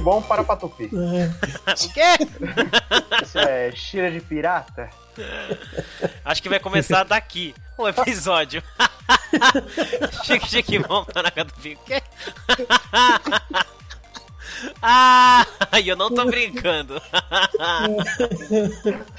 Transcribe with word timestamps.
Fique 0.00 0.02
bom 0.02 0.22
para 0.22 0.42
Patupi. 0.42 0.86
o 0.86 1.92
quê? 1.92 2.16
Isso 3.22 3.38
é 3.38 3.70
cheira 3.72 4.10
de 4.10 4.20
pirata? 4.20 4.88
Acho 6.24 6.42
que 6.42 6.48
vai 6.48 6.58
começar 6.58 7.04
daqui 7.04 7.54
o 7.76 7.86
episódio. 7.86 8.62
chique, 10.24 10.48
chique, 10.48 10.78
bom 10.78 11.04
para 11.04 11.28
do 11.44 11.52
Fico. 11.54 11.82
O 11.82 11.84
quê? 11.84 12.02
Ah, 14.82 15.46
eu 15.82 15.96
não 15.96 16.14
tô 16.14 16.22
brincando. 16.26 17.00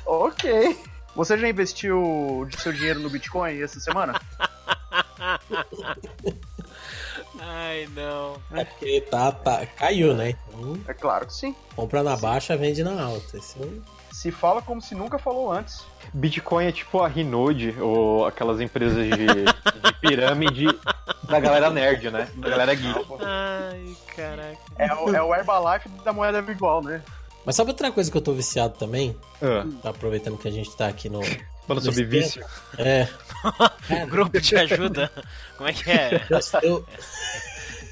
ok. 0.05 0.77
Você 1.15 1.35
já 1.35 1.49
investiu 1.49 2.47
seu 2.59 2.71
dinheiro 2.71 2.99
no 2.99 3.09
Bitcoin 3.09 3.59
essa 3.59 3.79
semana? 3.79 4.21
Ai, 7.43 7.89
não. 7.95 8.35
É 8.51 8.63
porque 8.63 9.01
tá, 9.01 9.31
tá, 9.31 9.65
caiu, 9.65 10.13
né? 10.13 10.35
Então, 10.49 10.77
É 10.87 10.93
claro 10.93 11.25
que 11.25 11.33
sim. 11.33 11.55
compra 11.75 12.03
na 12.03 12.15
baixa, 12.15 12.55
vende 12.55 12.83
na 12.83 13.01
alta. 13.03 13.35
Esse 13.37 13.59
é 13.59 13.67
Se 14.11 14.31
fala 14.31 14.61
como 14.61 14.79
se 14.79 14.93
nunca 14.93 15.17
falou 15.17 15.51
antes. 15.51 15.83
Bitcoin 16.13 16.65
é 16.67 16.71
tipo 16.71 17.01
a 17.01 17.07
Rinode, 17.07 17.75
ou 17.79 18.27
aquelas 18.27 18.61
empresas 18.61 19.03
de, 19.05 19.15
de 19.17 19.93
pirâmide 20.01 20.67
da 21.23 21.39
galera 21.39 21.71
nerd, 21.71 22.11
né? 22.11 22.27
Da 22.35 22.49
galera 22.49 22.75
geek. 22.75 23.05
Ai, 23.21 23.95
caraca. 24.15 24.57
É 24.77 24.93
o, 24.93 25.15
é 25.15 25.21
o 25.23 25.33
Herbalife 25.33 25.89
da 26.03 26.13
moeda 26.13 26.41
virtual, 26.43 26.83
né? 26.83 27.01
Mas 27.43 27.55
sabe 27.55 27.71
outra 27.71 27.91
coisa 27.91 28.11
que 28.11 28.17
eu 28.17 28.21
tô 28.21 28.33
viciado 28.33 28.77
também? 28.77 29.17
Ah, 29.41 29.65
Tá 29.81 29.89
aproveitando 29.89 30.37
que 30.37 30.47
a 30.47 30.51
gente 30.51 30.75
tá 30.77 30.87
aqui 30.87 31.09
no. 31.09 31.21
Falando 31.75 31.83
sobre 31.85 32.03
vício. 32.05 32.43
É. 32.77 33.07
Grupo 34.09 34.39
de 34.39 34.55
ajuda. 34.55 35.11
Como 35.57 35.69
é 35.69 35.73
que 35.73 35.89
é? 35.89 36.25
Eu, 36.63 36.85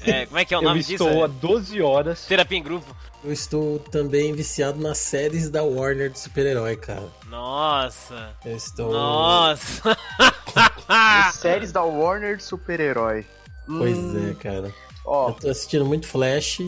É, 0.02 0.26
como 0.26 0.38
é 0.38 0.44
que 0.44 0.54
é 0.54 0.56
o 0.58 0.60
Eu 0.60 0.64
nome 0.64 0.80
disso? 0.80 1.04
estou 1.06 1.22
há 1.24 1.26
É 1.26 1.28
12 1.28 1.82
horas. 1.82 2.24
Terapia 2.26 2.58
em 2.58 2.62
grupo. 2.62 2.96
eu 3.24 3.32
estou 3.32 3.78
também 3.78 4.32
viciado 4.32 4.80
nas 4.80 4.98
séries 4.98 5.50
da 5.50 5.62
Warner 5.62 6.10
de 6.10 6.18
super-herói, 6.18 6.76
cara. 6.76 7.08
Nossa. 7.26 8.34
Eu 8.44 8.56
estou. 8.56 8.92
Nossa. 8.92 9.96
Séries 11.34 11.72
da 11.72 11.82
Warner 11.82 12.36
de 12.36 12.42
super-herói. 12.44 13.26
Pois 13.66 13.96
Hum, 13.96 14.30
é, 14.30 14.34
cara. 14.34 14.72
Ó, 15.04 15.28
Eu 15.28 15.34
tô 15.34 15.50
assistindo 15.50 15.84
muito 15.86 16.06
Flash, 16.06 16.60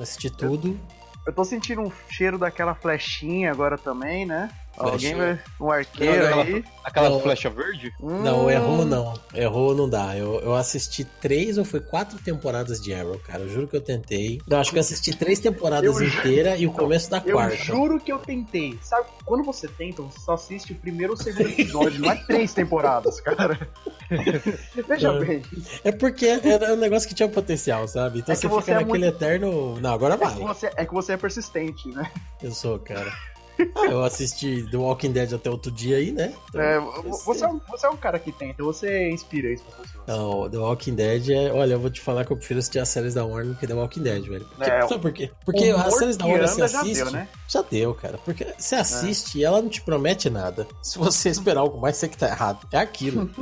assisti 0.00 0.30
tudo. 0.30 0.78
eu 1.26 1.32
tô 1.32 1.44
sentindo 1.44 1.82
um 1.82 1.92
cheiro 2.10 2.38
daquela 2.38 2.74
flechinha 2.74 3.50
agora 3.50 3.76
também, 3.78 4.24
né? 4.26 4.50
Alguém 4.78 5.14
vai. 5.14 5.40
Um 5.60 5.70
arqueiro 5.70 6.30
Não, 6.30 6.40
aí. 6.40 6.64
Aquela 6.84 7.10
Não. 7.10 7.20
flecha 7.20 7.50
verde? 7.50 7.92
Não, 8.00 8.46
Hum, 8.46 8.50
errou 8.50 8.84
não. 8.84 9.14
Errou 9.34 9.74
não 9.74 9.88
dá. 9.88 10.16
Eu, 10.16 10.40
eu 10.40 10.54
assisti 10.54 11.04
três 11.04 11.58
ou 11.58 11.64
foi 11.64 11.80
quatro 11.80 12.18
temporadas 12.18 12.80
de 12.80 12.94
Arrow, 12.94 13.18
cara. 13.18 13.40
Eu 13.42 13.48
juro 13.48 13.68
que 13.68 13.76
eu 13.76 13.80
tentei. 13.80 14.40
Não, 14.46 14.58
acho 14.60 14.70
que 14.70 14.76
eu 14.76 14.80
assisti 14.80 15.14
três 15.16 15.38
temporadas 15.40 15.84
Eu 16.00 16.02
inteiras 16.06 16.60
e 16.60 16.66
o 16.66 16.72
começo 16.72 17.10
da 17.10 17.22
Eu 17.24 17.34
quarta. 17.36 17.56
juro 17.56 17.98
que 18.00 18.12
eu 18.12 18.18
tentei. 18.18 18.78
Sabe, 18.82 19.06
quando 19.24 19.44
você 19.44 19.66
tenta, 19.68 20.02
você 20.02 20.18
só 20.20 20.32
assiste 20.34 20.72
o 20.72 20.76
primeiro 20.76 21.12
ou 21.14 21.18
o 21.18 21.22
segundo 21.22 21.48
episódio, 21.48 22.00
não 22.00 22.10
é 22.10 22.16
três 22.26 22.52
temporadas, 22.52 23.20
cara. 23.20 23.58
Veja 24.88 25.08
É. 25.12 25.18
bem. 25.24 25.42
É 25.84 25.92
porque 25.92 26.26
era 26.26 26.72
um 26.72 26.76
negócio 26.76 27.08
que 27.08 27.14
tinha 27.14 27.28
potencial, 27.28 27.86
sabe? 27.88 28.20
Então 28.20 28.32
É 28.32 28.36
você 28.36 28.48
você 28.48 28.72
fica 28.72 28.80
é 28.80 28.84
naquele 28.84 29.06
eterno. 29.06 29.78
Não, 29.80 29.92
agora 29.92 30.14
É 30.14 30.18
que, 30.18 30.24
vai. 30.24 30.34
você, 30.36 30.70
é 30.76 30.84
que 30.86 30.94
você 30.94 31.12
é 31.12 31.16
persistente, 31.16 31.88
né? 31.88 32.10
Eu 32.42 32.52
sou, 32.52 32.78
cara. 32.78 33.12
Ah, 33.74 33.86
eu 33.86 34.02
assisti 34.02 34.66
The 34.70 34.76
Walking 34.76 35.12
Dead 35.12 35.32
até 35.32 35.50
outro 35.50 35.70
dia 35.70 35.96
aí, 35.96 36.12
né? 36.12 36.32
Então, 36.48 36.60
É, 36.60 36.80
você, 37.24 37.44
é 37.44 37.48
um, 37.48 37.60
você 37.68 37.86
é 37.86 37.90
um 37.90 37.96
cara 37.96 38.18
que 38.18 38.30
tenta, 38.32 38.62
você 38.62 39.10
inspira 39.10 39.52
isso 39.52 39.64
pra 39.64 39.76
pessoas. 39.76 40.04
Não, 40.06 40.48
The 40.48 40.58
Walking 40.58 40.94
Dead 40.94 41.28
é. 41.30 41.52
Olha, 41.52 41.74
eu 41.74 41.80
vou 41.80 41.90
te 41.90 42.00
falar 42.00 42.24
que 42.24 42.32
eu 42.32 42.36
prefiro 42.36 42.58
assistir 42.58 42.78
as 42.78 42.88
séries 42.88 43.14
da 43.14 43.24
Warner 43.24 43.52
do 43.52 43.58
que 43.58 43.66
The 43.66 43.74
Walking 43.74 44.02
Dead, 44.02 44.22
velho. 44.26 44.46
Porque, 44.46 44.70
É, 44.70 44.88
sabe 44.88 45.00
por 45.02 45.12
quê? 45.12 45.30
Porque 45.44 45.70
as 45.70 45.94
séries 45.98 46.16
da 46.16 46.26
Warner 46.26 46.48
você 46.48 46.54
anda 46.62 46.68
já 46.68 46.80
assiste. 46.80 47.02
deu, 47.02 47.10
né? 47.12 47.28
Já 47.48 47.62
deu, 47.62 47.94
cara. 47.94 48.18
Porque 48.24 48.46
você 48.56 48.74
assiste 48.76 49.38
e 49.38 49.44
ela 49.44 49.60
não 49.60 49.68
te 49.68 49.82
promete 49.82 50.30
nada. 50.30 50.66
Se 50.82 50.98
você 50.98 51.28
esperar 51.30 51.60
algo 51.60 51.80
mais, 51.80 51.96
você 51.96 52.08
que 52.08 52.16
tá 52.16 52.28
errado. 52.28 52.66
É 52.72 52.78
aquilo. 52.78 53.28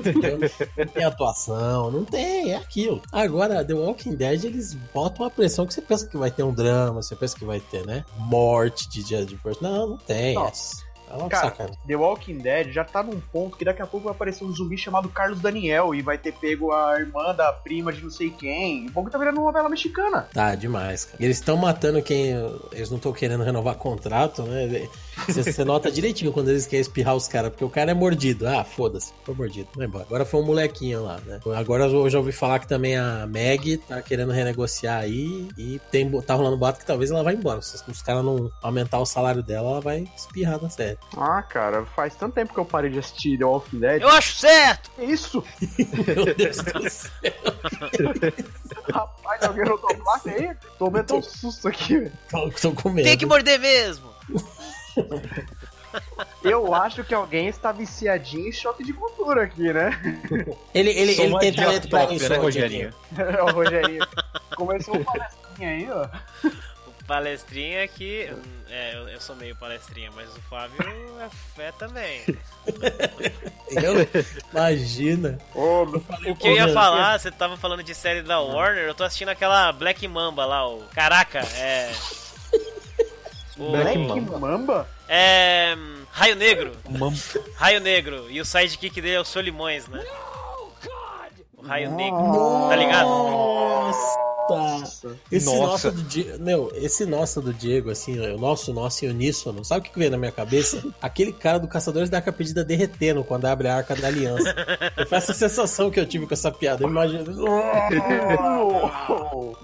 não 0.76 0.86
tem 0.86 1.04
atuação, 1.04 1.90
não 1.90 2.04
tem, 2.04 2.52
é 2.52 2.56
aquilo. 2.56 3.02
Agora, 3.12 3.64
The 3.64 3.74
Walking 3.74 4.14
Dead, 4.14 4.44
eles 4.44 4.74
botam 4.94 5.24
uma 5.24 5.30
pressão 5.30 5.66
que 5.66 5.74
você 5.74 5.82
pensa 5.82 6.06
que 6.06 6.16
vai 6.16 6.30
ter 6.30 6.42
um 6.42 6.52
drama, 6.52 7.02
você 7.02 7.14
pensa 7.16 7.36
que 7.36 7.44
vai 7.44 7.60
ter, 7.60 7.84
né? 7.86 8.04
Morte 8.18 8.88
de 8.88 9.02
dia 9.02 9.24
de 9.24 9.38
Não, 9.60 9.86
não 9.88 9.96
tem. 10.06 10.36
É, 10.36 10.50
é 11.10 11.14
uma 11.16 11.28
Cara. 11.28 11.70
The 11.86 11.96
Walking 11.96 12.38
Dead 12.38 12.72
já 12.72 12.84
tá 12.84 13.02
num 13.02 13.20
ponto 13.20 13.56
que 13.56 13.64
daqui 13.64 13.80
a 13.80 13.86
pouco 13.86 14.06
vai 14.06 14.14
aparecer 14.14 14.44
um 14.44 14.52
zumbi 14.52 14.76
chamado 14.76 15.08
Carlos 15.08 15.40
Daniel 15.40 15.94
e 15.94 16.02
vai 16.02 16.18
ter 16.18 16.32
pego 16.32 16.72
a 16.72 16.98
irmã 16.98 17.34
da 17.34 17.52
prima 17.52 17.92
de 17.92 18.02
não 18.02 18.10
sei 18.10 18.30
quem. 18.30 18.86
O 18.88 18.92
pouco 18.92 19.10
tá 19.10 19.18
virando 19.18 19.38
uma 19.38 19.46
novela 19.46 19.68
mexicana. 19.68 20.28
Tá, 20.32 20.54
demais, 20.54 21.04
cara. 21.04 21.16
E 21.20 21.24
eles 21.24 21.38
estão 21.38 21.56
matando 21.56 22.02
quem. 22.02 22.32
Eles 22.72 22.90
não 22.90 22.96
estão 22.96 23.12
querendo 23.12 23.44
renovar 23.44 23.76
contrato, 23.76 24.42
né? 24.42 24.88
Você, 25.26 25.42
você 25.42 25.64
nota 25.64 25.90
direitinho 25.90 26.32
quando 26.32 26.50
eles 26.50 26.66
querem 26.66 26.80
espirrar 26.80 27.14
os 27.14 27.26
caras, 27.26 27.50
porque 27.50 27.64
o 27.64 27.70
cara 27.70 27.90
é 27.90 27.94
mordido. 27.94 28.46
Ah, 28.46 28.64
foda-se, 28.64 29.12
foi 29.24 29.34
mordido, 29.34 29.68
vai 29.74 29.86
embora. 29.86 30.04
Agora 30.04 30.24
foi 30.24 30.40
um 30.40 30.44
molequinho 30.44 31.02
lá, 31.04 31.18
né? 31.24 31.40
Agora 31.56 31.84
eu 31.84 32.10
já 32.10 32.18
ouvi 32.18 32.32
falar 32.32 32.58
que 32.58 32.68
também 32.68 32.96
a 32.96 33.26
Meg 33.26 33.78
tá 33.78 34.00
querendo 34.02 34.32
renegociar 34.32 35.00
aí 35.00 35.48
e 35.56 35.80
tem, 35.90 36.10
tá 36.22 36.34
rolando 36.34 36.56
boato 36.56 36.78
que 36.78 36.86
talvez 36.86 37.10
ela 37.10 37.22
vai 37.22 37.34
embora. 37.34 37.60
Se 37.62 37.82
os 37.88 38.02
caras 38.02 38.24
não 38.24 38.50
aumentar 38.62 38.98
o 38.98 39.06
salário 39.06 39.42
dela, 39.42 39.70
ela 39.70 39.80
vai 39.80 40.06
espirrar 40.16 40.60
na 40.62 40.70
série. 40.70 40.98
Ah, 41.16 41.42
cara, 41.42 41.84
faz 41.86 42.14
tanto 42.14 42.34
tempo 42.34 42.52
que 42.52 42.60
eu 42.60 42.64
parei 42.64 42.90
de 42.90 42.98
assistir 42.98 43.38
The 43.38 43.44
Walking 43.44 43.78
Dead. 43.78 44.02
Eu 44.02 44.08
acho 44.08 44.36
certo. 44.36 44.90
Que 44.96 45.04
isso? 45.04 45.42
Meu 46.06 46.34
Deus 46.34 46.56
do 46.56 46.90
céu. 46.90 47.10
Rapaz, 48.92 49.42
alguém 49.42 49.64
notou 49.64 49.94
placa 49.96 50.30
aí? 50.30 50.54
Tô 50.78 50.90
metendo 50.90 51.20
um 51.20 51.22
susto 51.22 51.68
aqui, 51.68 51.98
velho. 51.98 52.12
Tô, 52.30 52.50
tô 52.50 52.72
com 52.72 52.90
medo. 52.90 53.06
Tem 53.06 53.16
que 53.16 53.26
morder 53.26 53.58
mesmo. 53.58 54.16
Eu 56.44 56.74
acho 56.74 57.02
que 57.02 57.14
alguém 57.14 57.48
está 57.48 57.72
viciadinho 57.72 58.48
em 58.48 58.52
choque 58.52 58.84
de 58.84 58.92
cultura 58.92 59.44
aqui, 59.44 59.72
né? 59.72 59.90
Ele, 60.74 60.90
ele, 60.90 61.20
ele 61.20 61.38
tem 61.38 61.52
talento 61.52 61.88
pra 61.88 62.04
isso, 62.12 62.28
né, 62.28 62.36
Rogerinho? 62.36 62.92
Rogerinho? 63.16 63.44
o 63.44 63.50
Rogerinho. 63.52 64.06
Começou 64.56 64.94
uma 64.94 65.04
palestrinha 65.04 65.70
aí, 65.70 65.88
ó. 65.90 66.08
O 66.86 67.04
palestrinha 67.06 67.82
aqui. 67.84 68.28
hum, 68.30 68.42
É, 68.68 68.94
eu, 68.94 69.08
eu 69.08 69.20
sou 69.20 69.34
meio 69.36 69.56
palestrinha, 69.56 70.10
mas 70.14 70.28
o 70.36 70.40
Fábio 70.42 70.76
é 71.20 71.28
fé 71.56 71.72
também. 71.72 72.20
Eu- 73.70 74.06
Imagina. 74.52 75.38
Ô, 75.54 75.82
O 76.28 76.36
que 76.36 76.46
eu 76.48 76.54
ia 76.56 76.72
falar, 76.72 77.18
você 77.18 77.30
tava 77.30 77.56
falando 77.56 77.82
de 77.82 77.94
série 77.94 78.22
da 78.22 78.38
Warner, 78.40 78.84
eu 78.86 78.94
tô 78.94 79.02
assistindo 79.02 79.30
aquela 79.30 79.72
Black 79.72 80.06
Mamba 80.06 80.44
lá, 80.44 80.68
o. 80.68 80.82
Caraca, 80.94 81.40
é. 81.56 81.90
O... 83.58 83.70
Black 83.70 83.96
Black 83.98 84.20
Mamba. 84.20 84.38
Mamba? 84.38 84.88
É. 85.08 85.74
hum, 85.76 86.02
Raio 86.10 86.36
Negro. 86.36 86.72
Mam- 86.88 87.14
Raio 87.56 87.80
Negro. 87.80 88.26
E 88.30 88.40
o 88.40 88.44
sidekick 88.44 89.00
dele 89.00 89.14
é 89.16 89.20
o 89.20 89.24
Solimões, 89.24 89.86
né? 89.88 90.04
O 91.56 91.62
Raio 91.62 91.90
Negro. 91.92 92.18
Nossa. 92.18 92.68
Tá 92.68 92.76
ligado? 92.76 93.08
Nossa! 93.08 94.26
Esse 95.30 95.46
Nossa. 95.46 95.66
nosso 95.66 95.90
do 95.90 96.02
Diego. 96.02 96.38
Meu, 96.42 96.72
esse 96.74 97.04
nosso 97.04 97.40
do 97.40 97.52
Diego, 97.52 97.90
assim, 97.90 98.18
o 98.18 98.38
nosso, 98.38 98.72
nosso 98.72 99.04
em 99.04 99.08
uníssono, 99.08 99.64
sabe 99.64 99.88
o 99.88 99.90
que 99.90 99.98
veio 99.98 100.10
na 100.10 100.16
minha 100.16 100.30
cabeça? 100.30 100.84
Aquele 101.02 101.32
cara 101.32 101.58
do 101.58 101.66
Caçadores 101.66 102.08
da 102.08 102.18
Arca 102.18 102.32
Perdida 102.32 102.64
derretendo 102.64 103.24
quando 103.24 103.46
abre 103.46 103.66
a 103.68 103.76
Arca 103.76 103.96
da 103.96 104.06
Aliança. 104.06 104.54
Foi 105.08 105.18
essa 105.18 105.34
sensação 105.34 105.90
que 105.90 105.98
eu 105.98 106.06
tive 106.06 106.26
com 106.26 106.34
essa 106.34 106.52
piada. 106.52 106.84
Eu 106.84 106.88
imagino. 106.88 107.24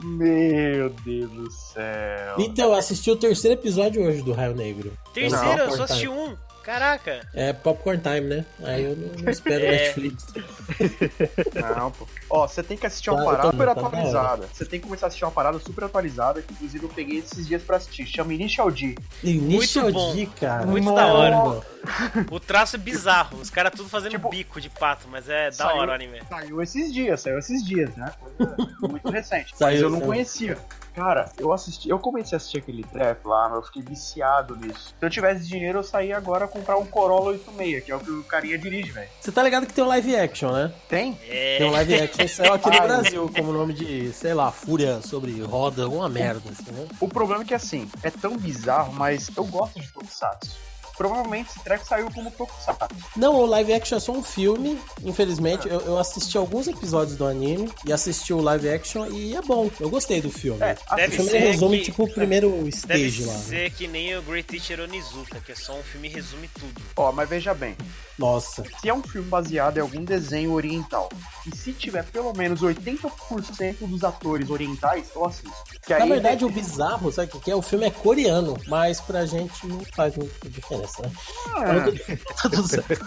Meu 0.02 0.90
Deus 0.90 1.30
do 1.30 1.50
céu. 1.50 2.36
Então, 2.38 2.70
eu 2.70 2.74
assisti 2.74 3.10
o 3.10 3.16
terceiro 3.16 3.58
episódio 3.60 4.04
hoje 4.04 4.22
do 4.22 4.32
Raio 4.32 4.54
Negro. 4.54 4.92
Terceiro, 5.14 5.62
eu 5.62 5.70
só 5.72 5.84
assisti 5.84 6.08
um. 6.08 6.36
Caraca. 6.62 7.20
É 7.34 7.52
Popcorn 7.52 8.00
Time, 8.00 8.20
né? 8.20 8.44
Aí 8.64 8.84
eu 8.84 8.96
não, 8.96 9.08
não 9.22 9.30
espero 9.30 9.62
É. 9.64 9.70
Netflix. 9.70 10.26
Não, 11.76 11.90
pô. 11.90 12.06
Ó, 12.30 12.46
você 12.46 12.62
tem 12.62 12.76
que 12.76 12.86
assistir 12.86 13.10
uma 13.10 13.18
Tá, 13.18 13.24
parada 13.24 13.50
super 13.50 13.66
tá 13.66 13.74
da 13.74 13.80
atualizada. 13.86 14.46
Você 14.52 14.64
tem 14.64 14.80
que 14.80 14.86
começar 14.86 15.06
a 15.06 15.08
assistir 15.08 15.24
uma 15.24 15.30
parada 15.32 15.58
super 15.58 15.84
atualizada, 15.84 16.40
que 16.42 16.52
inclusive 16.52 16.84
eu 16.84 16.88
peguei 16.90 17.18
esses 17.18 17.46
dias 17.46 17.62
pra 17.62 17.76
assistir. 17.76 18.06
Chama 18.06 18.32
Initial 18.34 18.70
D. 18.70 18.94
Initial 19.22 19.90
bom. 19.92 20.14
D, 20.14 20.26
cara. 20.40 20.66
Muito 20.66 20.94
da 20.94 21.06
hora. 21.06 21.30
Caramba. 21.32 21.66
O 22.30 22.38
traço 22.40 22.76
é 22.76 22.78
bizarro. 22.78 23.38
Os 23.38 23.50
caras 23.50 23.72
tudo 23.74 23.88
fazendo 23.88 24.12
Tipo, 24.12 24.28
bico 24.28 24.60
de 24.60 24.70
pato, 24.70 25.08
mas 25.10 25.28
é 25.28 25.46
da 25.46 25.52
saiu- 25.52 25.76
hora 25.80 25.90
o 25.90 25.94
anime. 25.94 26.20
Saiu 26.28 26.62
esses 26.62 26.92
dias, 26.92 27.20
saiu 27.20 27.38
esses 27.38 27.64
dias, 27.64 27.94
né? 27.96 28.12
Coisa 28.38 28.56
muito 28.88 29.10
recente. 29.10 29.48
Mas 29.50 29.58
Saiu, 29.58 29.80
eu 29.82 29.90
não 29.90 29.98
saiu. 29.98 30.08
conhecia. 30.08 30.58
Cara, 30.94 31.32
eu 31.38 31.52
assisti, 31.52 31.88
eu 31.88 31.98
comecei 31.98 32.36
a 32.36 32.38
assistir 32.38 32.58
aquele 32.58 32.84
trap 32.84 33.24
lá, 33.26 33.50
eu 33.54 33.62
fiquei 33.62 33.82
viciado 33.82 34.54
nisso. 34.56 34.94
Se 34.98 35.04
eu 35.04 35.08
tivesse 35.08 35.46
dinheiro, 35.46 35.78
eu 35.78 35.82
saía 35.82 36.16
agora 36.16 36.46
comprar 36.46 36.76
um 36.76 36.84
Corolla 36.84 37.30
86, 37.30 37.84
que 37.84 37.90
é 37.90 37.96
o 37.96 38.00
que 38.00 38.10
o 38.10 38.22
carinha 38.24 38.58
dirige, 38.58 38.92
velho. 38.92 39.08
Você 39.20 39.32
tá 39.32 39.42
ligado 39.42 39.66
que 39.66 39.72
tem 39.72 39.82
um 39.82 39.88
live 39.88 40.16
action, 40.16 40.52
né? 40.52 40.72
Tem? 40.88 41.18
É. 41.26 41.58
Tem 41.58 41.66
um 41.66 41.72
live 41.72 41.94
action 41.94 42.18
que 42.18 42.28
saiu 42.28 42.52
aqui 42.52 42.70
no 42.70 42.80
Brasil, 42.82 43.32
como 43.34 43.52
nome 43.52 43.72
de, 43.72 44.12
sei 44.12 44.34
lá, 44.34 44.50
Fúria 44.52 45.00
sobre 45.00 45.40
roda, 45.42 45.84
alguma 45.84 46.08
merda, 46.08 46.42
assim, 46.50 46.72
né? 46.72 46.86
O 47.00 47.08
problema 47.08 47.42
é 47.42 47.46
que 47.46 47.54
assim, 47.54 47.90
é 48.02 48.10
tão 48.10 48.36
bizarro, 48.36 48.92
mas 48.92 49.30
eu 49.34 49.44
gosto 49.44 49.80
de 49.80 49.90
Tokusatsu. 49.90 50.71
Provavelmente 50.96 51.50
esse 51.50 51.60
treco 51.60 51.86
saiu 51.86 52.10
como 52.12 52.30
Tokusatsu. 52.30 52.88
Não, 53.16 53.34
o 53.36 53.46
live 53.46 53.72
action 53.74 53.96
é 53.96 54.00
só 54.00 54.12
um 54.12 54.22
filme, 54.22 54.78
infelizmente. 55.02 55.68
Eu, 55.68 55.80
eu 55.80 55.98
assisti 55.98 56.36
alguns 56.38 56.66
episódios 56.68 57.16
do 57.16 57.26
anime 57.26 57.70
e 57.84 57.92
assisti 57.92 58.32
o 58.32 58.40
live 58.40 58.68
action 58.68 59.06
e 59.10 59.34
é 59.36 59.42
bom. 59.42 59.70
Eu 59.80 59.88
gostei 59.90 60.20
do 60.20 60.30
filme. 60.30 60.60
É, 60.62 60.76
o 60.90 60.96
Deve 60.96 61.16
filme 61.16 61.30
ser 61.30 61.38
resume, 61.38 61.78
que- 61.78 61.84
tipo, 61.86 62.04
o 62.04 62.12
primeiro 62.12 62.50
Deve 62.50 62.68
stage 62.70 63.24
lá. 63.24 63.32
né? 63.34 63.38
ser 63.40 63.70
que 63.72 63.86
nem 63.88 64.16
o 64.16 64.22
Great 64.22 64.46
Teacher 64.48 64.80
Onizuka, 64.80 65.40
que 65.40 65.52
é 65.52 65.54
só 65.54 65.74
um 65.74 65.82
filme 65.82 66.08
resume 66.08 66.48
tudo. 66.48 66.80
Ó, 66.96 67.12
mas 67.12 67.28
veja 67.28 67.52
bem, 67.54 67.76
Nossa. 68.18 68.62
se 68.80 68.88
é 68.88 68.94
um 68.94 69.02
filme 69.02 69.28
baseado 69.28 69.78
em 69.78 69.80
algum 69.80 70.04
desenho 70.04 70.52
oriental, 70.52 71.08
e 71.46 71.56
se 71.56 71.72
tiver 71.72 72.04
pelo 72.04 72.32
menos 72.34 72.60
80% 72.62 73.76
dos 73.86 74.04
atores 74.04 74.48
orientais, 74.50 75.06
eu 75.14 75.24
assisto. 75.24 75.50
Que 75.84 75.94
Na 75.94 76.04
aí- 76.04 76.08
verdade, 76.08 76.44
o 76.44 76.50
bizarro, 76.50 77.10
sabe 77.12 77.30
o 77.34 77.40
que 77.40 77.50
é? 77.50 77.56
O 77.56 77.62
filme 77.62 77.86
é 77.86 77.90
coreano, 77.90 78.56
mas 78.68 79.00
pra 79.00 79.26
gente 79.26 79.66
não 79.66 79.80
faz 79.94 80.16
muita 80.16 80.48
diferença, 80.48 80.81
né? 81.02 81.10
Ah. 81.54 81.62
Tá 82.42 82.48
tudo, 82.50 82.66
certo. 82.66 83.04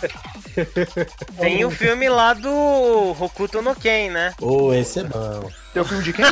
Tem 1.39 1.63
o 1.63 1.67
um 1.67 1.71
filme 1.71 2.09
lá 2.09 2.33
do 2.33 3.15
Hokuto 3.19 3.61
no 3.61 3.75
Ken, 3.75 4.09
né? 4.09 4.33
Oh, 4.41 4.73
esse 4.73 4.99
é 4.99 5.03
bom. 5.03 5.51
Tem 5.73 5.81
o 5.81 5.85
um 5.85 5.87
filme 5.87 6.03
de 6.03 6.13
quem? 6.13 6.25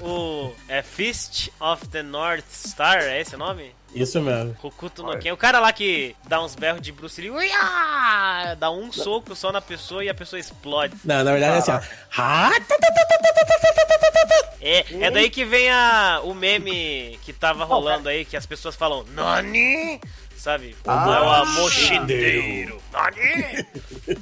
o 0.00 0.52
é 0.68 0.82
Fist 0.82 1.48
of 1.60 1.88
the 1.88 2.02
North 2.02 2.44
Star, 2.50 2.98
é 3.02 3.20
esse 3.20 3.34
o 3.34 3.38
nome? 3.38 3.74
Isso 3.94 4.20
mesmo. 4.20 4.56
Hokuto 4.62 5.02
no 5.02 5.16
Ken. 5.18 5.32
O 5.32 5.36
cara 5.36 5.60
lá 5.60 5.72
que 5.72 6.16
dá 6.26 6.42
uns 6.42 6.54
berros 6.54 6.82
de 6.82 6.90
Bruce 6.90 7.20
Lee, 7.20 7.30
uia, 7.30 8.56
dá 8.58 8.70
um 8.70 8.92
soco 8.92 9.36
só 9.36 9.52
na 9.52 9.60
pessoa 9.60 10.04
e 10.04 10.08
a 10.08 10.14
pessoa 10.14 10.40
explode. 10.40 10.94
Não, 11.04 11.22
na 11.22 11.32
verdade 11.32 11.64
Caraca. 11.64 11.86
é 11.86 11.86
assim, 11.86 12.20
ó. 12.20 12.84
É, 14.66 15.04
é 15.04 15.10
daí 15.10 15.28
que 15.28 15.44
vem 15.44 15.70
a, 15.70 16.22
o 16.24 16.32
meme 16.32 17.18
que 17.22 17.34
tava 17.34 17.64
é? 17.64 17.66
rolando 17.66 18.08
aí, 18.08 18.24
que 18.24 18.34
as 18.34 18.46
pessoas 18.46 18.74
falam, 18.74 19.04
Nani? 19.10 20.00
Sabe? 20.44 20.76
Ah, 20.86 21.06
é 21.08 21.20
o. 21.22 22.80
Nani? 22.92 23.66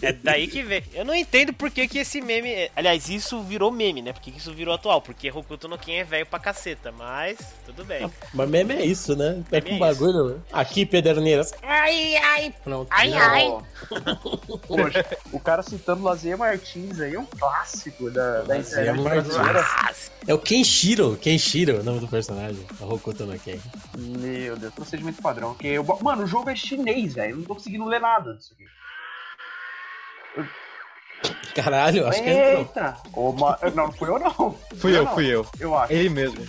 É 0.01 0.13
daí 0.13 0.47
que 0.47 0.63
vem. 0.63 0.85
Eu 0.95 1.05
não 1.05 1.15
entendo 1.17 1.53
por 1.53 1.69
que, 1.69 1.89
que 1.89 1.99
esse 1.99 2.21
meme. 2.21 2.49
é- 2.49 2.71
Aliás, 2.77 3.09
isso 3.09 3.43
virou 3.43 3.73
meme, 3.73 4.01
né? 4.03 4.13
Por 4.13 4.23
que 4.23 4.31
que 4.31 4.39
isso 4.39 4.55
virou 4.55 4.73
atual? 4.73 5.03
Porque 5.03 5.33
Hokuto 5.33 5.67
no 5.67 5.77
Ken 5.77 5.95
é 5.99 6.05
velho 6.05 6.25
pra 6.25 6.39
caceta, 6.39 6.93
mas 6.93 7.37
tudo 7.67 7.85
bem. 7.85 8.09
Mas 8.33 8.49
mesmo 8.49 8.71
é 8.71 8.85
isso, 8.85 9.17
né? 9.17 9.43
É 9.51 9.61
Meme 9.61 9.71
com 9.71 9.85
é 9.85 9.89
bagulho. 9.89 10.25
né? 10.29 10.37
Aqui, 10.53 10.87
Pederneiras. 10.87 11.53
Ai, 11.61 12.15
ai. 12.15 12.55
Pronto. 12.63 12.87
Ai, 12.93 13.11
já. 13.11 13.31
ai. 13.31 13.59
Poxa, 14.69 15.05
o 15.33 15.41
cara 15.41 15.63
citando 15.65 16.05
Lazier 16.05 16.39
Martins 16.39 17.01
aí 17.01 17.15
é 17.15 17.19
um 17.19 17.27
clássico 17.27 18.11
da, 18.13 18.43
da 18.43 18.59
internet 18.59 19.01
Martins. 19.01 19.35
brasileira. 19.35 19.67
É 20.29 20.33
o 20.35 20.39
Kenshiro. 20.39 21.19
Kenshiro, 21.21 21.81
o 21.81 21.83
nome 21.83 21.99
do 21.99 22.07
personagem. 22.07 22.65
A 22.81 22.85
Hokuto 22.85 23.27
no 23.27 23.37
Ken. 23.41 23.59
Meu 23.99 24.57
Deus, 24.57 24.73
procedimento 24.73 25.21
padrão. 25.21 25.55
Porque 25.55 25.67
eu, 25.67 25.85
mano, 26.01 26.12
o 26.21 26.27
jogo 26.27 26.51
é 26.51 26.55
chinês, 26.57 27.15
velho. 27.15 27.33
Eu 27.33 27.37
não 27.39 27.45
tô 27.45 27.55
conseguindo 27.55 27.85
ler 27.87 28.01
nada 28.01 28.35
disso 28.35 28.55
aqui. 28.55 28.65
Caralho, 31.55 32.09
acho 32.09 32.23
que 32.23 32.31
entrou. 32.31 32.59
Eita! 32.61 32.97
Ô, 33.15 33.33
ma- 33.33 33.59
Não, 33.75 33.87
não 33.87 33.93
fui 33.93 34.09
eu 34.09 34.19
não. 34.19 34.59
Fui 34.79 34.97
eu, 34.97 35.05
não. 35.05 35.15
fui 35.15 35.27
eu. 35.27 35.47
Eu 35.61 35.77
acho. 35.79 35.93
Ele 35.93 36.09
mesmo. 36.09 36.45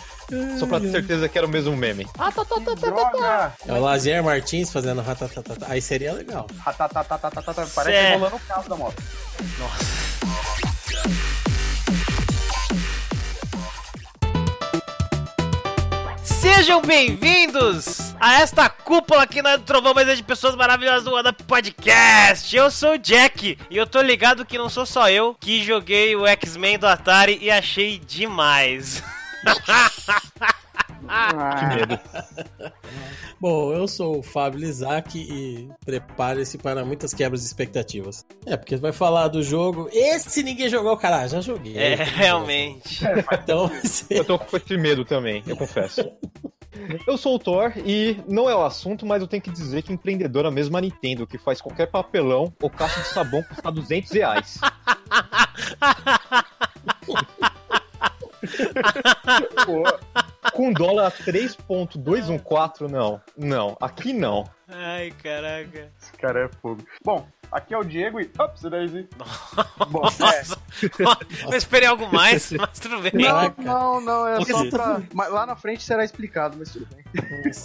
Só 0.58 0.66
pra 0.66 0.80
ter 0.80 0.90
certeza 0.90 1.28
que 1.30 1.38
era 1.38 1.46
o 1.46 1.50
mesmo 1.50 1.76
meme. 1.76 2.08
Droga! 2.80 3.54
É 3.68 3.74
o 3.74 3.82
Lazier 3.82 4.24
Martins 4.24 4.72
fazendo 4.72 5.02
ratatatata. 5.02 5.66
Aí 5.70 5.82
seria 5.82 6.14
legal. 6.14 6.48
Ratatatatata, 6.60 7.68
Parece 7.76 8.14
rolando 8.14 8.36
o 8.38 8.40
carro 8.40 8.70
da 8.70 8.76
moto. 8.76 9.04
Sejam 16.44 16.82
bem-vindos 16.82 18.14
a 18.20 18.42
esta 18.42 18.68
cúpula 18.68 19.24
aqui 19.24 19.42
na 19.42 19.58
Trovão, 19.58 19.94
mas 19.94 20.10
é 20.10 20.16
de 20.16 20.22
pessoas 20.22 20.58
maravilhosas 20.58 21.06
do 21.06 21.18
Up 21.18 21.44
Podcast. 21.44 22.54
Eu 22.54 22.70
sou 22.70 22.96
o 22.96 22.98
Jack 22.98 23.58
e 23.70 23.78
eu 23.78 23.88
tô 23.88 24.02
ligado 24.02 24.44
que 24.44 24.58
não 24.58 24.68
sou 24.68 24.86
só 24.86 25.10
eu 25.10 25.38
que 25.40 25.64
joguei 25.64 26.18
o 26.18 26.28
X-Men 26.28 26.78
do 26.78 26.86
Atari 26.86 27.40
e 27.42 27.50
achei 27.50 27.98
demais. 27.98 29.02
Que 31.60 31.76
medo. 31.76 32.00
Bom, 33.40 33.74
eu 33.74 33.88
sou 33.88 34.20
o 34.20 34.24
Fábio 34.24 34.60
Lizak 34.60 35.18
e 35.18 35.70
prepare-se 35.86 36.58
para 36.58 36.86
muitas 36.86 37.14
quebras 37.14 37.42
de 37.42 37.48
expectativas. 37.48 38.26
É, 38.46 38.56
porque 38.56 38.76
vai 38.78 38.92
falar 38.92 39.28
do 39.28 39.44
jogo. 39.44 39.90
Esse 39.92 40.42
ninguém 40.42 40.70
jogou, 40.70 40.96
cara. 40.98 41.28
Já 41.28 41.42
joguei. 41.42 41.78
É, 41.78 41.96
realmente. 41.96 43.04
Então, 43.44 43.70
Eu 44.10 44.24
tô 44.26 44.40
com 44.40 44.56
esse 44.56 44.78
medo 44.78 45.04
também, 45.04 45.44
eu 45.46 45.58
confesso. 45.58 46.10
Eu 47.06 47.18
sou 47.18 47.36
o 47.36 47.40
Thor 47.40 47.74
e 47.86 48.18
não 48.28 48.50
é 48.50 48.56
o 48.56 48.64
assunto, 48.64 49.06
mas 49.06 49.22
eu 49.22 49.28
tenho 49.28 49.42
que 49.42 49.52
dizer 49.52 49.82
que 49.82 49.92
empreendedora 49.92 50.50
mesmo 50.50 50.78
a 50.78 50.82
Nintendo, 50.82 51.28
que 51.28 51.38
faz 51.38 51.62
qualquer 51.62 51.88
papelão 51.88 52.54
ou 52.62 52.70
caixa 52.70 53.02
de 53.02 53.08
sabão 53.08 53.44
custa 53.44 53.72
200 53.72 54.12
reais. 54.12 54.60
Pô, 59.66 59.84
Com 60.52 60.74
dólar 60.74 61.08
a 61.08 61.12
3.214, 61.12 62.90
não. 62.90 63.22
Não, 63.38 63.78
aqui 63.82 64.14
não. 64.14 64.44
Ai, 64.68 65.12
caraca. 65.22 65.92
esse 66.02 66.12
cara 66.14 66.46
é 66.46 66.50
fogo. 66.62 66.84
Bom, 67.04 67.28
aqui 67.54 67.74
é 67.74 67.78
o 67.78 67.84
Diego 67.84 68.20
e. 68.20 68.30
Ups, 68.40 68.62
Daisy. 68.64 69.08
Bom, 69.90 70.00
é. 70.00 70.04
Nossa, 70.04 70.58
eu 71.52 71.58
esperei 71.58 71.88
algo 71.88 72.12
mais, 72.12 72.52
mas 72.52 72.80
tudo 72.80 73.00
bem. 73.00 73.12
Não, 73.14 73.54
não, 73.58 74.02
não, 74.02 74.28
é 74.28 74.38
que 74.44 74.52
só 74.52 74.66
pra. 74.70 75.02
Lá 75.30 75.46
na 75.46 75.56
frente 75.56 75.84
será 75.84 76.04
explicado, 76.04 76.56
mas 76.58 76.72
tudo 76.72 76.88
bem. 76.94 77.04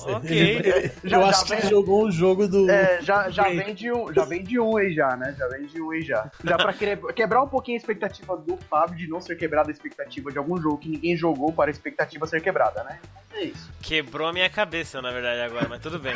Ok. 0.06 0.58
Eu 1.02 1.10
Já- 1.10 1.26
acho 1.28 1.40
já 1.40 1.44
que 1.44 1.50
vem- 1.50 1.58
ele 1.60 1.68
jogou 1.70 2.06
um 2.06 2.10
jogo 2.10 2.46
do. 2.46 2.70
É, 2.70 3.00
já, 3.02 3.30
já 3.30 3.44
vem 3.48 3.74
de 3.74 3.90
um, 3.90 4.12
já 4.12 4.24
vem 4.24 4.42
de 4.44 4.58
um 4.60 4.76
aí 4.76 4.92
já, 4.92 5.16
né? 5.16 5.34
Já 5.38 5.48
vem 5.48 5.66
de 5.66 5.80
um 5.80 5.90
aí 5.90 6.02
já. 6.02 6.30
Já 6.44 6.56
pra 6.56 6.72
querer- 6.72 6.98
quebrar 7.14 7.42
um 7.42 7.48
pouquinho 7.48 7.76
a 7.76 7.80
expectativa 7.80 8.36
do 8.36 8.58
Fábio 8.68 8.96
de 8.96 9.06
não 9.08 9.20
ser 9.20 9.36
quebrada 9.36 9.70
a 9.70 9.72
expectativa 9.72 10.30
de 10.30 10.36
algum 10.38 10.60
jogo 10.60 10.76
que 10.78 10.88
ninguém 10.88 11.16
jogou 11.16 11.50
para 11.52 11.70
a 11.70 11.72
expectativa 11.72 12.26
ser 12.26 12.42
quebrada, 12.42 12.82
né? 12.84 12.98
É 13.32 13.44
isso. 13.44 13.70
Quebrou 13.80 14.26
a 14.28 14.32
minha 14.32 14.50
cabeça, 14.50 15.00
na 15.00 15.10
verdade, 15.10 15.40
agora, 15.40 15.66
mas 15.68 15.80
tudo 15.80 15.98
bem. 15.98 16.14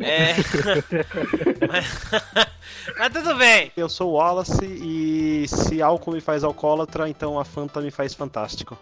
É. 0.00 0.34
mas... 1.68 2.00
mas 2.98 3.09
tudo 3.10 3.34
bem. 3.34 3.72
Eu 3.76 3.88
sou 3.88 4.10
o 4.10 4.14
Wallace 4.14 4.64
e 4.64 5.46
se 5.48 5.82
álcool 5.82 6.12
me 6.12 6.20
faz 6.20 6.44
alcoólatra, 6.44 7.08
então 7.08 7.38
a 7.38 7.44
Fanta 7.44 7.80
me 7.80 7.90
faz 7.90 8.14
fantástico. 8.14 8.78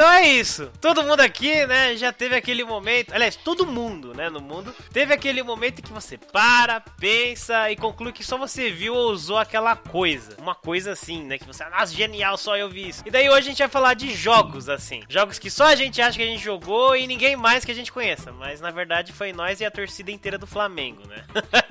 Então 0.00 0.12
é 0.12 0.26
isso. 0.28 0.70
Todo 0.80 1.02
mundo 1.02 1.20
aqui, 1.20 1.66
né, 1.66 1.94
já 1.94 2.10
teve 2.10 2.34
aquele 2.34 2.64
momento. 2.64 3.12
Aliás, 3.12 3.36
todo 3.36 3.66
mundo, 3.66 4.14
né, 4.14 4.30
no 4.30 4.40
mundo, 4.40 4.74
teve 4.90 5.12
aquele 5.12 5.42
momento 5.42 5.80
em 5.80 5.82
que 5.82 5.92
você 5.92 6.16
para, 6.16 6.80
pensa 6.80 7.70
e 7.70 7.76
conclui 7.76 8.10
que 8.10 8.24
só 8.24 8.38
você 8.38 8.70
viu 8.70 8.94
ou 8.94 9.10
usou 9.10 9.36
aquela 9.36 9.76
coisa. 9.76 10.36
Uma 10.38 10.54
coisa 10.54 10.92
assim, 10.92 11.22
né, 11.24 11.36
que 11.36 11.46
você, 11.46 11.62
nossa, 11.66 11.94
genial, 11.94 12.38
só 12.38 12.56
eu 12.56 12.70
vi 12.70 12.88
isso. 12.88 13.02
E 13.04 13.10
daí 13.10 13.28
hoje 13.28 13.40
a 13.40 13.50
gente 13.50 13.58
vai 13.58 13.68
falar 13.68 13.92
de 13.92 14.10
jogos, 14.14 14.70
assim. 14.70 15.02
Jogos 15.06 15.38
que 15.38 15.50
só 15.50 15.66
a 15.66 15.74
gente 15.74 16.00
acha 16.00 16.16
que 16.16 16.24
a 16.24 16.26
gente 16.26 16.42
jogou 16.42 16.96
e 16.96 17.06
ninguém 17.06 17.36
mais 17.36 17.62
que 17.62 17.70
a 17.70 17.74
gente 17.74 17.92
conheça. 17.92 18.32
Mas 18.32 18.58
na 18.58 18.70
verdade 18.70 19.12
foi 19.12 19.34
nós 19.34 19.60
e 19.60 19.66
a 19.66 19.70
torcida 19.70 20.10
inteira 20.10 20.38
do 20.38 20.46
Flamengo, 20.46 20.99
né? 21.06 21.24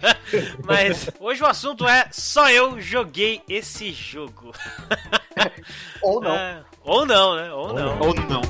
Mas 0.64 1.10
hoje 1.20 1.44
o 1.44 1.46
assunto 1.46 1.88
é 1.88 2.08
só 2.12 2.50
eu 2.50 2.80
joguei 2.80 3.42
esse 3.50 3.92
jogo. 3.92 4.54
Ou 6.02 6.22
não. 6.22 6.36
É, 6.36 6.64
ou 6.84 7.06
não, 7.06 7.36
né? 7.36 7.54
Ou, 7.54 7.74
não. 7.74 8.00
Ou 8.00 8.14
não. 8.14 8.42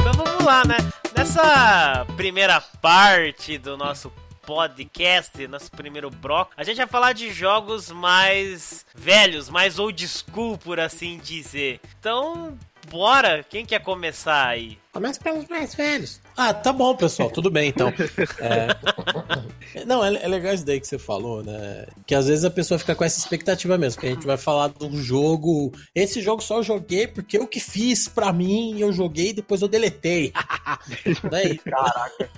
Então 0.00 0.12
vamos 0.12 0.44
lá, 0.44 0.64
né? 0.64 0.76
Nessa 1.16 2.06
primeira 2.16 2.60
parte 2.60 3.56
do 3.58 3.76
nosso 3.76 4.12
podcast, 4.44 5.46
nosso 5.48 5.70
primeiro 5.70 6.10
bloco, 6.10 6.52
a 6.56 6.62
gente 6.62 6.76
vai 6.76 6.86
falar 6.86 7.12
de 7.12 7.32
jogos 7.32 7.90
mais 7.90 8.84
velhos, 8.94 9.48
mais 9.48 9.78
old 9.78 10.06
school, 10.06 10.58
por 10.58 10.78
assim 10.78 11.18
dizer. 11.18 11.80
Então, 11.98 12.56
bora! 12.88 13.42
Quem 13.42 13.64
quer 13.64 13.80
começar 13.80 14.46
aí? 14.46 14.78
Começa 14.94 15.18
pelos 15.20 15.48
mais 15.48 15.74
velhos. 15.74 16.20
Ah, 16.36 16.54
tá 16.54 16.72
bom, 16.72 16.94
pessoal, 16.94 17.28
tudo 17.28 17.50
bem 17.50 17.68
então. 17.68 17.92
É... 18.38 19.84
Não, 19.84 20.04
é, 20.04 20.14
é 20.22 20.28
legal 20.28 20.54
isso 20.54 20.64
daí 20.64 20.80
que 20.80 20.86
você 20.86 20.98
falou, 20.98 21.42
né? 21.42 21.86
Que 22.06 22.14
às 22.14 22.28
vezes 22.28 22.44
a 22.44 22.50
pessoa 22.50 22.78
fica 22.78 22.94
com 22.94 23.02
essa 23.02 23.18
expectativa 23.18 23.76
mesmo, 23.76 24.00
que 24.00 24.06
a 24.06 24.10
gente 24.10 24.24
vai 24.24 24.36
falar 24.36 24.68
do 24.68 24.96
jogo. 24.96 25.72
Esse 25.92 26.22
jogo 26.22 26.40
só 26.40 26.58
eu 26.58 26.62
joguei 26.62 27.08
porque 27.08 27.36
eu 27.36 27.46
que 27.46 27.58
fiz 27.58 28.06
pra 28.06 28.32
mim, 28.32 28.78
eu 28.78 28.92
joguei 28.92 29.30
e 29.30 29.32
depois 29.32 29.62
eu 29.62 29.68
deletei. 29.68 30.32
não 31.28 31.38
é 31.38 31.44
isso. 31.48 31.64
Caraca. 31.64 32.30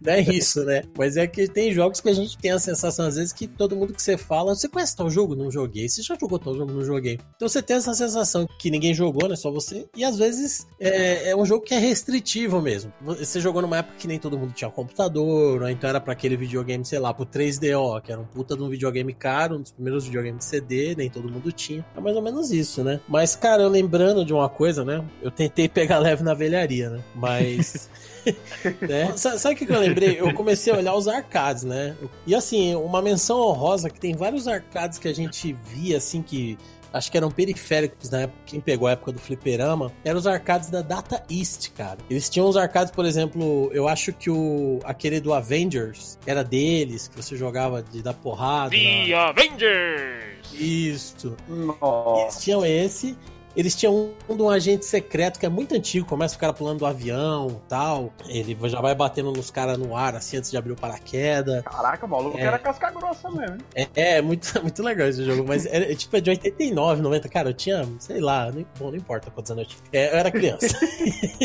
Não 0.00 0.12
é 0.12 0.20
isso, 0.20 0.64
né? 0.64 0.82
Mas 0.98 1.16
é 1.16 1.26
que 1.28 1.46
tem 1.46 1.72
jogos 1.72 2.00
que 2.00 2.08
a 2.08 2.14
gente 2.14 2.36
tem 2.36 2.50
a 2.50 2.58
sensação, 2.58 3.06
às 3.06 3.14
vezes, 3.14 3.32
que 3.32 3.46
todo 3.46 3.76
mundo 3.76 3.94
que 3.94 4.02
você 4.02 4.18
fala, 4.18 4.56
você 4.56 4.68
conhece 4.68 4.96
tal 4.96 5.08
jogo? 5.08 5.36
Não 5.36 5.52
joguei. 5.52 5.88
Você 5.88 6.02
já 6.02 6.16
jogou 6.20 6.38
tal 6.38 6.54
jogo? 6.54 6.72
Não 6.72 6.84
joguei. 6.84 7.20
Então 7.36 7.48
você 7.48 7.62
tem 7.62 7.76
essa 7.76 7.94
sensação 7.94 8.44
que 8.58 8.70
ninguém 8.70 8.92
jogou, 8.92 9.28
né? 9.28 9.36
Só 9.36 9.52
você. 9.52 9.86
E 9.96 10.04
às 10.04 10.18
vezes 10.18 10.66
é, 10.80 11.30
é 11.30 11.36
um 11.36 11.46
jogo 11.46 11.64
que 11.64 11.75
é 11.76 11.80
restritivo 11.80 12.60
mesmo. 12.60 12.92
Você 13.00 13.40
jogou 13.40 13.62
numa 13.62 13.78
época 13.78 13.96
que 13.98 14.06
nem 14.08 14.18
todo 14.18 14.38
mundo 14.38 14.52
tinha 14.52 14.70
computador, 14.70 15.62
ou 15.62 15.68
então 15.68 15.88
era 15.88 16.00
pra 16.00 16.12
aquele 16.12 16.36
videogame 16.36 16.84
sei 16.84 16.98
lá, 16.98 17.12
pro 17.12 17.24
3DO, 17.26 18.00
que 18.02 18.12
era 18.12 18.20
um 18.20 18.24
puta 18.24 18.56
de 18.56 18.62
um 18.62 18.68
videogame 18.68 19.12
caro, 19.12 19.56
um 19.56 19.62
dos 19.62 19.72
primeiros 19.72 20.04
videogames 20.04 20.38
de 20.38 20.44
CD, 20.44 20.94
nem 20.96 21.10
todo 21.10 21.28
mundo 21.30 21.50
tinha. 21.52 21.84
É 21.96 22.00
mais 22.00 22.16
ou 22.16 22.22
menos 22.22 22.50
isso, 22.50 22.82
né? 22.84 23.00
Mas, 23.08 23.34
cara, 23.36 23.62
eu 23.62 23.68
lembrando 23.68 24.24
de 24.24 24.32
uma 24.32 24.48
coisa, 24.48 24.84
né? 24.84 25.04
Eu 25.22 25.30
tentei 25.30 25.68
pegar 25.68 25.98
leve 25.98 26.22
na 26.22 26.34
velharia, 26.34 26.90
né? 26.90 27.00
Mas. 27.14 27.88
né? 28.80 29.12
Sa- 29.16 29.38
Sabe 29.38 29.54
o 29.54 29.58
que 29.58 29.66
que 29.66 29.72
eu 29.72 29.80
lembrei? 29.80 30.20
Eu 30.20 30.32
comecei 30.34 30.72
a 30.72 30.76
olhar 30.76 30.94
os 30.94 31.06
arcades, 31.08 31.62
né? 31.64 31.94
E 32.26 32.34
assim, 32.34 32.74
uma 32.74 33.00
menção 33.02 33.38
honrosa 33.40 33.88
que 33.90 34.00
tem 34.00 34.14
vários 34.14 34.48
arcades 34.48 34.98
que 34.98 35.08
a 35.08 35.14
gente 35.14 35.52
via, 35.64 35.96
assim, 35.98 36.22
que 36.22 36.58
acho 36.96 37.10
que 37.10 37.16
eram 37.16 37.30
periféricos 37.30 38.10
na 38.10 38.22
época, 38.22 38.38
quem 38.46 38.60
pegou 38.60 38.88
a 38.88 38.92
época 38.92 39.12
do 39.12 39.18
fliperama, 39.18 39.92
eram 40.04 40.18
os 40.18 40.26
arcades 40.26 40.70
da 40.70 40.82
Data 40.82 41.22
East, 41.30 41.70
cara. 41.72 41.98
Eles 42.08 42.28
tinham 42.28 42.48
os 42.48 42.56
arcades, 42.56 42.90
por 42.90 43.04
exemplo, 43.04 43.70
eu 43.72 43.86
acho 43.88 44.12
que 44.12 44.30
o 44.30 44.80
aquele 44.84 45.20
do 45.20 45.32
Avengers 45.32 46.18
era 46.26 46.42
deles, 46.42 47.08
que 47.08 47.16
você 47.16 47.36
jogava 47.36 47.82
de 47.82 48.02
dar 48.02 48.14
porrada. 48.14 48.70
The 48.70 49.14
Avengers! 49.14 50.36
Isso. 50.52 51.36
Nossa. 51.48 52.22
Eles 52.22 52.42
tinham 52.42 52.64
esse. 52.64 53.16
Eles 53.56 53.74
tinham 53.74 54.10
um 54.28 54.36
de 54.36 54.42
um 54.42 54.50
agente 54.50 54.84
secreto 54.84 55.38
que 55.40 55.46
é 55.46 55.48
muito 55.48 55.74
antigo, 55.74 56.06
começa 56.06 56.36
o 56.36 56.38
cara 56.38 56.52
pulando 56.52 56.80
do 56.80 56.86
avião 56.86 57.60
tal. 57.68 58.12
Ele 58.28 58.56
já 58.68 58.80
vai 58.80 58.94
batendo 58.94 59.32
nos 59.32 59.50
caras 59.50 59.78
no 59.78 59.96
ar, 59.96 60.14
assim, 60.14 60.36
antes 60.36 60.50
de 60.50 60.56
abrir 60.56 60.72
o 60.72 60.76
paraquedas. 60.76 61.62
Caraca, 61.64 62.04
o 62.06 62.08
maluco 62.08 62.38
É. 62.38 62.42
era 62.42 62.58
casca 62.58 62.90
grossa 62.90 63.30
mesmo. 63.30 63.56
hein? 63.74 63.88
É, 63.94 64.16
é 64.18 64.22
muito, 64.22 64.52
muito 64.62 64.82
legal 64.82 65.08
esse 65.08 65.24
jogo, 65.24 65.44
mas 65.46 65.64
é, 65.66 65.92
é, 65.92 65.94
tipo 65.94 66.16
é 66.16 66.20
de 66.20 66.30
89, 66.30 67.00
90. 67.02 67.28
Cara, 67.28 67.50
eu 67.50 67.54
tinha, 67.54 67.86
sei 67.98 68.20
lá, 68.20 68.50
nem, 68.52 68.66
bom, 68.78 68.90
não 68.90 68.96
importa 68.96 69.30
quantos 69.30 69.50
anos 69.50 69.64
eu 69.64 69.68
tinha. 69.70 69.80
É, 69.92 70.12
eu 70.12 70.18
era 70.18 70.30
criança. 70.30 70.66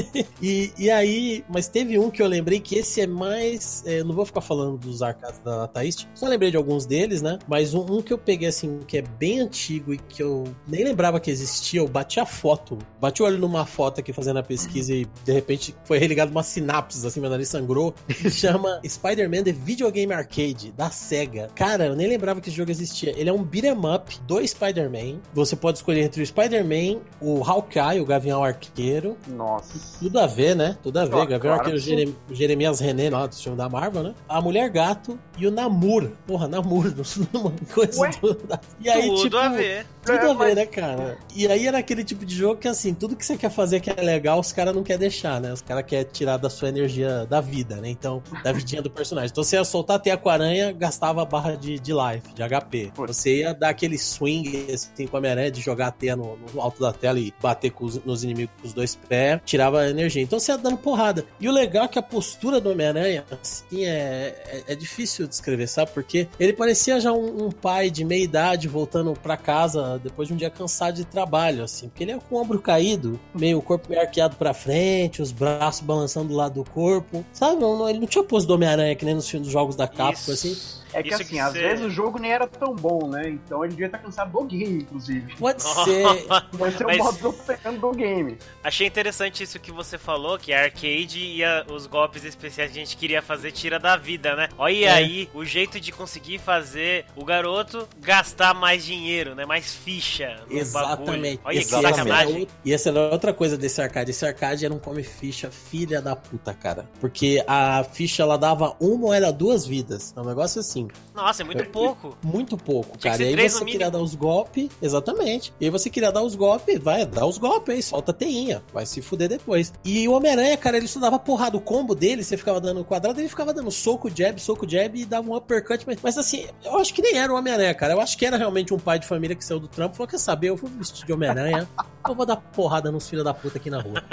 e, 0.42 0.72
e 0.78 0.90
aí, 0.90 1.44
mas 1.50 1.68
teve 1.68 1.98
um 1.98 2.10
que 2.10 2.22
eu 2.22 2.28
lembrei 2.28 2.60
que 2.60 2.76
esse 2.76 3.02
é 3.02 3.08
mais. 3.08 3.84
é, 3.86 4.04
não 4.04 4.14
vou 4.14 4.26
ficar 4.26 4.42
falando 4.42 4.78
dos 4.78 5.02
arcades 5.02 5.40
da 5.40 5.68
Taist, 5.68 6.08
só 6.14 6.28
lembrei 6.28 6.52
de 6.52 6.58
alguns 6.58 6.86
deles, 6.86 7.22
né? 7.22 7.40
Mas 7.48 7.74
um, 7.74 7.98
um 7.98 8.02
que 8.02 8.12
eu 8.12 8.18
peguei 8.18 8.48
assim, 8.48 8.80
que 8.88 8.98
é 8.98 9.02
bem 9.02 9.40
antigo 9.40 9.94
e 9.94 9.98
que 9.98 10.22
eu 10.22 10.44
nem 10.68 10.84
lembrava 10.84 11.20
que 11.20 11.30
existia, 11.32 11.80
eu 11.80 11.88
bati 12.02 12.20
a 12.20 12.26
foto. 12.26 12.78
Bati 13.00 13.22
o 13.22 13.26
olho 13.26 13.38
numa 13.38 13.66
foto 13.66 14.00
aqui 14.00 14.12
fazendo 14.12 14.38
a 14.38 14.44
pesquisa 14.44 14.94
e 14.94 15.06
de 15.24 15.32
repente 15.32 15.76
foi 15.86 16.00
religado 16.00 16.32
uma 16.32 16.42
sinapse, 16.44 17.06
assim, 17.06 17.20
meu 17.20 17.30
nariz 17.30 17.48
sangrou. 17.48 17.94
Que 18.08 18.30
chama 18.32 18.80
Spider-Man 18.86 19.44
The 19.44 19.52
Videogame 19.52 20.12
Arcade, 20.14 20.72
da 20.76 20.90
SEGA. 20.90 21.50
Cara, 21.56 21.86
eu 21.86 21.96
nem 21.96 22.08
lembrava 22.08 22.42
que 22.42 22.50
esse 22.50 22.58
jogo 22.58 22.72
existia. 22.72 23.14
Ele 23.18 23.30
é 23.30 23.34
um 23.34 23.44
beat'em 23.44 23.74
up 23.96 24.20
do 24.28 24.46
Spider-Man. 24.46 25.20
Você 25.34 25.56
pode 25.56 25.78
escolher 25.78 26.02
entre 26.02 26.22
o 26.24 26.26
Spider-Man, 26.26 27.00
o 27.22 27.44
Hawkeye, 27.44 28.00
o 28.02 28.06
Gavião 28.06 28.44
Arqueiro. 28.44 29.16
Nossa. 29.28 30.00
Tudo 30.00 30.20
a 30.20 30.26
ver, 30.28 30.56
né? 30.56 30.78
Tudo 30.82 30.98
a 30.98 31.06
ver. 31.06 31.16
Ah, 31.16 31.20
Gavião 31.26 31.40
claro 31.40 31.58
Arqueiro, 31.60 31.80
que. 31.80 31.86
Jerem- 31.86 32.16
Jeremias 32.32 32.80
René, 32.80 33.10
lá 33.10 33.28
do 33.28 33.36
filme 33.36 33.58
da 33.58 33.70
Marvel, 33.70 34.04
né? 34.04 34.16
A 34.28 34.42
Mulher 34.42 34.70
Gato 34.70 35.20
e 35.38 35.46
o 35.46 35.52
Namor. 35.52 36.10
Porra, 36.26 36.48
Namor. 36.48 36.92
Uma 37.34 37.52
coisa 37.74 38.00
Ué? 38.02 38.10
toda. 38.20 38.60
E 38.80 38.90
aí, 38.90 39.08
Tudo 39.08 39.22
tipo, 39.22 39.38
a 39.38 39.50
ver. 39.50 39.86
Tudo 40.04 40.18
É, 40.18 40.20
a 40.20 40.28
ver, 40.28 40.34
mas- 40.36 40.56
né, 40.56 40.66
cara? 40.66 41.18
E 41.36 41.48
aí 41.48 41.68
era 41.68 41.78
aquele 41.78 42.04
tipo 42.04 42.26
de 42.26 42.36
jogo 42.36 42.60
que, 42.60 42.68
assim, 42.68 42.94
tudo 42.94 43.16
que 43.16 43.26
você 43.26 43.38
quer 43.38 43.50
fazer 43.52 43.80
que 43.80 43.90
é 43.90 44.02
legal, 44.02 44.40
os 44.40 44.52
caras 44.52 44.74
não 44.76 44.84
querem 44.84 45.00
deixar, 45.02 45.40
né? 45.40 45.52
Os 45.54 45.62
caras 45.62 45.84
querem 45.86 46.06
tirar 46.12 46.38
da 46.38 46.50
sua 46.50 46.70
energia 46.70 47.26
da 47.26 47.40
vida, 47.42 47.76
né? 47.78 47.90
Então, 47.90 48.22
da 48.44 48.52
vidinha 48.52 48.82
do 48.82 48.90
personagem. 48.90 49.30
Então, 49.32 49.44
você 49.44 49.56
ia 49.56 49.64
soltar 49.64 49.98
até 49.98 50.16
com 50.18 50.30
a 50.30 50.34
aranha, 50.34 50.72
gastava 50.72 51.22
a 51.22 51.26
barra 51.26 51.56
de, 51.56 51.80
de 51.80 51.92
life, 51.94 52.34
de 52.34 52.42
HP. 52.44 52.92
Putz. 52.94 53.16
Você 53.18 53.38
ia 53.38 53.54
dar 53.54 53.70
aquele 53.70 53.98
swing, 53.98 54.68
assim, 54.74 55.08
com 55.08 55.18
a 55.18 55.20
aranha, 55.20 55.52
de 55.52 55.62
jogar 55.62 55.88
a 55.88 55.92
teia 55.92 56.16
no, 56.16 56.38
no 56.54 56.62
alto 56.62 56.82
da 56.82 56.92
tela 56.92 57.20
e 57.20 57.34
bater 57.42 57.72
com 57.72 57.86
os- 57.86 58.04
nos 58.04 58.24
inimigos 58.24 58.54
com 58.62 58.68
os 58.68 58.74
dois 58.74 58.96
pés, 58.96 59.40
tirava 59.46 59.82
a 59.82 59.90
energia. 59.90 60.22
Então, 60.22 60.40
você 60.40 60.52
ia 60.52 60.58
dando 60.58 60.78
porrada. 60.78 61.26
E 61.40 61.48
o 61.48 61.52
legal 61.52 61.86
é 61.86 61.88
que 61.88 62.00
a 62.00 62.02
postura 62.04 62.60
do 62.60 62.72
Homem-Aranha, 62.72 63.24
assim, 63.42 63.86
é, 63.86 64.36
é, 64.68 64.74
é 64.74 64.76
difícil 64.76 65.26
de 65.26 65.30
descrever, 65.32 65.68
sabe? 65.68 65.92
Porque 65.94 66.28
ele 66.40 66.54
parecia 66.54 67.00
já 67.00 67.12
um, 67.12 67.46
um 67.46 67.52
pai 67.52 67.90
de 67.90 68.04
meia 68.04 68.24
idade 68.24 68.68
voltando 68.68 69.14
pra 69.14 69.38
casa 69.38 69.91
depois 69.98 70.28
de 70.28 70.34
um 70.34 70.38
dia 70.38 70.50
cansado 70.50 70.96
de 70.96 71.06
trabalho, 71.06 71.64
assim. 71.64 71.90
Porque 71.90 72.04
ele 72.04 72.12
é 72.12 72.20
com 72.20 72.36
o 72.36 72.42
ombro 72.42 72.60
caído, 72.60 73.20
meio 73.34 73.58
o 73.58 73.62
corpo 73.62 73.90
meio 73.90 74.02
arqueado 74.02 74.36
pra 74.36 74.54
frente, 74.54 75.22
os 75.22 75.32
braços 75.32 75.82
balançando 75.82 76.30
do 76.30 76.36
lado 76.36 76.64
do 76.64 76.70
corpo. 76.70 77.26
Sabe? 77.34 77.60
Não- 77.60 77.78
não- 77.78 77.90
ele 77.90 78.00
não 78.00 78.08
tinha 78.08 78.24
pose 78.24 78.46
do 78.48 78.54
Homem-Aranha 78.54 78.96
que 78.96 79.06
nem 79.06 79.16
nos 79.16 79.30
filmes 79.30 79.48
dos 79.48 79.54
jogos 79.54 79.76
da 79.76 79.88
Capcom, 79.88 80.32
assim. 80.32 80.58
É 80.94 81.02
que 81.02 81.08
Isso 81.08 81.22
assim, 81.22 81.36
que 81.36 81.40
às 81.40 81.54
cê- 81.54 81.60
vezes 81.62 81.86
o 81.86 81.90
jogo 81.90 82.20
nem 82.20 82.34
era 82.34 82.46
tão 82.46 82.76
bom, 82.76 83.08
né? 83.08 83.30
Então 83.30 83.64
ele 83.64 83.70
devia 83.72 83.86
estar 83.86 83.98
cansado 84.00 84.30
do 84.30 84.44
game, 84.44 84.82
inclusive. 84.84 85.34
Pode 85.38 85.64
ser. 85.64 86.04
Vai 86.52 86.70
ser 86.72 86.84
o 86.84 86.88
Mas- 86.88 86.98
modo 86.98 87.30
operando 87.30 87.80
do 87.80 87.92
game. 87.94 88.38
Achei 88.62 88.88
interessante 88.88 89.42
isso 89.42 89.58
que 89.58 89.72
você 89.72 89.98
falou, 89.98 90.38
que 90.38 90.52
a 90.52 90.64
arcade 90.64 91.18
e 91.18 91.46
a- 91.46 91.66
os 91.72 91.88
golpes 91.88 92.26
especiais 92.26 92.72
que 92.74 92.78
a 92.78 92.84
gente 92.84 92.98
queria 92.98 93.22
fazer 93.22 93.54
tira 93.54 93.80
da 93.80 93.96
vida, 93.96 94.36
né? 94.36 94.50
Olha 94.58 94.88
É. 94.88 94.92
aí 94.92 95.30
o 95.34 95.46
jeito 95.46 95.80
de 95.80 95.94
conseguir 95.94 96.40
fazer 96.40 97.06
o 97.16 97.24
garoto 97.24 97.88
gastar 98.02 98.54
mais 98.54 98.84
dinheiro, 98.84 99.34
né? 99.34 99.46
Mais 99.46 99.74
ficha 99.84 100.44
no 100.50 100.58
Exatamente. 100.58 101.38
bagulho. 101.38 101.40
Olha 101.44 101.58
que 101.58 101.64
Esse- 101.64 101.82
sacanagem. 101.82 102.48
E 102.66 102.74
essa 102.74 102.90
era 102.90 103.12
outra 103.12 103.34
coisa 103.34 103.58
desse 103.58 103.82
arcade. 103.82 104.12
Esse 104.12 104.26
arcade 104.26 104.66
era 104.66 104.74
um 104.74 104.80
come 104.80 105.04
ficha 105.04 105.50
filha 105.50 106.02
da 106.02 106.16
puta, 106.16 106.54
cara. 106.54 106.90
Porque 107.00 107.44
a 107.48 107.84
ficha 107.84 108.24
ela 108.24 108.38
dava 108.38 108.76
uma 108.80 109.08
ou 109.08 109.14
era 109.14 109.32
duas 109.32 109.66
vidas. 109.66 110.14
É 110.16 110.20
um 110.22 110.26
negócio 110.26 110.60
assim. 110.60 110.88
Nossa, 111.14 111.42
é 111.42 111.46
muito 111.46 111.66
pouco. 111.66 112.18
Muito 112.24 112.58
pouco, 112.58 112.98
Tinha 112.98 113.14
que 113.14 113.20
cara. 113.20 113.32
E 113.32 113.40
aí 113.40 113.50
você 113.50 113.66
queria 113.66 113.90
dar 113.92 114.00
os 114.00 114.16
golpes, 114.16 114.70
exatamente. 114.82 115.54
E 115.60 115.66
aí 115.66 115.72
você 115.72 115.90
queria 115.90 116.12
dar 116.12 116.22
os 116.22 116.36
golpes, 116.36 116.80
vai, 116.80 117.06
dá 117.06 117.26
os 117.26 117.38
golpes 117.38 117.76
aí, 117.76 117.84
solta 117.84 118.12
a 118.12 118.14
teinha. 118.14 118.64
Vai 118.74 118.86
se 118.86 119.02
fuder 119.02 119.30
depois. 119.30 119.74
E 119.84 120.08
o 120.08 120.14
Homem-Aranha, 120.14 120.56
cara, 120.58 120.78
ele 120.78 120.88
só 120.88 121.00
dava 121.00 121.18
porrada. 121.20 121.58
O 121.58 121.62
combo 121.62 121.94
dele, 121.96 122.24
você 122.24 122.38
ficava 122.38 122.60
dando 122.62 122.84
quadrado, 122.84 123.20
ele 123.20 123.30
ficava 123.30 123.54
dando 123.54 123.72
soco, 123.72 124.10
jab, 124.14 124.40
soco, 124.42 124.70
jab 124.70 124.98
e 125.00 125.06
dava 125.06 125.30
um 125.30 125.36
uppercut. 125.36 125.84
Mas, 125.86 125.98
mas 126.02 126.18
assim, 126.18 126.46
eu 126.64 126.78
acho 126.78 126.94
que 126.94 127.02
nem 127.02 127.18
era 127.18 127.32
o 127.34 127.38
Homem-Aranha, 127.38 127.74
cara. 127.74 127.94
Eu 127.94 128.02
acho 128.02 128.18
que 128.18 128.26
era 128.26 128.38
realmente 128.38 128.74
um 128.74 128.80
pai 128.80 129.00
de 129.00 129.08
família 129.08 129.36
que 129.36 129.44
saiu 129.44 129.60
do 129.60 129.68
trampo 129.72 129.96
falou: 129.96 130.08
quer 130.08 130.18
saber, 130.18 130.50
eu 130.50 130.56
vou 130.56 130.70
vestir 130.70 131.06
de 131.06 131.14
Homem-Aranha. 131.14 131.68
Eu 132.08 132.16
vou 132.16 132.26
dar 132.26 132.36
porrada 132.36 132.92
nos 132.92 133.08
filhos 133.08 133.24
da 133.24 133.34
puta 133.34 133.58
aqui 133.58 133.70
na 133.70 133.80
rua. 133.80 134.04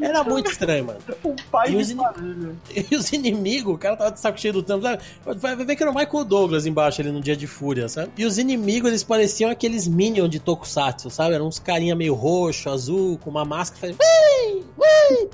Era 0.00 0.22
muito 0.22 0.50
estranho, 0.50 0.84
mano. 0.84 1.00
O 1.24 1.34
pai 1.50 1.72
E 1.72 1.76
os 1.76 1.90
in-. 1.90 1.98
E 2.90 2.94
os 2.94 3.12
inimigos, 3.12 3.74
o 3.74 3.78
cara 3.78 3.96
tava 3.96 4.12
de 4.12 4.20
saco 4.20 4.38
cheio 4.38 4.54
do 4.54 4.62
trampo, 4.62 4.84
sabe? 4.84 5.02
Vai 5.36 5.56
ver 5.56 5.74
que 5.74 5.82
era 5.82 5.90
o 5.90 5.94
Michael 5.94 6.24
Douglas 6.24 6.66
embaixo 6.66 7.00
ali 7.00 7.10
no 7.10 7.20
dia 7.20 7.36
de 7.36 7.46
fúria, 7.46 7.88
sabe? 7.88 8.12
E 8.16 8.24
os 8.24 8.38
inimigos, 8.38 8.88
eles 8.88 9.02
pareciam 9.02 9.50
aqueles 9.50 9.88
minions 9.88 10.30
de 10.30 10.38
Tokusatsu, 10.38 11.10
sabe? 11.10 11.34
Eram 11.34 11.48
uns 11.48 11.58
carinha 11.58 11.96
meio 11.96 12.14
roxo, 12.14 12.70
azul, 12.70 13.18
com 13.18 13.30
uma 13.30 13.44
máscara, 13.44 13.80
fazia... 13.80 14.62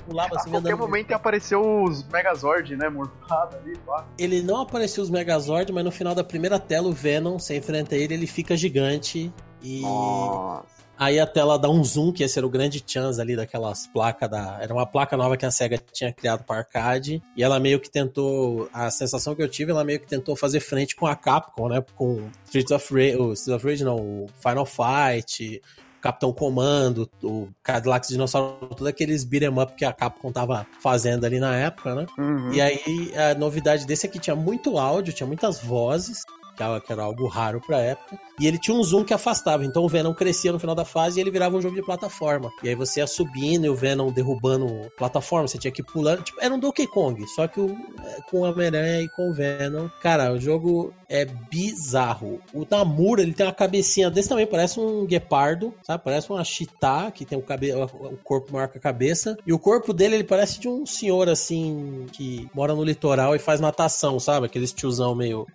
Pulava 0.05 0.35
A 0.35 0.39
assim, 0.39 0.49
qualquer 0.49 0.73
andando. 0.73 0.79
momento 0.79 1.11
apareceu 1.11 1.83
os 1.83 2.03
Megazord, 2.07 2.75
né? 2.75 2.89
Morfado 2.89 3.55
ali, 3.57 3.77
pá. 3.85 4.05
Ele 4.17 4.41
não 4.41 4.61
apareceu 4.61 5.03
os 5.03 5.09
Megazord, 5.09 5.71
mas 5.71 5.83
no 5.83 5.91
final 5.91 6.13
da 6.15 6.23
primeira 6.23 6.59
tela, 6.59 6.87
o 6.87 6.91
Venom, 6.91 7.37
você 7.39 7.57
enfrenta 7.57 7.95
ele, 7.95 8.13
ele 8.13 8.27
fica 8.27 8.57
gigante 8.57 9.31
e... 9.61 9.81
Nossa. 9.81 10.79
Aí 10.99 11.17
a 11.17 11.25
tela 11.25 11.57
dá 11.57 11.69
um 11.69 11.81
zoom, 11.81 12.11
que 12.11 12.23
esse 12.23 12.37
era 12.37 12.45
o 12.45 12.49
grande 12.49 12.83
chance 12.85 13.21
ali 13.21 13.33
daquelas 13.33 13.87
placas 13.87 14.29
da. 14.29 14.57
Era 14.61 14.73
uma 14.73 14.85
placa 14.85 15.15
nova 15.15 15.37
que 15.37 15.45
a 15.45 15.51
SEGA 15.51 15.79
tinha 15.93 16.11
criado 16.11 16.43
para 16.43 16.57
arcade. 16.57 17.23
E 17.37 17.41
ela 17.41 17.57
meio 17.57 17.79
que 17.79 17.89
tentou. 17.89 18.69
A 18.73 18.91
sensação 18.91 19.33
que 19.33 19.41
eu 19.41 19.47
tive, 19.47 19.71
ela 19.71 19.85
meio 19.85 20.01
que 20.01 20.07
tentou 20.07 20.35
fazer 20.35 20.59
frente 20.59 20.97
com 20.97 21.07
a 21.07 21.15
Capcom, 21.15 21.69
né? 21.69 21.81
Com 21.95 22.29
Streets 22.43 22.71
of 22.71 22.93
Rage. 22.93 23.15
O 23.15 23.31
Streets 23.31 23.47
of 23.47 23.65
Rage 23.65 23.83
não, 23.85 23.95
o 23.95 24.27
Final 24.41 24.65
Fight. 24.65 25.61
Capitão 26.01 26.31
Comando, 26.31 27.09
o 27.21 27.49
Cadillac 27.61 28.07
Dinossauro, 28.07 28.67
todos 28.69 28.87
aqueles 28.87 29.25
beat'em 29.25 29.49
up 29.49 29.75
que 29.75 29.83
a 29.83 29.91
Capcom 29.91 30.31
tava 30.31 30.65
fazendo 30.81 31.25
ali 31.25 31.41
na 31.41 31.53
época, 31.55 31.93
né? 31.93 32.05
Uhum. 32.17 32.53
E 32.53 32.61
aí, 32.61 33.11
a 33.17 33.35
novidade 33.35 33.85
desse 33.85 34.05
aqui 34.05 34.17
tinha 34.17 34.35
muito 34.35 34.77
áudio, 34.77 35.11
tinha 35.11 35.27
muitas 35.27 35.61
vozes, 35.61 36.21
era- 36.63 36.81
que 36.81 36.91
era 36.91 37.03
algo 37.03 37.27
raro 37.27 37.61
pra 37.65 37.79
época. 37.79 38.19
E 38.39 38.47
ele 38.47 38.57
tinha 38.57 38.75
um 38.75 38.83
zoom 38.83 39.03
que 39.03 39.13
afastava, 39.13 39.65
então 39.65 39.83
o 39.83 39.89
Venom 39.89 40.13
crescia 40.13 40.51
no 40.51 40.59
final 40.59 40.73
da 40.73 40.85
fase 40.85 41.19
e 41.19 41.21
ele 41.21 41.29
virava 41.31 41.57
um 41.57 41.61
jogo 41.61 41.75
de 41.75 41.81
plataforma. 41.81 42.49
E 42.63 42.69
aí 42.69 42.75
você 42.75 43.01
ia 43.01 43.07
subindo 43.07 43.65
e 43.65 43.69
o 43.69 43.75
Venom 43.75 44.11
derrubando 44.11 44.89
plataforma, 44.97 45.47
você 45.47 45.57
tinha 45.57 45.71
que 45.71 45.83
pulando. 45.83 46.23
Tipo, 46.23 46.39
era 46.41 46.53
um 46.53 46.59
Donkey 46.59 46.87
Kong, 46.87 47.25
só 47.27 47.47
que 47.47 47.59
o, 47.59 47.77
é, 48.05 48.21
com 48.29 48.37
o 48.37 48.43
Homem-Aranha 48.43 49.01
e 49.01 49.09
com 49.09 49.29
o 49.29 49.33
Venom. 49.33 49.89
Cara, 50.01 50.31
o 50.31 50.39
jogo 50.39 50.93
é 51.09 51.25
bizarro. 51.25 52.39
O 52.53 52.65
Namura, 52.69 53.21
ele 53.21 53.33
tem 53.33 53.45
uma 53.45 53.51
cabecinha 53.51 54.09
desse 54.09 54.29
tamanho, 54.29 54.47
parece 54.47 54.79
um 54.79 55.05
guepardo, 55.05 55.73
sabe? 55.83 56.03
Parece 56.03 56.29
uma 56.29 56.43
chitá, 56.43 57.11
que 57.11 57.25
tem 57.25 57.37
o, 57.37 57.41
cabe... 57.41 57.73
o 57.73 58.17
corpo 58.23 58.53
maior 58.53 58.69
que 58.69 58.77
a 58.77 58.81
cabeça. 58.81 59.37
E 59.45 59.51
o 59.51 59.59
corpo 59.59 59.91
dele, 59.91 60.15
ele 60.15 60.23
parece 60.23 60.59
de 60.59 60.67
um 60.67 60.85
senhor, 60.85 61.27
assim, 61.27 62.05
que 62.13 62.47
mora 62.53 62.73
no 62.73 62.83
litoral 62.83 63.35
e 63.35 63.39
faz 63.39 63.59
natação, 63.59 64.19
sabe? 64.19 64.45
Aqueles 64.45 64.71
tiozão 64.71 65.13
meio... 65.13 65.45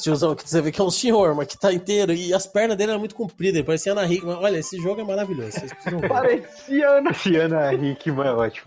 Tiozão 0.00 0.34
que 0.34 0.44
você 0.50 0.60
vê 0.60 0.72
que 0.72 0.80
é 0.80 0.84
um 0.84 0.90
senhor, 0.90 1.34
mas 1.34 1.46
que 1.46 1.58
tá 1.58 1.72
inteiro. 1.72 2.12
E 2.12 2.34
as 2.34 2.46
pernas 2.46 2.76
dele 2.76 2.90
eram 2.90 3.00
muito 3.00 3.14
compridas, 3.14 3.56
ele 3.56 3.64
parecia 3.64 3.92
Ana 3.92 4.06
Hickman. 4.06 4.36
Olha, 4.36 4.58
esse 4.58 4.80
jogo 4.80 5.00
é 5.00 5.04
maravilhoso. 5.04 5.52
Vocês 5.52 5.72
precisam 5.72 6.00
ver. 6.00 6.08
Parecia 6.08 6.88
Ana. 6.88 7.10
Luciana 7.10 7.74
Hickman 7.74 8.26
é 8.26 8.32
ótimo. 8.32 8.66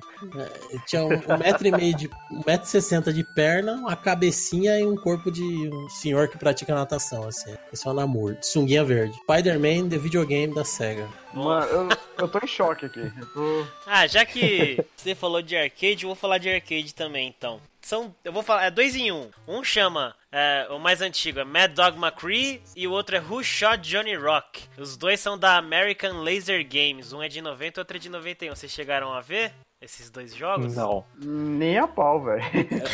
Ele 0.69 0.81
tinha 0.87 1.03
um, 1.03 1.13
um 1.13 1.37
metro 1.37 1.67
e 1.67 1.71
meio 1.71 1.95
de... 1.95 2.09
Um 2.31 2.41
metro 2.45 2.65
e 2.65 2.69
sessenta 2.69 3.11
de 3.11 3.23
perna, 3.35 3.73
uma 3.73 3.95
cabecinha 3.95 4.79
e 4.79 4.85
um 4.85 4.95
corpo 4.95 5.29
de 5.29 5.43
um 5.43 5.89
senhor 5.89 6.27
que 6.29 6.37
pratica 6.37 6.73
natação, 6.73 7.27
assim. 7.27 7.53
Esse 7.71 7.87
é 7.87 7.91
o 7.91 7.93
Namor, 7.93 8.35
de 8.35 8.47
sunguinha 8.47 8.83
verde. 8.83 9.13
Spider-Man, 9.23 9.89
the 9.89 9.97
videogame 9.97 10.53
da 10.53 10.63
SEGA. 10.63 11.07
Mano, 11.33 11.65
eu, 11.65 11.89
eu 12.19 12.27
tô 12.27 12.39
em 12.39 12.47
choque 12.47 12.85
aqui. 12.85 12.99
Eu 12.99 13.25
tô... 13.33 13.65
Ah, 13.85 14.07
já 14.07 14.25
que 14.25 14.83
você 14.95 15.13
falou 15.13 15.41
de 15.41 15.57
arcade, 15.57 16.03
eu 16.03 16.09
vou 16.09 16.15
falar 16.15 16.37
de 16.37 16.49
arcade 16.49 16.93
também, 16.93 17.27
então. 17.27 17.59
São. 17.87 18.15
Eu 18.23 18.31
vou 18.31 18.43
falar, 18.43 18.65
é 18.65 18.71
dois 18.71 18.95
em 18.95 19.11
um. 19.11 19.29
Um 19.47 19.63
chama. 19.63 20.15
é, 20.31 20.67
o 20.69 20.79
mais 20.79 21.01
antigo 21.01 21.39
é 21.39 21.43
Mad 21.43 21.73
Dog 21.73 21.97
McCree 21.97 22.61
e 22.75 22.87
o 22.87 22.91
outro 22.91 23.15
é 23.15 23.19
Who 23.19 23.43
Shot 23.43 23.77
Johnny 23.77 24.15
Rock. 24.15 24.63
Os 24.77 24.97
dois 24.97 25.19
são 25.19 25.37
da 25.37 25.57
American 25.57 26.21
Laser 26.21 26.65
Games. 26.67 27.13
Um 27.13 27.21
é 27.21 27.27
de 27.27 27.41
90 27.41 27.79
e 27.79 27.81
outro 27.81 27.97
é 27.97 27.99
de 27.99 28.09
91. 28.09 28.55
Vocês 28.55 28.71
chegaram 28.71 29.13
a 29.13 29.21
ver 29.21 29.53
esses 29.81 30.09
dois 30.09 30.35
jogos? 30.35 30.75
Não. 30.75 31.05
Nem 31.17 31.77
a 31.77 31.87
pau, 31.87 32.23
velho. 32.23 32.43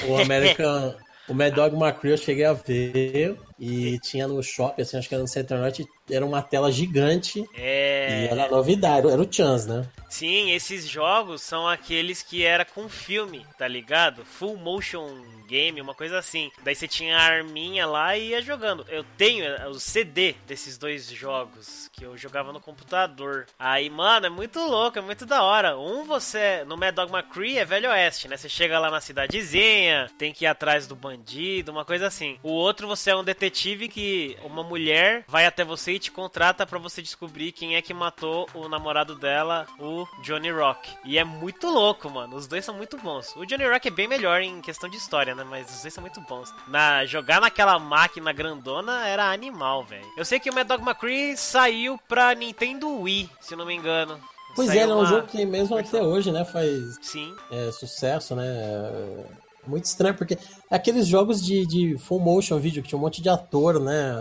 O 0.08 0.18
American. 0.22 0.96
O 1.30 1.34
Mad 1.36 1.54
Dog 1.54 1.76
McCree 1.76 2.14
eu 2.14 2.18
cheguei 2.18 2.44
a 2.44 2.54
ver 2.54 3.38
e 3.60 4.00
tinha 4.00 4.28
no 4.28 4.42
shopping, 4.42 4.82
assim, 4.82 4.98
acho 4.98 5.08
que 5.10 5.14
era 5.16 5.22
no 5.22 5.28
Center 5.28 5.58
Norte, 5.58 5.86
era 6.10 6.26
uma 6.26 6.42
tela 6.42 6.72
gigante 6.72 7.44
É. 7.56 8.26
e 8.26 8.28
era 8.32 8.50
novidade, 8.50 9.08
era 9.08 9.22
o 9.22 9.28
Chance, 9.32 9.68
né? 9.68 9.86
Sim, 10.10 10.52
esses 10.52 10.88
jogos 10.88 11.42
são 11.42 11.68
aqueles 11.68 12.24
que 12.24 12.44
era 12.44 12.66
com 12.66 12.90
filme, 12.90 13.46
tá 13.58 13.68
ligado? 13.68 14.26
Full 14.26 14.58
motion 14.58 15.08
game, 15.48 15.80
uma 15.82 15.94
coisa 15.94 16.18
assim. 16.18 16.52
Daí 16.64 16.74
você 16.76 16.88
tinha 16.88 17.16
a 17.18 17.22
arminha 17.22 17.86
lá 17.86 18.16
e 18.18 18.30
ia 18.30 18.42
jogando. 18.42 18.86
Eu 18.90 19.04
tenho 19.18 19.44
é, 19.46 19.68
o 19.68 19.80
CD 19.80 20.36
desses 20.48 20.78
dois 20.78 21.10
jogos 21.10 21.90
que 21.94 22.04
eu 22.06 22.16
jogava 22.18 22.52
no 22.54 22.60
computador. 22.60 23.46
Aí, 23.58 23.90
mano, 23.90 24.26
é 24.28 24.30
muito 24.30 24.60
louco, 24.60 24.98
é 24.98 25.02
muito 25.02 25.26
da 25.26 25.44
hora. 25.44 25.78
Um 25.78 26.06
você, 26.06 26.64
no 26.66 26.78
Mad 26.78 26.94
Dog 26.96 27.12
McCree 27.12 27.58
é 27.58 27.66
Velho 27.66 27.90
Oeste, 27.90 28.28
né? 28.28 28.38
Você 28.38 28.48
chega 28.50 28.80
lá 28.80 28.90
na 28.92 29.02
cidadezinha, 29.02 30.10
tem 30.18 30.32
que 30.34 30.46
ir 30.46 30.48
atrás 30.48 30.88
do 30.88 30.96
bandido, 30.96 31.72
uma 31.72 31.86
coisa 31.86 32.08
assim. 32.08 32.40
O 32.44 32.50
outro 32.52 32.88
você 32.88 33.12
é 33.12 33.16
um 33.16 33.24
detetive 33.24 33.49
que 33.50 34.38
uma 34.44 34.64
mulher 34.64 35.24
vai 35.28 35.46
até 35.46 35.64
você 35.64 35.94
e 35.94 36.00
te 36.00 36.12
contrata 36.12 36.66
pra 36.66 36.80
você 36.80 37.02
descobrir 37.02 37.52
quem 37.52 37.76
é 37.76 37.82
que 37.82 37.94
matou 37.94 38.48
o 38.54 38.68
namorado 38.68 39.16
dela, 39.16 39.66
o 39.80 40.06
Johnny 40.24 40.52
Rock. 40.52 40.90
E 41.06 41.18
é 41.18 41.24
muito 41.24 41.68
louco, 41.68 42.10
mano. 42.10 42.36
Os 42.36 42.48
dois 42.48 42.64
são 42.66 42.76
muito 42.76 42.98
bons. 42.98 43.36
O 43.36 43.46
Johnny 43.46 43.66
Rock 43.68 43.88
é 43.88 43.92
bem 43.92 44.08
melhor 44.08 44.42
em 44.42 44.62
questão 44.62 44.90
de 44.90 44.98
história, 44.98 45.34
né? 45.36 45.44
Mas 45.44 45.74
os 45.76 45.82
dois 45.82 45.94
são 45.94 46.02
muito 46.02 46.22
bons. 46.22 46.54
Na, 46.68 47.06
jogar 47.06 47.42
naquela 47.42 47.78
máquina 47.80 48.32
grandona 48.32 49.08
era 49.08 49.32
animal, 49.32 49.84
velho. 49.84 50.06
Eu 50.18 50.26
sei 50.26 50.40
que 50.40 50.50
o 50.50 50.54
Mad 50.54 50.68
Dog 50.68 50.84
McCree 50.84 51.36
saiu 51.38 52.00
pra 52.08 52.34
Nintendo 52.36 52.90
Wii, 53.02 53.30
se 53.42 53.56
não 53.56 53.66
me 53.66 53.74
engano. 53.76 54.20
Pois 54.56 54.68
Saiu 54.68 54.80
é, 54.82 54.84
é 54.84 54.88
um 54.88 54.98
uma- 54.98 55.06
jogo 55.06 55.28
que 55.28 55.46
mesmo 55.46 55.78
até 55.78 56.02
hoje, 56.02 56.32
né, 56.32 56.44
faz 56.44 56.98
Sim. 57.02 57.36
é, 57.52 57.72
sucesso, 57.72 58.36
né? 58.36 58.46
É 58.48 59.26
muito 59.70 59.86
estranho, 59.86 60.16
porque 60.16 60.38
é 60.70 60.76
aqueles 60.76 61.08
jogos 61.08 61.44
de, 61.44 61.66
de 61.66 61.98
full 61.98 62.20
motion 62.20 62.58
video 62.60 62.82
que 62.84 62.90
tinha 62.90 62.98
um 63.00 63.02
monte 63.02 63.22
de 63.22 63.30
ator, 63.30 63.80
né? 63.80 64.14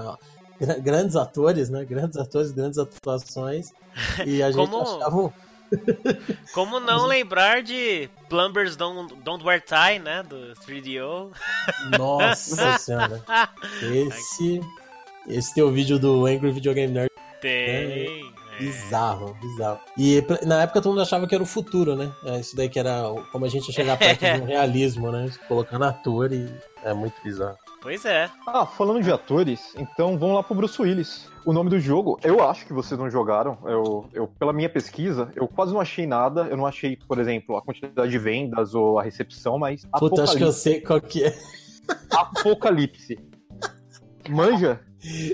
Gra- 0.60 0.78
Grandes 0.78 1.16
atores, 1.16 1.70
né? 1.70 1.84
Grandes 1.84 2.16
atores, 2.18 2.50
grandes 2.52 2.78
atuações. 2.78 3.72
E 4.26 4.42
a 4.42 4.50
gente 4.52 4.70
Como- 4.70 4.82
achava. 4.82 5.32
Como 6.54 6.80
não 6.80 7.04
lembrar 7.06 7.62
de 7.62 8.08
Plumbers 8.30 8.74
Don't, 8.74 9.14
Don't 9.16 9.44
Wear 9.44 9.60
Tie, 9.60 9.98
né? 9.98 10.22
Do 10.22 10.54
3DO. 10.66 11.30
Nossa 11.98 12.78
senhora. 12.78 13.22
Esse. 13.82 14.60
Esse 15.28 15.54
teu 15.54 15.70
vídeo 15.70 15.98
do 15.98 16.24
Angry 16.24 16.50
Video 16.52 16.72
Game 16.72 16.92
Nerd 16.94 17.10
Tem. 17.42 17.50
é. 17.50 18.20
Bizarro, 18.58 19.34
bizarro. 19.40 19.78
E 19.96 20.24
na 20.44 20.62
época 20.62 20.80
todo 20.82 20.92
mundo 20.92 21.02
achava 21.02 21.26
que 21.26 21.34
era 21.34 21.42
o 21.42 21.46
futuro, 21.46 21.94
né? 21.96 22.12
É, 22.24 22.40
Isso 22.40 22.56
daí 22.56 22.68
que 22.68 22.78
era 22.78 23.02
como 23.32 23.44
a 23.44 23.48
gente 23.48 23.68
ia 23.68 23.74
chegar 23.74 23.96
perto 23.96 24.20
de 24.24 24.42
um 24.42 24.44
realismo, 24.46 25.10
né? 25.12 25.30
Colocando 25.46 25.84
ator 25.84 26.32
e. 26.32 26.48
É 26.84 26.92
muito 26.92 27.14
bizarro. 27.22 27.56
Pois 27.80 28.04
é. 28.04 28.28
Ah, 28.46 28.66
falando 28.66 29.02
de 29.02 29.10
atores, 29.12 29.72
então 29.76 30.18
vamos 30.18 30.34
lá 30.34 30.42
pro 30.42 30.54
Bruce 30.54 30.80
Willis. 30.82 31.28
O 31.44 31.52
nome 31.52 31.70
do 31.70 31.78
jogo, 31.78 32.18
eu 32.24 32.42
acho 32.42 32.66
que 32.66 32.72
vocês 32.72 32.98
não 32.98 33.08
jogaram. 33.08 33.56
Eu, 33.64 34.08
eu, 34.12 34.26
pela 34.26 34.52
minha 34.52 34.68
pesquisa, 34.68 35.30
eu 35.36 35.46
quase 35.46 35.72
não 35.72 35.80
achei 35.80 36.06
nada. 36.06 36.42
Eu 36.50 36.56
não 36.56 36.66
achei, 36.66 36.96
por 36.96 37.18
exemplo, 37.18 37.56
a 37.56 37.62
quantidade 37.62 38.10
de 38.10 38.18
vendas 38.18 38.74
ou 38.74 38.98
a 38.98 39.02
recepção, 39.02 39.58
mas 39.58 39.84
Puta, 39.98 40.24
acho 40.24 40.36
que 40.36 40.42
eu 40.42 40.48
Apocalipse. 40.48 40.60
sei 40.60 40.80
qual 40.80 41.00
que 41.00 41.24
é. 41.24 41.38
Apocalipse. 42.10 43.18
Manja? 44.30 44.80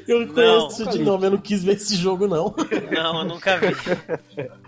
Eu 0.07 0.29
conheço 0.29 0.87
de 0.91 0.99
Não. 0.99 1.13
nome, 1.13 1.27
eu 1.27 1.31
não 1.31 1.39
quis 1.39 1.65
ver 1.65 1.77
esse 1.77 1.97
jogo, 1.97 2.27
não. 2.27 2.55
Não, 2.93 3.21
eu 3.21 3.25
nunca 3.25 3.57
vi. 3.57 3.75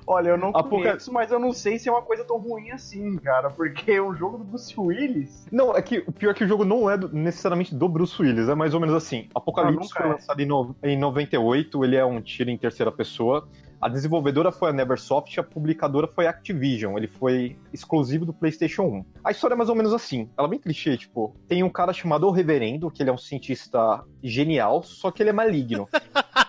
Olha, 0.06 0.30
eu 0.30 0.38
não 0.38 0.52
conheço, 0.52 1.12
mas 1.12 1.30
eu 1.30 1.38
não 1.38 1.52
sei 1.52 1.78
se 1.78 1.86
é 1.88 1.92
uma 1.92 2.00
coisa 2.00 2.24
tão 2.24 2.38
ruim 2.38 2.70
assim, 2.70 3.16
cara. 3.18 3.50
Porque 3.50 3.92
é 3.92 4.00
um 4.02 4.14
jogo 4.14 4.38
do 4.38 4.44
Bruce 4.44 4.72
Willis. 4.78 5.46
Não, 5.52 5.76
é 5.76 5.82
que 5.82 6.02
o 6.06 6.12
pior 6.12 6.30
é 6.30 6.34
que 6.34 6.44
o 6.44 6.48
jogo 6.48 6.64
não 6.64 6.88
é 6.90 6.96
do- 6.96 7.10
necessariamente 7.14 7.74
do 7.74 7.88
Bruce 7.88 8.20
Willis, 8.20 8.48
é 8.48 8.54
mais 8.54 8.72
ou 8.72 8.80
menos 8.80 8.94
assim. 8.94 9.28
Apocalipse 9.34 9.92
foi 9.92 10.06
é. 10.06 10.08
lançado 10.12 10.40
em, 10.40 10.46
no- 10.46 10.74
em 10.82 10.98
98, 10.98 11.84
ele 11.84 11.96
é 11.96 12.04
um 12.04 12.20
tiro 12.22 12.48
em 12.48 12.56
terceira 12.56 12.90
pessoa. 12.90 13.46
A 13.80 13.88
desenvolvedora 13.88 14.50
foi 14.50 14.70
a 14.70 14.72
Neversoft, 14.72 15.38
a 15.38 15.42
publicadora 15.42 16.06
foi 16.06 16.26
a 16.26 16.30
Activision. 16.30 16.96
Ele 16.96 17.06
foi 17.06 17.58
exclusivo 17.72 18.24
do 18.24 18.32
PlayStation 18.32 18.82
1. 18.82 19.04
A 19.22 19.30
história 19.30 19.54
é 19.54 19.56
mais 19.56 19.68
ou 19.68 19.74
menos 19.74 19.92
assim. 19.92 20.30
Ela 20.36 20.48
é 20.48 20.50
bem 20.50 20.58
clichê, 20.58 20.96
tipo, 20.96 21.34
tem 21.46 21.62
um 21.62 21.70
cara 21.70 21.92
chamado 21.92 22.26
O 22.26 22.30
Reverendo, 22.30 22.90
que 22.90 23.02
ele 23.02 23.10
é 23.10 23.12
um 23.12 23.18
cientista 23.18 24.02
genial, 24.22 24.82
só 24.82 25.10
que 25.10 25.22
ele 25.22 25.30
é 25.30 25.32
maligno. 25.32 25.88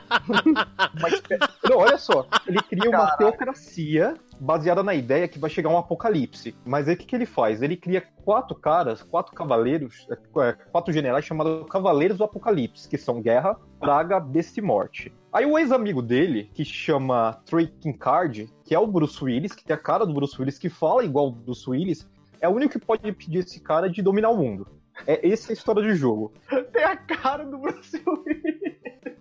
Mas, 1.02 1.22
não, 1.70 1.78
olha 1.78 1.98
só, 1.98 2.26
ele 2.48 2.62
cria 2.62 2.90
uma 2.90 3.00
Caralho. 3.00 3.18
teocracia 3.18 4.16
baseada 4.40 4.84
na 4.84 4.94
ideia 4.94 5.28
que 5.28 5.40
vai 5.40 5.50
chegar 5.50 5.70
um 5.70 5.78
apocalipse. 5.78 6.56
Mas 6.66 6.88
aí 6.88 6.96
o 6.96 6.98
que, 6.98 7.06
que 7.06 7.16
ele 7.16 7.26
faz? 7.26 7.62
Ele 7.62 7.76
cria 7.76 8.04
quatro 8.24 8.56
caras, 8.56 9.02
quatro 9.02 9.34
cavaleiros, 9.34 10.08
é, 10.12 10.54
quatro 10.72 10.94
generais 10.94 11.26
chamados 11.26 11.68
Cavaleiros 11.70 12.18
do 12.18 12.24
Apocalipse, 12.24 12.88
que 12.88 12.98
são 12.98 13.22
Guerra, 13.22 13.58
Praga, 13.80 14.20
Besta 14.20 14.60
e 14.60 14.64
Morte. 14.64 15.14
Aí 15.32 15.46
o 15.46 15.58
ex-amigo 15.58 16.02
dele, 16.02 16.50
que 16.54 16.64
chama 16.64 17.42
Trey 17.46 17.68
Kincard, 17.68 18.50
que 18.64 18.74
é 18.74 18.80
o 18.80 18.88
Bruce 18.88 19.24
Willis, 19.24 19.54
que 19.54 19.64
tem 19.64 19.76
a 19.76 19.80
cara 19.80 20.06
do 20.06 20.14
Bruce 20.14 20.36
Willis, 20.40 20.58
que 20.58 20.70
fala 20.70 21.04
igual 21.04 21.28
o 21.28 21.32
Bruce 21.32 21.70
Willis, 21.70 22.08
é 22.40 22.48
o 22.48 22.52
único 22.54 22.80
que 22.80 22.86
pode 22.86 23.08
impedir 23.08 23.40
esse 23.40 23.60
cara 23.60 23.90
de 23.90 24.02
dominar 24.02 24.30
o 24.30 24.38
mundo. 24.38 24.68
É 25.06 25.30
essa 25.30 25.52
é 25.52 25.54
a 25.54 25.54
história 25.54 25.82
do 25.82 25.94
jogo. 25.96 26.34
Tem 26.72 26.84
a 26.84 26.96
cara 26.96 27.46
do 27.46 27.58
Bruce 27.58 28.02
Willis. 28.06 28.77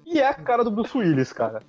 E 0.07 0.21
é 0.21 0.27
a 0.29 0.35
cara 0.35 0.63
do 0.63 0.71
Bruce 0.71 0.97
Willis, 0.97 1.33
cara. 1.33 1.61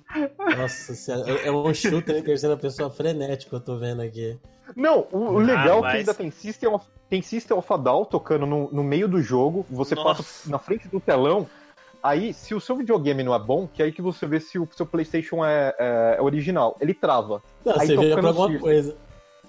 Nossa 0.56 0.94
senhora, 0.94 1.28
é 1.28 1.48
é 1.48 1.52
um 1.52 1.74
shooter 1.74 2.16
em 2.16 2.22
terceira 2.22 2.56
pessoa 2.56 2.88
frenético, 2.88 3.56
eu 3.56 3.60
tô 3.60 3.76
vendo 3.76 4.00
aqui. 4.00 4.38
Não, 4.76 5.06
o, 5.10 5.18
o 5.18 5.38
legal 5.38 5.78
é 5.78 5.82
mas- 5.82 5.90
que 5.92 5.98
ainda 5.98 6.14
tem 6.14 6.30
System 6.30 6.68
of, 6.70 6.86
tem 7.10 7.20
System 7.20 7.56
of 7.58 7.72
a 7.72 7.76
Down 7.76 8.04
tocando 8.04 8.46
no, 8.46 8.70
no 8.70 8.84
meio 8.84 9.08
do 9.08 9.20
jogo, 9.20 9.66
você 9.68 9.94
Nossa. 9.96 10.22
passa 10.22 10.50
na 10.50 10.58
frente 10.58 10.86
do 10.88 11.00
telão, 11.00 11.48
aí 12.00 12.32
se 12.32 12.54
o 12.54 12.60
seu 12.60 12.76
videogame 12.76 13.24
não 13.24 13.34
é 13.34 13.38
bom, 13.40 13.66
que 13.66 13.82
é 13.82 13.86
aí 13.86 13.92
que 13.92 14.00
você 14.02 14.24
vê 14.26 14.38
se 14.38 14.56
o 14.58 14.68
seu 14.76 14.86
Playstation 14.86 15.44
é, 15.44 15.74
é- 15.78 16.14
é 16.18 16.22
original, 16.22 16.76
ele 16.80 16.94
trava. 16.94 17.42
Não, 17.64 17.72
Aí 17.72 17.86
você 17.88 17.96
veio 17.96 18.10
tocando 18.10 18.20
pra 18.20 18.28
alguma 18.28 18.46
System. 18.48 18.60
coisa. 18.60 18.96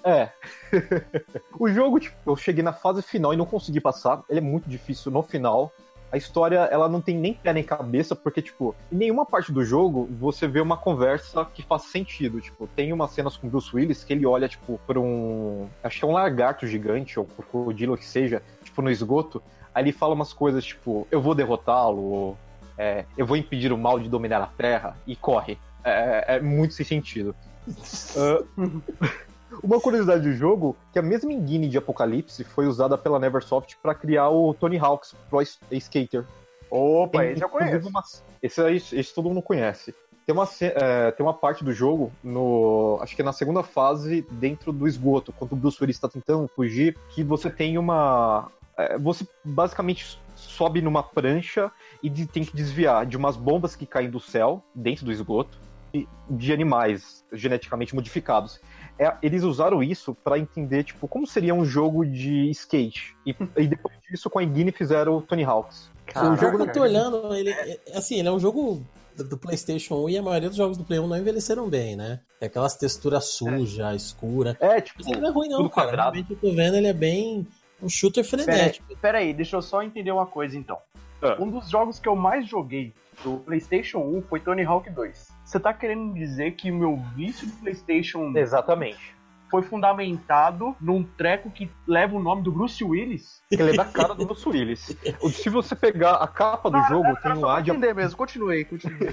É. 0.02 0.30
o 1.60 1.68
jogo, 1.68 2.00
tipo, 2.00 2.16
eu 2.26 2.34
cheguei 2.36 2.62
na 2.64 2.72
fase 2.72 3.02
final 3.02 3.32
e 3.32 3.36
não 3.36 3.44
consegui 3.46 3.80
passar, 3.80 4.22
ele 4.28 4.38
é 4.38 4.42
muito 4.42 4.68
difícil 4.68 5.12
no 5.12 5.22
final. 5.22 5.70
A 6.12 6.16
história, 6.16 6.58
ela 6.72 6.88
não 6.88 7.00
tem 7.00 7.16
nem 7.16 7.32
pé 7.32 7.52
nem 7.52 7.62
cabeça, 7.62 8.16
porque, 8.16 8.42
tipo, 8.42 8.74
em 8.90 8.96
nenhuma 8.96 9.24
parte 9.24 9.52
do 9.52 9.64
jogo 9.64 10.08
você 10.18 10.48
vê 10.48 10.60
uma 10.60 10.76
conversa 10.76 11.44
que 11.44 11.62
faz 11.62 11.82
sentido. 11.82 12.40
Tipo, 12.40 12.66
tem 12.66 12.92
umas 12.92 13.12
cenas 13.12 13.36
com 13.36 13.48
Bruce 13.48 13.74
Willis 13.74 14.02
que 14.02 14.12
ele 14.12 14.26
olha, 14.26 14.48
tipo, 14.48 14.80
por 14.86 14.98
um. 14.98 15.68
Acho 15.82 16.00
que 16.00 16.04
é 16.04 16.08
um 16.08 16.12
lagarto 16.12 16.66
gigante, 16.66 17.18
ou 17.18 17.24
crocodilo 17.24 17.96
que 17.96 18.04
seja, 18.04 18.42
tipo, 18.64 18.82
no 18.82 18.90
esgoto. 18.90 19.40
Aí 19.72 19.84
ele 19.84 19.92
fala 19.92 20.14
umas 20.14 20.32
coisas, 20.32 20.64
tipo, 20.64 21.06
eu 21.10 21.20
vou 21.20 21.34
derrotá-lo, 21.34 22.02
ou 22.02 22.38
é, 22.76 23.04
eu 23.16 23.24
vou 23.24 23.36
impedir 23.36 23.72
o 23.72 23.78
mal 23.78 24.00
de 24.00 24.08
dominar 24.08 24.42
a 24.42 24.46
terra, 24.46 24.96
e 25.06 25.14
corre. 25.14 25.58
É, 25.84 26.36
é 26.36 26.40
muito 26.40 26.74
sem 26.74 26.84
sentido. 26.84 27.34
Ah, 28.16 28.42
uma 29.62 29.80
curiosidade 29.80 30.22
do 30.22 30.32
jogo, 30.32 30.76
que 30.92 30.98
a 30.98 31.02
mesma 31.02 31.32
engine 31.32 31.68
de 31.68 31.78
Apocalipse 31.78 32.44
foi 32.44 32.66
usada 32.66 32.96
pela 32.96 33.18
Neversoft 33.18 33.76
para 33.82 33.94
criar 33.94 34.28
o 34.30 34.54
Tony 34.54 34.78
Hawk's 34.78 35.14
Pro 35.28 35.40
Skater. 35.72 36.24
Opa, 36.70 37.20
Tem, 37.20 37.32
esse 37.32 37.42
eu 37.42 37.48
conheço. 37.48 37.88
uma- 37.88 38.02
esse, 38.42 38.60
aí- 38.60 38.76
esse 38.76 39.14
todo 39.14 39.28
mundo 39.28 39.42
conhece. 39.42 39.94
Tem 40.24 40.32
uma, 40.34 40.48
é, 40.60 41.10
tem 41.10 41.26
uma 41.26 41.34
parte 41.34 41.64
do 41.64 41.72
jogo, 41.72 42.12
no, 42.22 42.98
acho 43.02 43.16
que 43.16 43.22
é 43.22 43.24
na 43.24 43.32
segunda 43.32 43.62
fase, 43.64 44.24
dentro 44.30 44.70
do 44.72 44.86
esgoto, 44.86 45.32
quando 45.32 45.52
o 45.52 45.56
Bruce 45.56 45.78
Willis 45.80 45.96
está 45.96 46.08
tentando 46.08 46.46
fugir, 46.54 46.96
que 47.08 47.24
você 47.24 47.50
tem 47.50 47.76
uma. 47.78 48.48
é, 48.76 48.96
você 48.96 49.26
basicamente 49.44 50.20
sobe 50.36 50.80
numa 50.80 51.02
prancha 51.02 51.70
e 52.02 52.08
de- 52.08 52.26
tem 52.26 52.44
que 52.44 52.54
desviar 52.54 53.04
de 53.04 53.16
umas 53.16 53.36
bombas 53.36 53.74
que 53.74 53.84
caem 53.84 54.08
do 54.08 54.20
céu, 54.20 54.62
dentro 54.74 55.04
do 55.04 55.10
esgoto, 55.12 55.58
e 55.92 56.06
de 56.30 56.52
animais 56.52 57.24
geneticamente 57.32 57.94
modificados. 57.96 58.60
É, 59.00 59.16
eles 59.22 59.42
usaram 59.42 59.82
isso 59.82 60.14
para 60.14 60.38
entender, 60.38 60.84
tipo, 60.84 61.08
como 61.08 61.26
seria 61.26 61.54
um 61.54 61.64
jogo 61.64 62.04
de 62.04 62.50
skate. 62.50 63.16
E, 63.24 63.34
e 63.56 63.66
depois 63.66 63.94
disso, 64.08 64.28
com 64.28 64.38
a 64.38 64.44
engine, 64.44 64.70
fizeram 64.72 65.16
o 65.16 65.22
Tony 65.22 65.42
Hawk's. 65.42 65.88
o 66.14 66.36
jogo 66.36 66.36
que 66.36 66.44
eu 66.44 66.50
Caraca. 66.58 66.72
tô 66.72 66.80
olhando, 66.82 67.34
ele, 67.34 67.50
é- 67.50 67.78
assim, 67.94 68.18
ele 68.18 68.28
é 68.28 68.32
um 68.32 68.38
jogo 68.38 68.84
do 69.16 69.38
PlayStation 69.38 69.94
1 70.04 70.08
e 70.10 70.18
a 70.18 70.22
maioria 70.22 70.48
dos 70.48 70.56
jogos 70.58 70.76
do 70.76 70.84
Play 70.84 70.98
1 70.98 71.06
não 71.06 71.16
envelheceram 71.16 71.68
bem, 71.68 71.96
né? 71.96 72.20
É 72.40 72.46
aquelas 72.46 72.76
texturas 72.76 73.24
sujas, 73.26 74.02
escuras. 74.02 74.54
É, 74.60 74.80
tipo, 74.82 74.98
Mas 75.02 75.12
ele 75.12 75.20
não 75.20 75.28
é 75.28 75.32
ruim, 75.32 75.48
não, 75.48 75.56
tudo 75.58 75.70
cara. 75.70 75.86
quadrado. 75.88 76.12
Realmente 76.16 76.32
eu 76.32 76.36
tô 76.50 76.54
vendo, 76.54 76.76
ele 76.76 76.86
é 76.86 76.92
bem 76.92 77.46
um 77.82 77.88
shooter 77.88 78.22
Pera 78.28 78.42
frenético. 78.44 78.96
pera 79.00 79.18
aí, 79.18 79.32
deixa 79.32 79.56
eu 79.56 79.62
só 79.62 79.82
entender 79.82 80.10
uma 80.12 80.26
coisa 80.26 80.56
então. 80.58 80.76
Ah. 81.22 81.36
Um 81.38 81.50
dos 81.50 81.68
jogos 81.68 81.98
que 81.98 82.08
eu 82.08 82.16
mais 82.16 82.46
joguei 82.48 82.94
do 83.22 83.38
PlayStation 83.38 83.98
1 83.98 84.22
foi 84.22 84.40
Tony 84.40 84.64
Hawk 84.64 84.88
2. 84.90 85.28
Você 85.44 85.60
tá 85.60 85.72
querendo 85.74 86.14
dizer 86.14 86.52
que 86.52 86.70
o 86.70 86.74
meu 86.74 86.96
vício 87.14 87.46
do 87.46 87.52
PlayStation 87.54 88.32
Exatamente. 88.34 89.14
foi 89.50 89.62
fundamentado 89.62 90.74
num 90.80 91.02
treco 91.02 91.50
que 91.50 91.70
leva 91.86 92.16
o 92.16 92.22
nome 92.22 92.42
do 92.42 92.52
Bruce 92.52 92.82
Willis. 92.82 93.42
Ele 93.50 93.70
é 93.70 93.72
da 93.74 93.84
cara 93.84 94.14
do 94.14 94.24
Bruce 94.24 94.48
Willis. 94.48 94.96
Se 95.30 95.50
você 95.50 95.74
pegar 95.74 96.14
a 96.14 96.26
capa 96.26 96.70
do 96.70 96.80
jogo, 96.84 97.14
tem 97.20 97.32
um 97.32 97.62
de 97.62 97.70
entender 97.70 97.94
mesmo, 97.94 98.16
continuei, 98.16 98.64
continuei. 98.64 99.10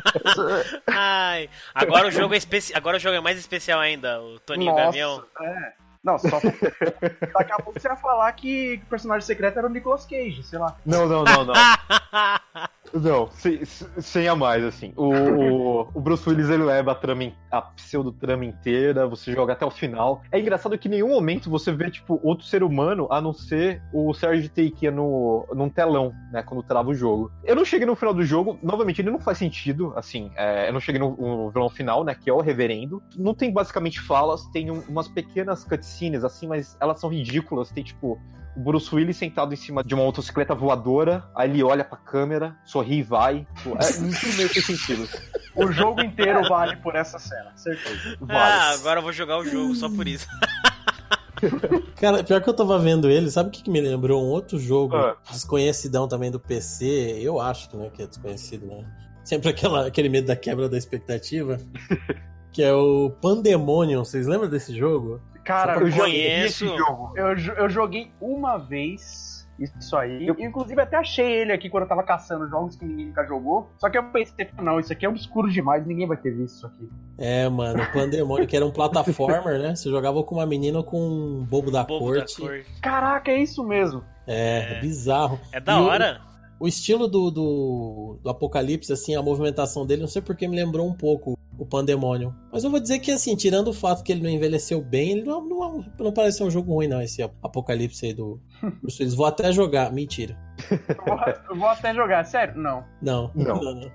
Ai, 0.86 1.50
agora 1.74 2.08
o 2.08 2.10
jogo 2.10 2.32
é 2.32 2.38
especi... 2.38 2.74
agora 2.74 2.96
o 2.96 3.00
jogo 3.00 3.16
é 3.16 3.20
mais 3.20 3.38
especial 3.38 3.80
ainda, 3.80 4.20
o 4.22 4.38
Toninho 4.40 4.70
Nossa, 4.70 4.84
Gavião. 4.84 5.24
É. 5.40 5.81
Não, 6.02 6.18
só. 6.18 6.40
Daqui 7.32 7.52
a 7.52 7.56
pouco 7.56 7.78
você 7.78 7.88
vai 7.88 7.96
falar 7.96 8.32
que 8.32 8.80
o 8.84 8.86
personagem 8.86 9.24
secreto 9.26 9.58
era 9.58 9.66
o 9.66 9.70
Nicolas 9.70 10.04
Cage, 10.04 10.42
sei 10.42 10.58
lá. 10.58 10.76
Não, 10.84 11.06
não, 11.06 11.22
não, 11.22 11.44
não. 11.44 11.54
Não, 12.94 13.28
sem, 13.30 13.64
sem 13.64 14.28
a 14.28 14.36
mais, 14.36 14.62
assim. 14.64 14.92
O, 14.96 15.06
o, 15.14 15.88
o 15.94 16.00
Bruce 16.00 16.28
Willis 16.28 16.50
ele 16.50 16.62
leva 16.62 16.92
a, 16.92 16.94
trama, 16.94 17.32
a 17.50 17.62
pseudo-trama 17.62 18.44
inteira, 18.44 19.06
você 19.06 19.32
joga 19.32 19.54
até 19.54 19.64
o 19.64 19.70
final. 19.70 20.22
É 20.30 20.38
engraçado 20.38 20.76
que 20.78 20.88
em 20.88 20.90
nenhum 20.90 21.08
momento 21.08 21.48
você 21.48 21.72
vê, 21.72 21.90
tipo, 21.90 22.20
outro 22.22 22.44
ser 22.44 22.62
humano 22.62 23.08
a 23.10 23.20
não 23.20 23.32
ser 23.32 23.82
o 23.92 24.12
Serge 24.12 24.48
Teikia 24.48 24.90
no, 24.90 25.46
num 25.54 25.70
telão, 25.70 26.12
né, 26.30 26.42
quando 26.42 26.62
trava 26.62 26.90
o 26.90 26.94
jogo. 26.94 27.30
Eu 27.44 27.56
não 27.56 27.64
cheguei 27.64 27.86
no 27.86 27.96
final 27.96 28.12
do 28.12 28.24
jogo, 28.24 28.58
novamente, 28.62 29.00
ele 29.00 29.10
não 29.10 29.20
faz 29.20 29.38
sentido, 29.38 29.92
assim, 29.96 30.30
é, 30.36 30.68
eu 30.68 30.72
não 30.72 30.80
cheguei 30.80 31.00
no, 31.00 31.16
no 31.16 31.50
vilão 31.50 31.70
final, 31.70 32.04
né, 32.04 32.14
que 32.14 32.28
é 32.28 32.32
o 32.32 32.40
Reverendo. 32.40 33.02
Não 33.16 33.34
tem 33.34 33.50
basicamente 33.52 34.00
falas, 34.00 34.44
tem 34.48 34.70
um- 34.70 34.82
umas 34.88 35.08
pequenas 35.08 35.64
cutscenes, 35.64 36.24
assim, 36.24 36.46
mas 36.46 36.76
elas 36.80 37.00
são 37.00 37.08
ridículas. 37.08 37.70
Tem, 37.70 37.82
tipo, 37.82 38.18
o 38.56 38.60
Bruce 38.60 38.94
Willis 38.94 39.16
sentado 39.16 39.52
em 39.52 39.56
cima 39.56 39.82
de 39.82 39.94
uma 39.94 40.04
motocicleta 40.04 40.54
voadora, 40.54 41.24
aí 41.34 41.48
ele 41.50 41.62
olha 41.62 41.84
pra 41.84 41.96
câmera, 41.98 42.56
sorri 42.64 42.98
e 42.98 43.02
vai. 43.02 43.46
É, 43.80 43.92
tudo 43.92 44.36
meio 44.36 44.52
sem 44.52 44.62
sentido. 44.62 45.08
O 45.54 45.70
jogo 45.72 46.00
inteiro 46.02 46.46
vale 46.48 46.76
por 46.76 46.94
essa 46.94 47.18
cena, 47.18 47.52
certeza. 47.56 48.16
Ah, 48.22 48.26
Vale. 48.26 48.74
agora 48.80 48.98
eu 49.00 49.02
vou 49.04 49.12
jogar 49.12 49.38
o 49.38 49.44
jogo 49.44 49.74
só 49.74 49.88
por 49.88 50.06
isso. 50.08 50.26
Cara, 51.96 52.22
pior 52.22 52.40
que 52.40 52.48
eu 52.48 52.54
tava 52.54 52.78
vendo 52.78 53.10
ele, 53.10 53.30
sabe 53.30 53.48
o 53.48 53.52
que, 53.52 53.62
que 53.64 53.70
me 53.70 53.80
lembrou? 53.80 54.22
Um 54.22 54.28
outro 54.28 54.58
jogo 54.58 54.94
Ah. 54.96 55.16
desconhecidão 55.30 56.06
também 56.06 56.30
do 56.30 56.38
PC, 56.38 57.18
eu 57.20 57.40
acho 57.40 57.76
né, 57.76 57.90
que 57.92 58.02
é 58.02 58.06
desconhecido, 58.06 58.66
né? 58.66 58.84
Sempre 59.24 59.48
aquela, 59.50 59.86
aquele 59.86 60.08
medo 60.08 60.26
da 60.26 60.36
quebra 60.36 60.68
da 60.68 60.76
expectativa. 60.78 61.58
que 62.52 62.62
é 62.62 62.72
o 62.72 63.10
Pandemonium, 63.20 64.04
vocês 64.04 64.26
lembram 64.26 64.48
desse 64.48 64.76
jogo? 64.76 65.20
Cara, 65.44 65.74
Eu 65.74 65.80
eu 65.82 65.90
joguei 65.90 66.12
conheço. 66.12 66.64
esse 66.64 66.76
jogo. 66.76 67.12
Eu, 67.16 67.36
eu 67.56 67.68
joguei 67.68 68.10
uma 68.20 68.56
vez 68.58 69.32
isso 69.58 69.96
aí. 69.96 70.26
Eu, 70.26 70.34
inclusive, 70.40 70.80
até 70.80 70.96
achei 70.96 71.24
ele 71.30 71.52
aqui 71.52 71.68
quando 71.70 71.82
eu 71.84 71.88
tava 71.88 72.02
caçando 72.02 72.48
jogos 72.48 72.74
que 72.74 72.84
ninguém 72.84 73.06
nunca 73.06 73.24
jogou. 73.24 73.70
Só 73.78 73.88
que 73.88 73.96
eu 73.98 74.02
pensei, 74.04 74.48
não, 74.60 74.80
isso 74.80 74.92
aqui 74.92 75.06
é 75.06 75.08
obscuro 75.08 75.48
demais, 75.50 75.86
ninguém 75.86 76.06
vai 76.06 76.16
ter 76.16 76.30
visto 76.32 76.56
isso 76.56 76.66
aqui. 76.66 76.88
É, 77.18 77.48
mano, 77.48 77.80
o 77.82 77.92
Pandemonium, 77.92 78.46
que 78.46 78.56
era 78.56 78.66
um 78.66 78.72
plataformer, 78.72 79.60
né? 79.60 79.74
Você 79.76 79.88
jogava 79.88 80.22
com 80.24 80.36
uma 80.36 80.46
menina 80.46 80.78
ou 80.78 80.84
com 80.84 80.98
um 81.00 81.44
bobo 81.44 81.70
da 81.70 81.84
Bobo 81.84 82.12
da 82.12 82.20
corte. 82.20 82.40
corte. 82.40 82.66
Caraca, 82.80 83.30
é 83.30 83.38
isso 83.38 83.62
mesmo. 83.62 84.02
É, 84.26 84.78
É. 84.78 84.80
bizarro. 84.80 85.38
É 85.52 85.60
da 85.60 85.78
E 85.78 85.82
hora. 85.82 86.20
O 86.62 86.68
estilo 86.68 87.08
do, 87.08 87.28
do, 87.28 88.18
do 88.22 88.30
Apocalipse, 88.30 88.92
assim, 88.92 89.16
a 89.16 89.20
movimentação 89.20 89.84
dele, 89.84 90.02
não 90.02 90.08
sei 90.08 90.22
porque 90.22 90.46
me 90.46 90.54
lembrou 90.54 90.86
um 90.86 90.94
pouco 90.94 91.36
o 91.58 91.66
Pandemonium. 91.66 92.32
Mas 92.52 92.62
eu 92.62 92.70
vou 92.70 92.78
dizer 92.78 93.00
que, 93.00 93.10
assim, 93.10 93.34
tirando 93.34 93.66
o 93.66 93.72
fato 93.72 94.04
que 94.04 94.12
ele 94.12 94.22
não 94.22 94.30
envelheceu 94.30 94.80
bem, 94.80 95.10
ele 95.10 95.24
não, 95.24 95.44
não, 95.44 95.84
não 95.98 96.12
parece 96.12 96.38
ser 96.38 96.44
um 96.44 96.50
jogo 96.52 96.72
ruim, 96.72 96.86
não, 96.86 97.02
esse 97.02 97.20
Apocalipse 97.20 98.06
aí 98.06 98.14
do 98.14 98.40
Bruce 98.80 99.02
Willis. 99.02 99.16
Vou 99.16 99.26
até 99.26 99.52
jogar. 99.52 99.92
Mentira. 99.92 100.38
Eu 100.70 101.16
vou, 101.16 101.34
eu 101.50 101.56
vou 101.56 101.68
até 101.68 101.94
jogar, 101.94 102.24
sério? 102.24 102.54
Não. 102.56 102.84
Não. 103.00 103.30
Não. 103.34 103.90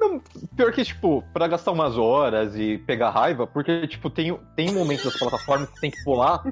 não. 0.00 0.22
Pior 0.56 0.72
que, 0.72 0.84
tipo, 0.84 1.22
pra 1.32 1.46
gastar 1.46 1.72
umas 1.72 1.96
horas 1.96 2.56
e 2.56 2.78
pegar 2.78 3.10
raiva, 3.10 3.46
porque, 3.46 3.86
tipo, 3.86 4.10
tem, 4.10 4.36
tem 4.56 4.72
momentos 4.72 5.04
das 5.04 5.18
plataformas 5.18 5.68
que 5.70 5.80
tem 5.80 5.90
que 5.90 6.02
pular, 6.04 6.42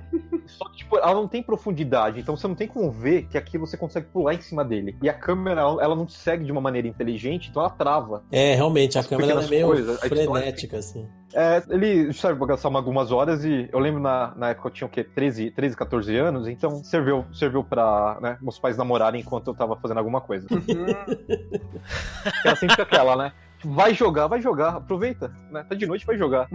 só 0.47 0.69
que, 0.69 0.79
tipo, 0.79 0.97
ela 0.97 1.15
não 1.15 1.29
tem 1.29 1.43
profundidade, 1.43 2.21
então 2.21 2.37
você 2.37 2.47
não 2.47 2.55
tem 2.55 2.69
como 2.69 2.91
ver 2.91 3.27
que 3.29 3.39
aqui 3.39 3.59
você 3.59 3.77
consegue 3.77 4.07
pular 4.07 4.35
em 4.35 4.41
cima 4.41 4.65
dele. 4.65 4.97
E 5.03 5.09
a 5.09 5.15
câmera, 5.15 5.61
ela 5.61 5.95
não 5.95 6.07
te 6.07 6.15
segue 6.15 6.45
de 6.45 6.53
uma 6.53 6.61
maneira 6.61 6.89
inteligente, 6.89 7.51
então 7.51 7.63
ela 7.63 7.71
trava. 7.71 8.23
É, 8.31 8.55
realmente, 8.55 8.99
a 8.99 9.05
câmera 9.05 9.33
ela 9.33 9.45
é 9.45 9.49
meio 9.49 9.67
coisas, 9.67 10.01
frenética, 10.01 10.79
assim. 10.79 11.09
É, 11.35 11.63
ele 11.71 12.13
serve 12.13 12.39
pra 12.39 12.49
gastar 12.49 12.69
uma- 12.69 12.79
algumas 12.79 13.11
horas 13.11 13.45
e 13.45 13.69
eu 13.73 13.79
lembro 13.79 14.01
na, 14.01 14.33
na 14.37 14.51
época 14.51 14.69
eu 14.69 14.73
tinha 14.73 14.87
o 14.87 14.91
quê? 14.91 15.03
13, 15.03 15.51
13, 15.51 15.75
14 15.77 16.17
anos, 16.17 16.47
então 16.47 16.83
serviu, 16.85 17.25
serviu 17.33 17.65
pra 17.65 18.19
né, 18.21 18.37
meus 18.43 18.59
pais 18.59 18.77
namorarem 18.77 19.21
enquanto 19.23 19.49
eu 19.49 19.55
tava 19.55 19.77
fazendo 19.77 19.99
alguma 19.99 20.21
coisa. 20.21 20.47
Era 22.45 22.57
sempre 22.57 22.83
aquela, 22.83 23.17
né? 23.17 23.33
Vai 23.65 23.95
jogar, 23.95 24.27
vai 24.27 24.41
jogar, 24.41 24.77
aproveita, 24.77 25.33
né? 25.51 25.65
Tá 25.69 25.75
de 25.75 25.87
noite, 25.87 26.05
vai 26.05 26.17
jogar. 26.17 26.49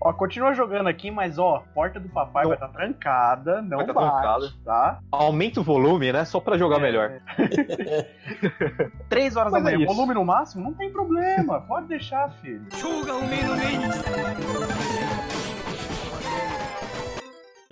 Ó, 0.00 0.12
continua 0.12 0.54
jogando 0.54 0.86
aqui, 0.88 1.10
mas 1.10 1.38
ó, 1.38 1.64
porta 1.74 1.98
do 1.98 2.08
papai 2.08 2.44
Não. 2.44 2.50
vai 2.50 2.56
estar 2.56 2.68
trancada, 2.68 3.60
não 3.62 3.78
Vai 3.78 3.86
tá 3.86 3.92
bate, 3.92 4.10
trancada. 4.22 4.52
tá? 4.64 4.98
Aumenta 5.10 5.60
o 5.60 5.64
volume, 5.64 6.12
né? 6.12 6.24
Só 6.24 6.38
pra 6.40 6.56
jogar 6.56 6.76
É. 6.76 6.80
melhor. 6.80 7.12
Três 9.08 9.34
horas 9.36 9.52
Mas 9.52 9.62
da 9.64 9.70
é 9.70 9.74
manhã, 9.74 9.84
isso. 9.86 9.94
volume 9.94 10.14
no 10.14 10.24
máximo? 10.24 10.62
Não 10.64 10.72
tem 10.74 10.90
problema, 10.90 11.60
pode 11.62 11.86
deixar, 11.88 12.30
filho. 12.40 12.62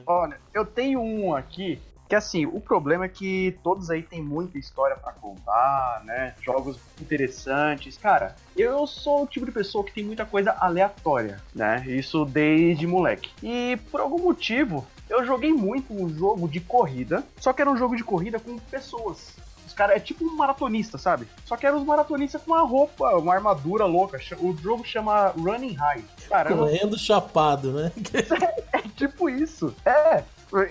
Olha, 0.06 0.36
eu 0.52 0.64
tenho 0.64 1.00
um 1.00 1.34
aqui 1.34 1.80
que 2.10 2.16
assim, 2.16 2.44
o 2.44 2.60
problema 2.60 3.04
é 3.04 3.08
que 3.08 3.56
todos 3.62 3.88
aí 3.88 4.02
tem 4.02 4.20
muita 4.20 4.58
história 4.58 4.96
pra 4.96 5.12
contar, 5.12 6.02
né? 6.04 6.34
Jogos 6.42 6.76
interessantes. 7.00 7.96
Cara, 7.96 8.34
eu 8.56 8.84
sou 8.84 9.22
o 9.22 9.26
tipo 9.28 9.46
de 9.46 9.52
pessoa 9.52 9.84
que 9.84 9.92
tem 9.92 10.04
muita 10.04 10.26
coisa 10.26 10.50
aleatória, 10.58 11.40
né? 11.54 11.84
Isso 11.86 12.24
desde 12.24 12.84
moleque. 12.84 13.30
E 13.40 13.78
por 13.92 14.00
algum 14.00 14.18
motivo, 14.18 14.84
eu 15.08 15.24
joguei 15.24 15.52
muito 15.52 15.94
um 15.94 16.12
jogo 16.12 16.48
de 16.48 16.58
corrida, 16.58 17.22
só 17.38 17.52
que 17.52 17.62
era 17.62 17.70
um 17.70 17.76
jogo 17.76 17.94
de 17.94 18.02
corrida 18.02 18.40
com 18.40 18.58
pessoas. 18.58 19.36
Os 19.64 19.72
caras 19.72 19.94
é 19.94 20.00
tipo 20.00 20.24
um 20.24 20.34
maratonista, 20.34 20.98
sabe? 20.98 21.28
Só 21.44 21.56
que 21.56 21.64
eram 21.64 21.78
os 21.78 21.84
maratonistas 21.84 22.42
com 22.42 22.50
uma 22.50 22.66
roupa, 22.66 23.16
uma 23.18 23.32
armadura 23.32 23.84
louca. 23.84 24.18
O 24.40 24.56
jogo 24.56 24.84
chama 24.84 25.28
Running 25.28 25.74
High. 25.74 26.04
Cara, 26.28 26.50
não 26.50 26.58
Correndo 26.58 26.98
chapado, 26.98 27.72
né? 27.72 27.92
é 28.74 28.82
tipo 28.96 29.30
isso. 29.30 29.72
É. 29.84 30.24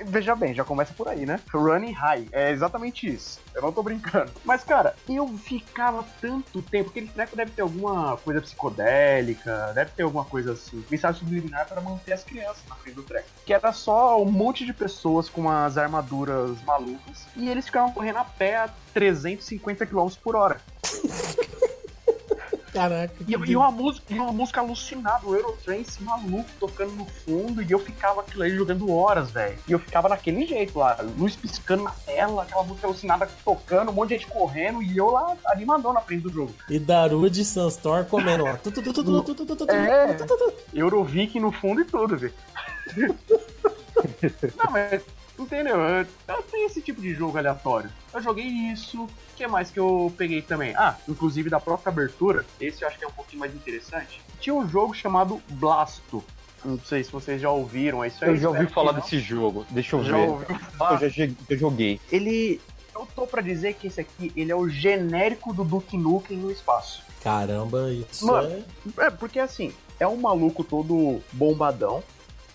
Veja 0.05 0.35
bem, 0.35 0.53
já 0.53 0.63
começa 0.63 0.93
por 0.93 1.07
aí, 1.07 1.25
né? 1.25 1.39
Running 1.53 1.91
high. 1.91 2.27
É 2.31 2.51
exatamente 2.51 3.07
isso. 3.07 3.39
Eu 3.53 3.61
não 3.61 3.71
tô 3.71 3.81
brincando. 3.81 4.31
Mas, 4.43 4.63
cara, 4.63 4.95
eu 5.07 5.27
ficava 5.37 6.05
tanto 6.21 6.61
tempo. 6.61 6.89
Aquele 6.89 7.07
treco 7.07 7.35
deve 7.35 7.51
ter 7.51 7.61
alguma 7.61 8.17
coisa 8.17 8.41
psicodélica, 8.41 9.71
deve 9.73 9.91
ter 9.91 10.03
alguma 10.03 10.25
coisa 10.25 10.53
assim. 10.53 10.83
Mensagem 10.89 11.19
subliminar 11.19 11.67
para 11.67 11.81
manter 11.81 12.13
as 12.13 12.23
crianças 12.23 12.63
na 12.67 12.75
frente 12.75 12.95
do 12.95 13.03
treco. 13.03 13.27
Que 13.45 13.53
era 13.53 13.71
só 13.71 14.21
um 14.21 14.29
monte 14.29 14.65
de 14.65 14.73
pessoas 14.73 15.29
com 15.29 15.41
umas 15.41 15.77
armaduras 15.77 16.61
malucas. 16.63 17.27
E 17.35 17.49
eles 17.49 17.65
ficavam 17.65 17.91
correndo 17.91 18.17
a 18.17 18.25
pé 18.25 18.57
a 18.57 18.69
350 18.93 19.85
km 19.85 20.09
por 20.21 20.35
hora. 20.35 20.59
Caraca. 22.71 23.13
E, 23.27 23.31
e, 23.31 23.55
uma 23.55 23.71
música, 23.71 24.13
uma 24.13 24.31
música 24.31 24.61
alucinada, 24.61 25.25
o 25.25 25.35
Eurotrance 25.35 26.01
maluco 26.03 26.49
tocando 26.59 26.93
no 26.93 27.05
fundo, 27.05 27.61
e 27.61 27.71
eu 27.71 27.79
ficava 27.79 28.21
aquilo 28.21 28.43
aí 28.43 28.51
jogando 28.55 28.91
horas, 28.91 29.31
velho. 29.31 29.57
E 29.67 29.71
eu 29.71 29.79
ficava 29.79 30.09
naquele 30.09 30.45
jeito 30.45 30.77
lá, 30.77 30.97
luz 31.17 31.35
piscando 31.35 31.83
na 31.83 31.91
tela, 31.91 32.43
aquela 32.43 32.63
música 32.63 32.87
alucinada 32.87 33.29
tocando, 33.43 33.91
um 33.91 33.93
monte 33.93 34.09
de 34.09 34.17
gente 34.17 34.27
correndo, 34.27 34.81
e 34.81 34.97
eu 34.97 35.09
lá 35.11 35.35
animando 35.47 35.91
na 35.91 36.01
frente 36.01 36.23
do 36.23 36.31
jogo. 36.31 36.53
E 36.69 36.79
Darude 36.79 37.35
de 37.35 37.45
Sunstorm 37.45 38.05
comendo, 38.05 38.45
ó. 38.45 38.55
é, 39.71 40.17
Eurovic 40.73 41.39
no 41.39 41.51
fundo 41.51 41.81
e 41.81 41.85
tudo, 41.85 42.17
velho. 42.17 42.33
Não, 44.57 44.71
mas 44.71 45.03
entendeu? 45.43 45.77
Eu, 45.77 46.05
eu 46.27 46.43
tenho 46.43 46.65
esse 46.67 46.81
tipo 46.81 47.01
de 47.01 47.13
jogo 47.13 47.37
aleatório. 47.37 47.89
Eu 48.13 48.21
joguei 48.21 48.45
isso. 48.45 49.03
O 49.03 49.09
que 49.35 49.47
mais 49.47 49.71
que 49.71 49.79
eu 49.79 50.13
peguei 50.17 50.41
também? 50.41 50.75
Ah, 50.75 50.95
inclusive 51.07 51.49
da 51.49 51.59
própria 51.59 51.89
abertura. 51.91 52.45
Esse 52.59 52.83
eu 52.83 52.87
acho 52.87 52.97
que 52.97 53.05
é 53.05 53.07
um 53.07 53.11
pouquinho 53.11 53.39
mais 53.39 53.53
interessante. 53.55 54.21
Tinha 54.39 54.53
um 54.53 54.67
jogo 54.67 54.93
chamado 54.93 55.41
Blasto. 55.51 56.23
Não 56.65 56.77
sei 56.79 57.03
se 57.05 57.11
vocês 57.11 57.39
já 57.41 57.49
ouviram. 57.49 58.03
Isso 58.03 58.23
aí 58.23 58.31
Eu 58.31 58.35
já 58.37 58.49
ouvi 58.49 58.67
falar 58.67 58.91
desse 58.91 59.17
jogo. 59.19 59.65
Deixa 59.69 59.95
eu 59.95 60.03
Já 60.03 60.17
ver. 60.17 60.29
ouviu 60.29 60.47
Eu 60.49 60.59
falar? 60.77 60.97
já, 60.99 61.07
je- 61.07 61.35
eu 61.49 61.57
joguei. 61.57 62.01
Ele. 62.11 62.59
Eu 62.93 63.07
tô 63.15 63.25
pra 63.25 63.41
dizer 63.41 63.75
que 63.75 63.87
esse 63.87 64.01
aqui 64.01 64.29
ele 64.35 64.51
é 64.51 64.55
o 64.55 64.67
genérico 64.67 65.53
do 65.53 65.63
Duke 65.63 65.97
Nukem 65.97 66.35
no 66.37 66.51
espaço. 66.51 67.01
Caramba, 67.23 67.89
isso 67.93 68.25
Mano. 68.27 68.63
é. 68.99 69.05
É, 69.05 69.09
porque 69.09 69.39
assim, 69.39 69.73
é 69.99 70.05
um 70.07 70.17
maluco 70.17 70.65
todo 70.65 71.21
bombadão. 71.31 72.03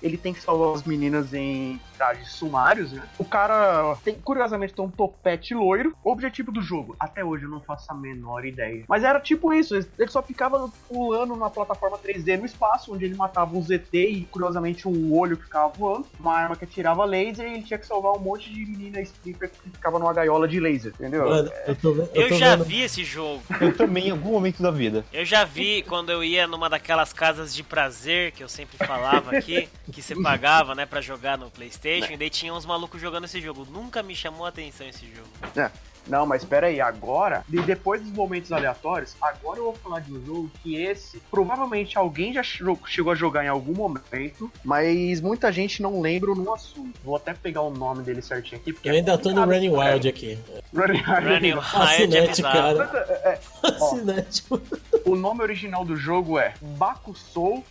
Ele 0.03 0.19
tem 0.19 0.35
que 0.35 0.41
salvar 0.43 0.75
as 0.75 0.83
meninas 0.83 1.33
em 1.33 1.81
trajes 1.97 2.33
sumários, 2.33 2.93
né? 2.93 3.03
O 3.19 3.25
cara 3.25 3.97
tem, 4.05 4.15
curiosamente, 4.15 4.75
tem 4.75 4.85
um 4.85 4.91
topete 4.91 5.55
loiro. 5.55 5.95
O 6.05 6.11
objetivo 6.11 6.51
do 6.53 6.61
jogo, 6.63 6.97
até 6.99 7.25
hoje 7.25 7.45
eu 7.45 7.51
não 7.51 7.61
faço 7.61 7.91
a 7.91 7.95
menor 7.95 8.45
ideia. 8.45 8.85
Mas 8.89 9.05
era 9.05 9.21
tipo 9.21 9.53
isso, 9.53 9.75
ele 9.77 10.11
só 10.11 10.23
ficava 10.23 10.69
pulando 10.89 11.35
na 11.37 11.49
plataforma 11.51 11.99
3D 11.99 12.39
no 12.39 12.47
espaço, 12.47 12.93
onde 12.95 13.05
ele 13.05 13.15
matava 13.15 13.57
um 13.57 13.63
ZT 13.63 13.95
e, 13.95 14.25
curiosamente, 14.31 14.89
um 14.89 15.17
olho 15.17 15.37
que 15.37 15.45
ficava 15.45 15.69
voando, 15.69 16.07
uma 16.19 16.35
arma 16.35 16.57
que 16.57 16.65
atirava 16.65 17.05
laser 17.05 17.47
e 17.47 17.55
ele 17.55 17.63
tinha 17.63 17.79
que 17.79 17.87
salvar 17.87 18.13
um 18.13 18.19
monte 18.19 18.53
de 18.53 18.61
menina 18.67 19.01
stripper 19.01 19.51
que 19.51 19.71
ficava 19.71 19.99
numa 19.99 20.13
gaiola 20.13 20.47
de 20.49 20.59
laser, 20.61 20.93
entendeu? 20.95 21.29
Mano, 21.29 21.51
eu, 21.67 21.77
tô, 21.77 21.91
eu, 21.95 22.09
Eu 22.15 22.29
tô 22.29 22.35
já 22.37 22.51
vendo- 22.57 22.65
vi 22.65 22.81
esse 22.83 23.05
jogo. 23.05 23.43
Eu 23.61 23.77
também, 23.77 24.09
em 24.09 24.11
algum 24.11 24.33
momento 24.33 24.63
da 24.63 24.71
vida. 24.71 25.05
Eu 25.13 25.25
já 25.25 25.45
vi 25.45 25.83
quando 25.83 26.11
eu 26.11 26.23
ia 26.25 26.47
numa 26.47 26.69
daquelas 26.69 27.13
casas 27.13 27.55
de 27.55 27.63
prazer 27.63 28.33
que 28.33 28.43
eu 28.43 28.49
sempre 28.49 28.77
falava 28.87 29.37
aqui, 29.37 29.69
que 29.93 30.03
você 30.03 30.15
pagava, 30.21 30.75
né, 30.75 30.87
pra 30.87 31.01
jogar 31.01 31.39
no 31.39 31.51
PlayStation, 31.51 31.84
e 31.85 32.17
daí 32.17 32.31
tinha 32.31 32.53
uns 32.55 32.65
malucos 32.67 33.01
jogando 33.01 33.25
esse 33.25 33.41
jogo. 33.41 33.67
Nunca 33.71 34.03
me 34.03 34.15
chamou 34.15 34.47
a 34.47 34.49
atenção 34.49 34.87
esse 34.89 35.07
jogo. 35.07 35.29
É. 35.57 35.71
Não, 36.07 36.27
mas 36.27 36.43
espera 36.43 36.67
aí, 36.67 36.81
agora, 36.81 37.45
e 37.51 37.61
depois 37.63 38.03
dos 38.03 38.13
momentos 38.13 38.53
aleatórios, 38.53 39.17
agora 39.21 39.59
eu 39.59 39.65
vou 39.65 39.75
falar 39.75 40.01
de 40.01 40.13
um 40.13 40.25
jogo 40.25 40.51
que 40.63 40.77
esse, 40.77 41.19
provavelmente 41.31 41.97
alguém 41.97 42.33
já 42.33 42.43
chegou 42.43 43.11
a 43.11 43.15
jogar 43.15 43.45
em 43.45 43.49
algum 43.49 43.73
momento, 43.73 44.53
mas 44.63 45.21
muita 45.21 45.51
gente 45.51 45.81
não 45.81 46.01
lembra 46.01 46.35
no 46.35 46.53
assunto. 46.53 46.93
Vou 47.03 47.17
até 47.17 47.33
pegar 47.33 47.63
o 47.63 47.71
nome 47.71 48.03
dele 48.03 48.21
certinho 48.21 48.61
aqui, 48.61 48.73
porque 48.73 48.89
Eu 48.89 48.95
ainda 48.95 49.17
tô 49.17 49.31
no. 49.31 49.45
Running 49.45 49.71
Wild 49.71 50.09
aqui. 50.09 50.39
Running 50.75 51.01
Wild. 51.09 51.27
Running 51.27 51.53
Wild 51.55 51.59
é 51.59 51.63
Fascinante, 51.63 52.43
bizarro. 52.43 52.77
cara. 52.77 53.41
Fascinante. 53.63 54.45
O 55.05 55.15
nome 55.15 55.43
original 55.43 55.85
do 55.85 55.97
jogo 55.97 56.39
é 56.39 56.55
Bakusou 56.63 57.63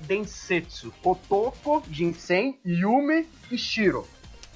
Densetsu. 0.00 0.92
Otoko, 1.04 1.82
Jinsen, 1.90 2.58
Yume 2.64 3.28
e 3.50 3.58
Shiro. 3.58 4.06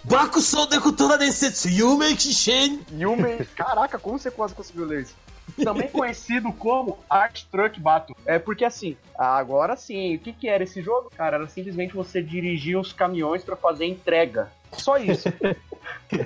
Bakusou 0.05 0.67
de 0.67 0.79
densetsu, 1.19 1.69
Yume 1.69 2.17
Kishen. 2.17 2.81
Yume. 2.93 3.45
Caraca, 3.57 3.99
como 3.99 4.19
você 4.19 4.31
quase 4.31 4.55
conseguiu 4.55 4.87
ler 4.87 5.03
isso? 5.03 5.15
Também 5.63 5.89
conhecido 5.89 6.53
como 6.53 6.99
Art 7.11 7.45
Truck 7.51 7.79
Battle. 7.79 8.17
É 8.25 8.39
porque 8.39 8.65
assim, 8.65 8.97
agora 9.19 9.77
sim, 9.77 10.15
o 10.15 10.19
que, 10.19 10.33
que 10.33 10.49
era 10.49 10.65
esse 10.65 10.81
jogo? 10.81 11.11
Cara, 11.15 11.37
era 11.37 11.49
simplesmente 11.49 11.95
você 11.95 12.23
dirigir 12.23 12.79
os 12.79 12.93
caminhões 12.93 13.45
pra 13.45 13.57
fazer 13.57 13.85
entrega. 13.85 14.51
Só 14.73 14.97
isso. 14.97 15.29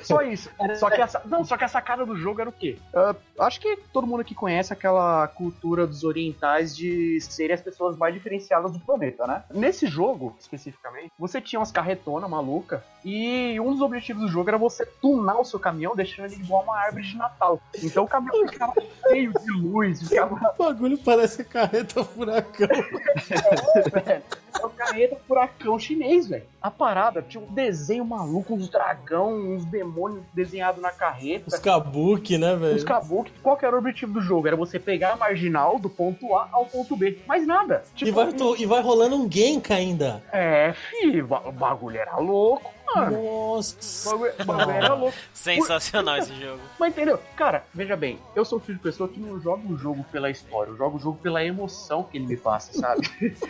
Só 0.02 0.22
isso. 0.22 0.50
Só 0.78 0.90
que, 0.90 1.00
essa, 1.00 1.22
não, 1.24 1.44
só 1.44 1.56
que 1.56 1.64
a 1.64 1.68
sacada 1.68 2.04
do 2.04 2.16
jogo 2.16 2.40
era 2.40 2.50
o 2.50 2.52
quê? 2.52 2.78
Ah, 2.94 3.14
acho 3.40 3.60
que 3.60 3.76
todo 3.92 4.06
mundo 4.06 4.20
aqui 4.20 4.34
conhece 4.34 4.72
aquela 4.72 5.26
cultura 5.28 5.86
dos 5.86 6.04
orientais 6.04 6.76
de 6.76 7.20
serem 7.20 7.54
as 7.54 7.60
pessoas 7.60 7.96
mais 7.96 8.14
diferenciadas 8.14 8.72
do 8.72 8.80
planeta, 8.80 9.26
né? 9.26 9.42
Nesse 9.52 9.86
jogo, 9.86 10.36
especificamente, 10.38 11.10
você 11.18 11.40
tinha 11.40 11.58
umas 11.58 11.72
carretonas 11.72 12.30
maluca 12.30 12.84
e 13.04 13.58
um 13.60 13.72
dos 13.72 13.80
objetivos 13.80 14.22
do 14.22 14.28
jogo 14.28 14.48
era 14.50 14.58
você 14.58 14.84
tunar 14.84 15.38
o 15.40 15.44
seu 15.44 15.58
caminhão, 15.58 15.96
deixando 15.96 16.26
ele 16.26 16.42
igual 16.42 16.62
uma 16.62 16.78
árvore 16.78 17.04
de 17.04 17.16
Natal. 17.16 17.60
Então 17.82 18.04
o 18.04 18.08
caminhão 18.08 18.46
ficava 18.48 18.74
cheio 19.08 19.32
de 19.32 19.52
luz, 19.52 20.02
ficava 20.08 20.54
O 20.58 20.64
bagulho 20.64 20.98
parece 20.98 21.44
carreta 21.44 22.04
furacão. 22.04 22.68
velho. 22.68 24.22
É 24.60 24.66
o 24.66 24.70
carreta 24.70 25.16
furacão 25.26 25.78
chinês, 25.78 26.26
velho. 26.28 26.44
A 26.60 26.70
parada 26.70 27.22
tinha 27.22 27.42
um 27.42 27.46
desenho 27.54 28.04
maluco, 28.04 28.54
uns 28.54 28.68
dragão, 28.68 29.32
uns 29.32 29.64
demônios 29.64 30.22
desenhados 30.34 30.80
na 30.82 30.90
Os 30.90 30.96
carreta. 30.96 31.60
kabuki, 31.60 32.36
né, 32.36 32.54
Os 32.54 32.60
velho? 32.60 32.84
kabuki. 32.84 33.32
Qual 33.42 33.56
que 33.56 33.64
era 33.64 33.74
o 33.74 33.78
objetivo 33.78 34.12
do 34.12 34.20
jogo? 34.20 34.46
Era 34.46 34.56
você 34.56 34.78
pegar 34.78 35.12
a 35.12 35.16
marginal 35.16 35.78
do 35.78 35.88
ponto 35.88 36.34
A 36.36 36.48
ao 36.52 36.66
ponto 36.66 36.94
B. 36.96 37.18
Mais 37.26 37.46
nada. 37.46 37.82
E 37.92 37.96
Tipo, 37.96 38.12
vai, 38.12 38.32
to- 38.32 38.56
e 38.58 38.66
vai 38.66 38.82
rolando 38.82 39.16
um 39.16 39.30
Genka 39.30 39.74
ainda. 39.74 40.22
É, 40.32 40.72
fi, 40.74 41.22
o 41.22 41.52
bagulho 41.52 41.96
era 41.98 42.16
louco, 42.18 42.70
mano. 42.94 43.18
O 43.18 43.54
Nossa. 43.56 44.10
bagulho, 44.10 44.32
o 44.38 44.44
bagulho 44.44 44.70
era 44.76 44.94
louco. 44.94 45.16
Sensacional 45.34 46.16
esse 46.18 46.34
jogo. 46.40 46.60
Mas 46.78 46.92
entendeu? 46.92 47.18
Cara, 47.36 47.64
veja 47.74 47.96
bem, 47.96 48.18
eu 48.34 48.44
sou 48.44 48.58
o 48.58 48.60
tipo 48.60 48.74
de 48.74 48.78
pessoa 48.80 49.08
que 49.08 49.18
não 49.20 49.40
joga 49.40 49.66
o 49.72 49.76
jogo 49.76 50.04
pela 50.12 50.30
história, 50.30 50.70
eu 50.70 50.76
jogo 50.76 50.96
o 50.96 51.00
jogo 51.00 51.18
pela 51.22 51.44
emoção 51.44 52.02
que 52.04 52.18
ele 52.18 52.26
me 52.26 52.36
passa, 52.36 52.72
sabe? 52.72 53.08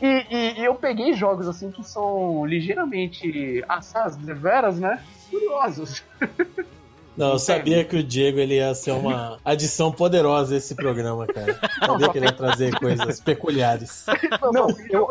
E, 0.00 0.06
e- 0.06 0.60
e 0.60 0.64
eu 0.64 0.74
peguei 0.76 1.14
jogos 1.14 1.48
assim 1.48 1.70
que 1.70 1.82
são 1.82 2.44
ligeiramente 2.46 3.64
assaz, 3.68 4.14
deveras, 4.14 4.78
né? 4.78 5.02
Curiosos. 5.30 6.04
Não, 7.20 7.32
eu 7.32 7.38
sabia 7.38 7.84
que 7.84 7.96
o 7.96 8.02
Diego 8.02 8.38
ele 8.38 8.54
ia 8.54 8.74
ser 8.74 8.92
uma 8.92 9.36
adição 9.44 9.92
poderosa 9.92 10.54
a 10.54 10.56
esse 10.56 10.74
programa, 10.74 11.26
cara. 11.26 11.60
Sabia 11.84 12.08
que 12.08 12.16
ele 12.16 12.24
ia 12.24 12.32
trazer 12.32 12.74
coisas 12.78 13.20
peculiares. 13.20 14.06
Não, 14.50 14.68
eu, 14.88 15.06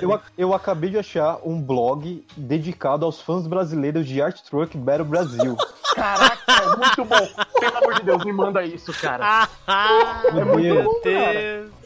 eu, 0.00 0.20
eu 0.38 0.54
acabei 0.54 0.88
de 0.88 0.96
achar 0.96 1.38
um 1.44 1.60
blog 1.60 2.24
dedicado 2.34 3.04
aos 3.04 3.20
fãs 3.20 3.46
brasileiros 3.46 4.06
de 4.06 4.22
Art 4.22 4.40
Truck 4.40 4.74
Battle 4.78 5.04
Brasil. 5.04 5.54
Caraca, 5.94 6.76
muito 6.78 7.04
bom. 7.04 7.28
Pelo 7.60 7.76
amor 7.76 7.94
de 7.94 8.02
Deus, 8.04 8.24
me 8.24 8.32
manda 8.32 8.64
isso, 8.64 8.92
cara. 8.94 9.46
Meu 10.32 10.46
muito 10.46 10.62
Deus. 10.62 10.84
bom, 10.84 11.00
cara. 11.02 11.79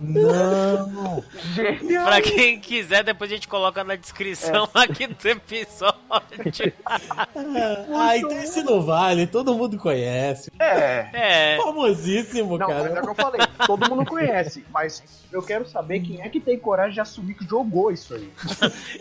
Não! 0.00 1.22
Genial. 1.54 2.04
Pra 2.06 2.20
quem 2.22 2.60
quiser, 2.60 3.02
depois 3.04 3.30
a 3.30 3.34
gente 3.34 3.48
coloca 3.48 3.82
na 3.84 3.94
descrição 3.96 4.68
aqui 4.74 5.06
do 5.06 5.28
episódio. 5.28 5.96
Ah, 7.94 8.16
então 8.16 8.32
esse 8.32 8.62
não 8.62 8.82
vale, 8.82 9.26
todo 9.26 9.54
mundo 9.54 9.78
conhece. 9.78 10.50
É. 10.58 11.08
É. 11.12 11.56
Famosíssimo, 11.62 12.58
Não, 12.58 12.68
mas 12.68 12.78
é 12.78 12.80
o 12.80 12.88
cara. 12.88 13.02
que 13.02 13.08
eu 13.08 13.14
falei. 13.14 13.40
Todo 13.66 13.88
mundo 13.88 14.04
conhece, 14.06 14.64
mas 14.72 15.02
eu 15.32 15.42
quero 15.42 15.66
saber 15.68 16.00
quem 16.00 16.20
é 16.22 16.28
que 16.28 16.40
tem 16.40 16.58
coragem 16.58 16.94
de 16.94 17.00
assumir 17.00 17.34
que 17.34 17.44
jogou 17.46 17.90
isso 17.90 18.14
aí. 18.14 18.30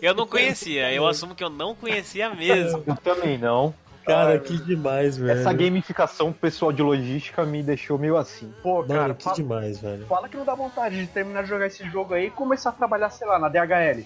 Eu 0.01 0.13
não 0.13 0.27
conhecia, 0.27 0.91
eu 0.91 1.07
assumo 1.07 1.35
que 1.35 1.43
eu 1.43 1.49
não 1.49 1.75
conhecia 1.75 2.29
mesmo. 2.33 2.83
Eu 2.85 2.95
também 2.97 3.37
não. 3.37 3.73
Cara, 4.05 4.39
que 4.39 4.57
demais, 4.57 5.17
velho. 5.17 5.39
Essa 5.39 5.51
gamificação 5.51 6.31
pessoal 6.31 6.71
de 6.71 6.81
logística 6.81 7.43
me 7.45 7.63
deixou 7.63 7.97
meio 7.97 8.17
assim. 8.17 8.53
Pô, 8.61 8.81
Mano, 8.81 8.87
cara, 8.87 9.13
que 9.13 9.23
fala, 9.23 9.35
demais, 9.35 9.79
velho. 9.79 10.05
fala 10.05 10.29
que 10.29 10.37
não 10.37 10.45
dá 10.45 10.53
vontade 10.55 10.99
de 10.99 11.07
terminar 11.07 11.43
de 11.43 11.49
jogar 11.49 11.67
esse 11.67 11.83
jogo 11.89 12.13
aí 12.13 12.27
e 12.27 12.31
começar 12.31 12.69
a 12.69 12.73
trabalhar, 12.73 13.09
sei 13.09 13.27
lá, 13.27 13.39
na 13.39 13.49
DHL. 13.49 14.05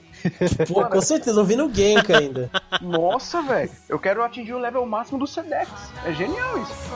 Pô, 0.68 0.86
com 0.86 1.02
certeza, 1.02 1.40
ouvindo 1.40 1.66
o 1.66 1.74
Genka 1.74 2.18
ainda. 2.18 2.50
Nossa, 2.82 3.42
velho. 3.42 3.72
Eu 3.88 4.00
quero 4.00 4.24
atingir 4.24 4.54
o 4.54 4.60
level 4.60 4.86
máximo 4.86 5.20
do 5.20 5.28
Sedex. 5.28 5.70
É 6.06 6.14
genial 6.14 6.58
isso. 6.62 6.90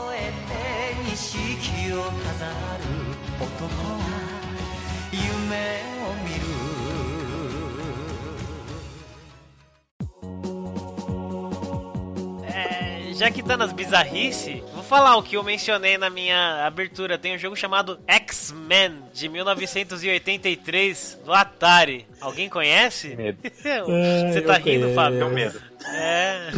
Já 13.13 13.31
que 13.31 13.43
tá 13.43 13.55
nas 13.55 13.71
bizarrices, 13.71 14.61
vou 14.73 14.83
falar 14.83 15.15
o 15.17 15.23
que 15.23 15.37
eu 15.37 15.43
mencionei 15.43 15.97
na 15.97 16.09
minha 16.09 16.65
abertura. 16.65 17.17
Tem 17.17 17.35
um 17.35 17.37
jogo 17.37 17.55
chamado 17.55 17.99
X-Men, 18.07 19.03
de 19.13 19.29
1983, 19.29 21.19
do 21.25 21.33
Atari. 21.33 22.05
Alguém 22.19 22.49
conhece? 22.49 23.15
Medo. 23.15 23.37
Você 23.53 24.41
tá 24.41 24.59
eu 24.59 24.63
rindo, 24.63 24.79
conheço. 24.81 24.95
Fábio? 24.95 25.19
Tenho 25.19 25.31
medo. 25.31 25.61
É. 25.93 26.49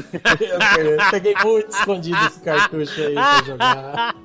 Eu 0.79 1.11
peguei 1.11 1.35
muito 1.43 1.69
escondido 1.69 2.17
esse 2.25 2.39
cartucho 2.39 3.01
aí 3.01 3.13
pra 3.13 3.43
jogar. 3.43 4.15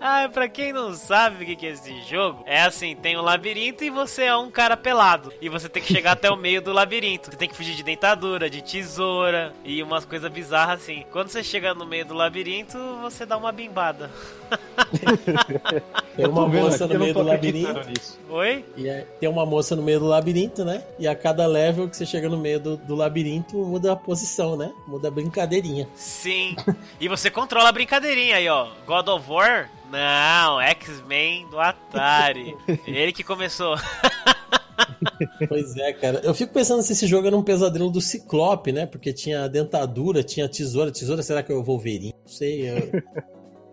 ah, 0.00 0.28
pra 0.32 0.48
quem 0.48 0.72
não 0.72 0.94
sabe 0.94 1.42
o 1.42 1.46
que 1.46 1.56
que 1.56 1.66
é 1.66 1.70
esse 1.70 2.02
jogo, 2.02 2.42
é 2.46 2.62
assim, 2.62 2.94
tem 2.96 3.16
um 3.16 3.22
labirinto 3.22 3.84
e 3.84 3.90
você 3.90 4.24
é 4.24 4.36
um 4.36 4.50
cara 4.50 4.76
pelado. 4.76 5.32
E 5.40 5.48
você 5.48 5.68
tem 5.68 5.82
que 5.82 5.92
chegar 5.92 6.12
até 6.12 6.30
o 6.30 6.36
meio 6.36 6.60
do 6.60 6.72
labirinto. 6.72 7.30
Você 7.30 7.36
tem 7.36 7.48
que 7.48 7.56
fugir 7.56 7.74
de 7.74 7.82
dentadura, 7.82 8.50
de 8.50 8.62
tesoura 8.62 9.52
e 9.64 9.82
umas 9.82 10.04
coisas 10.04 10.30
bizarras 10.30 10.82
assim. 10.82 11.04
Quando 11.10 11.28
você 11.28 11.42
chega 11.42 11.74
no 11.74 11.86
meio 11.86 12.04
do 12.04 12.14
labirinto, 12.14 12.78
você 13.00 13.24
dá 13.24 13.36
uma 13.36 13.52
bimbada. 13.52 14.10
Tem 16.16 16.26
uma 16.26 16.48
moça 16.48 16.86
no 16.86 16.98
meio 16.98 17.14
do 17.14 17.22
labirinto. 17.22 17.80
Oi? 18.28 18.64
E 18.76 18.88
é- 18.88 19.06
tem 19.18 19.28
uma 19.28 19.46
moça 19.46 19.74
no 19.76 19.82
meio 19.82 20.00
do 20.00 20.06
labirinto, 20.06 20.64
né? 20.64 20.82
E 20.98 21.06
a 21.06 21.14
cada 21.14 21.46
level 21.46 21.88
que 21.88 21.96
você 21.96 22.04
chega 22.04 22.28
no 22.28 22.36
meio 22.36 22.60
do, 22.60 22.76
do 22.76 22.94
labirinto, 22.94 23.56
muda 23.56 23.92
a 23.92 23.96
posição, 23.96 24.56
né? 24.56 24.72
Muda 24.86 25.08
a 25.08 25.10
brincadeirinha. 25.10 25.88
Sim. 25.94 26.56
E 27.00 27.08
você 27.08 27.30
controla 27.30 27.68
a 27.68 27.72
brincadeirinha 27.72 28.36
aí, 28.36 28.48
ó. 28.48 28.68
God 28.86 29.08
of 29.08 29.30
War? 29.30 29.70
Não, 29.90 30.60
X-Men 30.60 31.48
do 31.48 31.58
Atari. 31.58 32.56
Ele 32.86 33.12
que 33.12 33.24
começou. 33.24 33.76
Pois 35.48 35.76
é, 35.76 35.92
cara. 35.92 36.20
Eu 36.22 36.34
fico 36.34 36.52
pensando 36.52 36.82
se 36.82 36.92
esse 36.92 37.06
jogo 37.06 37.26
era 37.26 37.36
um 37.36 37.42
pesadelo 37.42 37.90
do 37.90 38.00
Ciclope, 38.00 38.72
né? 38.72 38.86
Porque 38.86 39.12
tinha 39.12 39.48
dentadura, 39.48 40.22
tinha 40.22 40.48
tesoura. 40.48 40.90
Tesoura, 40.90 41.22
será 41.22 41.42
que 41.42 41.52
é 41.52 41.54
o 41.54 41.62
Wolverine? 41.62 42.14
Não 42.24 42.32
sei. 42.32 42.68
Eu 42.68 43.02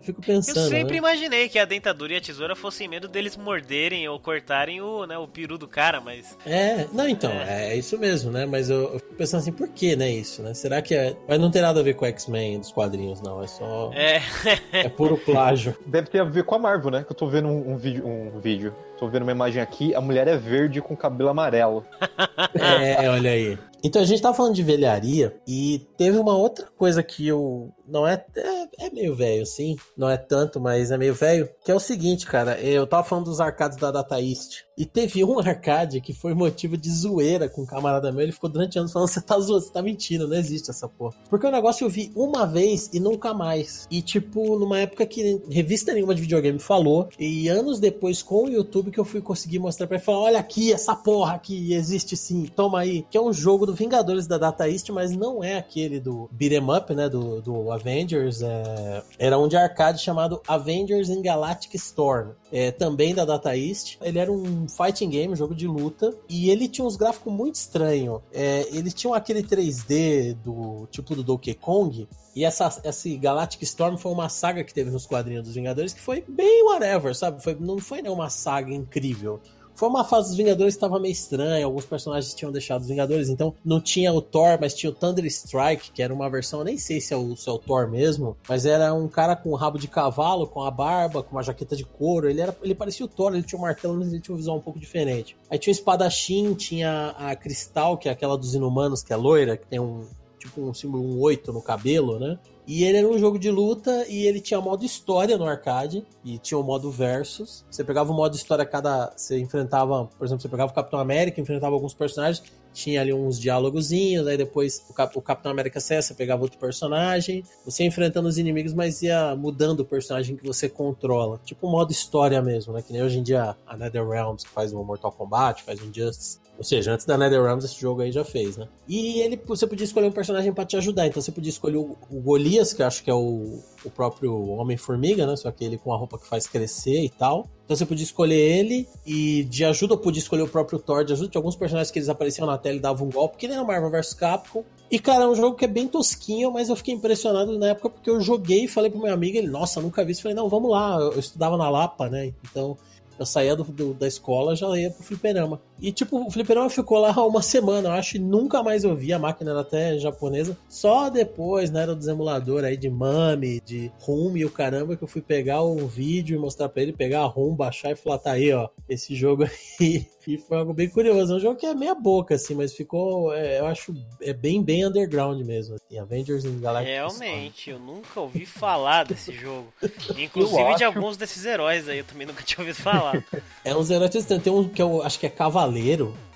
fico 0.08 0.22
pensando. 0.22 0.58
Eu 0.58 0.68
sempre 0.68 0.92
né? 0.92 0.98
imaginei 0.98 1.48
que 1.48 1.58
a 1.58 1.64
dentadura 1.64 2.14
e 2.14 2.16
a 2.16 2.20
tesoura 2.20 2.56
fossem 2.56 2.88
medo 2.88 3.08
deles 3.08 3.36
morderem 3.36 4.08
ou 4.08 4.18
cortarem 4.18 4.80
o, 4.80 5.06
né, 5.06 5.18
o 5.18 5.28
peru 5.28 5.58
do 5.58 5.68
cara, 5.68 6.00
mas. 6.00 6.36
É, 6.46 6.86
não, 6.92 7.08
então, 7.08 7.30
é. 7.30 7.72
é 7.72 7.76
isso 7.76 7.98
mesmo, 7.98 8.30
né? 8.30 8.46
Mas 8.46 8.70
eu, 8.70 8.94
eu 8.94 8.98
fico 8.98 9.14
pensando 9.14 9.40
assim, 9.40 9.52
por 9.52 9.68
que, 9.68 9.96
né, 9.96 10.10
isso, 10.10 10.42
né? 10.42 10.54
Será 10.54 10.80
que 10.80 10.94
é. 10.94 11.16
Mas 11.28 11.38
não 11.38 11.50
tem 11.50 11.62
nada 11.62 11.80
a 11.80 11.82
ver 11.82 11.94
com 11.94 12.06
X-Men 12.06 12.58
dos 12.58 12.72
quadrinhos, 12.72 13.20
não. 13.20 13.42
É 13.42 13.46
só. 13.46 13.90
É. 13.94 14.22
É 14.72 14.88
puro 14.88 15.16
plágio. 15.16 15.76
Deve 15.86 16.08
ter 16.08 16.20
a 16.20 16.24
ver 16.24 16.44
com 16.44 16.54
a 16.54 16.58
Marvel, 16.58 16.90
né? 16.90 17.04
Que 17.04 17.12
eu 17.12 17.16
tô 17.16 17.26
vendo 17.26 17.48
um, 17.48 17.72
um 17.72 17.76
vídeo, 17.76 18.06
um 18.06 18.38
vídeo. 18.38 18.74
Tô 18.98 19.08
vendo 19.08 19.22
uma 19.22 19.32
imagem 19.32 19.62
aqui, 19.62 19.94
a 19.94 20.00
mulher 20.00 20.26
é 20.28 20.36
verde 20.36 20.80
com 20.80 20.96
cabelo 20.96 21.30
amarelo. 21.30 21.84
É, 22.54 23.08
olha 23.08 23.30
aí. 23.30 23.58
Então 23.82 24.02
a 24.02 24.04
gente 24.04 24.20
tava 24.20 24.36
falando 24.36 24.54
de 24.54 24.62
velharia 24.62 25.40
e 25.46 25.86
teve 25.96 26.18
uma 26.18 26.36
outra 26.36 26.66
coisa 26.76 27.02
que 27.02 27.26
eu. 27.26 27.72
Não 27.86 28.06
é. 28.06 28.24
É, 28.36 28.86
é 28.86 28.90
meio 28.90 29.14
velho, 29.14 29.46
sim. 29.46 29.76
Não 29.96 30.08
é 30.08 30.16
tanto, 30.16 30.60
mas 30.60 30.90
é 30.90 30.98
meio 30.98 31.14
velho. 31.14 31.48
Que 31.64 31.70
é 31.70 31.74
o 31.74 31.80
seguinte, 31.80 32.26
cara. 32.26 32.60
Eu 32.60 32.86
tava 32.86 33.04
falando 33.04 33.26
dos 33.26 33.40
arcades 33.40 33.78
da 33.78 33.90
Data 33.90 34.20
East. 34.20 34.67
E 34.78 34.86
teve 34.86 35.24
um 35.24 35.40
arcade 35.40 36.00
que 36.00 36.14
foi 36.14 36.34
motivo 36.34 36.76
de 36.76 36.88
zoeira 36.88 37.48
com 37.48 37.62
um 37.62 37.66
camarada 37.66 38.12
meu. 38.12 38.22
Ele 38.22 38.30
ficou 38.30 38.48
durante 38.48 38.78
anos 38.78 38.92
falando: 38.92 39.08
você 39.08 39.20
tá 39.20 39.36
zoando, 39.40 39.64
você 39.64 39.72
tá 39.72 39.82
mentindo, 39.82 40.28
não 40.28 40.36
existe 40.36 40.70
essa 40.70 40.88
porra. 40.88 41.16
Porque 41.28 41.44
o 41.44 41.50
negócio 41.50 41.84
eu 41.84 41.90
vi 41.90 42.12
uma 42.14 42.46
vez 42.46 42.88
e 42.92 43.00
nunca 43.00 43.34
mais. 43.34 43.88
E, 43.90 44.00
tipo, 44.00 44.56
numa 44.56 44.78
época 44.78 45.04
que 45.04 45.42
revista 45.50 45.92
nenhuma 45.92 46.14
de 46.14 46.22
videogame 46.22 46.60
falou. 46.60 47.08
E 47.18 47.48
anos 47.48 47.80
depois, 47.80 48.22
com 48.22 48.44
o 48.44 48.48
YouTube, 48.48 48.92
que 48.92 49.00
eu 49.00 49.04
fui 49.04 49.20
conseguir 49.20 49.58
mostrar 49.58 49.88
pra 49.88 49.96
ele 49.96 50.04
falar: 50.04 50.20
olha 50.20 50.38
aqui, 50.38 50.72
essa 50.72 50.94
porra 50.94 51.34
aqui 51.34 51.74
existe 51.74 52.16
sim, 52.16 52.46
toma 52.46 52.78
aí. 52.78 53.04
Que 53.10 53.18
é 53.18 53.20
um 53.20 53.32
jogo 53.32 53.66
do 53.66 53.74
Vingadores 53.74 54.28
da 54.28 54.38
Data 54.38 54.68
East, 54.68 54.90
mas 54.90 55.10
não 55.10 55.42
é 55.42 55.56
aquele 55.56 55.98
do 55.98 56.30
Beat'em 56.30 56.62
Up, 56.70 56.94
né? 56.94 57.08
Do, 57.08 57.42
do 57.42 57.72
Avengers. 57.72 58.42
É... 58.42 59.02
Era 59.18 59.36
um 59.36 59.48
de 59.48 59.56
arcade 59.56 60.00
chamado 60.00 60.40
Avengers 60.46 61.08
in 61.08 61.20
Galactic 61.20 61.74
Storm. 61.74 62.30
É, 62.52 62.70
também 62.70 63.12
da 63.12 63.24
Data 63.24 63.56
East. 63.56 63.98
Ele 64.00 64.18
era 64.18 64.30
um 64.30 64.67
fighting 64.68 65.10
game, 65.10 65.34
jogo 65.34 65.54
de 65.54 65.66
luta. 65.66 66.14
E 66.28 66.50
ele 66.50 66.68
tinha 66.68 66.86
uns 66.86 66.96
gráficos 66.96 67.32
muito 67.32 67.56
estranhos. 67.56 68.20
É, 68.32 68.68
ele 68.74 68.90
tinha 68.90 69.14
aquele 69.14 69.42
3D 69.42 70.34
do 70.34 70.86
tipo 70.90 71.14
do 71.14 71.22
Donkey 71.22 71.54
Kong. 71.54 72.08
E 72.34 72.44
essa, 72.44 72.80
esse 72.84 73.16
Galactic 73.16 73.62
Storm 73.62 73.96
foi 73.96 74.12
uma 74.12 74.28
saga 74.28 74.62
que 74.62 74.72
teve 74.72 74.90
nos 74.90 75.06
quadrinhos 75.06 75.44
dos 75.44 75.54
Vingadores 75.54 75.92
que 75.92 76.00
foi 76.00 76.24
bem 76.28 76.64
whatever, 76.64 77.14
sabe? 77.14 77.42
Foi, 77.42 77.56
não 77.58 77.78
foi 77.78 78.02
nenhuma 78.02 78.30
saga 78.30 78.72
incrível. 78.72 79.40
Foi 79.78 79.88
uma 79.88 80.02
fase 80.02 80.30
dos 80.30 80.36
Vingadores 80.36 80.74
que 80.74 80.78
estava 80.78 80.98
meio 80.98 81.12
estranha, 81.12 81.64
alguns 81.64 81.86
personagens 81.86 82.34
tinham 82.34 82.50
deixado 82.50 82.80
os 82.80 82.88
Vingadores, 82.88 83.28
então 83.28 83.54
não 83.64 83.80
tinha 83.80 84.12
o 84.12 84.20
Thor, 84.20 84.58
mas 84.60 84.74
tinha 84.74 84.90
o 84.90 84.92
Thunder 84.92 85.24
Strike, 85.26 85.92
que 85.92 86.02
era 86.02 86.12
uma 86.12 86.28
versão, 86.28 86.64
nem 86.64 86.76
sei 86.76 87.00
se 87.00 87.14
é, 87.14 87.16
o, 87.16 87.36
se 87.36 87.48
é 87.48 87.52
o 87.52 87.58
Thor 87.58 87.88
mesmo, 87.88 88.36
mas 88.48 88.66
era 88.66 88.92
um 88.92 89.06
cara 89.06 89.36
com 89.36 89.50
um 89.50 89.54
rabo 89.54 89.78
de 89.78 89.86
cavalo, 89.86 90.48
com 90.48 90.64
a 90.64 90.70
barba, 90.72 91.22
com 91.22 91.30
uma 91.30 91.44
jaqueta 91.44 91.76
de 91.76 91.84
couro, 91.84 92.28
ele, 92.28 92.40
era, 92.40 92.56
ele 92.60 92.74
parecia 92.74 93.06
o 93.06 93.08
Thor, 93.08 93.32
ele 93.32 93.44
tinha 93.44 93.56
um 93.56 93.62
martelo, 93.62 93.94
mas 93.96 94.12
ele 94.12 94.20
tinha 94.20 94.34
um 94.34 94.36
visual 94.36 94.56
um 94.58 94.60
pouco 94.60 94.80
diferente. 94.80 95.36
Aí 95.48 95.60
tinha 95.60 95.70
o 95.70 95.76
espadachim, 95.76 96.54
tinha 96.54 97.14
a 97.16 97.36
Cristal, 97.36 97.96
que 97.96 98.08
é 98.08 98.12
aquela 98.12 98.36
dos 98.36 98.56
inumanos, 98.56 99.04
que 99.04 99.12
é 99.12 99.16
loira, 99.16 99.56
que 99.56 99.66
tem 99.68 99.78
um 99.78 100.04
tipo 100.48 100.62
um 100.62 100.74
símbolo 100.74 101.04
um 101.04 101.20
8 101.20 101.52
no 101.52 101.62
cabelo, 101.62 102.18
né? 102.18 102.38
E 102.66 102.84
ele 102.84 102.98
era 102.98 103.08
um 103.08 103.18
jogo 103.18 103.38
de 103.38 103.50
luta 103.50 104.04
e 104.08 104.26
ele 104.26 104.40
tinha 104.40 104.60
modo 104.60 104.84
história 104.84 105.38
no 105.38 105.46
arcade 105.46 106.04
e 106.22 106.38
tinha 106.38 106.58
o 106.58 106.62
modo 106.62 106.90
versus. 106.90 107.64
Você 107.70 107.82
pegava 107.82 108.12
o 108.12 108.14
modo 108.14 108.36
história 108.36 108.64
cada. 108.66 109.10
Você 109.16 109.38
enfrentava, 109.38 110.04
por 110.18 110.24
exemplo, 110.26 110.42
você 110.42 110.48
pegava 110.50 110.70
o 110.70 110.74
Capitão 110.74 111.00
América, 111.00 111.40
enfrentava 111.40 111.74
alguns 111.74 111.94
personagens, 111.94 112.42
tinha 112.74 113.00
ali 113.00 113.12
uns 113.12 113.40
diálogozinhos, 113.40 114.26
aí 114.26 114.36
depois 114.36 114.84
o, 114.88 114.92
Cap, 114.92 115.18
o 115.18 115.22
Capitão 115.22 115.50
América 115.50 115.80
você 115.80 116.14
pegava 116.14 116.42
outro 116.42 116.58
personagem, 116.58 117.42
você 117.64 117.84
enfrentando 117.84 118.28
os 118.28 118.36
inimigos, 118.36 118.74
mas 118.74 119.00
ia 119.00 119.34
mudando 119.34 119.80
o 119.80 119.84
personagem 119.84 120.36
que 120.36 120.46
você 120.46 120.68
controla. 120.68 121.40
Tipo 121.44 121.66
um 121.66 121.70
modo 121.70 121.90
história 121.90 122.42
mesmo, 122.42 122.74
né? 122.74 122.82
Que 122.82 122.92
nem 122.92 123.02
hoje 123.02 123.18
em 123.18 123.22
dia 123.22 123.56
a 123.66 123.76
NetherRealms 123.78 124.44
que 124.44 124.50
faz 124.50 124.74
o 124.74 124.84
Mortal 124.84 125.12
Kombat, 125.12 125.62
faz 125.62 125.80
o 125.80 125.86
Injustice. 125.86 126.38
Ou 126.58 126.64
seja, 126.64 126.92
antes 126.92 127.06
da 127.06 127.16
NetherRealms 127.16 127.64
esse 127.64 127.80
jogo 127.80 128.02
aí 128.02 128.10
já 128.10 128.24
fez, 128.24 128.56
né? 128.56 128.66
E 128.88 129.20
ele, 129.20 129.40
você 129.46 129.64
podia 129.64 129.84
escolher 129.84 130.08
um 130.08 130.12
personagem 130.12 130.52
para 130.52 130.64
te 130.64 130.76
ajudar. 130.76 131.06
Então 131.06 131.22
você 131.22 131.30
podia 131.30 131.50
escolher 131.50 131.76
o, 131.76 131.96
Golias, 132.10 132.72
que 132.72 132.82
acho 132.82 133.04
que 133.04 133.08
é 133.08 133.14
o, 133.14 133.62
o 133.84 133.90
próprio 133.90 134.36
Homem-Formiga, 134.50 135.24
né? 135.24 135.36
Só 135.36 135.52
que 135.52 135.64
ele 135.64 135.78
com 135.78 135.92
a 135.94 135.96
roupa 135.96 136.18
que 136.18 136.26
faz 136.26 136.48
crescer 136.48 137.04
e 137.04 137.08
tal. 137.08 137.48
Então 137.64 137.76
você 137.76 137.86
podia 137.86 138.02
escolher 138.02 138.34
ele 138.34 138.88
e 139.06 139.44
de 139.44 139.64
ajuda 139.64 139.94
eu 139.94 139.98
podia 139.98 140.20
escolher 140.20 140.42
o 140.42 140.48
próprio 140.48 140.80
Thor 140.80 141.04
de 141.04 141.12
ajuda. 141.12 141.28
Tinha 141.28 141.38
alguns 141.38 141.54
personagens 141.54 141.92
que 141.92 141.98
eles 142.00 142.08
apareciam 142.08 142.44
na 142.44 142.58
tela 142.58 142.76
e 142.76 142.80
davam 142.80 143.06
um 143.06 143.10
golpe, 143.10 143.36
que 143.36 143.46
nem 143.46 143.56
no 143.56 143.64
Marvel 143.64 143.90
vs 143.90 144.14
Capcom. 144.14 144.64
E 144.90 144.98
cara, 144.98 145.24
é 145.24 145.28
um 145.28 145.36
jogo 145.36 145.54
que 145.54 145.64
é 145.64 145.68
bem 145.68 145.86
tosquinho, 145.86 146.50
mas 146.50 146.68
eu 146.68 146.74
fiquei 146.74 146.94
impressionado 146.94 147.56
na 147.56 147.68
época 147.68 147.90
porque 147.90 148.10
eu 148.10 148.20
joguei 148.20 148.64
e 148.64 148.68
falei 148.68 148.90
pro 148.90 149.00
meu 149.00 149.12
amigo, 149.12 149.36
ele, 149.36 149.48
nossa, 149.48 149.80
nunca 149.80 150.04
vi 150.04 150.10
isso. 150.10 150.22
Falei, 150.22 150.34
não, 150.34 150.48
vamos 150.48 150.70
lá, 150.70 150.98
eu, 150.98 151.12
eu 151.12 151.20
estudava 151.20 151.56
na 151.56 151.70
Lapa, 151.70 152.08
né? 152.08 152.32
Então 152.50 152.76
eu 153.18 153.26
saía 153.26 153.54
do, 153.54 153.64
do, 153.64 153.94
da 153.94 154.08
escola 154.08 154.56
já 154.56 154.66
ia 154.76 154.90
pro 154.90 155.02
fliperama. 155.02 155.60
E, 155.80 155.92
tipo, 155.92 156.26
o 156.26 156.30
fliperama 156.30 156.68
ficou 156.70 156.98
lá 156.98 157.10
uma 157.24 157.42
semana, 157.42 157.88
eu 157.88 157.92
acho, 157.92 158.16
e 158.16 158.20
nunca 158.20 158.62
mais 158.62 158.84
eu 158.84 158.94
vi. 158.94 159.12
A 159.12 159.18
máquina 159.18 159.50
era 159.50 159.60
até 159.60 159.98
japonesa. 159.98 160.56
Só 160.68 161.08
depois, 161.08 161.70
né, 161.70 161.82
era 161.82 161.94
dos 161.94 162.08
emuladores 162.08 162.68
aí 162.68 162.76
de 162.76 162.90
Mami, 162.90 163.60
de 163.60 163.90
Rum 164.00 164.36
e 164.36 164.44
o 164.44 164.50
caramba, 164.50 164.96
que 164.96 165.04
eu 165.04 165.08
fui 165.08 165.22
pegar 165.22 165.62
o 165.62 165.86
vídeo 165.86 166.36
e 166.36 166.40
mostrar 166.40 166.68
pra 166.68 166.82
ele, 166.82 166.92
pegar 166.92 167.20
a 167.20 167.26
Rum, 167.26 167.54
baixar 167.54 167.92
e 167.92 167.96
falar, 167.96 168.18
tá 168.18 168.32
aí, 168.32 168.52
ó, 168.52 168.68
esse 168.88 169.14
jogo 169.14 169.44
aí. 169.80 170.06
E 170.28 170.36
foi 170.36 170.58
algo 170.58 170.74
bem 170.74 170.90
curioso. 170.90 171.32
É 171.32 171.36
um 171.36 171.40
jogo 171.40 171.56
que 171.56 171.64
é 171.64 171.74
meia 171.74 171.94
boca, 171.94 172.34
assim, 172.34 172.54
mas 172.54 172.74
ficou, 172.74 173.32
é, 173.32 173.60
eu 173.60 173.66
acho, 173.66 173.94
é 174.20 174.34
bem, 174.34 174.62
bem 174.62 174.84
underground 174.84 175.40
mesmo. 175.40 175.74
Assim, 175.76 175.98
Avengers 175.98 176.44
in 176.44 176.60
Galactic 176.60 176.92
Realmente, 176.92 177.70
eu 177.70 177.78
nunca 177.78 178.20
ouvi 178.20 178.44
falar 178.44 179.04
desse 179.04 179.32
jogo. 179.32 179.72
Inclusive 180.18 180.74
de 180.74 180.84
alguns 180.84 181.16
desses 181.16 181.46
heróis 181.46 181.88
aí, 181.88 181.98
eu 181.98 182.04
também 182.04 182.26
nunca 182.26 182.42
tinha 182.42 182.60
ouvido 182.60 182.76
falar. 182.76 183.24
É 183.64 183.76
uns 183.76 183.90
heróis. 183.90 184.10
Tem 184.24 184.52
um 184.52 184.66
que 184.66 184.80
eu 184.80 185.02
acho 185.02 185.18
que 185.18 185.26
é 185.26 185.28
Cavaleiro, 185.28 185.67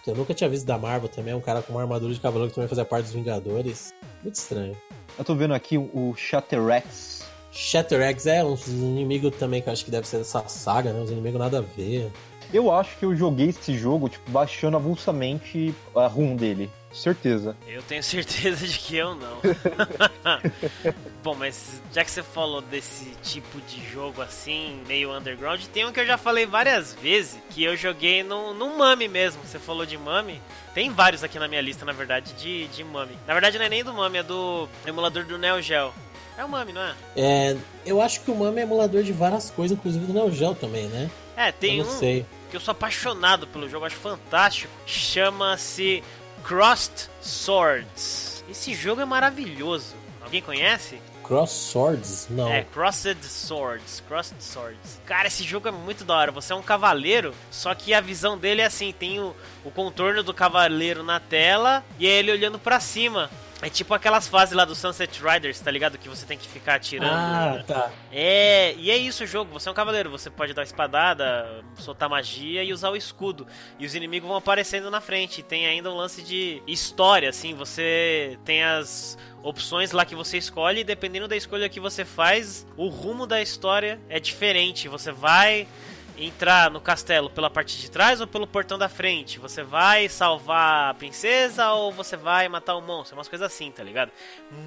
que 0.02 0.10
eu 0.10 0.14
nunca 0.14 0.34
tinha 0.34 0.48
visto 0.48 0.66
da 0.66 0.76
Marvel 0.76 1.08
também. 1.08 1.32
É 1.32 1.36
um 1.36 1.40
cara 1.40 1.62
com 1.62 1.72
uma 1.72 1.82
armadura 1.82 2.12
de 2.12 2.20
cavaleiro 2.20 2.50
que 2.50 2.54
também 2.54 2.68
fazia 2.68 2.84
parte 2.84 3.04
dos 3.04 3.14
Vingadores. 3.14 3.94
Muito 4.22 4.34
estranho. 4.34 4.76
Eu 5.18 5.24
tô 5.24 5.34
vendo 5.34 5.54
aqui 5.54 5.78
o 5.78 6.14
Shatterex. 6.16 7.24
Shatterex 7.52 8.26
é 8.26 8.42
uns 8.42 8.66
inimigos 8.66 9.34
também 9.36 9.60
que 9.60 9.68
eu 9.68 9.72
acho 9.72 9.84
que 9.84 9.90
deve 9.90 10.08
ser 10.08 10.18
dessa 10.18 10.48
saga, 10.48 10.92
né? 10.92 11.00
Uns 11.00 11.10
inimigos 11.10 11.38
nada 11.38 11.58
a 11.58 11.60
ver. 11.60 12.10
Eu 12.52 12.70
acho 12.70 12.98
que 12.98 13.04
eu 13.04 13.14
joguei 13.14 13.48
esse 13.48 13.76
jogo, 13.76 14.08
tipo, 14.08 14.30
baixando 14.30 14.76
avulsamente 14.76 15.74
a 15.94 16.06
ROM 16.06 16.36
dele. 16.36 16.70
Certeza. 16.92 17.56
Eu 17.66 17.82
tenho 17.82 18.02
certeza 18.02 18.66
de 18.66 18.78
que 18.78 18.96
eu 18.96 19.14
não. 19.14 19.38
Bom, 21.22 21.34
mas 21.34 21.80
já 21.92 22.04
que 22.04 22.10
você 22.10 22.22
falou 22.22 22.60
desse 22.60 23.06
tipo 23.22 23.60
de 23.62 23.82
jogo 23.90 24.20
assim, 24.20 24.82
meio 24.86 25.16
underground, 25.16 25.62
tem 25.66 25.86
um 25.86 25.92
que 25.92 26.00
eu 26.00 26.06
já 26.06 26.18
falei 26.18 26.44
várias 26.44 26.94
vezes, 26.94 27.38
que 27.50 27.64
eu 27.64 27.76
joguei 27.76 28.22
no, 28.22 28.52
no 28.52 28.76
Mami 28.76 29.08
mesmo. 29.08 29.40
Você 29.44 29.58
falou 29.58 29.86
de 29.86 29.96
Mami. 29.96 30.40
Tem 30.74 30.90
vários 30.90 31.22
aqui 31.24 31.38
na 31.38 31.48
minha 31.48 31.60
lista, 31.60 31.84
na 31.84 31.92
verdade, 31.92 32.32
de, 32.34 32.66
de 32.68 32.84
Mami. 32.84 33.16
Na 33.26 33.32
verdade, 33.32 33.58
não 33.58 33.64
é 33.64 33.68
nem 33.68 33.84
do 33.84 33.92
Mami, 33.92 34.18
é 34.18 34.22
do 34.22 34.68
emulador 34.86 35.24
do 35.24 35.38
Neo 35.38 35.62
Geo. 35.62 35.92
É 36.36 36.44
o 36.44 36.48
Mami, 36.48 36.72
não 36.72 36.82
é? 36.82 36.94
É, 37.16 37.56
eu 37.84 38.00
acho 38.00 38.20
que 38.22 38.30
o 38.30 38.34
Mami 38.34 38.60
é 38.60 38.62
emulador 38.62 39.02
de 39.02 39.12
várias 39.12 39.50
coisas, 39.50 39.76
inclusive 39.76 40.06
do 40.06 40.12
Neo 40.12 40.30
Geo 40.32 40.54
também, 40.54 40.86
né? 40.88 41.10
É, 41.36 41.52
tem 41.52 41.78
eu 41.78 41.84
não 41.84 41.92
um 41.92 41.98
sei. 41.98 42.26
que 42.50 42.56
eu 42.56 42.60
sou 42.60 42.72
apaixonado 42.72 43.46
pelo 43.46 43.68
jogo, 43.68 43.84
acho 43.84 43.96
fantástico. 43.96 44.72
Chama-se 44.86 46.02
Crossed 46.44 47.08
Swords. 47.20 48.44
Esse 48.48 48.74
jogo 48.74 49.00
é 49.00 49.04
maravilhoso. 49.04 49.94
Alguém 50.22 50.42
conhece? 50.42 51.00
Cross 51.22 51.50
Swords? 51.50 52.26
Não. 52.28 52.52
É, 52.52 52.64
Crossed 52.64 53.24
Swords. 53.24 54.02
Crossed 54.06 54.42
Swords. 54.42 55.00
Cara, 55.06 55.28
esse 55.28 55.44
jogo 55.44 55.68
é 55.68 55.70
muito 55.70 56.04
da 56.04 56.16
hora. 56.16 56.32
Você 56.32 56.52
é 56.52 56.56
um 56.56 56.62
cavaleiro, 56.62 57.32
só 57.50 57.74
que 57.74 57.94
a 57.94 58.00
visão 58.00 58.36
dele 58.36 58.60
é 58.60 58.66
assim: 58.66 58.92
tem 58.92 59.20
o, 59.20 59.34
o 59.64 59.70
contorno 59.70 60.22
do 60.22 60.34
cavaleiro 60.34 61.02
na 61.02 61.20
tela 61.20 61.84
e 61.98 62.06
é 62.06 62.10
ele 62.10 62.32
olhando 62.32 62.58
pra 62.58 62.80
cima. 62.80 63.30
É 63.62 63.70
tipo 63.70 63.94
aquelas 63.94 64.26
fases 64.26 64.56
lá 64.56 64.64
do 64.64 64.74
Sunset 64.74 65.22
Riders, 65.22 65.60
tá 65.60 65.70
ligado? 65.70 65.96
Que 65.96 66.08
você 66.08 66.26
tem 66.26 66.36
que 66.36 66.48
ficar 66.48 66.74
atirando. 66.74 67.12
Ah, 67.14 67.62
tá. 67.64 67.92
É, 68.10 68.74
e 68.74 68.90
é 68.90 68.96
isso 68.96 69.22
o 69.22 69.26
jogo. 69.26 69.52
Você 69.52 69.68
é 69.68 69.72
um 69.72 69.74
cavaleiro, 69.74 70.10
você 70.10 70.28
pode 70.28 70.52
dar 70.52 70.64
espadada, 70.64 71.62
soltar 71.76 72.08
magia 72.08 72.64
e 72.64 72.72
usar 72.72 72.90
o 72.90 72.96
escudo. 72.96 73.46
E 73.78 73.86
os 73.86 73.94
inimigos 73.94 74.26
vão 74.26 74.36
aparecendo 74.36 74.90
na 74.90 75.00
frente. 75.00 75.38
E 75.38 75.42
tem 75.44 75.64
ainda 75.64 75.92
um 75.92 75.94
lance 75.94 76.22
de 76.22 76.60
história, 76.66 77.28
assim. 77.28 77.54
Você 77.54 78.36
tem 78.44 78.64
as 78.64 79.16
opções 79.44 79.92
lá 79.92 80.04
que 80.04 80.16
você 80.16 80.38
escolhe 80.38 80.80
e 80.80 80.84
dependendo 80.84 81.28
da 81.28 81.36
escolha 81.36 81.68
que 81.68 81.78
você 81.78 82.04
faz, 82.04 82.66
o 82.76 82.88
rumo 82.88 83.28
da 83.28 83.40
história 83.40 84.00
é 84.08 84.18
diferente. 84.18 84.88
Você 84.88 85.12
vai 85.12 85.68
entrar 86.16 86.70
no 86.70 86.80
castelo 86.80 87.28
pela 87.30 87.48
parte 87.50 87.78
de 87.78 87.90
trás 87.90 88.20
ou 88.20 88.26
pelo 88.26 88.46
portão 88.46 88.78
da 88.78 88.88
frente? 88.88 89.38
Você 89.38 89.62
vai 89.62 90.08
salvar 90.08 90.90
a 90.90 90.94
princesa 90.94 91.70
ou 91.72 91.92
você 91.92 92.16
vai 92.16 92.48
matar 92.48 92.74
o 92.76 92.80
monstro? 92.82 93.16
Umas 93.16 93.28
coisas 93.28 93.46
assim, 93.46 93.70
tá 93.70 93.82
ligado? 93.82 94.10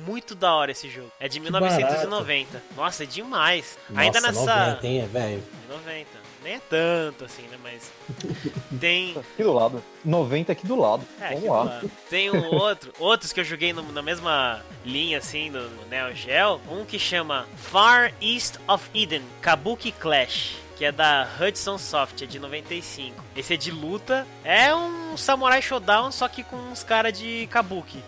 Muito 0.05 0.36
da 0.36 0.53
hora 0.53 0.71
esse 0.71 0.89
jogo. 0.89 1.12
É 1.19 1.27
de 1.27 1.39
barato. 1.39 1.75
1990. 1.75 2.63
Nossa, 2.75 3.03
é 3.03 3.05
demais. 3.08 3.77
Nossa, 3.89 4.01
Ainda 4.01 4.21
nessa 4.21 4.65
90, 4.71 4.88
hein, 4.88 5.01
é, 5.01 5.05
velho. 5.05 5.43
90. 5.69 6.25
Nem 6.43 6.53
é 6.53 6.60
tanto 6.69 7.25
assim, 7.25 7.41
né? 7.43 7.58
Mas 7.63 7.91
tem. 8.79 9.17
Aqui 9.17 9.41
do 9.43 9.51
lado. 9.51 9.84
90 10.03 10.51
aqui 10.51 10.67
do 10.67 10.75
lado. 10.75 11.03
É, 11.19 11.29
Vamos 11.29 11.39
aqui 11.39 11.49
lá. 11.49 11.63
do 11.63 11.69
lado. 11.69 11.91
Tem 12.10 12.29
um 12.29 12.45
outro, 12.53 12.93
outros 12.99 13.34
que 13.34 13.39
eu 13.39 13.43
joguei 13.43 13.73
no- 13.73 13.91
na 13.91 14.01
mesma 14.03 14.62
linha 14.86 15.17
assim 15.17 15.51
do 15.51 15.62
no 15.62 15.86
Neo 15.88 16.13
Geo. 16.15 16.62
Um 16.69 16.86
que 16.86 16.99
chama 16.99 17.47
Far 17.58 18.13
East 18.21 18.58
of 18.67 18.88
Eden, 18.93 19.23
Kabuki 19.41 19.91
Clash. 19.91 20.55
Que 20.75 20.85
é 20.85 20.91
da 20.91 21.27
Hudson 21.39 21.77
Soft, 21.77 22.21
é 22.21 22.25
de 22.25 22.38
95. 22.38 23.23
Esse 23.35 23.53
é 23.53 23.57
de 23.57 23.71
luta. 23.71 24.27
É 24.43 24.75
um 24.75 25.15
Samurai 25.15 25.61
Showdown, 25.61 26.11
só 26.11 26.27
que 26.27 26.43
com 26.43 26.57
uns 26.57 26.83
caras 26.83 27.17
de 27.17 27.47
Kabuki. 27.47 28.03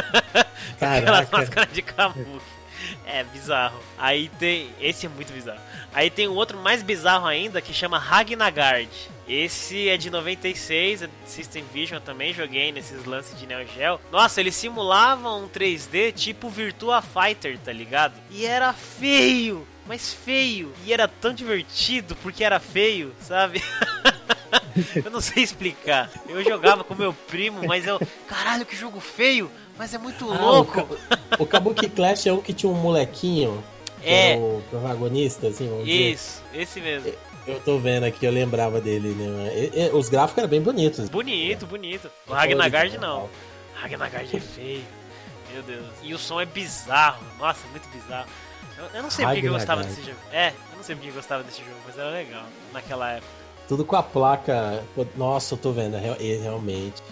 Aquelas 0.80 1.30
máscaras 1.30 1.72
de 1.72 1.82
Kabuki. 1.82 2.42
É 3.06 3.22
bizarro. 3.24 3.80
Aí 3.98 4.28
tem. 4.38 4.70
Esse 4.80 5.06
é 5.06 5.08
muito 5.08 5.32
bizarro. 5.32 5.60
Aí 5.94 6.10
tem 6.10 6.26
um 6.26 6.34
outro 6.34 6.58
mais 6.58 6.82
bizarro 6.82 7.26
ainda 7.26 7.60
que 7.60 7.72
chama 7.72 7.98
Ragnagard. 7.98 8.88
Esse 9.28 9.88
é 9.88 9.96
de 9.96 10.10
96, 10.10 11.02
é 11.02 11.08
System 11.26 11.64
Vision 11.72 11.98
eu 11.98 12.00
também, 12.00 12.34
joguei 12.34 12.72
nesses 12.72 13.04
lances 13.04 13.38
de 13.38 13.46
Neo 13.46 13.66
Geo. 13.66 14.00
Nossa, 14.10 14.40
ele 14.40 14.50
simulava 14.50 15.32
um 15.34 15.48
3D 15.48 16.12
tipo 16.12 16.48
Virtua 16.48 17.00
Fighter, 17.00 17.58
tá 17.58 17.72
ligado? 17.72 18.14
E 18.30 18.44
era 18.44 18.72
feio, 18.72 19.66
mas 19.86 20.12
feio. 20.12 20.72
E 20.84 20.92
era 20.92 21.06
tão 21.08 21.32
divertido 21.32 22.16
porque 22.22 22.44
era 22.44 22.58
feio, 22.60 23.14
sabe? 23.20 23.62
eu 25.04 25.10
não 25.10 25.20
sei 25.20 25.42
explicar. 25.42 26.10
Eu 26.28 26.42
jogava 26.44 26.84
com 26.84 26.94
meu 26.94 27.12
primo, 27.12 27.66
mas 27.66 27.86
eu. 27.86 28.00
Caralho, 28.28 28.64
que 28.66 28.76
jogo 28.76 29.00
feio! 29.00 29.50
Mas 29.78 29.94
é 29.94 29.98
muito 29.98 30.30
Ah, 30.30 30.38
louco! 30.38 30.80
o, 31.38 31.42
o 31.42 31.46
Kabuki 31.46 31.88
Clash 31.88 32.26
é 32.26 32.32
um 32.32 32.40
que 32.40 32.52
tinha 32.52 32.70
um 32.70 32.74
molequinho. 32.74 33.62
É. 34.04 34.36
o 34.36 34.62
protagonista, 34.68 35.46
assim, 35.46 35.68
vamos 35.68 35.84
dizer. 35.86 36.12
Isso, 36.12 36.42
esse 36.52 36.80
mesmo. 36.80 37.12
Eu 37.46 37.60
tô 37.60 37.78
vendo 37.78 38.04
aqui, 38.04 38.24
eu 38.26 38.32
lembrava 38.32 38.80
dele, 38.80 39.10
né? 39.14 39.90
Os 39.92 40.08
gráficos 40.08 40.38
eram 40.38 40.48
bem 40.48 40.60
bonitos. 40.60 41.08
Bonito, 41.08 41.66
bonito. 41.66 42.10
O 42.26 42.32
Ragnagard 42.32 42.98
não. 42.98 43.28
Ragnagard 43.74 44.36
é 44.36 44.40
feio. 44.40 44.84
Meu 45.52 45.62
Deus. 45.62 45.86
E 46.02 46.14
o 46.14 46.18
som 46.18 46.40
é 46.40 46.46
bizarro. 46.46 47.24
Nossa, 47.38 47.60
muito 47.70 47.88
bizarro. 47.88 48.26
Eu, 48.82 48.96
eu 48.96 49.02
não 49.02 49.10
sei 49.10 49.24
porque 49.24 49.40
que 49.40 49.46
eu 49.46 49.52
gostava 49.52 49.82
desse 49.84 50.02
jogo. 50.02 50.16
É, 50.32 50.48
eu 50.48 50.76
não 50.76 50.82
sei 50.82 50.96
porque 50.96 51.10
eu 51.10 51.14
gostava 51.14 51.42
desse 51.42 51.58
jogo, 51.58 51.76
mas 51.86 51.98
era 51.98 52.10
legal 52.10 52.44
naquela 52.72 53.12
época. 53.12 53.32
Tudo 53.68 53.84
com 53.84 53.96
a 53.96 54.02
placa. 54.02 54.82
Nossa, 55.16 55.54
eu 55.54 55.58
tô 55.58 55.72
vendo. 55.72 55.96
é 55.96 56.08
é 56.20 56.36
realmente. 56.42 57.02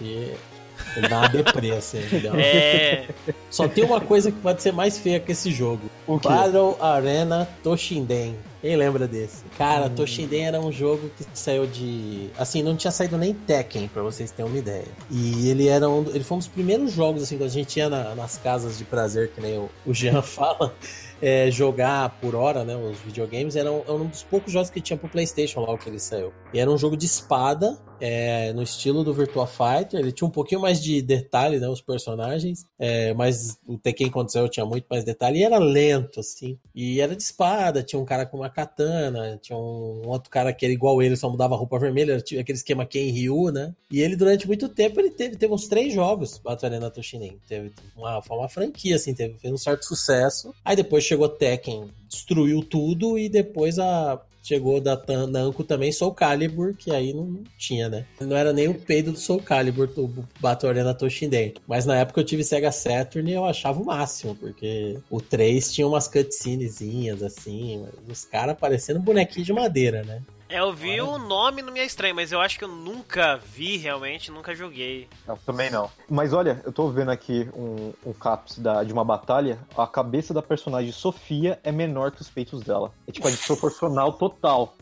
Ele 0.95 1.07
dá 1.07 1.19
uma 1.19 1.29
deprê, 1.29 1.71
assim. 1.71 1.99
entendeu? 2.03 2.33
É. 2.35 3.07
Só 3.49 3.67
tem 3.67 3.83
uma 3.83 4.01
coisa 4.01 4.31
que 4.31 4.39
pode 4.39 4.61
ser 4.61 4.71
mais 4.73 4.97
feia 4.97 5.19
que 5.19 5.31
esse 5.31 5.51
jogo. 5.51 5.81
O 6.07 6.19
quê? 6.19 6.27
Battle 6.27 6.75
Arena 6.81 7.47
Toshinden. 7.63 8.35
Quem 8.61 8.75
lembra 8.75 9.07
desse? 9.07 9.43
Cara, 9.57 9.89
Toshinden 9.89 10.45
era 10.45 10.59
um 10.59 10.71
jogo 10.71 11.09
que 11.17 11.25
saiu 11.33 11.65
de. 11.65 12.29
Assim, 12.37 12.61
não 12.61 12.75
tinha 12.75 12.91
saído 12.91 13.17
nem 13.17 13.33
Tekken, 13.33 13.87
pra 13.87 14.03
vocês 14.03 14.29
terem 14.31 14.51
uma 14.51 14.57
ideia. 14.59 14.85
E 15.09 15.49
ele 15.49 15.67
era 15.67 15.89
um. 15.89 16.01
Ele 16.13 16.23
foi 16.23 16.35
um 16.35 16.39
dos 16.39 16.47
primeiros 16.47 16.91
jogos, 16.91 17.23
assim, 17.23 17.37
que 17.37 17.43
a 17.43 17.47
gente 17.47 17.77
ia 17.77 17.89
na- 17.89 18.13
nas 18.13 18.37
casas 18.37 18.77
de 18.77 18.83
prazer, 18.83 19.29
que 19.31 19.41
nem 19.41 19.57
o, 19.57 19.69
o 19.85 19.93
Jean 19.93 20.21
fala. 20.21 20.73
É, 21.21 21.51
jogar 21.51 22.17
por 22.19 22.35
hora, 22.35 22.63
né? 22.63 22.75
Os 22.75 22.99
videogames 22.99 23.55
eram 23.55 23.83
era 23.83 23.93
um 23.93 24.07
dos 24.07 24.23
poucos 24.23 24.51
jogos 24.51 24.69
que 24.69 24.81
tinha 24.81 24.97
pro 24.97 25.07
PlayStation 25.07 25.61
lá 25.61 25.77
que 25.77 25.87
ele 25.87 25.99
saiu. 25.99 26.33
E 26.53 26.59
era 26.59 26.69
um 26.69 26.77
jogo 26.77 26.97
de 26.97 27.05
espada, 27.05 27.77
é, 28.01 28.51
no 28.53 28.63
estilo 28.63 29.03
do 29.03 29.13
Virtua 29.13 29.45
Fighter. 29.45 29.99
Ele 29.99 30.11
tinha 30.11 30.27
um 30.27 30.31
pouquinho 30.31 30.59
mais 30.59 30.81
de 30.81 31.01
detalhe, 31.01 31.59
né? 31.59 31.69
Os 31.69 31.81
personagens, 31.81 32.65
é, 32.79 33.13
mas 33.13 33.59
o 33.67 33.77
Tekken 33.77 34.09
quando 34.09 34.31
saiu 34.31 34.49
tinha 34.49 34.65
muito 34.65 34.87
mais 34.89 35.03
detalhe. 35.03 35.39
E 35.39 35.43
era 35.43 35.59
lento, 35.59 36.19
assim. 36.19 36.57
E 36.73 36.99
era 36.99 37.15
de 37.15 37.21
espada. 37.21 37.83
Tinha 37.83 38.01
um 38.01 38.05
cara 38.05 38.25
com 38.25 38.37
uma 38.37 38.49
katana, 38.49 39.37
tinha 39.39 39.57
um 39.57 40.01
outro 40.07 40.31
cara 40.31 40.51
que 40.51 40.65
era 40.65 40.73
igual 40.73 41.01
ele, 41.01 41.15
só 41.15 41.29
mudava 41.29 41.53
a 41.53 41.57
roupa 41.57 41.77
vermelha. 41.77 42.19
Tinha 42.19 42.41
aquele 42.41 42.57
esquema 42.57 42.85
Ken 42.85 43.11
Ryu, 43.11 43.51
né? 43.51 43.73
E 43.91 44.01
ele 44.01 44.15
durante 44.15 44.47
muito 44.47 44.67
tempo 44.67 44.99
ele 44.99 45.11
teve, 45.11 45.35
teve 45.35 45.53
uns 45.53 45.67
três 45.67 45.93
jogos 45.93 46.39
Battle 46.39 46.69
Arena 46.69 46.89
Toshinen. 46.89 47.37
Teve 47.47 47.71
uma, 47.95 48.21
foi 48.21 48.37
uma 48.37 48.49
franquia, 48.49 48.95
assim, 48.95 49.13
teve, 49.13 49.37
um 49.45 49.57
certo 49.57 49.85
sucesso. 49.85 50.53
Aí 50.65 50.75
depois 50.75 51.03
chegou 51.03 51.29
Tekken, 51.29 51.89
destruiu 52.09 52.63
tudo 52.63 53.19
e 53.19 53.29
depois 53.29 53.77
a 53.77 54.19
chegou 54.41 54.81
da 54.81 54.99
Namco 55.29 55.63
também 55.63 55.91
Soul 55.91 56.13
Calibur, 56.13 56.75
que 56.75 56.91
aí 56.91 57.13
não 57.13 57.43
tinha, 57.57 57.89
né? 57.89 58.05
Não 58.19 58.35
era 58.35 58.51
nem 58.51 58.67
o 58.67 58.73
peido 58.73 59.11
do 59.11 59.17
Soul 59.17 59.41
Calibur, 59.41 59.87
do 59.87 60.07
Battle 60.39 60.69
Arena 60.69 60.93
Toshinden. 60.93 61.53
Mas 61.67 61.85
na 61.85 61.97
época 61.97 62.21
eu 62.21 62.25
tive 62.25 62.43
Sega 62.43 62.71
Saturn 62.71 63.29
e 63.29 63.33
eu 63.33 63.45
achava 63.45 63.81
o 63.81 63.85
máximo, 63.85 64.35
porque 64.35 64.97
o 65.09 65.21
3 65.21 65.73
tinha 65.73 65.87
umas 65.87 66.07
cutscenezinhas 66.07 67.21
assim, 67.23 67.85
os 68.09 68.25
caras 68.25 68.57
parecendo 68.57 68.99
bonequinho 68.99 69.45
de 69.45 69.53
madeira, 69.53 70.03
né? 70.03 70.21
É, 70.51 70.59
eu 70.59 70.73
vi 70.73 70.99
o 70.99 71.17
nome 71.17 71.61
não 71.61 71.71
me 71.71 71.79
é 71.79 71.85
estranho, 71.85 72.13
mas 72.13 72.33
eu 72.33 72.41
acho 72.41 72.59
que 72.59 72.65
eu 72.65 72.67
nunca 72.67 73.37
vi 73.37 73.77
realmente, 73.77 74.29
nunca 74.29 74.53
joguei. 74.53 75.07
Não, 75.25 75.37
também 75.37 75.71
não. 75.71 75.89
Mas 76.09 76.33
olha, 76.33 76.61
eu 76.65 76.73
tô 76.73 76.89
vendo 76.89 77.09
aqui 77.09 77.49
um, 77.55 77.93
um 78.05 78.11
caps 78.11 78.59
da, 78.59 78.83
de 78.83 78.91
uma 78.91 79.05
batalha. 79.05 79.57
A 79.77 79.87
cabeça 79.87 80.33
da 80.33 80.41
personagem 80.41 80.91
Sofia 80.91 81.57
é 81.63 81.71
menor 81.71 82.11
que 82.11 82.21
os 82.21 82.29
peitos 82.29 82.61
dela. 82.63 82.91
É 83.07 83.13
tipo, 83.13 83.29
é 83.29 83.31
desproporcional 83.31 84.11
total. 84.11 84.75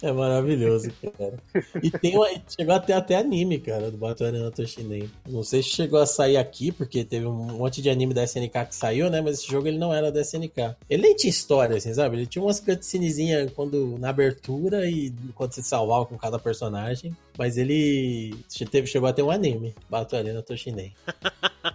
É 0.00 0.12
maravilhoso, 0.12 0.90
cara. 1.18 1.34
E 1.82 1.90
tem 1.90 2.16
uma, 2.16 2.28
chegou 2.48 2.74
até 2.74 2.92
até 2.92 3.16
anime, 3.16 3.58
cara, 3.58 3.90
do 3.90 3.96
Battle 3.96 4.28
Arena 4.28 4.50
Toshinden. 4.50 5.10
Não 5.28 5.42
sei 5.42 5.62
se 5.62 5.70
chegou 5.70 6.00
a 6.00 6.06
sair 6.06 6.36
aqui, 6.36 6.70
porque 6.70 7.04
teve 7.04 7.26
um 7.26 7.32
monte 7.32 7.82
de 7.82 7.90
anime 7.90 8.14
da 8.14 8.24
SNK 8.24 8.66
que 8.68 8.74
saiu, 8.74 9.10
né? 9.10 9.20
Mas 9.20 9.38
esse 9.38 9.50
jogo 9.50 9.68
ele 9.68 9.78
não 9.78 9.92
era 9.92 10.10
da 10.10 10.20
SNK. 10.20 10.76
Ele 10.88 11.02
nem 11.02 11.16
tinha 11.16 11.30
história, 11.30 11.76
assim, 11.76 11.92
sabe? 11.94 12.16
Ele 12.16 12.26
tinha 12.26 12.42
umas 12.42 12.60
cutscenezinhas 12.60 13.50
quando 13.52 13.98
na 13.98 14.10
abertura 14.10 14.88
e 14.88 15.12
quando 15.34 15.52
se 15.52 15.62
salvava 15.62 16.06
com 16.06 16.16
cada 16.16 16.38
personagem. 16.38 17.16
Mas 17.38 17.56
ele 17.56 18.34
teve, 18.70 18.86
chegou 18.86 19.08
a 19.08 19.12
ter 19.12 19.22
um 19.22 19.30
anime, 19.30 19.74
Battle 19.88 20.18
Arena 20.18 20.42
Toshinden. 20.42 20.92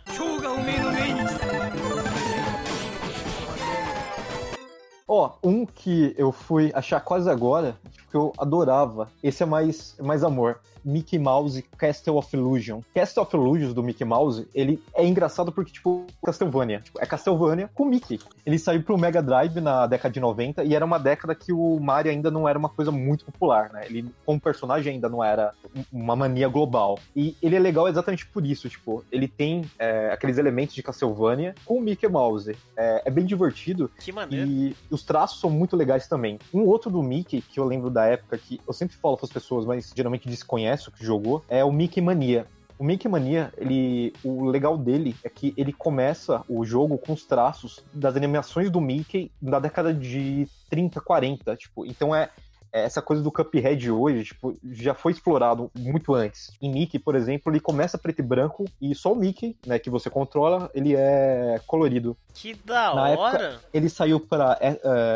Ó, 5.07 5.31
um 5.41 5.65
que 5.65 6.13
eu 6.17 6.33
fui 6.33 6.69
achar 6.73 6.99
quase 6.99 7.29
agora, 7.29 7.77
que 8.11 8.17
eu 8.17 8.33
adorava. 8.37 9.09
Esse 9.23 9.41
é 9.41 9.45
mais, 9.45 9.95
mais 9.99 10.23
amor. 10.23 10.59
Mickey 10.87 11.19
Mouse 11.19 11.61
Castle 11.77 12.17
of 12.17 12.35
Illusion. 12.35 12.81
Castle 12.95 13.23
of 13.23 13.35
Illusion 13.35 13.73
do 13.73 13.83
Mickey 13.83 14.05
Mouse, 14.05 14.47
ele 14.55 14.81
é 14.95 15.05
engraçado 15.05 15.51
porque, 15.51 15.73
tipo, 15.73 16.05
Castlevania. 16.23 16.79
Tipo, 16.79 16.99
é 17.01 17.05
Castlevania 17.05 17.69
com 17.73 17.85
Mickey. 17.85 18.19
Ele 18.45 18.57
saiu 18.57 18.81
pro 18.81 18.97
Mega 18.97 19.21
Drive 19.21 19.59
na 19.59 19.85
década 19.85 20.13
de 20.13 20.19
90 20.19 20.63
e 20.63 20.73
era 20.73 20.85
uma 20.85 20.97
década 20.97 21.35
que 21.35 21.51
o 21.51 21.79
Mario 21.79 22.11
ainda 22.11 22.31
não 22.31 22.47
era 22.47 22.57
uma 22.57 22.69
coisa 22.69 22.91
muito 22.91 23.25
popular, 23.25 23.69
né? 23.71 23.85
Ele, 23.85 24.09
como 24.25 24.39
personagem, 24.39 24.93
ainda 24.93 25.09
não 25.09 25.21
era 25.23 25.51
uma 25.91 26.15
mania 26.15 26.47
global. 26.47 26.97
E 27.15 27.35
ele 27.41 27.55
é 27.55 27.59
legal 27.59 27.87
exatamente 27.87 28.25
por 28.25 28.45
isso, 28.45 28.69
tipo, 28.69 29.03
ele 29.11 29.27
tem 29.27 29.69
é, 29.77 30.11
aqueles 30.11 30.37
elementos 30.37 30.73
de 30.73 30.81
Castlevania 30.81 31.53
com 31.65 31.77
o 31.77 31.81
Mickey 31.81 32.07
Mouse. 32.07 32.55
É, 32.77 33.03
é 33.05 33.11
bem 33.11 33.25
divertido 33.25 33.91
Que 33.99 34.11
maneiro. 34.11 34.47
e 34.47 34.75
os 34.89 35.03
traços 35.03 35.41
são 35.41 35.49
muito 35.49 35.75
legais 35.75 36.07
também. 36.07 36.39
Um 36.53 36.61
outro 36.61 36.89
do 36.89 37.03
Mickey, 37.03 37.41
que 37.41 37.59
eu 37.59 37.65
lembro 37.65 37.89
da 37.89 38.05
época, 38.05 38.37
que 38.37 38.61
eu 38.65 38.73
sempre 38.73 38.95
falo 38.95 39.17
para 39.17 39.25
as 39.25 39.31
pessoas, 39.31 39.65
mas 39.65 39.91
geralmente 39.95 40.29
desconhece 40.29 40.76
o 40.85 40.91
que 40.91 41.03
jogou, 41.03 41.43
é 41.49 41.63
o 41.63 41.71
Mickey 41.71 42.01
Mania. 42.01 42.45
O 42.79 42.83
Mickey 42.83 43.07
Mania, 43.07 43.51
ele, 43.57 44.13
o 44.23 44.45
legal 44.45 44.77
dele 44.77 45.15
é 45.23 45.29
que 45.29 45.53
ele 45.57 45.73
começa 45.73 46.43
o 46.47 46.63
jogo 46.63 46.97
com 46.97 47.13
os 47.13 47.25
traços 47.25 47.83
das 47.91 48.15
animações 48.15 48.69
do 48.69 48.79
Mickey 48.79 49.31
da 49.41 49.59
década 49.59 49.91
de 49.91 50.47
30, 50.69 51.01
40, 51.01 51.55
tipo, 51.55 51.85
então 51.85 52.15
é 52.15 52.29
é, 52.71 52.83
essa 52.83 53.01
coisa 53.01 53.21
do 53.21 53.31
Cuphead 53.31 53.89
hoje, 53.91 54.25
tipo, 54.25 54.57
já 54.63 54.93
foi 54.93 55.11
explorado 55.11 55.71
muito 55.75 56.13
antes. 56.13 56.51
Em 56.61 56.71
Mickey, 56.71 56.99
por 56.99 57.15
exemplo, 57.15 57.51
ele 57.51 57.59
começa 57.59 57.97
preto 57.97 58.19
e 58.19 58.23
branco 58.23 58.65
e 58.81 58.93
só 58.93 59.13
o 59.13 59.15
Mickey, 59.15 59.57
né, 59.65 59.79
que 59.79 59.89
você 59.89 60.09
controla, 60.09 60.69
ele 60.73 60.95
é 60.95 61.59
colorido. 61.65 62.15
Que 62.39 62.53
da 62.65 62.93
Na 62.93 63.09
época- 63.09 63.21
hora. 63.23 63.59
Ele 63.73 63.89
saiu 63.89 64.19
para 64.19 64.57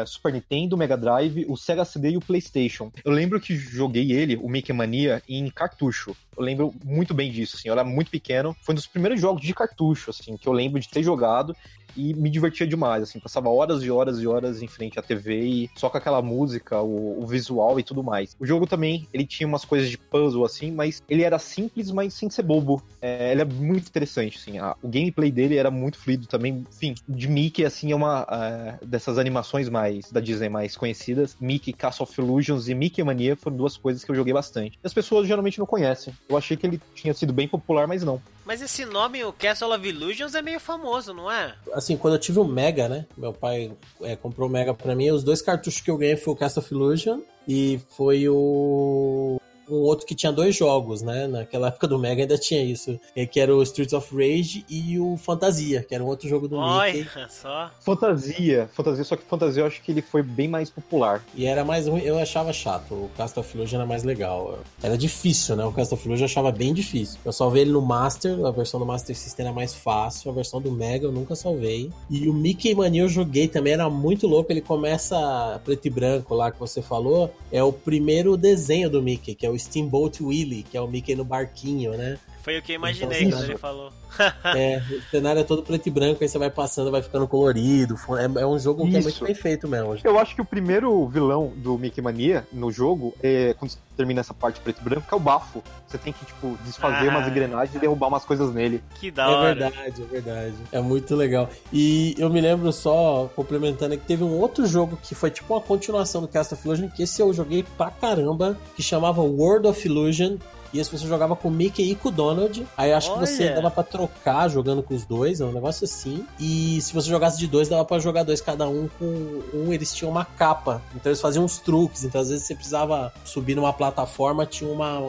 Super 0.05 0.33
Nintendo, 0.33 0.75
Mega 0.77 0.97
Drive, 0.97 1.45
o 1.47 1.55
Sega 1.55 1.85
CD 1.85 2.11
e 2.11 2.17
o 2.17 2.21
PlayStation. 2.21 2.91
Eu 3.05 3.11
lembro 3.11 3.39
que 3.39 3.55
joguei 3.55 4.11
ele, 4.11 4.35
o 4.37 4.49
Mickey 4.49 4.73
Mania, 4.73 5.21
em 5.29 5.49
cartucho. 5.49 6.15
Eu 6.37 6.43
lembro 6.43 6.73
muito 6.83 7.13
bem 7.13 7.31
disso, 7.31 7.55
assim. 7.57 7.67
Eu 7.69 7.73
era 7.73 7.83
muito 7.83 8.09
pequeno. 8.09 8.55
Foi 8.63 8.73
um 8.73 8.75
dos 8.75 8.87
primeiros 8.87 9.19
jogos 9.21 9.41
de 9.41 9.53
cartucho, 9.53 10.09
assim, 10.09 10.35
que 10.37 10.47
eu 10.47 10.53
lembro 10.53 10.79
de 10.79 10.89
ter 10.89 11.03
jogado 11.03 11.55
e 11.95 12.13
me 12.13 12.29
divertia 12.29 12.65
demais, 12.65 13.03
assim. 13.03 13.19
Passava 13.19 13.49
horas 13.49 13.83
e 13.83 13.91
horas 13.91 14.19
e 14.21 14.25
horas 14.27 14.61
em 14.61 14.67
frente 14.67 14.97
à 14.97 15.01
TV 15.01 15.41
e 15.43 15.69
só 15.75 15.89
com 15.89 15.97
aquela 15.97 16.21
música, 16.21 16.81
o, 16.81 17.21
o 17.21 17.27
visual 17.27 17.77
e 17.79 17.83
tudo 17.83 18.01
mais. 18.01 18.33
O 18.39 18.45
jogo 18.45 18.65
também, 18.65 19.07
ele 19.13 19.25
tinha 19.27 19.45
umas 19.45 19.65
coisas 19.65 19.89
de 19.89 19.97
puzzle, 19.97 20.45
assim, 20.45 20.71
mas 20.71 21.03
ele 21.09 21.21
era 21.23 21.37
simples, 21.37 21.91
mas 21.91 22.13
sem 22.13 22.29
ser 22.29 22.43
bobo. 22.43 22.81
É, 23.01 23.33
ele 23.33 23.41
é 23.41 23.45
muito 23.45 23.87
interessante, 23.89 24.37
assim. 24.37 24.57
a- 24.57 24.75
o 24.81 24.87
gameplay 24.87 25.29
dele 25.31 25.57
era 25.57 25.69
muito 25.69 25.97
fluido 25.97 26.25
também. 26.27 26.65
Enfim, 26.71 26.95
de 27.11 27.27
Mickey, 27.27 27.65
assim, 27.65 27.91
é 27.91 27.95
uma 27.95 28.27
é, 28.29 28.85
dessas 28.85 29.17
animações 29.17 29.69
mais 29.69 30.11
da 30.11 30.19
Disney 30.19 30.49
mais 30.49 30.75
conhecidas. 30.75 31.35
Mickey, 31.39 31.73
Castle 31.73 32.03
of 32.03 32.21
Illusions 32.21 32.67
e 32.67 32.73
Mickey 32.73 33.03
Mania 33.03 33.35
foram 33.35 33.57
duas 33.57 33.77
coisas 33.77 34.03
que 34.03 34.11
eu 34.11 34.15
joguei 34.15 34.33
bastante. 34.33 34.79
E 34.83 34.87
as 34.87 34.93
pessoas 34.93 35.27
geralmente 35.27 35.59
não 35.59 35.65
conhecem. 35.65 36.13
Eu 36.27 36.37
achei 36.37 36.57
que 36.57 36.65
ele 36.65 36.81
tinha 36.95 37.13
sido 37.13 37.33
bem 37.33 37.47
popular, 37.47 37.87
mas 37.87 38.03
não. 38.03 38.21
Mas 38.45 38.61
esse 38.61 38.85
nome, 38.85 39.23
o 39.23 39.31
Castle 39.31 39.73
of 39.73 39.87
Illusions, 39.87 40.35
é 40.35 40.41
meio 40.41 40.59
famoso, 40.59 41.13
não 41.13 41.31
é? 41.31 41.53
Assim, 41.73 41.95
quando 41.95 42.15
eu 42.15 42.19
tive 42.19 42.39
o 42.39 42.43
Mega, 42.43 42.89
né? 42.89 43.05
Meu 43.15 43.33
pai 43.33 43.71
é, 44.01 44.15
comprou 44.15 44.49
o 44.49 44.51
Mega 44.51 44.73
pra 44.73 44.95
mim. 44.95 45.09
Os 45.11 45.23
dois 45.23 45.41
cartuchos 45.41 45.81
que 45.81 45.91
eu 45.91 45.97
ganhei 45.97 46.17
foi 46.17 46.33
o 46.33 46.35
Cast 46.35 46.59
of 46.59 46.73
Illusion 46.73 47.21
E 47.47 47.79
foi 47.95 48.27
o 48.27 49.39
um 49.75 49.81
outro 49.81 50.05
que 50.05 50.15
tinha 50.15 50.31
dois 50.31 50.55
jogos, 50.55 51.01
né? 51.01 51.27
Naquela 51.27 51.67
época 51.67 51.87
do 51.87 51.97
Mega 51.99 52.21
ainda 52.23 52.37
tinha 52.37 52.63
isso. 52.63 52.99
eh, 53.15 53.25
Que 53.25 53.39
era 53.39 53.55
o 53.55 53.61
Streets 53.63 53.93
of 53.93 54.13
Rage 54.15 54.65
e 54.69 54.99
o 54.99 55.17
Fantasia, 55.17 55.83
que 55.87 55.93
era 55.95 56.03
um 56.03 56.07
outro 56.07 56.27
jogo 56.27 56.47
do 56.47 56.57
Mickey. 56.59 57.07
Olha 57.15 57.29
só. 57.29 57.71
Fantasia, 57.81 58.69
fantasia, 58.73 59.03
só 59.03 59.15
que 59.15 59.23
fantasia 59.23 59.61
eu 59.63 59.67
acho 59.67 59.81
que 59.81 59.91
ele 59.91 60.01
foi 60.01 60.21
bem 60.23 60.47
mais 60.47 60.69
popular. 60.69 61.23
E 61.35 61.45
era 61.45 61.63
mais 61.63 61.87
ruim, 61.87 62.01
eu 62.01 62.17
achava 62.17 62.51
chato. 62.53 62.93
O 62.93 63.09
Cast 63.15 63.39
of 63.39 63.55
Illusion 63.57 63.77
era 63.79 63.85
mais 63.87 64.03
legal. 64.03 64.59
Era 64.81 64.97
difícil, 64.97 65.55
né? 65.55 65.63
O 65.65 65.71
Cast 65.71 65.93
of 65.93 66.05
Illusion 66.05 66.23
eu 66.23 66.29
achava 66.29 66.51
bem 66.51 66.73
difícil. 66.73 67.19
Eu 67.23 67.31
salvei 67.31 67.61
ele 67.63 67.71
no 67.71 67.81
Master, 67.81 68.45
a 68.45 68.51
versão 68.51 68.79
do 68.79 68.85
Master 68.85 69.15
System 69.15 69.45
era 69.45 69.53
mais 69.55 69.73
fácil, 69.73 70.31
a 70.31 70.33
versão 70.33 70.61
do 70.61 70.71
Mega 70.71 71.05
eu 71.05 71.11
nunca 71.11 71.35
salvei. 71.35 71.89
E 72.09 72.27
o 72.29 72.33
Mickey 72.33 72.73
Mania 72.75 73.01
eu 73.03 73.09
joguei 73.09 73.47
também, 73.47 73.73
era 73.73 73.89
muito 73.89 74.27
louco. 74.27 74.51
Ele 74.51 74.61
começa 74.61 75.59
preto 75.63 75.85
e 75.85 75.89
branco 75.89 76.33
lá 76.35 76.51
que 76.51 76.59
você 76.59 76.81
falou. 76.81 77.33
É 77.51 77.63
o 77.63 77.71
primeiro 77.71 78.35
desenho 78.37 78.89
do 78.89 79.01
Mickey, 79.01 79.35
que 79.35 79.45
é 79.45 79.49
o 79.49 79.55
Steamboat 79.61 80.21
Willie, 80.23 80.63
que 80.63 80.75
é 80.75 80.81
o 80.81 80.87
Mickey 80.87 81.15
no 81.15 81.23
barquinho, 81.23 81.97
né? 81.97 82.17
Foi 82.43 82.57
o 82.57 82.61
que 82.61 82.71
eu 82.71 82.75
imaginei 82.75 83.23
Então, 83.23 83.37
quando 83.39 83.49
ele 83.49 83.57
falou. 83.57 83.91
É, 84.43 84.81
o 84.91 85.01
cenário 85.09 85.39
é 85.39 85.43
todo 85.43 85.63
preto 85.63 85.87
e 85.87 85.89
branco, 85.89 86.21
aí 86.21 86.27
você 86.27 86.37
vai 86.37 86.49
passando, 86.49 86.91
vai 86.91 87.01
ficando 87.01 87.25
colorido. 87.27 87.95
É, 88.19 88.41
é 88.41 88.45
um 88.45 88.59
jogo 88.59 88.85
que 88.89 88.97
é 88.97 89.01
muito 89.01 89.23
bem 89.23 89.33
feito 89.33 89.67
mesmo. 89.69 89.95
Eu 90.03 90.19
acho 90.19 90.35
que 90.35 90.41
o 90.41 90.45
primeiro 90.45 91.07
vilão 91.07 91.53
do 91.55 91.77
Mickey 91.77 92.01
Mania 92.01 92.45
no 92.51 92.71
jogo, 92.71 93.13
é, 93.23 93.53
quando 93.57 93.71
você 93.71 93.77
termina 93.95 94.19
essa 94.19 94.33
parte 94.33 94.59
preto 94.59 94.81
e 94.81 94.83
branco, 94.83 95.05
é 95.09 95.15
o 95.15 95.19
bafo. 95.19 95.63
Você 95.87 95.97
tem 95.97 96.11
que, 96.11 96.25
tipo, 96.25 96.57
desfazer 96.65 97.07
Ah. 97.07 97.11
umas 97.11 97.27
engrenagens 97.29 97.73
e 97.73 97.79
derrubar 97.79 98.07
umas 98.09 98.25
coisas 98.25 98.53
nele. 98.53 98.83
Que 98.99 99.09
da 99.09 99.23
É 99.23 99.27
hora. 99.27 99.55
verdade, 99.55 100.01
é 100.01 100.05
verdade. 100.05 100.55
É 100.73 100.81
muito 100.81 101.15
legal. 101.15 101.49
E 101.71 102.13
eu 102.17 102.29
me 102.29 102.41
lembro 102.41 102.71
só, 102.73 103.29
complementando, 103.33 103.97
que 103.97 104.05
teve 104.05 104.23
um 104.25 104.37
outro 104.39 104.65
jogo 104.67 104.99
que 105.01 105.15
foi 105.15 105.31
tipo 105.31 105.53
uma 105.53 105.61
continuação 105.61 106.21
do 106.21 106.27
Cast 106.27 106.53
of 106.53 106.67
Illusion, 106.67 106.89
que 106.89 107.03
esse 107.03 107.21
eu 107.21 107.31
joguei 107.33 107.63
pra 107.77 107.89
caramba, 107.89 108.57
que 108.75 108.83
chamava 108.83 109.21
World 109.21 109.67
of 109.67 109.87
Illusion. 109.87 110.35
E 110.73 110.79
esse 110.79 110.91
você 110.91 111.07
jogava 111.07 111.35
com 111.35 111.47
o 111.47 111.51
Mickey 111.51 111.91
e 111.91 111.95
com 111.95 112.09
o 112.09 112.11
Donald. 112.11 112.65
Aí 112.77 112.93
acho 112.93 113.13
que 113.13 113.19
você 113.19 113.45
Olha. 113.45 113.55
dava 113.55 113.71
pra 113.71 113.83
trocar 113.83 114.49
jogando 114.49 114.81
com 114.81 114.93
os 114.93 115.05
dois, 115.05 115.41
é 115.41 115.45
um 115.45 115.51
negócio 115.51 115.85
assim. 115.85 116.25
E 116.39 116.79
se 116.81 116.93
você 116.93 117.09
jogasse 117.09 117.37
de 117.37 117.47
dois, 117.47 117.67
dava 117.67 117.83
pra 117.85 117.99
jogar 117.99 118.23
dois 118.23 118.41
cada 118.41 118.67
um 118.67 118.87
com 118.99 119.41
um. 119.53 119.73
Eles 119.73 119.93
tinham 119.93 120.11
uma 120.11 120.25
capa. 120.25 120.81
Então 120.95 121.09
eles 121.09 121.21
faziam 121.21 121.43
uns 121.43 121.57
truques. 121.57 122.03
Então 122.03 122.21
às 122.21 122.29
vezes 122.29 122.45
você 122.45 122.55
precisava 122.55 123.13
subir 123.23 123.55
numa 123.55 123.73
plataforma, 123.73 124.45
tinha 124.45 124.71
uma, 124.71 124.99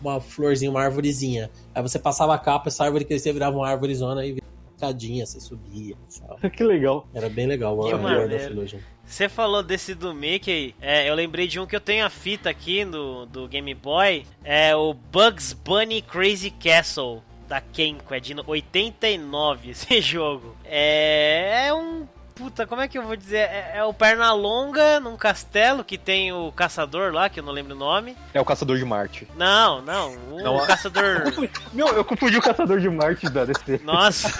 uma 0.00 0.20
florzinha, 0.20 0.70
uma 0.70 0.82
árvorezinha. 0.82 1.50
Aí 1.74 1.82
você 1.82 1.98
passava 1.98 2.34
a 2.34 2.38
capa, 2.38 2.68
essa 2.68 2.84
árvore 2.84 3.04
crescia, 3.04 3.32
virava 3.32 3.56
uma 3.56 3.68
árvorezona 3.68 4.24
e 4.26 4.42
escadinha, 4.82 5.24
você 5.24 5.40
subia. 5.40 5.94
sabe? 6.08 6.50
que 6.50 6.64
legal. 6.64 7.06
Era 7.14 7.28
bem 7.28 7.46
legal 7.46 7.74
o 7.74 7.78
World 7.78 7.94
of 7.94 8.02
maneiro. 8.02 8.52
Illusion. 8.52 8.80
Você 9.12 9.28
falou 9.28 9.62
desse 9.62 9.94
do 9.94 10.14
Mickey, 10.14 10.74
é, 10.80 11.06
eu 11.06 11.14
lembrei 11.14 11.46
de 11.46 11.60
um 11.60 11.66
que 11.66 11.76
eu 11.76 11.80
tenho 11.80 12.06
a 12.06 12.08
fita 12.08 12.48
aqui 12.48 12.82
do, 12.82 13.26
do 13.26 13.46
Game 13.46 13.74
Boy, 13.74 14.24
é 14.42 14.74
o 14.74 14.94
Bugs 14.94 15.52
Bunny 15.52 16.00
Crazy 16.00 16.50
Castle 16.50 17.22
da 17.46 17.60
Kenko, 17.60 18.14
é 18.14 18.18
de 18.18 18.34
89 18.34 19.68
esse 19.72 20.00
jogo. 20.00 20.56
É, 20.64 21.66
é 21.66 21.74
um 21.74 22.08
puta, 22.34 22.66
como 22.66 22.80
é 22.80 22.88
que 22.88 22.96
eu 22.96 23.02
vou 23.02 23.14
dizer? 23.14 23.40
É, 23.40 23.72
é 23.74 23.84
o 23.84 23.92
Pernalonga 23.92 24.98
num 24.98 25.14
castelo 25.14 25.84
que 25.84 25.98
tem 25.98 26.32
o 26.32 26.50
caçador 26.50 27.12
lá, 27.12 27.28
que 27.28 27.38
eu 27.38 27.44
não 27.44 27.52
lembro 27.52 27.74
o 27.74 27.78
nome. 27.78 28.16
É 28.32 28.40
o 28.40 28.44
Caçador 28.46 28.78
de 28.78 28.84
Marte. 28.86 29.28
Não, 29.36 29.82
não, 29.82 30.14
o 30.30 30.42
Não, 30.42 30.66
caçador. 30.66 31.24
Meu, 31.74 31.88
eu 31.88 32.02
confundi 32.02 32.38
o 32.38 32.42
Caçador 32.42 32.80
de 32.80 32.88
Marte 32.88 33.28
da 33.28 33.44
DC. 33.44 33.82
Nossa, 33.84 34.30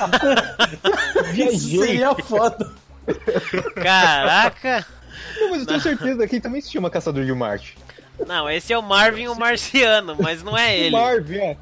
Isso 1.36 1.78
seria 1.84 2.14
foda. 2.14 2.72
Caraca! 3.74 4.86
Não, 5.40 5.50
mas 5.50 5.60
eu 5.60 5.66
tenho 5.66 5.80
certeza 5.80 6.26
que 6.26 6.40
também 6.40 6.60
se 6.60 6.70
chama 6.70 6.90
Caçador 6.90 7.24
de 7.24 7.32
Marte. 7.32 7.76
Não, 8.26 8.48
esse 8.48 8.72
é 8.72 8.78
o 8.78 8.82
Marvin 8.82 9.28
o 9.28 9.34
Marciano, 9.34 10.16
mas 10.20 10.42
não 10.42 10.56
é 10.56 10.78
ele. 10.78 10.90
Marvin, 10.90 11.38
é. 11.38 11.56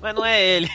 Mas 0.00 0.14
não 0.14 0.24
é 0.24 0.42
ele. 0.42 0.70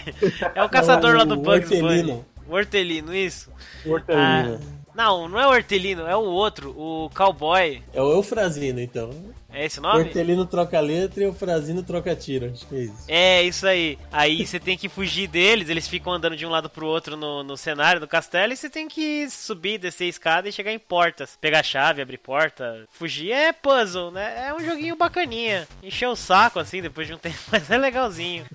É 0.54 0.64
o 0.64 0.70
caçador 0.70 1.16
lá 1.16 1.24
do 1.24 1.36
o 1.36 1.38
Bugs 1.38 1.70
Bunny. 1.70 1.82
Hortelino. 1.82 2.26
O 2.48 2.54
Hortelino, 2.54 3.16
isso. 3.16 3.52
Hortelino. 3.86 4.60
Ah, 4.62 4.78
não, 4.96 5.30
não 5.30 5.40
é 5.40 5.46
o 5.46 5.52
Hortelino, 5.52 6.08
é 6.08 6.16
o 6.16 6.24
outro, 6.24 6.72
o 6.72 7.10
Cowboy. 7.16 7.84
É 7.94 8.02
o 8.02 8.12
Eufrazino, 8.12 8.80
então. 8.82 9.12
É 9.58 9.66
esse 9.66 9.80
o 9.80 9.82
nome? 9.82 10.04
Hortelino 10.04 10.46
troca 10.46 10.80
letra 10.80 11.24
e 11.24 11.26
Eufrazino 11.26 11.82
troca 11.82 12.16
tiro. 12.16 12.52
Acho 12.54 12.68
que 12.68 12.76
é 12.76 12.80
isso. 12.80 13.06
É, 13.08 13.42
isso 13.42 13.66
aí. 13.66 13.98
Aí 14.12 14.46
você 14.46 14.60
tem 14.60 14.78
que 14.78 14.88
fugir 14.88 15.28
deles, 15.28 15.68
eles 15.68 15.88
ficam 15.88 16.14
andando 16.14 16.36
de 16.36 16.46
um 16.46 16.50
lado 16.50 16.70
pro 16.70 16.86
outro 16.86 17.18
no, 17.18 17.44
no 17.44 17.58
cenário 17.58 18.00
do 18.00 18.08
castelo 18.08 18.54
e 18.54 18.56
você 18.56 18.70
tem 18.70 18.88
que 18.88 19.28
subir, 19.32 19.80
descer 19.80 20.04
a 20.04 20.10
escada 20.10 20.48
e 20.48 20.52
chegar 20.52 20.72
em 20.72 20.78
portas. 20.78 21.40
Pegar 21.42 21.62
a 21.62 21.64
chave, 21.64 22.04
abrir 22.04 22.20
porta. 22.20 22.86
Fugir 22.92 23.32
é 23.32 23.52
puzzle, 23.52 24.12
né? 24.12 24.48
É 24.48 24.54
um 24.54 24.64
joguinho 24.64 24.96
bacaninha. 24.96 25.68
Encheu 25.82 26.12
o 26.12 26.16
saco 26.16 26.60
assim 26.60 26.80
depois 26.80 27.08
de 27.08 27.16
um 27.16 27.18
tempo, 27.18 27.40
mas 27.52 27.68
é 27.72 27.80
legalzinho. 27.80 28.46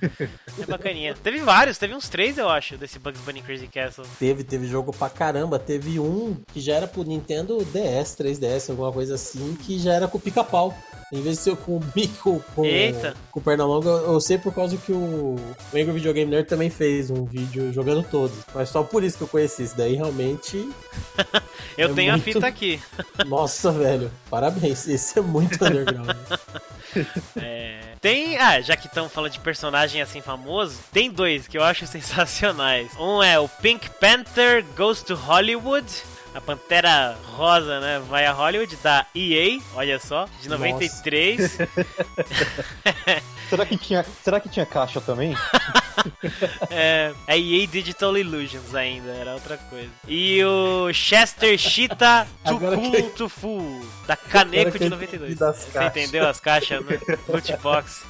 É 0.56 0.66
bacaninha. 0.66 1.16
Teve 1.20 1.38
vários, 1.38 1.78
teve 1.78 1.96
uns 1.96 2.08
três 2.08 2.38
eu 2.38 2.48
acho, 2.48 2.76
desse 2.76 3.00
Bugs 3.00 3.20
Bunny 3.22 3.42
Crazy 3.42 3.66
Castle. 3.66 4.06
Teve, 4.20 4.44
teve 4.44 4.68
jogo 4.68 4.92
pra 4.92 5.10
caramba. 5.10 5.58
Teve 5.58 5.98
um 5.98 6.36
que 6.52 6.60
já 6.60 6.74
era 6.74 6.86
pro 6.86 7.02
Nintendo 7.02 7.58
DS, 7.64 8.16
3DS, 8.16 8.70
alguma 8.70 8.92
coisa 8.92 9.16
assim, 9.16 9.56
que 9.56 9.80
já 9.80 9.94
era 9.94 10.06
com 10.06 10.18
o 10.18 10.20
pica-pau. 10.20 10.72
Em 11.12 11.20
vez 11.20 11.36
de 11.36 11.42
ser 11.42 11.56
com 11.56 11.76
o 11.76 11.80
bico 11.80 12.42
com, 12.54 12.64
Eita. 12.64 13.14
com 13.30 13.38
o 13.38 13.42
Pernalonga, 13.42 13.88
eu 13.90 14.18
sei 14.18 14.38
por 14.38 14.54
causa 14.54 14.76
que 14.78 14.92
o, 14.92 14.96
o 15.36 15.56
Angry 15.74 15.92
Video 15.92 16.12
Game 16.14 16.30
Nerd 16.30 16.48
também 16.48 16.70
fez 16.70 17.10
um 17.10 17.24
vídeo 17.26 17.70
jogando 17.72 18.02
todos. 18.02 18.34
Mas 18.54 18.70
só 18.70 18.82
por 18.82 19.04
isso 19.04 19.18
que 19.18 19.24
eu 19.24 19.28
conheci 19.28 19.62
isso 19.64 19.76
daí, 19.76 19.94
realmente. 19.94 20.70
Eu 21.76 21.90
É 21.90 21.94
tenho 21.94 22.12
muito- 22.12 22.28
a 22.30 22.32
fita 22.32 22.46
aqui. 22.46 22.80
Nossa, 23.26 23.70
velho. 23.72 24.10
Parabéns. 24.30 24.86
Esse 24.88 25.18
é 25.18 25.22
muito 25.22 25.54
underground. 25.64 26.08
É, 27.40 27.80
Tem. 28.00 28.36
Ah, 28.36 28.60
já 28.60 28.76
que 28.76 28.86
estamos 28.86 29.12
falando 29.12 29.32
de 29.32 29.40
personagem 29.40 30.02
assim 30.02 30.20
famoso, 30.20 30.78
tem 30.92 31.10
dois 31.10 31.46
que 31.46 31.56
eu 31.56 31.62
acho 31.64 31.86
sensacionais. 31.86 32.90
Um 32.98 33.22
é 33.22 33.38
o 33.38 33.48
Pink 33.48 33.88
Panther 34.00 34.64
Goes 34.76 35.02
to 35.02 35.14
Hollywood. 35.14 35.86
A 36.34 36.40
Pantera 36.40 37.16
Rosa, 37.36 37.78
né? 37.80 38.02
Vai 38.08 38.24
a 38.24 38.32
Hollywood 38.32 38.74
da 38.76 39.06
EA, 39.14 39.60
olha 39.74 39.98
só, 39.98 40.26
de 40.40 40.48
Nossa. 40.48 40.64
93. 40.66 41.58
Será 43.50 43.66
que 43.66 43.76
tinha, 43.76 44.02
será 44.24 44.40
que 44.40 44.48
tinha 44.48 44.64
caixa 44.64 44.98
também? 44.98 45.36
é, 46.70 47.12
é 47.26 47.38
EA 47.38 47.66
Digital 47.66 48.16
Illusions 48.16 48.74
ainda, 48.74 49.10
era 49.10 49.34
outra 49.34 49.58
coisa. 49.58 49.90
E 50.08 50.42
o 50.42 50.90
Chester 50.94 51.58
Cheetah 51.58 52.26
Too 52.46 52.58
Cool 52.58 52.90
que- 52.92 53.02
to 53.10 53.28
Fool, 53.28 53.84
da 54.06 54.16
Caneco 54.16 54.78
de 54.78 54.84
eu 54.84 54.90
92. 54.90 55.32
entendi 55.32 55.34
das 55.38 55.68
Você 55.70 55.84
entendeu 55.84 56.26
as 56.26 56.40
caixas 56.40 56.80
no 56.82 56.90
loot 57.28 57.56
box? 57.58 58.02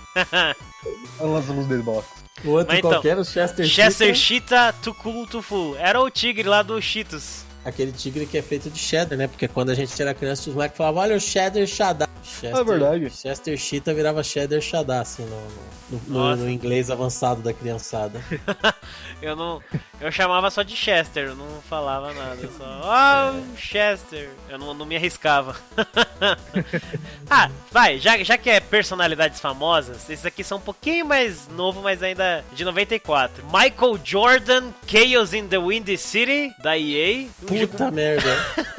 Lança 1.20 1.50
luz 1.52 1.66
dele 1.66 1.82
box. 1.82 2.06
O 2.44 2.50
outro 2.50 2.68
Mas 2.68 2.78
então, 2.78 2.90
qualquer, 2.92 3.18
o 3.18 3.24
Chester, 3.24 3.66
Chester 3.66 4.14
Cheetah, 4.14 4.72
Cheetah 4.72 4.72
Too 4.74 4.94
Cool 4.94 5.26
to 5.26 5.42
Fool. 5.42 5.76
Era 5.76 6.00
o 6.00 6.08
tigre 6.08 6.48
lá 6.48 6.62
do 6.62 6.80
Cheetos. 6.80 7.44
Aquele 7.64 7.92
tigre 7.92 8.26
que 8.26 8.36
é 8.36 8.42
feito 8.42 8.68
de 8.68 8.78
cheddar, 8.78 9.16
né? 9.16 9.28
Porque 9.28 9.46
quando 9.46 9.70
a 9.70 9.74
gente 9.74 10.00
era 10.02 10.12
criança, 10.12 10.48
os 10.50 10.54
moleques 10.54 10.76
falavam, 10.76 11.00
olha 11.02 11.16
o 11.16 11.20
cheddar 11.20 11.64
Shadá. 11.66 12.08
Chester, 12.24 12.56
É 12.56 12.64
verdade. 12.64 13.10
Chester 13.10 13.56
Cheetah 13.56 13.92
virava 13.94 14.22
cheddar 14.22 14.60
Shadá, 14.60 15.00
assim, 15.00 15.24
no, 15.24 15.98
no- 15.98 16.00
no- 16.08 16.36
no 16.36 16.50
inglês 16.50 16.90
avançado 16.90 17.40
da 17.42 17.52
criançada. 17.52 18.20
Eu 19.20 19.36
não. 19.36 19.60
Eu 20.00 20.10
chamava 20.10 20.50
só 20.50 20.62
de 20.64 20.74
Chester, 20.76 21.28
eu 21.28 21.36
não 21.36 21.46
falava 21.70 22.12
nada. 22.12 22.38
Eu 22.42 22.50
só. 22.58 22.64
Ah, 22.82 23.32
Chester. 23.56 24.30
Eu 24.48 24.58
não, 24.58 24.74
não 24.74 24.84
me 24.84 24.96
arriscava. 24.96 25.54
ah, 27.30 27.48
vai, 27.70 27.98
já, 28.00 28.18
já 28.24 28.36
que 28.36 28.50
é 28.50 28.58
personalidades 28.58 29.38
famosas, 29.40 30.08
esses 30.10 30.26
aqui 30.26 30.42
são 30.42 30.58
um 30.58 30.60
pouquinho 30.60 31.06
mais 31.06 31.46
novo, 31.48 31.80
mas 31.82 32.02
ainda 32.02 32.44
de 32.52 32.64
94. 32.64 33.44
Michael 33.46 34.00
Jordan, 34.04 34.70
Chaos 34.86 35.32
in 35.32 35.46
the 35.46 35.58
Windy 35.58 35.96
City, 35.96 36.52
da 36.62 36.76
EA. 36.76 37.28
Jogo, 37.60 37.72
Puta 37.72 37.90
merda. 37.90 38.36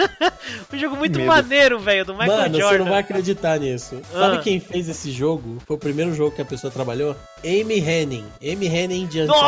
um 0.74 0.78
jogo 0.78 0.96
muito 0.98 1.18
medo. 1.20 1.28
maneiro, 1.28 1.80
velho, 1.80 2.06
do 2.06 2.14
Michael 2.14 2.38
Mano, 2.38 2.60
Jordan. 2.60 2.70
você 2.70 2.78
não 2.80 2.90
vai 2.90 3.00
acreditar 3.00 3.60
nisso. 3.60 4.02
Ah. 4.14 4.20
Sabe 4.20 4.40
quem 4.44 4.60
fez 4.60 4.88
esse 4.90 5.12
jogo? 5.12 5.58
Foi 5.66 5.76
o 5.76 5.80
primeiro 5.80 6.14
jogo 6.14 6.36
que 6.36 6.42
a 6.42 6.46
pessoa 6.46 6.72
trabalhou? 6.72 7.16
Amy 7.44 7.80
Henning. 7.80 8.26
Amy 8.42 8.68
Henning 8.68 9.08
de 9.08 9.22
Uncharted. 9.22 9.44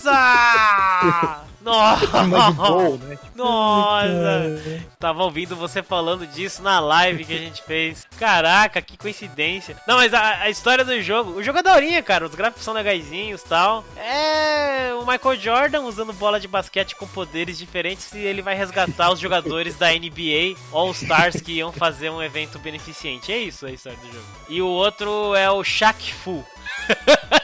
Nossa! 0.00 1.44
Nossa! 1.60 2.06
gol, 2.52 2.98
né? 2.98 3.16
Tipo, 3.20 3.38
Nossa! 3.38 4.84
Tava 4.98 5.24
ouvindo 5.24 5.56
você 5.56 5.82
falando 5.82 6.26
disso 6.26 6.62
na 6.62 6.80
live 6.80 7.24
que 7.24 7.34
a 7.34 7.38
gente 7.38 7.62
fez. 7.62 8.06
Caraca, 8.18 8.80
que 8.82 8.96
coincidência. 8.96 9.76
Não, 9.86 9.96
mas 9.96 10.12
a, 10.14 10.42
a 10.42 10.50
história 10.50 10.84
do 10.84 11.00
jogo. 11.02 11.32
O 11.32 11.42
jogo 11.42 11.58
é 11.58 11.62
daorinha, 11.62 12.02
cara. 12.02 12.26
Os 12.26 12.34
gráficos 12.34 12.64
são 12.64 12.74
legaisinhos 12.74 13.42
e 13.42 13.48
tal. 13.48 13.84
É 13.96 14.92
o 14.94 15.06
Michael 15.06 15.40
Jordan 15.40 15.82
usando 15.82 16.12
bola 16.12 16.38
de 16.38 16.46
basquete 16.46 16.94
com 16.94 17.06
poderes 17.06 17.58
diferentes 17.58 18.12
e 18.12 18.18
ele 18.18 18.42
vai 18.42 18.54
resgatar 18.54 19.10
os 19.10 19.18
jogadores 19.18 19.76
da 19.76 19.90
NBA 19.90 20.56
All-Stars 20.72 21.40
que 21.40 21.52
iam 21.52 21.72
fazer 21.72 22.10
um 22.10 22.22
evento 22.22 22.58
beneficente. 22.58 23.32
É 23.32 23.38
isso 23.38 23.66
a 23.66 23.70
história 23.70 23.98
do 23.98 24.06
jogo. 24.12 24.26
E 24.48 24.60
o 24.60 24.66
outro 24.66 25.34
é 25.34 25.50
o 25.50 25.64
Shaq 25.64 26.12
Fu. 26.12 26.44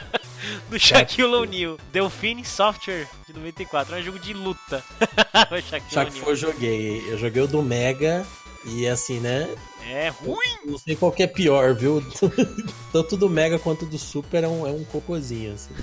do 0.69 0.79
Shaquille 0.79 1.35
O'Neal. 1.35 1.79
Delphine 1.93 2.45
Software 2.45 3.07
de 3.27 3.33
94. 3.33 3.95
É 3.97 3.99
um 3.99 4.03
jogo 4.03 4.19
de 4.19 4.33
luta. 4.33 4.83
o 5.51 5.61
Shaquille 5.61 5.91
Só 5.91 6.05
que 6.05 6.11
O'Neal. 6.11 6.25
foi 6.25 6.33
eu 6.33 6.37
joguei. 6.37 7.05
Eu 7.13 7.19
joguei 7.19 7.43
o 7.43 7.47
do 7.47 7.63
Mega. 7.63 8.27
E 8.65 8.87
assim, 8.89 9.21
né? 9.21 9.49
É 9.89 10.09
ruim. 10.09 10.37
Não 10.67 10.79
sei 10.79 10.97
qual 10.97 11.13
que 11.13 11.23
é 11.23 11.27
pior, 11.27 11.75
viu? 11.75 12.03
Tanto 12.93 13.17
do 13.17 13.29
Mega 13.29 13.59
quanto 13.59 13.85
do 13.87 13.99
Super 13.99 14.45
é 14.45 14.49
um, 14.49 14.67
é 14.67 14.71
um 14.71 14.83
cocôzinho, 14.85 15.53
assim. 15.55 15.75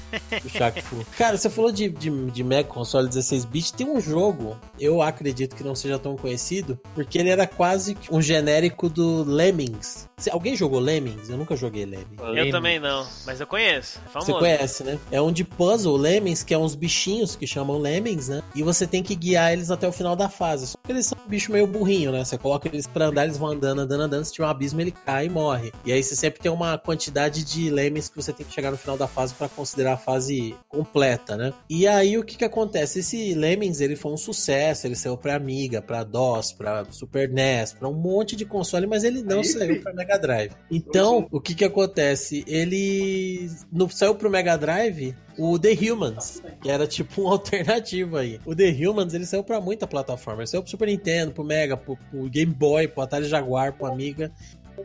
O 0.43 0.49
Shaq 0.49 0.81
Fu. 0.81 1.05
Cara, 1.17 1.37
você 1.37 1.49
falou 1.49 1.71
de, 1.71 1.89
de, 1.89 2.09
de 2.31 2.43
Mega 2.43 2.67
console 2.67 3.07
16-bit. 3.07 3.73
Tem 3.73 3.87
um 3.87 4.01
jogo, 4.01 4.57
eu 4.79 5.01
acredito 5.01 5.55
que 5.55 5.63
não 5.63 5.75
seja 5.75 5.97
tão 5.99 6.15
conhecido, 6.17 6.79
porque 6.95 7.17
ele 7.17 7.29
era 7.29 7.45
quase 7.47 7.95
um 8.11 8.21
genérico 8.21 8.89
do 8.89 9.23
Lemmings. 9.23 10.09
Se- 10.17 10.29
Alguém 10.31 10.55
jogou 10.55 10.79
Lemmings? 10.79 11.29
Eu 11.29 11.37
nunca 11.37 11.55
joguei 11.55 11.85
Lemmings. 11.85 12.17
Eu 12.35 12.49
também 12.51 12.79
não, 12.79 13.05
mas 13.25 13.39
eu 13.39 13.47
conheço. 13.47 13.99
É 14.05 14.09
famoso. 14.09 14.31
Você 14.31 14.39
conhece, 14.39 14.83
né? 14.83 14.97
É 15.11 15.21
um 15.21 15.31
de 15.31 15.43
puzzle, 15.43 15.95
Lemmings, 15.97 16.43
que 16.43 16.53
é 16.53 16.57
uns 16.57 16.75
bichinhos 16.75 17.35
que 17.35 17.45
chamam 17.45 17.77
Lemmings, 17.77 18.29
né? 18.29 18.41
E 18.55 18.63
você 18.63 18.87
tem 18.87 19.03
que 19.03 19.15
guiar 19.15 19.53
eles 19.53 19.69
até 19.69 19.87
o 19.87 19.91
final 19.91 20.15
da 20.15 20.29
fase. 20.29 20.67
Só 20.67 20.77
que 20.83 20.91
eles 20.91 21.05
são 21.05 21.17
um 21.25 21.29
bicho 21.29 21.51
meio 21.51 21.67
burrinho, 21.67 22.11
né? 22.11 22.23
Você 22.25 22.37
coloca 22.37 22.67
eles 22.67 22.87
pra 22.87 23.05
andar, 23.05 23.25
eles 23.25 23.37
vão 23.37 23.49
andando, 23.49 23.81
andando, 23.81 23.92
andando. 24.01 24.25
Se 24.25 24.33
tiver 24.33 24.45
um 24.45 24.49
abismo, 24.49 24.81
ele 24.81 24.91
cai 24.91 25.25
e 25.25 25.29
morre. 25.29 25.71
E 25.85 25.91
aí 25.91 26.01
você 26.01 26.15
sempre 26.15 26.41
tem 26.41 26.51
uma 26.51 26.77
quantidade 26.77 27.43
de 27.43 27.69
Lemmings 27.69 28.09
que 28.09 28.15
você 28.15 28.31
tem 28.33 28.45
que 28.45 28.53
chegar 28.53 28.71
no 28.71 28.77
final 28.77 28.97
da 28.97 29.07
fase 29.07 29.33
pra 29.33 29.47
considerar 29.49 29.93
a 29.93 29.97
fase 29.97 30.55
completa, 30.67 31.35
né? 31.37 31.53
E 31.69 31.87
aí 31.87 32.17
o 32.17 32.23
que 32.23 32.37
que 32.37 32.45
acontece? 32.45 32.99
Esse 32.99 33.33
Lemmings, 33.33 33.81
ele 33.81 33.95
foi 33.95 34.11
um 34.11 34.17
sucesso. 34.17 34.87
Ele 34.87 34.95
saiu 34.95 35.17
pra 35.17 35.35
Amiga, 35.35 35.81
pra 35.81 36.03
DOS, 36.03 36.53
pra 36.53 36.85
Super 36.89 37.29
NES, 37.29 37.73
pra 37.73 37.87
um 37.89 37.93
monte 37.93 38.35
de 38.35 38.45
console, 38.45 38.85
mas 38.87 39.03
ele 39.03 39.21
não 39.21 39.39
Aí, 39.39 39.45
saiu 39.45 39.67
filho. 39.67 39.81
pra 39.81 39.93
Mega 39.93 40.17
Drive. 40.17 40.51
Então, 40.71 41.27
o 41.31 41.41
que 41.41 41.53
que 41.55 41.65
acontece? 41.65 42.43
Ele 42.47 43.49
no, 43.71 43.89
saiu 43.89 44.15
pro 44.15 44.29
Mega 44.29 44.55
Drive 44.57 45.15
o 45.37 45.57
The 45.57 45.73
Humans, 45.73 46.41
que 46.61 46.69
era 46.69 46.87
tipo 46.87 47.23
um 47.23 47.27
alternativo 47.31 48.17
aí. 48.17 48.39
O 48.45 48.55
The 48.55 48.69
Humans, 48.69 49.13
ele 49.13 49.25
saiu 49.25 49.43
pra 49.43 49.59
muita 49.59 49.87
plataforma. 49.87 50.41
Ele 50.41 50.47
saiu 50.47 50.61
pro 50.61 50.71
Super 50.71 50.87
Nintendo, 50.87 51.31
pro 51.31 51.43
Mega, 51.43 51.77
pro, 51.77 51.97
pro 51.97 52.29
Game 52.29 52.53
Boy, 52.53 52.87
pro 52.87 53.03
Atari 53.03 53.25
Jaguar, 53.25 53.73
pro 53.73 53.87
Amiga. 53.87 54.31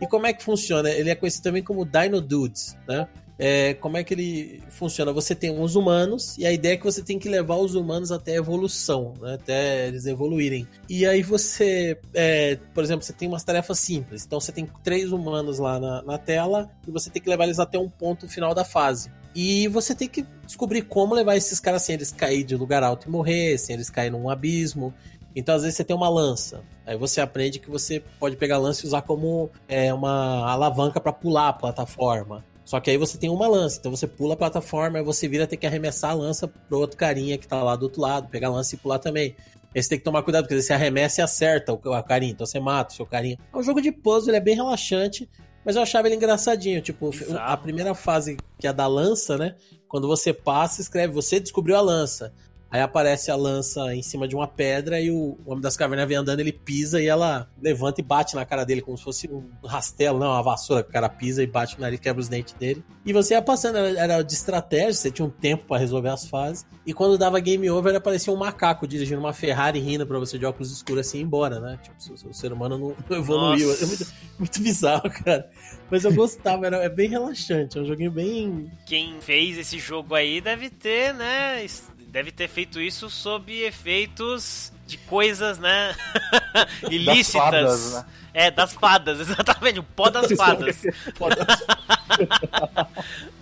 E 0.01 0.07
como 0.07 0.27
é 0.27 0.33
que 0.33 0.43
funciona? 0.43 0.91
Ele 0.91 1.11
é 1.11 1.15
conhecido 1.15 1.45
também 1.45 1.63
como 1.63 1.85
Dino 1.85 2.21
Dudes, 2.21 2.77
né? 2.87 3.09
É, 3.39 3.75
como 3.75 3.97
é 3.97 4.03
que 4.03 4.13
ele 4.13 4.61
funciona? 4.69 5.13
Você 5.13 5.33
tem 5.33 5.51
uns 5.51 5.77
humanos 5.77 6.37
e 6.37 6.45
a 6.45 6.51
ideia 6.51 6.75
é 6.75 6.77
que 6.77 6.83
você 6.83 7.03
tem 7.03 7.21
que 7.21 7.29
levar 7.29 7.57
os 7.57 7.77
humanos 7.77 8.11
até 8.11 8.33
a 8.33 8.37
evolução, 8.37 9.15
né? 9.21 9.35
até 9.35 9.87
eles 9.87 10.07
evoluírem. 10.07 10.67
E 10.89 11.07
aí 11.07 11.23
você, 11.23 11.97
é, 12.13 12.59
por 12.75 12.83
exemplo, 12.83 13.05
você 13.05 13.13
tem 13.13 13.29
umas 13.29 13.45
tarefas 13.45 13.79
simples. 13.79 14.25
Então 14.27 14.41
você 14.41 14.51
tem 14.51 14.69
três 14.83 15.13
humanos 15.13 15.61
lá 15.61 15.79
na, 15.79 16.03
na 16.03 16.19
tela 16.19 16.69
e 16.87 16.91
você 16.91 17.11
tem 17.11 17.23
que 17.23 17.29
levar 17.29 17.45
eles 17.45 17.61
até 17.61 17.79
um 17.79 17.89
ponto 17.89 18.29
final 18.29 18.53
da 18.53 18.65
fase. 18.65 19.09
E 19.35 19.69
você 19.69 19.95
tem 19.95 20.09
que 20.09 20.27
descobrir 20.45 20.83
como 20.83 21.15
levar 21.15 21.37
esses 21.37 21.61
caras 21.61 21.83
sem 21.83 21.95
eles 21.95 22.11
cair 22.11 22.45
de 22.45 22.57
lugar 22.57 22.83
alto 22.83 23.09
e 23.09 23.11
morrer, 23.11 23.59
sem 23.59 23.75
eles 23.75 23.91
caírem 23.91 24.19
num 24.19 24.29
abismo. 24.29 24.93
Então, 25.37 25.55
às 25.55 25.63
vezes, 25.63 25.77
você 25.77 25.85
tem 25.85 25.95
uma 25.95 26.09
lança. 26.09 26.63
Aí 26.87 26.97
você 26.97 27.21
aprende 27.21 27.59
que 27.59 27.71
você 27.71 28.03
pode 28.19 28.37
pegar 28.37 28.57
a 28.57 28.59
lança 28.59 28.85
e 28.85 28.89
usar 28.89 29.03
como 29.03 29.51
é, 29.69 29.93
uma 29.93 30.51
alavanca 30.51 31.01
para 31.01 31.13
pular 31.13 31.49
a 31.49 31.53
plataforma. 31.53 32.45
Só 32.69 32.81
que 32.81 32.91
aí 32.91 32.99
você 32.99 33.17
tem 33.17 33.31
uma 33.31 33.49
lança, 33.49 33.79
então 33.79 33.91
você 33.91 34.07
pula 34.07 34.35
a 34.35 34.37
plataforma 34.37 34.99
e 34.99 35.03
você 35.03 35.27
vira 35.27 35.47
ter 35.47 35.57
que 35.57 35.67
arremessar 35.67 36.11
a 36.11 36.15
lança 36.15 36.47
pro 36.47 36.79
outro 36.79 36.99
carinha 36.99 37.39
que 37.39 37.49
tá 37.49 37.63
lá 37.63 37.75
do 37.75 37.85
outro 37.85 38.03
lado, 38.03 38.29
pegar 38.29 38.49
a 38.49 38.51
lança 38.51 38.75
e 38.75 38.79
pular 38.79 38.99
também. 38.99 39.35
Aí 39.75 39.83
você 39.83 39.89
tem 39.89 39.99
que 39.99 40.05
tomar 40.05 40.23
cuidado, 40.23 40.45
porque 40.45 40.61
você 40.61 40.75
arremessa 40.75 41.23
e 41.23 41.25
acerta 41.25 41.73
o 41.73 41.79
carinha, 42.03 42.33
então 42.33 42.47
você 42.47 42.61
mata 42.61 42.93
o 42.93 42.97
seu 42.97 43.07
carinha. 43.07 43.39
É 43.51 43.57
um 43.57 43.63
jogo 43.63 43.81
de 43.81 43.91
puzzle, 43.91 44.29
ele 44.29 44.37
é 44.37 44.41
bem 44.41 44.55
relaxante, 44.55 45.27
mas 45.65 45.77
eu 45.77 45.83
achava 45.83 46.09
ele 46.09 46.17
engraçadinho. 46.17 46.81
Tipo, 46.81 47.11
Bizarro. 47.11 47.39
a 47.39 47.57
primeira 47.57 47.95
fase, 47.95 48.37
que 48.59 48.67
é 48.67 48.71
a 48.71 48.73
da 48.73 48.87
lança, 48.87 49.37
né? 49.37 49.55
Quando 49.89 50.07
você 50.07 50.33
passa, 50.33 50.81
escreve, 50.81 51.13
você 51.13 51.41
descobriu 51.41 51.77
a 51.77 51.81
lança. 51.81 52.33
Aí 52.71 52.81
aparece 52.83 53.31
a 53.31 53.37
lança 53.37 53.95
em 53.95 54.03
cima 54.03 54.29
de 54.29 54.37
uma 54.37 54.47
pedra 54.47 55.01
e 55.01 55.11
o 55.11 55.39
Homem 55.47 55.63
das 55.63 55.77
Cavernas 55.77 56.07
vem 56.07 56.19
andando, 56.19 56.41
ele 56.41 56.53
pisa 56.53 57.01
e 57.01 57.07
ela 57.07 57.49
levanta 57.63 58.01
e 58.01 58.05
bate 58.05 58.35
na 58.35 58.45
cara 58.45 58.65
dele, 58.65 58.83
como 58.83 58.97
se 58.97 59.05
fosse 59.05 59.29
um 59.29 59.49
rastelo, 59.65 60.19
não, 60.19 60.29
uma 60.29 60.43
vassoura 60.43 60.83
que 60.83 60.91
o 60.91 60.93
cara 60.93 61.09
pisa 61.09 61.43
e 61.43 61.47
bate 61.47 61.77
no 61.77 61.81
nariz, 61.81 61.99
quebra 61.99 62.21
os 62.21 62.29
dentes 62.29 62.53
dele. 62.55 62.85
E 63.07 63.13
você 63.13 63.33
ia 63.33 63.41
passando, 63.41 63.79
era, 63.79 64.21
de 64.21 64.35
estratégia, 64.35 64.93
você 64.93 65.11
tinha 65.11 65.25
um 65.25 65.31
tempo 65.31 65.65
pra 65.67 65.79
resolver 65.79 66.11
as 66.11 66.29
fases. 66.29 66.67
E 66.85 66.93
quando 66.93 67.17
dava 67.17 67.41
game 67.41 67.71
over, 67.71 67.95
aparecia 67.95 68.33
um 68.33 68.37
macaco 68.37 68.87
dirigindo 68.87 69.21
uma 69.21 69.33
Ferrari 69.33 69.79
rindo 69.79 70.07
pra 70.07 70.19
você 70.19 70.39
de 70.39 70.45
óculos 70.45 70.71
escuros 70.71 71.07
assim 71.07 71.19
e 71.19 71.21
ir 71.23 71.25
embora, 71.25 71.61
né? 71.61 71.79
Tipo, 71.83 72.29
o, 72.29 72.35
ser 72.35 72.53
humano 72.53 72.77
não, 72.77 72.97
não 73.09 73.17
evoluiu. 73.17 73.73
É 73.73 73.87
muito, 73.87 74.07
muito 74.39 74.61
bizarro, 74.61 75.11
cara. 75.25 75.51
Mas 75.91 76.05
eu 76.05 76.13
gostava, 76.13 76.67
era, 76.67 76.77
é 76.85 76.89
bem 76.91 77.09
relaxante, 77.09 77.79
é 77.79 77.81
um 77.81 77.85
joguinho 77.87 78.11
bem. 78.11 78.71
Quem 78.85 79.21
fez 79.21 79.57
esse 79.57 79.79
jogo 79.79 80.15
aí 80.15 80.41
deve 80.41 80.69
ter, 80.69 81.15
né? 81.15 81.65
Deve 82.09 82.33
ter 82.33 82.49
feito 82.49 82.81
isso 82.81 83.11
sob 83.11 83.53
efeitos 83.63 84.73
de 84.87 84.97
coisas, 84.97 85.59
né? 85.59 85.95
Ilícitas. 86.91 87.33
fadas, 87.43 87.93
né? 87.93 88.05
É, 88.33 88.51
das 88.51 88.73
fadas, 88.73 89.21
exatamente. 89.29 89.79
O 89.79 89.83
pó 89.83 90.09
das 90.11 90.33
fadas. 90.33 90.83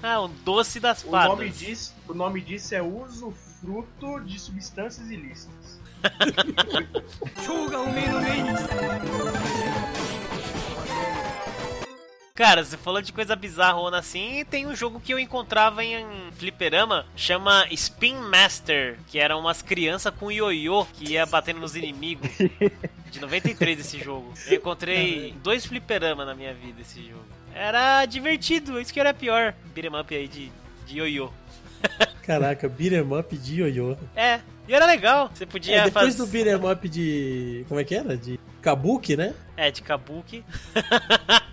Ah, 0.03 0.21
um 0.21 0.29
doce 0.45 0.79
das 0.79 1.03
O 1.03 1.11
fadas. 1.11 1.29
nome, 1.31 1.49
disso, 1.51 1.95
o 2.07 2.12
nome 2.14 2.41
disso 2.43 2.75
é 2.75 2.83
usufruto 2.83 4.21
de 4.21 4.39
substâncias 4.39 5.09
ilícitas. 5.11 5.81
Cara, 12.37 12.62
você 12.62 12.76
falou 12.76 13.01
de 13.01 13.14
coisa 13.14 13.34
bizarrona 13.34 13.99
assim, 13.99 14.41
e 14.41 14.45
tem 14.45 14.66
um 14.66 14.76
jogo 14.76 15.01
que 15.01 15.11
eu 15.12 15.18
encontrava 15.18 15.82
em 15.82 16.07
fliperama, 16.32 17.07
chama 17.16 17.66
Spin 17.70 18.14
Master, 18.16 18.99
que 19.07 19.18
eram 19.18 19.41
umas 19.41 19.62
crianças 19.62 20.12
com 20.14 20.30
ioiô 20.30 20.84
que 20.84 21.12
ia 21.14 21.24
batendo 21.24 21.61
nos 21.61 21.74
inimigos. 21.74 22.28
De 23.11 23.20
93 23.20 23.80
esse 23.80 23.99
jogo. 23.99 24.34
Eu 24.47 24.57
encontrei 24.59 25.34
dois 25.43 25.64
fliperama 25.64 26.26
na 26.26 26.34
minha 26.34 26.53
vida 26.53 26.82
esse 26.82 27.01
jogo. 27.09 27.24
Era 27.55 28.05
divertido, 28.05 28.78
isso 28.78 28.93
que 28.93 29.01
era 29.01 29.14
pior. 29.14 29.55
Beat'em 29.74 29.99
up 29.99 30.14
aí 30.14 30.28
de, 30.28 30.53
de 30.87 30.99
ioiô. 30.99 31.30
Caraca, 32.22 32.68
beat'em 32.68 33.01
up 33.18 33.34
de 33.39 33.61
ioiô. 33.62 33.97
É, 34.14 34.41
e 34.68 34.74
era 34.74 34.84
legal. 34.84 35.30
Você 35.32 35.47
podia 35.47 35.76
É, 35.76 35.84
depois 35.84 36.14
fazer. 36.14 36.18
do 36.18 36.26
beat'em 36.26 36.70
up 36.70 36.87
de. 36.87 37.64
Como 37.68 37.80
é 37.80 37.84
que 37.84 37.95
era? 37.95 38.14
De 38.14 38.39
Kabuki, 38.61 39.16
né? 39.16 39.34
É, 39.57 39.70
de 39.70 39.80
Kabuki. 39.80 40.45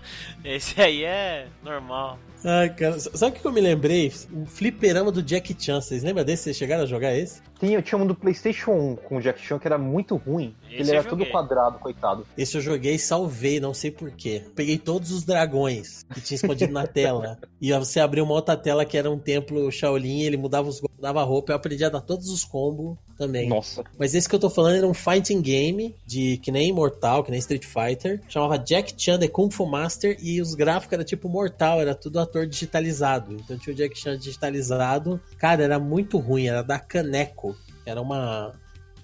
Esse 0.44 0.78
aí 0.80 1.04
é 1.04 1.48
normal. 1.62 2.18
Ai, 2.44 2.68
cara, 2.74 3.00
sabe 3.00 3.36
o 3.36 3.40
que 3.40 3.46
eu 3.46 3.52
me 3.52 3.60
lembrei? 3.60 4.12
O 4.30 4.44
fliperama 4.44 5.10
do 5.10 5.22
Jack 5.22 5.56
Chan. 5.58 5.80
Vocês 5.80 6.02
lembram 6.02 6.24
desse? 6.24 6.44
Vocês 6.44 6.56
chegaram 6.56 6.82
a 6.82 6.86
jogar 6.86 7.14
esse? 7.16 7.40
Tinha, 7.58 7.80
tinha 7.80 7.98
um 7.98 8.06
do 8.06 8.14
PlayStation 8.14 8.72
1 8.72 8.96
com 8.96 9.16
o 9.16 9.20
Jack 9.20 9.40
Chan 9.40 9.58
que 9.58 9.66
era 9.66 9.78
muito 9.78 10.16
ruim. 10.16 10.54
Esse 10.66 10.82
ele 10.82 10.90
eu 10.90 10.94
era 10.94 11.04
todo 11.04 11.20
joguei. 11.20 11.32
quadrado, 11.32 11.78
coitado. 11.78 12.26
Esse 12.36 12.58
eu 12.58 12.60
joguei 12.60 12.96
e 12.96 12.98
salvei, 12.98 13.60
não 13.60 13.72
sei 13.72 13.90
porquê. 13.90 14.42
Peguei 14.54 14.76
todos 14.76 15.10
os 15.10 15.24
dragões 15.24 16.04
que 16.12 16.20
tinha 16.20 16.36
escondido 16.36 16.72
na 16.72 16.86
tela. 16.86 17.38
E 17.64 17.72
você 17.72 17.98
abriu 17.98 18.24
uma 18.24 18.34
outra 18.34 18.58
tela 18.58 18.84
que 18.84 18.98
era 18.98 19.10
um 19.10 19.18
templo 19.18 19.72
Shaolin, 19.72 20.20
ele 20.20 20.36
mudava 20.36 20.68
os 20.68 20.80
golpes, 20.80 21.00
dava 21.00 21.22
roupa, 21.22 21.52
eu 21.52 21.56
aprendi 21.56 21.82
a 21.82 21.88
dar 21.88 22.02
todos 22.02 22.28
os 22.28 22.44
combos 22.44 22.98
também. 23.16 23.48
Nossa. 23.48 23.82
Mas 23.98 24.14
esse 24.14 24.28
que 24.28 24.34
eu 24.34 24.38
tô 24.38 24.50
falando 24.50 24.76
era 24.76 24.86
um 24.86 24.92
fighting 24.92 25.40
game 25.40 25.96
de 26.04 26.36
que 26.38 26.52
nem 26.52 26.74
Mortal, 26.74 27.24
que 27.24 27.30
nem 27.30 27.40
Street 27.40 27.64
Fighter. 27.64 28.20
Chamava 28.28 28.58
Jack 28.58 28.92
Chan 28.98 29.18
The 29.18 29.28
Kung 29.28 29.50
Fu 29.50 29.64
Master 29.64 30.18
e 30.20 30.42
os 30.42 30.54
gráficos 30.54 30.92
era 30.92 31.04
tipo 31.04 31.26
Mortal, 31.26 31.80
era 31.80 31.94
tudo 31.94 32.18
ator 32.34 32.46
digitalizado. 32.46 33.34
Então 33.34 33.56
tinha 33.56 33.72
o 33.72 33.76
Jack 33.76 33.98
Chan 33.98 34.18
digitalizado. 34.18 35.20
Cara, 35.38 35.62
era 35.62 35.78
muito 35.78 36.18
ruim, 36.18 36.46
era 36.46 36.62
da 36.62 36.78
Caneco. 36.78 37.56
Era 37.86 38.00
uma. 38.00 38.52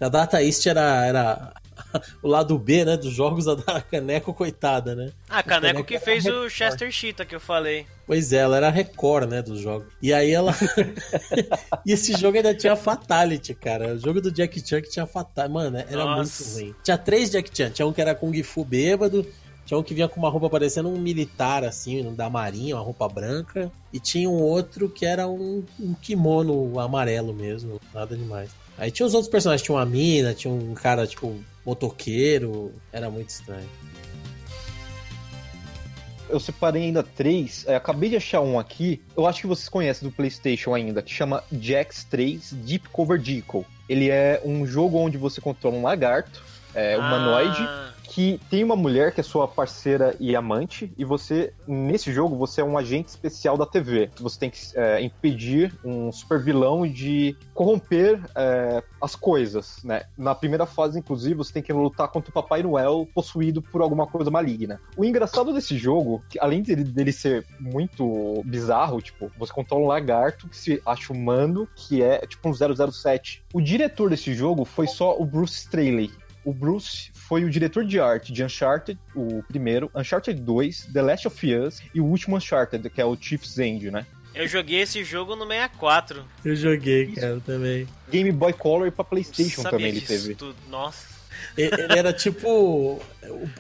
A 0.01 0.09
Data 0.09 0.43
East 0.43 0.67
era, 0.67 1.05
era 1.07 1.53
o 2.23 2.29
lado 2.29 2.59
B, 2.59 2.87
né, 2.87 2.97
dos 2.97 3.13
jogos, 3.13 3.45
da 3.45 3.81
Caneco, 3.83 4.33
coitada, 4.33 4.95
né? 4.95 5.13
Ah, 5.29 5.43
Caneco 5.43 5.75
Caneco 5.75 5.85
que 5.85 5.99
fez 5.99 6.25
o. 6.25 6.49
Chester 6.49 6.91
Cheetah 6.91 7.27
que 7.27 7.35
eu 7.35 7.41
falei. 7.41 7.87
Pois 8.07 8.33
é, 8.33 8.39
ela 8.39 8.57
era 8.57 8.71
Record, 8.71 9.29
né, 9.29 9.43
dos 9.43 9.61
jogos. 9.61 9.93
E 10.03 10.13
aí 10.13 10.33
ela. 10.33 10.53
e 11.87 11.93
esse 11.93 12.13
jogo 12.15 12.37
ainda 12.37 12.55
tinha 12.55 12.75
Fatality, 12.75 13.55
cara. 13.55 13.95
O 13.95 13.99
jogo 13.99 14.21
do 14.21 14.33
Jack 14.33 14.59
Chan 14.67 14.81
que 14.81 14.91
tinha 14.91 15.07
Fatality. 15.07 15.53
Mano, 15.53 15.79
era 15.79 16.05
Nossa. 16.05 16.45
muito 16.45 16.55
ruim. 16.55 16.75
Tinha 16.83 16.99
três 16.99 17.31
Jack 17.31 17.51
Chan. 17.53 17.71
Tinha 17.71 17.87
um 17.87 17.93
que 17.93 18.01
era 18.01 18.15
Kung 18.15 18.43
Fu 18.43 18.65
bêbado. 18.65 19.27
Tinha 19.71 19.79
um 19.79 19.85
que 19.85 19.95
vinha 19.95 20.09
com 20.09 20.19
uma 20.19 20.29
roupa 20.29 20.51
parecendo 20.51 20.89
um 20.89 20.99
militar, 20.99 21.63
assim, 21.63 22.13
da 22.13 22.29
marinha, 22.29 22.75
uma 22.75 22.83
roupa 22.83 23.09
branca. 23.09 23.71
E 23.93 24.01
tinha 24.01 24.29
um 24.29 24.43
outro 24.43 24.89
que 24.89 25.07
era 25.07 25.29
um, 25.29 25.63
um 25.79 25.95
kimono 25.95 26.81
amarelo 26.81 27.33
mesmo. 27.33 27.81
Nada 27.95 28.17
demais. 28.17 28.51
Aí 28.77 28.91
tinha 28.91 29.07
os 29.07 29.15
outros 29.15 29.31
personagens. 29.31 29.63
Tinha 29.65 29.77
uma 29.77 29.87
mina, 29.87 30.35
tinha 30.35 30.53
um 30.53 30.75
cara, 30.75 31.07
tipo, 31.07 31.39
motoqueiro. 31.65 32.73
Era 32.93 33.09
muito 33.09 33.29
estranho. 33.29 33.69
Eu 36.29 36.41
separei 36.41 36.83
ainda 36.83 37.05
três. 37.05 37.65
é, 37.69 37.77
acabei 37.77 38.11
de 38.11 38.17
achar 38.17 38.41
um 38.41 38.59
aqui. 38.59 39.01
Eu 39.17 39.25
acho 39.25 39.41
que 39.41 39.47
vocês 39.47 39.69
conhecem 39.69 40.09
do 40.09 40.13
PlayStation 40.13 40.75
ainda, 40.75 41.01
que 41.01 41.15
chama 41.15 41.45
Jax 41.53 42.03
3 42.11 42.55
Deep 42.55 42.89
Cover 42.89 43.23
Vehicle. 43.23 43.65
Ele 43.89 44.11
é 44.11 44.43
um 44.45 44.67
jogo 44.67 44.99
onde 44.99 45.17
você 45.17 45.41
controla 45.41 45.77
um 45.77 45.83
lagarto, 45.83 46.43
é, 46.75 46.99
humanoide, 46.99 47.63
Ah, 47.63 47.93
que 48.11 48.41
tem 48.51 48.65
uma 48.65 48.75
mulher 48.75 49.13
que 49.13 49.21
é 49.21 49.23
sua 49.23 49.47
parceira 49.47 50.17
e 50.19 50.35
amante, 50.35 50.93
e 50.99 51.05
você, 51.05 51.53
nesse 51.67 52.13
jogo, 52.13 52.37
você 52.37 52.61
é 52.61 52.65
um 52.65 52.77
agente 52.77 53.09
especial 53.09 53.57
da 53.57 53.65
TV. 53.65 54.11
Você 54.19 54.37
tem 54.37 54.51
que 54.51 54.59
é, 54.75 55.01
impedir 55.01 55.73
um 55.85 56.11
super 56.11 56.43
vilão 56.43 56.85
de 56.85 57.37
corromper 57.55 58.21
é, 58.35 58.83
as 59.01 59.15
coisas, 59.15 59.79
né? 59.85 60.03
Na 60.19 60.35
primeira 60.35 60.67
fase, 60.67 60.99
inclusive, 60.99 61.37
você 61.37 61.53
tem 61.53 61.63
que 61.63 61.73
lutar 61.73 62.09
contra 62.09 62.31
o 62.31 62.33
Papai 62.33 62.65
Noel 62.65 63.09
possuído 63.15 63.63
por 63.63 63.81
alguma 63.81 64.09
coisa 64.09 64.29
maligna. 64.29 64.81
O 64.97 65.05
engraçado 65.05 65.53
desse 65.53 65.79
jogo, 65.79 66.21
que 66.29 66.39
além 66.41 66.63
dele, 66.63 66.83
dele 66.83 67.13
ser 67.13 67.47
muito 67.61 68.43
bizarro, 68.45 69.01
tipo, 69.01 69.31
você 69.39 69.53
controla 69.53 69.85
um 69.85 69.89
lagarto 69.89 70.49
que 70.49 70.57
se 70.57 70.83
acha 70.85 71.13
humano, 71.13 71.69
que 71.77 72.03
é 72.03 72.27
tipo 72.27 72.49
um 72.49 72.53
007. 72.53 73.45
O 73.55 73.61
diretor 73.61 74.11
desse 74.11 74.35
jogo 74.35 74.65
foi 74.65 74.89
só 74.89 75.17
o 75.17 75.25
Bruce 75.25 75.55
Straley. 75.55 76.11
O 76.45 76.53
Bruce 76.53 77.10
foi 77.31 77.45
o 77.45 77.49
diretor 77.49 77.85
de 77.85 78.01
arte 78.01 78.33
de 78.33 78.43
Uncharted, 78.43 78.99
o 79.15 79.41
primeiro, 79.45 79.89
Uncharted 79.95 80.41
2, 80.41 80.89
The 80.93 81.01
Last 81.01 81.29
of 81.29 81.55
Us 81.55 81.81
e 81.95 82.01
o 82.01 82.05
último 82.05 82.37
Uncharted, 82.37 82.91
que 82.91 83.01
é 83.01 83.05
o 83.05 83.17
Chief's 83.17 83.57
End, 83.57 83.89
né? 83.89 84.05
Eu 84.35 84.49
joguei 84.49 84.81
esse 84.81 85.05
jogo 85.05 85.37
no 85.37 85.47
64. 85.47 86.25
Eu 86.45 86.57
joguei, 86.57 87.13
cara, 87.13 87.41
também. 87.47 87.87
Game 88.11 88.33
Boy 88.33 88.53
Color 88.53 88.89
e 88.89 88.91
pra 88.91 89.05
PlayStation 89.05 89.63
Sabia 89.63 89.71
também 89.71 89.87
ele 89.91 90.01
disso 90.01 90.13
teve. 90.13 90.35
tudo. 90.35 90.57
Nossa. 90.69 91.07
Ele 91.57 91.71
era 91.97 92.13
tipo 92.13 92.49
o, 92.49 93.01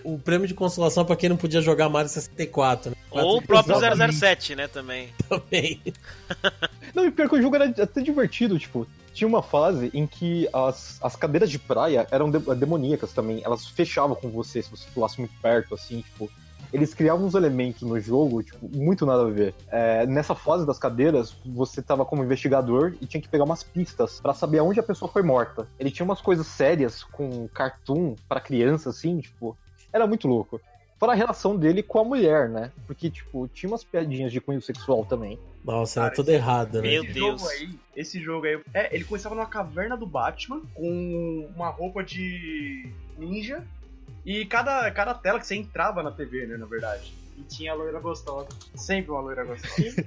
o 0.02 0.18
prêmio 0.18 0.48
de 0.48 0.54
consolação 0.54 1.04
pra 1.04 1.14
quem 1.14 1.28
não 1.28 1.36
podia 1.36 1.60
jogar 1.60 1.88
Mario 1.88 2.10
64, 2.10 2.90
né? 2.90 2.96
Ou 3.08 3.38
o 3.38 3.42
próprio 3.42 3.76
Exatamente. 3.76 4.16
007, 4.16 4.56
né, 4.56 4.66
também. 4.66 5.10
também. 5.28 5.80
Não, 6.92 7.06
e 7.06 7.10
pior 7.12 7.28
que 7.28 7.36
o 7.36 7.42
jogo 7.42 7.54
era 7.54 7.66
até 7.66 8.00
divertido, 8.00 8.58
tipo, 8.58 8.84
tinha 9.12 9.28
uma 9.28 9.42
fase 9.42 9.90
em 9.92 10.06
que 10.06 10.48
as, 10.52 10.98
as 11.02 11.16
cadeiras 11.16 11.50
de 11.50 11.58
praia 11.58 12.06
eram 12.10 12.30
de- 12.30 12.38
demoníacas 12.54 13.12
também, 13.12 13.42
elas 13.44 13.66
fechavam 13.66 14.16
com 14.16 14.30
você 14.30 14.62
se 14.62 14.70
você 14.70 14.88
pulasse 14.94 15.18
muito 15.18 15.34
perto, 15.40 15.74
assim, 15.74 16.00
tipo. 16.00 16.30
Eles 16.72 16.94
criavam 16.94 17.26
uns 17.26 17.34
elementos 17.34 17.82
no 17.82 17.98
jogo, 17.98 18.44
tipo, 18.44 18.68
muito 18.72 19.04
nada 19.04 19.22
a 19.22 19.30
ver. 19.30 19.52
É, 19.72 20.06
nessa 20.06 20.36
fase 20.36 20.64
das 20.64 20.78
cadeiras, 20.78 21.34
você 21.44 21.82
tava 21.82 22.04
como 22.04 22.22
investigador 22.22 22.94
e 23.00 23.06
tinha 23.06 23.20
que 23.20 23.28
pegar 23.28 23.42
umas 23.42 23.64
pistas 23.64 24.20
pra 24.20 24.32
saber 24.32 24.58
aonde 24.58 24.78
a 24.78 24.82
pessoa 24.82 25.10
foi 25.10 25.22
morta. 25.22 25.66
Ele 25.80 25.90
tinha 25.90 26.04
umas 26.04 26.20
coisas 26.20 26.46
sérias 26.46 27.02
com 27.02 27.48
cartoon 27.48 28.14
pra 28.28 28.40
criança, 28.40 28.90
assim, 28.90 29.18
tipo. 29.18 29.58
Era 29.92 30.06
muito 30.06 30.28
louco. 30.28 30.60
Fora 31.00 31.12
a 31.12 31.14
relação 31.14 31.56
dele 31.56 31.82
com 31.82 31.98
a 31.98 32.04
mulher, 32.04 32.46
né? 32.50 32.70
Porque, 32.86 33.08
tipo, 33.08 33.48
tinha 33.48 33.72
umas 33.72 33.82
piadinhas 33.82 34.30
de 34.30 34.38
cunho 34.38 34.60
sexual 34.60 35.02
também. 35.06 35.38
Nossa, 35.64 36.02
era 36.02 36.10
tudo 36.10 36.28
errado, 36.28 36.82
né? 36.82 36.90
Meu 36.90 37.02
esse 37.04 37.12
Deus. 37.14 37.40
jogo 37.40 37.50
aí, 37.50 37.70
esse 37.96 38.20
jogo 38.20 38.46
aí, 38.46 38.60
é, 38.74 38.94
ele 38.94 39.04
começava 39.04 39.34
numa 39.34 39.46
caverna 39.46 39.96
do 39.96 40.04
Batman 40.06 40.60
com 40.74 41.50
uma 41.56 41.70
roupa 41.70 42.04
de 42.04 42.86
ninja 43.16 43.64
e 44.26 44.44
cada, 44.44 44.90
cada 44.90 45.14
tela 45.14 45.40
que 45.40 45.46
você 45.46 45.54
entrava 45.56 46.02
na 46.02 46.10
TV, 46.10 46.46
né, 46.46 46.58
na 46.58 46.66
verdade. 46.66 47.14
E 47.38 47.42
tinha 47.44 47.72
a 47.72 47.74
loira 47.74 47.98
gostosa. 47.98 48.48
Sempre 48.74 49.10
uma 49.10 49.20
loira 49.20 49.42
gostosa. 49.44 50.04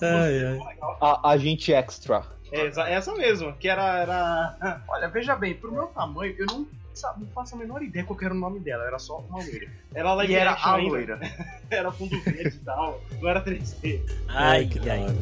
Ai, 0.00 0.36
assim, 0.38 0.46
ai. 0.46 0.58
"Pô, 0.58 0.68
legal." 0.68 0.98
A 1.00 1.30
Agente 1.30 1.72
Extra. 1.72 2.24
É, 2.52 2.66
essa, 2.66 2.88
essa 2.88 3.12
mesmo, 3.16 3.52
que 3.54 3.68
era, 3.68 3.98
era. 3.98 4.82
Olha, 4.88 5.08
veja 5.08 5.34
bem, 5.34 5.54
pro 5.54 5.72
meu 5.72 5.88
tamanho, 5.88 6.32
eu 6.38 6.46
não, 6.46 6.66
sabe, 6.98 7.20
não 7.24 7.28
faço 7.32 7.54
a 7.54 7.58
menor 7.58 7.82
ideia 7.82 8.04
qual 8.04 8.18
era 8.22 8.34
o 8.34 8.36
nome 8.36 8.60
dela, 8.60 8.84
era 8.84 8.98
só 8.98 9.18
uma 9.20 9.38
loira. 9.38 9.68
Era 9.94 10.14
live 10.14 10.32
E 10.32 10.36
era 10.36 10.52
a 10.52 10.74
ainda. 10.74 10.88
loira. 10.90 11.20
era 11.70 11.92
fundo 11.92 12.20
verde 12.22 12.56
e 12.56 12.60
tal, 12.64 13.00
não 13.20 13.28
era 13.28 13.44
3D. 13.44 14.00
Ai, 14.28 14.66
que 14.66 14.78
da 14.80 14.92
ai. 14.92 15.02
hora. 15.04 15.16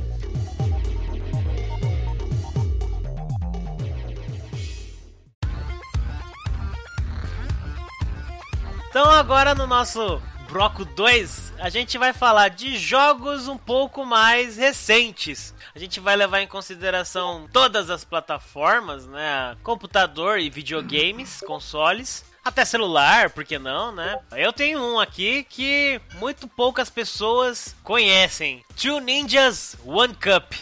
Então 8.89 9.11
agora 9.11 9.55
no 9.55 9.67
nosso 9.67 10.21
bloco 10.51 10.85
2, 10.85 11.46
a 11.59 11.69
gente 11.69 11.99
vai 11.99 12.13
falar 12.13 12.49
de 12.49 12.77
jogos 12.77 13.49
um 13.49 13.57
pouco 13.57 14.05
mais 14.05 14.57
recentes. 14.57 15.55
A 15.75 15.79
gente 15.79 16.01
vai 16.01 16.17
levar 16.17 16.41
em 16.41 16.47
consideração 16.47 17.49
todas 17.53 17.91
as 17.91 18.05
plataformas, 18.05 19.07
né? 19.07 19.57
Computador 19.63 20.39
e 20.39 20.51
videogames, 20.51 21.41
consoles. 21.47 22.25
Até 22.45 22.65
celular, 22.65 23.31
por 23.31 23.45
que 23.45 23.59
não, 23.59 23.93
né? 23.93 24.19
Eu 24.33 24.53
tenho 24.53 24.81
um 24.81 25.01
aqui 25.01 25.45
que 25.45 26.01
muito 26.15 26.47
poucas 26.47 26.89
pessoas 26.89 27.75
conhecem. 27.83 28.65
Two 28.81 29.01
Ninjas 29.01 29.77
One 29.85 30.15
Cup. 30.15 30.53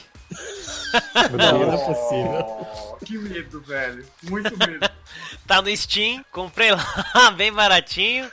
Não, 1.32 1.58
não 1.58 1.72
é 1.72 1.84
possível. 1.84 2.98
Que 3.04 3.18
medo, 3.18 3.60
velho. 3.60 4.06
Muito 4.22 4.56
medo. 4.56 4.88
Tá 5.46 5.60
no 5.60 5.76
Steam, 5.76 6.24
comprei 6.32 6.70
lá, 6.72 7.30
bem 7.36 7.52
baratinho. 7.52 8.30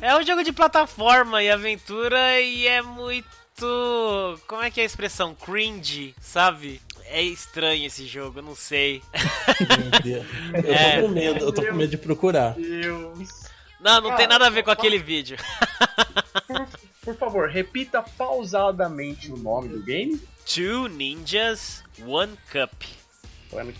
É 0.00 0.16
um 0.16 0.22
jogo 0.24 0.42
de 0.42 0.52
plataforma 0.52 1.42
e 1.42 1.50
aventura 1.50 2.40
e 2.40 2.66
é 2.66 2.82
muito. 2.82 3.26
Como 4.46 4.62
é 4.62 4.70
que 4.70 4.80
é 4.80 4.82
a 4.82 4.86
expressão? 4.86 5.34
Cringe, 5.34 6.14
sabe? 6.20 6.80
É 7.06 7.22
estranho 7.22 7.86
esse 7.86 8.06
jogo, 8.06 8.40
eu 8.40 8.42
não 8.42 8.54
sei. 8.56 9.02
Meu 9.60 10.00
Deus. 10.02 10.26
Eu 10.66 10.74
É. 10.74 10.96
tô 11.00 11.02
com 11.02 11.08
medo, 11.12 11.44
eu 11.44 11.52
tô 11.52 11.62
com 11.64 11.74
medo 11.74 11.90
de 11.90 11.96
procurar. 11.98 12.50
Deus. 12.54 13.46
Não, 13.80 14.00
não 14.00 14.16
tem 14.16 14.26
nada 14.26 14.46
a 14.46 14.50
ver 14.50 14.62
com 14.64 14.70
aquele 14.70 14.98
vídeo. 14.98 15.36
Por, 16.46 16.66
por 17.04 17.16
favor, 17.16 17.48
repita 17.48 18.02
pausadamente 18.02 19.30
o 19.30 19.36
nome 19.36 19.68
do 19.68 19.82
game. 19.82 20.20
Two 20.44 20.88
Ninjas, 20.88 21.84
One 22.04 22.36
Cup. 22.50 22.72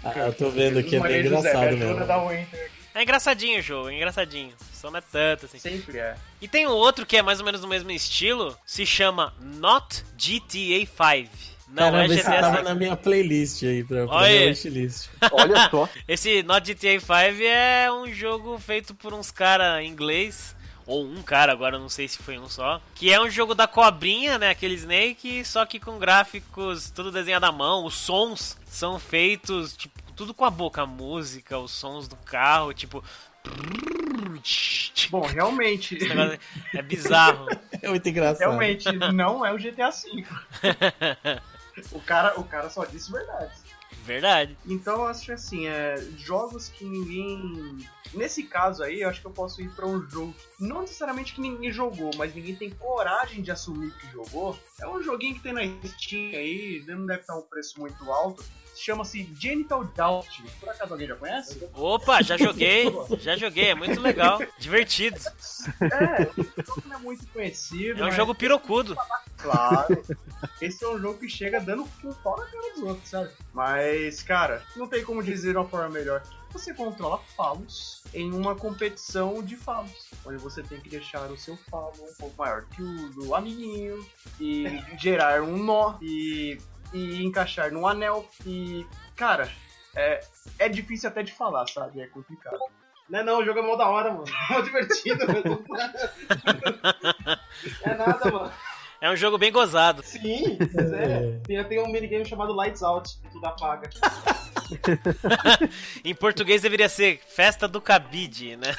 Ah, 0.04 0.18
eu 0.28 0.32
tô 0.32 0.48
vendo 0.50 0.78
aqui, 0.78 0.96
é 0.96 1.00
bem 1.00 1.24
José, 1.24 1.38
engraçado 1.50 1.76
mesmo. 1.76 2.24
um 2.24 2.32
enter. 2.32 2.70
É 2.97 3.03
engraçadinho 3.03 3.59
o 3.59 3.62
jogo, 3.62 3.90
é 3.90 3.94
engraçadinho. 3.94 4.55
Só 4.72 4.90
não 4.90 4.97
é 4.97 5.03
tanto 5.03 5.44
assim. 5.44 5.59
Sempre 5.59 5.99
é. 5.99 6.16
E 6.40 6.49
tem 6.49 6.66
um 6.66 6.70
outro 6.70 7.05
que 7.05 7.18
é 7.18 7.20
mais 7.20 7.38
ou 7.40 7.44
menos 7.44 7.61
do 7.61 7.68
mesmo 7.68 7.90
estilo, 7.90 8.57
se 8.64 8.86
chama 8.86 9.34
Not 9.38 10.03
GTA 10.16 10.86
5. 10.86 11.30
Não 11.68 11.92
Caramba, 11.92 12.05
é 12.05 12.07
esse 12.07 12.22
GTA 12.22 12.40
tava 12.40 12.57
5. 12.57 12.64
na 12.64 12.74
minha 12.74 12.97
playlist 12.97 13.62
aí, 13.64 13.84
pra, 13.84 14.07
pra 14.07 14.16
Olha 14.16 14.30
minha 14.30 14.47
wishlist. 14.47 15.11
Olha 15.30 15.68
só. 15.70 15.86
Esse 16.09 16.42
Not 16.42 16.74
GTA 16.74 16.99
5 16.99 17.42
é 17.42 17.92
um 17.92 18.11
jogo 18.11 18.59
feito 18.59 18.94
por 18.94 19.12
uns 19.12 19.30
cara 19.30 19.82
em 19.82 19.90
inglês. 19.90 20.57
Ou 20.86 21.05
um 21.05 21.20
cara, 21.20 21.53
agora 21.53 21.78
não 21.78 21.90
sei 21.90 22.09
se 22.09 22.16
foi 22.16 22.38
um 22.38 22.49
só. 22.49 22.80
Que 22.94 23.12
é 23.12 23.20
um 23.20 23.28
jogo 23.28 23.55
da 23.55 23.66
cobrinha, 23.66 24.38
né? 24.38 24.49
Aquele 24.49 24.76
Snake, 24.76 25.44
só 25.44 25.66
que 25.66 25.78
com 25.78 25.99
gráficos 25.99 26.90
tudo 26.90 27.12
desenhado 27.12 27.44
à 27.44 27.53
mão. 27.53 27.84
Os 27.84 27.94
sons 27.94 28.57
são 28.64 28.99
feitos, 28.99 29.76
tipo, 29.76 30.05
tudo 30.16 30.34
com 30.34 30.44
a 30.44 30.50
boca. 30.50 30.82
A 30.82 30.86
música, 30.86 31.58
os 31.58 31.70
sons 31.70 32.08
do 32.08 32.16
carro, 32.16 32.72
tipo. 32.72 33.04
Bom, 35.10 35.20
realmente. 35.26 35.98
É 36.74 36.82
bizarro. 36.82 37.46
É 37.82 37.88
muito 37.88 38.08
engraçado. 38.08 38.38
Realmente, 38.38 38.90
não 39.12 39.44
é 39.44 39.52
o 39.52 39.58
GTA 39.58 39.90
V. 39.90 40.24
O 41.92 42.00
cara, 42.00 42.40
o 42.40 42.42
cara 42.42 42.70
só 42.70 42.84
disse 42.86 43.12
verdade. 43.12 43.52
Verdade. 44.06 44.56
Então 44.64 45.02
eu 45.02 45.08
acho 45.08 45.32
assim, 45.32 45.66
é, 45.66 45.96
jogos 46.16 46.68
que 46.68 46.84
ninguém. 46.84 47.76
Nesse 48.14 48.44
caso 48.44 48.82
aí, 48.82 49.02
eu 49.02 49.08
acho 49.08 49.20
que 49.20 49.26
eu 49.26 49.32
posso 49.32 49.60
ir 49.60 49.68
pra 49.70 49.86
um 49.86 50.00
jogo. 50.08 50.34
Não 50.58 50.80
necessariamente 50.80 51.34
que 51.34 51.40
ninguém 51.40 51.70
jogou, 51.70 52.10
mas 52.16 52.34
ninguém 52.34 52.54
tem 52.54 52.70
coragem 52.70 53.42
de 53.42 53.50
assumir 53.50 53.92
que 53.98 54.10
jogou. 54.10 54.58
É 54.80 54.88
um 54.88 55.02
joguinho 55.02 55.34
que 55.34 55.42
tem 55.42 55.52
na 55.52 55.62
Steam 55.86 56.30
aí, 56.30 56.82
não 56.86 57.04
deve 57.04 57.20
estar 57.20 57.36
um 57.36 57.42
preço 57.42 57.78
muito 57.78 58.10
alto. 58.10 58.44
Chama-se 58.77 59.29
Genital 59.39 59.85
Doubt. 59.85 60.45
Por 60.61 60.68
acaso 60.68 60.93
alguém 60.93 61.09
já 61.09 61.16
conhece? 61.16 61.68
Opa, 61.72 62.22
já 62.22 62.37
joguei. 62.37 62.85
Já 63.18 63.37
joguei, 63.37 63.70
é 63.70 63.74
muito 63.74 64.01
legal. 64.01 64.39
Divertido. 64.59 65.18
É, 65.81 66.22
o 66.41 66.66
jogo 66.66 66.83
não 66.87 66.97
é 66.97 66.99
muito 66.99 67.27
conhecido. 67.29 68.03
É 68.03 68.07
um 68.07 68.12
jogo 68.12 68.35
pirocudo. 68.35 68.97
Claro. 69.39 70.03
Esse 70.61 70.85
é 70.85 70.89
um 70.89 70.99
jogo 71.01 71.18
que 71.18 71.29
chega 71.29 71.61
dando 71.61 71.85
com 72.01 72.12
pau 72.14 72.37
na 72.39 72.47
cara 72.47 72.74
dos 72.74 72.83
outros, 72.83 73.09
sabe? 73.09 73.31
Mas, 73.53 74.22
cara, 74.22 74.62
não 74.77 74.87
tem 74.87 75.03
como 75.03 75.22
dizer 75.22 75.53
de 75.53 75.57
uma 75.57 75.68
forma 75.68 75.89
melhor. 75.89 76.22
Você 76.53 76.72
controla 76.72 77.18
falos 77.37 78.03
em 78.14 78.33
uma 78.33 78.55
competição 78.55 79.43
de 79.43 79.57
falos, 79.57 80.07
onde 80.24 80.39
você 80.39 80.62
tem 80.62 80.81
que 80.81 80.89
deixar 80.89 81.31
o 81.31 81.37
seu 81.37 81.57
falo 81.70 81.93
um 82.01 82.14
pouco 82.14 82.35
maior 82.39 82.64
que 82.64 82.83
o 82.83 83.11
do 83.11 83.35
amiguinho 83.35 84.07
e 84.41 84.81
gerar 84.99 85.43
um 85.43 85.59
nó 85.62 85.99
e, 86.01 86.59
e 86.97 87.24
encaixar 87.24 87.70
num 87.72 87.86
anel. 87.86 88.28
E, 88.47 88.86
cara, 89.14 89.51
é, 89.94 90.20
é 90.59 90.68
difícil 90.68 91.09
até 91.09 91.22
de 91.22 91.32
falar, 91.32 91.66
sabe? 91.68 92.01
É 92.01 92.07
complicado. 92.07 92.59
Não 93.09 93.18
é 93.20 93.22
não, 93.22 93.38
o 93.38 93.44
jogo 93.44 93.61
é 93.61 93.62
mó 93.62 93.76
da 93.76 93.88
hora, 93.88 94.12
mano. 94.12 94.24
Mó 94.51 94.61
divertido, 94.61 95.26
mano. 95.26 95.64
É 97.82 97.94
nada, 97.94 98.30
mano. 98.30 98.53
É 99.01 99.11
um 99.11 99.16
jogo 99.16 99.38
bem 99.38 99.53
gozado. 99.53 100.03
Sim, 100.03 100.59
é. 100.59 101.38
Tem, 101.47 101.64
tem 101.64 101.82
um 101.82 101.90
minigame 101.90 102.24
chamado 102.24 102.53
Lights 102.55 102.82
Out, 102.82 103.18
que 103.20 103.30
tu 103.30 103.47
apaga. 103.47 103.88
Em 106.05 106.14
português 106.14 106.62
deveria 106.62 106.88
ser 106.88 107.20
Festa 107.26 107.68
do 107.68 107.80
Cabide, 107.80 108.57
né? 108.57 108.74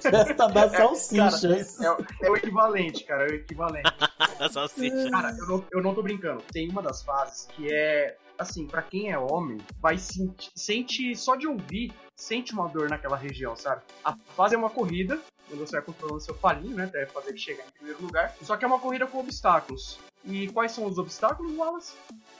Festa 0.00 0.46
da 0.48 0.68
salsicha. 0.68 1.56
isso. 1.58 1.82
É, 1.84 1.90
o- 1.92 2.06
é 2.22 2.30
o 2.30 2.36
equivalente, 2.36 3.04
cara, 3.04 3.24
é 3.26 3.30
o 3.30 3.34
equivalente. 3.34 3.90
Da 4.38 4.48
salsicha. 4.48 5.10
Cara, 5.10 5.36
eu 5.38 5.46
não, 5.46 5.64
eu 5.72 5.82
não 5.82 5.94
tô 5.94 6.02
brincando. 6.02 6.42
Tem 6.52 6.68
uma 6.70 6.82
das 6.82 7.02
fases 7.02 7.46
que 7.54 7.72
é 7.72 8.16
assim, 8.38 8.66
pra 8.66 8.80
quem 8.80 9.10
é 9.12 9.18
homem, 9.18 9.58
vai 9.82 9.98
sentir, 9.98 10.50
sente, 10.56 11.14
só 11.14 11.36
de 11.36 11.46
ouvir, 11.46 11.92
sente 12.16 12.54
uma 12.54 12.66
dor 12.68 12.88
naquela 12.88 13.14
região, 13.16 13.54
sabe? 13.54 13.82
A 14.02 14.16
fase 14.34 14.54
é 14.54 14.58
uma 14.58 14.70
corrida, 14.70 15.20
onde 15.50 15.58
você 15.60 15.72
vai 15.72 15.82
controlando 15.82 16.20
seu 16.22 16.34
falinho, 16.34 16.74
né, 16.74 16.84
até 16.84 17.04
fazer 17.04 17.30
ele 17.30 17.38
chegar 17.38 17.64
em 17.66 17.70
primeiro 17.72 18.02
lugar. 18.02 18.34
Só 18.40 18.56
que 18.56 18.64
é 18.64 18.66
uma 18.68 18.78
corrida 18.78 19.06
com 19.06 19.18
obstáculos. 19.20 19.98
E 20.24 20.48
quais 20.48 20.72
são 20.72 20.84
os 20.86 20.98
obstáculos, 20.98 21.56
Wallace? 21.56 21.94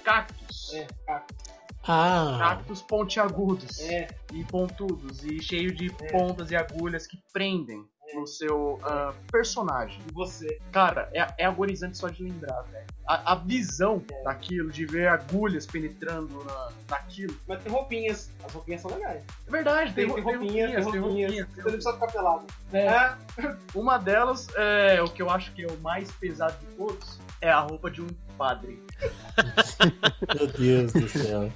Cactos. 0.05 0.73
É, 0.75 0.87
cacto. 1.07 1.35
Ah, 1.83 2.37
Cactos 2.39 2.83
pontiagudos 2.83 3.81
É, 3.81 4.09
e 4.33 4.45
pontudos 4.45 5.25
e 5.25 5.41
cheio 5.43 5.75
de 5.75 5.91
É. 6.03 6.13
pontas 6.13 6.51
e 6.51 6.57
agulhas 6.57 7.07
que 7.07 7.17
prendem 7.33 7.85
no 8.15 8.27
seu 8.27 8.79
ah, 8.83 9.13
personagem. 9.31 10.01
e 10.09 10.13
você? 10.13 10.59
Cara, 10.73 11.09
é, 11.15 11.27
é 11.39 11.45
agorizante 11.47 11.97
só 11.99 12.09
de 12.09 12.23
lembrar, 12.23 12.63
velho. 12.63 12.87
A, 13.07 13.33
a 13.33 13.35
visão 13.35 14.03
É. 14.13 14.23
daquilo, 14.23 14.71
de 14.71 14.87
ver 14.87 15.09
agulhas 15.09 15.67
penetrando 15.67 16.45
na, 16.45 16.69
naquilo. 16.89 17.37
Mas 17.49 17.63
tem 17.63 17.73
roupinhas. 17.73 18.31
As 18.45 18.53
roupinhas 18.53 18.81
são 18.83 18.91
legais. 18.93 19.25
É 19.47 19.51
verdade, 19.51 19.93
tem, 19.95 20.07
Tem, 20.07 20.15
tem 20.15 20.25
tem 20.25 20.35
roupinhas, 20.35 20.71
tem 20.71 20.75
tem 20.93 21.01
roupinhas. 21.01 21.31
roupinhas. 21.33 21.49
Você 21.49 21.63
não 21.63 21.73
precisa 21.73 21.93
ficar 21.95 22.07
pelado. 22.07 22.47
É. 22.73 23.13
Uma 23.75 23.99
delas, 23.99 24.47
é, 24.57 25.03
o 25.03 25.09
que 25.09 25.23
eu 25.23 25.31
acho 25.31 25.53
que 25.53 25.65
é 25.65 25.67
o 25.67 25.79
mais 25.81 26.11
pesado 26.13 26.57
de 26.61 26.67
todos, 26.77 27.19
é 27.41 27.51
a 27.51 27.61
roupa 27.61 27.91
de 27.91 28.01
um 28.03 28.09
padre. 28.39 28.83
meu 30.37 30.47
Deus 30.47 30.93
do 30.93 31.09
céu. 31.09 31.51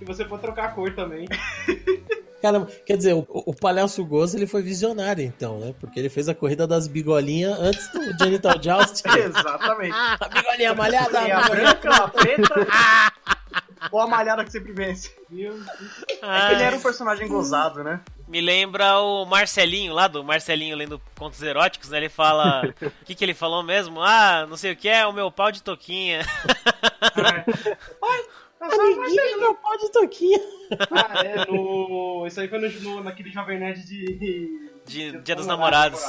E 0.00 0.04
você 0.04 0.24
pode 0.24 0.42
trocar 0.42 0.64
a 0.66 0.72
cor 0.72 0.94
também. 0.94 1.26
Cara, 2.40 2.66
quer 2.86 2.96
dizer, 2.96 3.14
o, 3.14 3.26
o 3.28 3.54
Palhaço 3.54 4.04
Gozo 4.04 4.36
ele 4.36 4.46
foi 4.46 4.62
visionário, 4.62 5.24
então, 5.24 5.58
né? 5.58 5.74
Porque 5.80 5.98
ele 5.98 6.08
fez 6.08 6.28
a 6.28 6.34
corrida 6.34 6.66
das 6.66 6.86
bigolinhas 6.86 7.58
antes 7.58 7.88
do 7.92 8.16
Genital 8.18 8.54
Joust. 8.62 9.02
Exatamente. 9.06 9.94
a 9.94 10.28
bigolinha 10.28 10.74
malhada, 10.74 11.20
Tem 11.20 11.32
a 11.32 11.48
branca, 11.48 11.94
a 11.94 12.08
preta 12.08 12.54
ou 13.90 14.00
a 14.00 14.06
malhada 14.06 14.44
que 14.44 14.52
sempre 14.52 14.72
vence. 14.72 15.10
É 15.30 16.48
que 16.48 16.54
ele 16.54 16.62
era 16.62 16.76
um 16.76 16.80
personagem 16.80 17.28
gozado, 17.28 17.82
né? 17.82 18.00
Me 18.26 18.40
lembra 18.40 18.98
o 18.98 19.24
Marcelinho 19.24 19.94
lá 19.94 20.06
do 20.06 20.22
Marcelinho 20.22 20.76
lendo 20.76 21.00
contos 21.18 21.42
eróticos, 21.42 21.90
né? 21.90 21.98
Ele 21.98 22.08
fala. 22.08 22.62
O 22.82 22.90
que, 23.04 23.14
que 23.14 23.24
ele 23.24 23.34
falou 23.34 23.62
mesmo? 23.62 24.02
Ah, 24.02 24.46
não 24.48 24.56
sei 24.56 24.72
o 24.72 24.76
que 24.76 24.88
é 24.88 25.06
o 25.06 25.12
meu 25.12 25.30
pau 25.30 25.50
de 25.50 25.62
toquinha. 25.62 26.20
Amiguinho, 28.60 29.38
meu 29.40 29.54
pau 29.54 29.76
de 29.78 29.90
toquinha. 29.92 30.40
Ah, 30.90 31.22
é 31.24 31.46
no. 31.50 32.26
Isso 32.26 32.40
aí 32.40 32.48
foi 32.48 32.58
no, 32.58 32.68
no- 32.80 33.02
naquele 33.04 33.30
Jovem 33.30 33.58
Nerd 33.58 33.84
de. 33.84 34.68
De 34.86 35.18
Dia 35.20 35.36
dos 35.36 35.46
Namorados. 35.46 36.00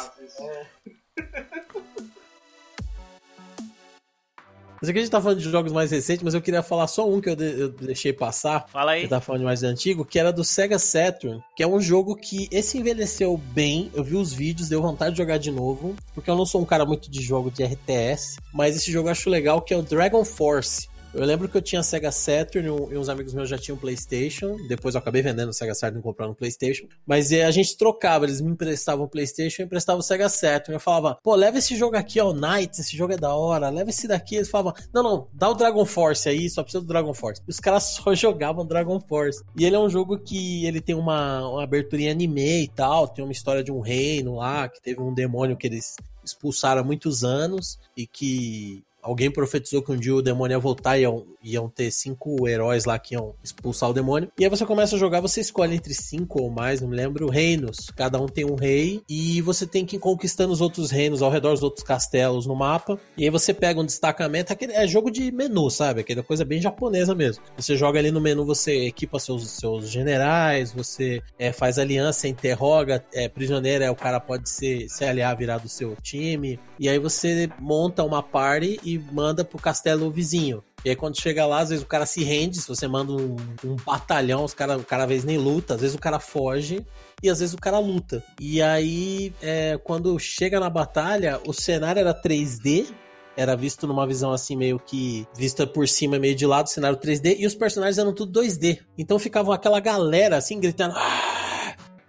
Mas 4.82 4.88
aqui 4.90 5.00
a 5.00 5.02
gente 5.02 5.12
tá 5.12 5.20
falando 5.22 5.40
de 5.40 5.50
jogos 5.50 5.74
mais 5.74 5.92
recentes, 5.92 6.24
mas 6.24 6.34
eu 6.34 6.42
queria 6.42 6.64
falar 6.64 6.88
só 6.88 7.06
um 7.06 7.20
que 7.20 7.30
eu, 7.30 7.36
de- 7.36 7.60
eu 7.60 7.70
deixei 7.70 8.14
passar. 8.14 8.66
Fala 8.70 8.92
aí. 8.94 9.04
Eu 9.04 9.10
tava 9.10 9.20
falando 9.22 9.42
de 9.42 9.46
mais 9.46 9.62
antigo, 9.62 10.06
que 10.06 10.18
era 10.18 10.32
do 10.32 10.42
Sega 10.42 10.80
Saturn, 10.80 11.44
que 11.54 11.62
é 11.62 11.68
um 11.68 11.82
jogo 11.82 12.16
que 12.16 12.48
esse 12.50 12.78
envelheceu 12.78 13.36
bem. 13.36 13.92
Eu 13.94 14.06
vi 14.06 14.16
os 14.16 14.32
vídeos, 14.32 14.70
deu 14.70 14.82
vontade 14.82 15.12
de 15.12 15.18
jogar 15.18 15.38
de 15.38 15.52
novo, 15.52 15.94
porque 16.16 16.30
eu 16.30 16.36
não 16.38 16.46
sou 16.46 16.62
um 16.62 16.66
cara 16.66 16.86
muito 16.86 17.12
de 17.12 17.22
jogo 17.22 17.52
de 17.52 17.62
RTS, 17.62 18.38
mas 18.54 18.78
esse 18.78 18.90
jogo 18.90 19.10
eu 19.10 19.12
acho 19.12 19.30
legal, 19.30 19.62
que 19.62 19.74
é 19.74 19.78
o 19.78 19.82
Dragon 19.82 20.24
Force. 20.24 20.88
Eu 21.12 21.26
lembro 21.26 21.50
que 21.50 21.58
eu 21.58 21.62
tinha 21.62 21.82
Sega 21.82 22.12
Saturn 22.12 22.68
e 22.68 22.98
uns 22.98 23.10
amigos 23.10 23.34
meus 23.34 23.50
já 23.50 23.58
tinham 23.58 23.78
PlayStation. 23.78 24.58
Depois 24.68 24.94
eu 24.94 25.00
acabei 25.00 25.24
vendendo 25.24 25.50
o 25.50 25.54
Sega 25.54 25.74
Saturn 25.74 26.00
e 26.00 26.04
comprando 26.04 26.32
o 26.32 26.36
PlayStation. 26.36 26.86
Mas 27.06 27.32
eh, 27.32 27.44
a 27.44 27.52
gente 27.52 27.76
trocava, 27.76 28.26
eles 28.26 28.40
me 28.40 28.52
emprestavam 28.52 29.06
o 29.06 29.10
PlayStation 29.10 29.62
e 29.62 29.64
eu 29.64 29.66
emprestava 29.66 30.00
o 30.00 30.04
Sega 30.04 30.30
Saturn. 30.30 30.76
Eu 30.76 30.80
falava, 30.80 31.18
pô, 31.24 31.34
leva 31.34 31.58
esse 31.58 31.76
jogo 31.76 31.98
aqui, 31.98 32.20
ó, 32.20 32.32
Knights, 32.32 32.80
esse 32.80 32.96
jogo 32.96 33.14
é 33.14 33.18
da 33.18 33.34
hora, 33.34 33.70
leva 33.70 33.90
esse 33.90 34.08
daqui. 34.08 34.36
Eles 34.36 34.50
falavam, 34.50 34.74
não, 34.94 35.02
não, 35.02 35.28
dá 35.34 35.50
o 35.50 35.56
Dragon 35.56 35.84
Force 35.84 36.30
aí, 36.30 36.48
só 36.48 36.62
precisa 36.62 36.82
do 36.82 36.88
Dragon 36.88 37.14
Force. 37.14 37.42
E 37.48 37.50
os 37.50 37.60
caras 37.60 37.84
só 37.98 38.14
jogavam 38.14 38.66
Dragon 38.66 39.00
Force. 39.00 39.44
E 39.58 39.66
ele 39.66 39.76
é 39.76 39.80
um 39.80 39.90
jogo 39.90 40.20
que 40.20 40.66
ele 40.68 40.80
tem 40.80 40.94
uma, 40.94 41.48
uma 41.48 41.64
abertura 41.64 42.04
em 42.04 42.10
anime 42.10 42.64
e 42.64 42.68
tal, 42.68 43.08
tem 43.08 43.24
uma 43.24 43.34
história 43.34 43.64
de 43.64 43.72
um 43.72 43.80
reino 43.80 44.36
lá, 44.36 44.70
que 44.70 44.80
teve 44.80 45.02
um 45.02 45.14
demônio 45.14 45.58
que 45.58 45.66
eles 45.66 45.96
expulsaram 46.24 46.82
há 46.82 46.84
muitos 46.84 47.24
anos 47.24 47.80
e 47.98 48.06
que 48.06 48.84
alguém 49.02 49.32
profetizou 49.32 49.82
que 49.82 49.92
um 49.92 49.98
dia 49.98 50.16
o 50.16 50.22
demônio 50.22 50.56
ia 50.56 50.60
voltar 50.60 50.98
e 50.98 51.02
iam, 51.02 51.26
iam 51.44 51.70
ter 51.70 51.92
cinco 51.92 52.48
heróis 52.48 52.86
lá 52.86 52.98
que 53.00 53.16
iam 53.16 53.34
expulsar 53.44 53.90
o 53.90 53.94
demônio. 53.94 54.32
E 54.38 54.44
aí 54.44 54.50
você 54.50 54.66
começa 54.66 54.96
a 54.96 55.00
jogar, 55.00 55.22
você 55.22 55.42
escolhe 55.42 55.76
entre 55.76 55.94
cinco 55.94 56.42
ou 56.42 56.50
mais, 56.50 56.82
não 56.82 56.90
me 56.90 56.96
lembro, 56.96 57.30
reinos. 57.30 57.90
Cada 57.96 58.20
um 58.22 58.28
tem 58.28 58.46
um 58.46 58.56
rei 58.56 59.02
e 59.10 59.42
você 59.42 59.66
tem 59.66 59.86
que 59.86 59.96
ir 59.96 60.00
conquistando 60.00 60.54
os 60.54 60.62
outros 60.62 60.92
reinos 60.92 61.22
ao 61.22 61.32
redor 61.32 61.52
dos 61.52 61.64
outros 61.64 61.84
castelos 61.84 62.46
no 62.46 62.56
mapa. 62.56 63.00
E 63.18 63.24
aí 63.24 63.30
você 63.30 63.54
pega 63.54 63.80
um 63.80 63.86
destacamento, 63.86 64.52
aquele, 64.52 64.74
é 64.74 64.88
jogo 64.88 65.10
de 65.10 65.32
menu, 65.32 65.70
sabe? 65.70 66.02
Aquela 66.02 66.24
coisa 66.24 66.44
bem 66.44 66.62
japonesa 66.62 67.16
mesmo. 67.16 67.44
Você 67.56 67.76
joga 67.76 68.00
ali 68.00 68.12
no 68.12 68.22
menu, 68.22 68.46
você 68.46 68.86
equipa 68.86 69.20
seus, 69.20 69.50
seus 69.50 69.90
generais, 69.90 70.72
você 70.72 71.22
é, 71.38 71.52
faz 71.52 71.78
aliança, 71.78 72.28
interroga, 72.28 73.04
é, 73.14 73.28
prisioneiro, 73.28 73.84
é, 73.84 73.92
o 73.92 73.96
cara 73.96 74.20
pode 74.20 74.50
ser, 74.50 74.90
se 74.90 75.04
aliar, 75.06 75.36
virar 75.38 75.58
do 75.58 75.70
seu 75.70 75.96
time. 76.02 76.60
E 76.80 76.88
aí 76.88 77.00
você 77.00 77.50
monta 77.60 78.04
uma 78.04 78.22
party 78.24 78.80
manda 78.98 79.44
pro 79.44 79.60
castelo 79.60 80.10
vizinho. 80.10 80.64
E 80.84 80.90
aí 80.90 80.96
quando 80.96 81.20
chega 81.20 81.46
lá, 81.46 81.60
às 81.60 81.70
vezes 81.70 81.84
o 81.84 81.88
cara 81.88 82.06
se 82.06 82.24
rende, 82.24 82.62
se 82.62 82.68
você 82.68 82.88
manda 82.88 83.12
um, 83.12 83.36
um 83.66 83.76
batalhão, 83.86 84.46
os 84.46 84.54
cara, 84.54 84.78
o 84.78 84.84
cara 84.84 85.04
às 85.04 85.10
vezes 85.10 85.26
nem 85.26 85.38
luta, 85.38 85.76
às 85.76 85.82
vezes 85.82 85.96
o 85.96 86.00
cara 86.00 86.20
foge 86.20 86.86
e 87.22 87.30
às 87.30 87.40
vezes 87.40 87.54
o 87.54 87.58
cara 87.58 87.80
luta. 87.80 88.24
E 88.40 88.62
aí, 88.62 89.34
é, 89.42 89.78
quando 89.84 90.18
chega 90.18 90.60
na 90.60 90.70
batalha, 90.70 91.40
o 91.46 91.54
cenário 91.54 92.00
era 92.00 92.14
3D, 92.14 92.88
era 93.36 93.56
visto 93.56 93.86
numa 93.88 94.08
visão 94.08 94.32
assim, 94.32 94.56
meio 94.56 94.80
que 94.80 95.28
vista 95.36 95.68
por 95.68 95.88
cima, 95.88 96.18
meio 96.18 96.36
de 96.36 96.46
lado, 96.46 96.70
cenário 96.70 96.98
3D, 96.98 97.38
e 97.40 97.46
os 97.46 97.56
personagens 97.56 97.98
eram 97.98 98.14
tudo 98.14 98.42
2D. 98.42 98.80
Então 98.98 99.20
ficavam 99.20 99.52
aquela 99.54 99.80
galera 99.80 100.38
assim, 100.38 100.60
gritando. 100.60 100.94
"Ah!" 100.96 101.39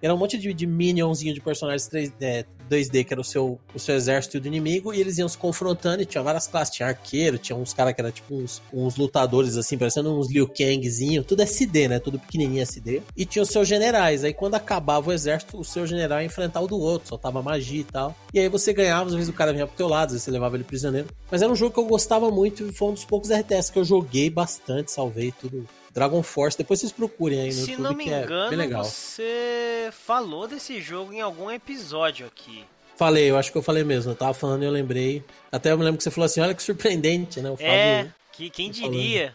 Era 0.03 0.15
um 0.15 0.19
monte 0.19 0.39
de, 0.39 0.53
de 0.55 0.67
minionzinho 0.67 1.35
de 1.35 1.41
personagens 1.41 1.89
3D, 1.89 2.13
é, 2.21 2.45
2D, 2.71 3.05
que 3.05 3.13
era 3.13 3.21
o 3.21 3.25
seu, 3.25 3.59
o 3.75 3.79
seu 3.79 3.95
exército 3.97 4.41
do 4.41 4.47
inimigo, 4.47 4.95
e 4.95 5.01
eles 5.01 5.19
iam 5.19 5.29
se 5.29 5.37
confrontando, 5.37 6.03
e 6.03 6.07
tinha 6.07 6.23
várias 6.23 6.47
classes, 6.47 6.75
tinha 6.75 6.89
arqueiro, 6.89 7.37
tinha 7.37 7.57
uns 7.57 7.75
caras 7.75 7.93
que 7.93 8.01
eram 8.01 8.11
tipo 8.11 8.35
uns, 8.35 8.63
uns 8.73 8.97
lutadores 8.97 9.57
assim, 9.57 9.77
parecendo 9.77 10.17
uns 10.17 10.31
Liu 10.31 10.49
Kangzinho, 10.49 11.25
tudo 11.25 11.43
SD, 11.43 11.89
né? 11.89 11.99
Tudo 11.99 12.19
pequenininho 12.19 12.63
SD. 12.63 13.03
E 13.17 13.27
tinha 13.27 13.43
os 13.43 13.49
seus 13.51 13.67
generais, 13.67 14.25
aí 14.25 14.33
quando 14.33 14.55
acabava 14.55 15.11
o 15.11 15.13
exército, 15.13 15.59
o 15.59 15.65
seu 15.65 15.87
general 15.87 16.21
ia 16.21 16.27
enfrentar 16.27 16.61
o 16.61 16.69
do 16.69 16.79
outro, 16.79 17.09
soltava 17.09 17.43
magia 17.43 17.81
e 17.81 17.85
tal. 17.85 18.17
E 18.33 18.39
aí 18.39 18.49
você 18.49 18.73
ganhava, 18.73 19.09
às 19.09 19.15
vezes 19.15 19.29
o 19.29 19.33
cara 19.35 19.53
vinha 19.53 19.67
pro 19.67 19.77
teu 19.77 19.89
lado, 19.89 20.07
às 20.07 20.13
vezes 20.13 20.25
você 20.25 20.31
levava 20.31 20.57
ele 20.57 20.65
prisioneiro. 20.65 21.09
Mas 21.31 21.43
era 21.43 21.51
um 21.51 21.57
jogo 21.57 21.75
que 21.75 21.81
eu 21.81 21.87
gostava 21.87 22.31
muito, 22.31 22.67
e 22.67 22.73
foi 22.73 22.89
um 22.89 22.95
dos 22.95 23.05
poucos 23.05 23.31
RTS 23.31 23.71
que 23.73 23.79
eu 23.79 23.85
joguei 23.85 24.31
bastante, 24.31 24.93
salvei 24.93 25.33
tudo. 25.33 25.67
Dragon 25.93 26.23
Force, 26.23 26.57
depois 26.57 26.81
vocês 26.81 26.93
procurem 26.93 27.41
aí 27.41 27.47
no 27.49 27.53
Se 27.53 27.73
YouTube, 27.73 27.83
não 27.83 27.95
me 27.95 28.05
que 28.05 28.11
é 28.11 28.15
bem 28.17 28.25
engano, 28.25 28.57
legal. 28.57 28.85
você 28.85 29.91
falou 29.93 30.47
desse 30.47 30.81
jogo 30.81 31.13
em 31.13 31.21
algum 31.21 31.51
episódio 31.51 32.27
aqui. 32.27 32.65
Falei, 32.97 33.31
eu 33.31 33.37
acho 33.39 33.51
que 33.51 33.57
eu 33.59 33.63
falei 33.63 33.83
mesmo. 33.83 34.13
Eu 34.13 34.17
tava 34.17 34.35
falando 34.35 34.63
e 34.63 34.67
eu 34.67 34.71
lembrei. 34.71 35.25
Até 35.51 35.73
eu 35.73 35.79
me 35.79 35.85
lembro 35.85 35.97
que 35.99 36.05
você 36.05 36.11
falou 36.11 36.27
assim: 36.27 36.41
olha 36.41 36.55
que 36.55 36.63
surpreendente, 36.63 37.41
né? 37.41 37.49
O 37.51 37.57
É, 37.59 37.97
Fábio. 37.99 38.15
que, 38.33 38.51
quem 38.51 38.71
diria? 38.71 39.35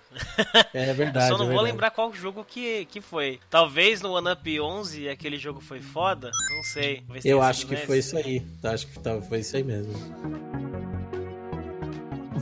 É 0.72 0.92
Eu 0.92 0.96
verdade. 0.96 1.30
só 1.30 1.38
não 1.38 1.50
é 1.50 1.54
vou 1.54 1.62
lembrar 1.62 1.90
qual 1.92 2.14
jogo 2.14 2.46
que, 2.48 2.86
que 2.86 3.02
foi. 3.02 3.40
Talvez 3.50 4.02
no 4.02 4.14
One 4.14 4.30
Up 4.32 4.60
11 4.62 5.10
aquele 5.10 5.38
jogo 5.40 5.60
foi 5.62 5.80
foda? 5.80 6.30
Não 6.56 6.64
sei. 6.74 7.04
Eu 7.24 7.42
acho 7.42 7.66
que 7.66 7.74
nesse. 7.74 7.88
foi 7.88 7.98
isso 7.98 8.16
aí. 8.18 8.42
Tá, 8.62 8.72
Acho 8.72 8.86
que 8.86 9.00
foi 9.28 9.40
isso 9.40 9.58
aí 9.58 9.64
mesmo. 9.64 9.94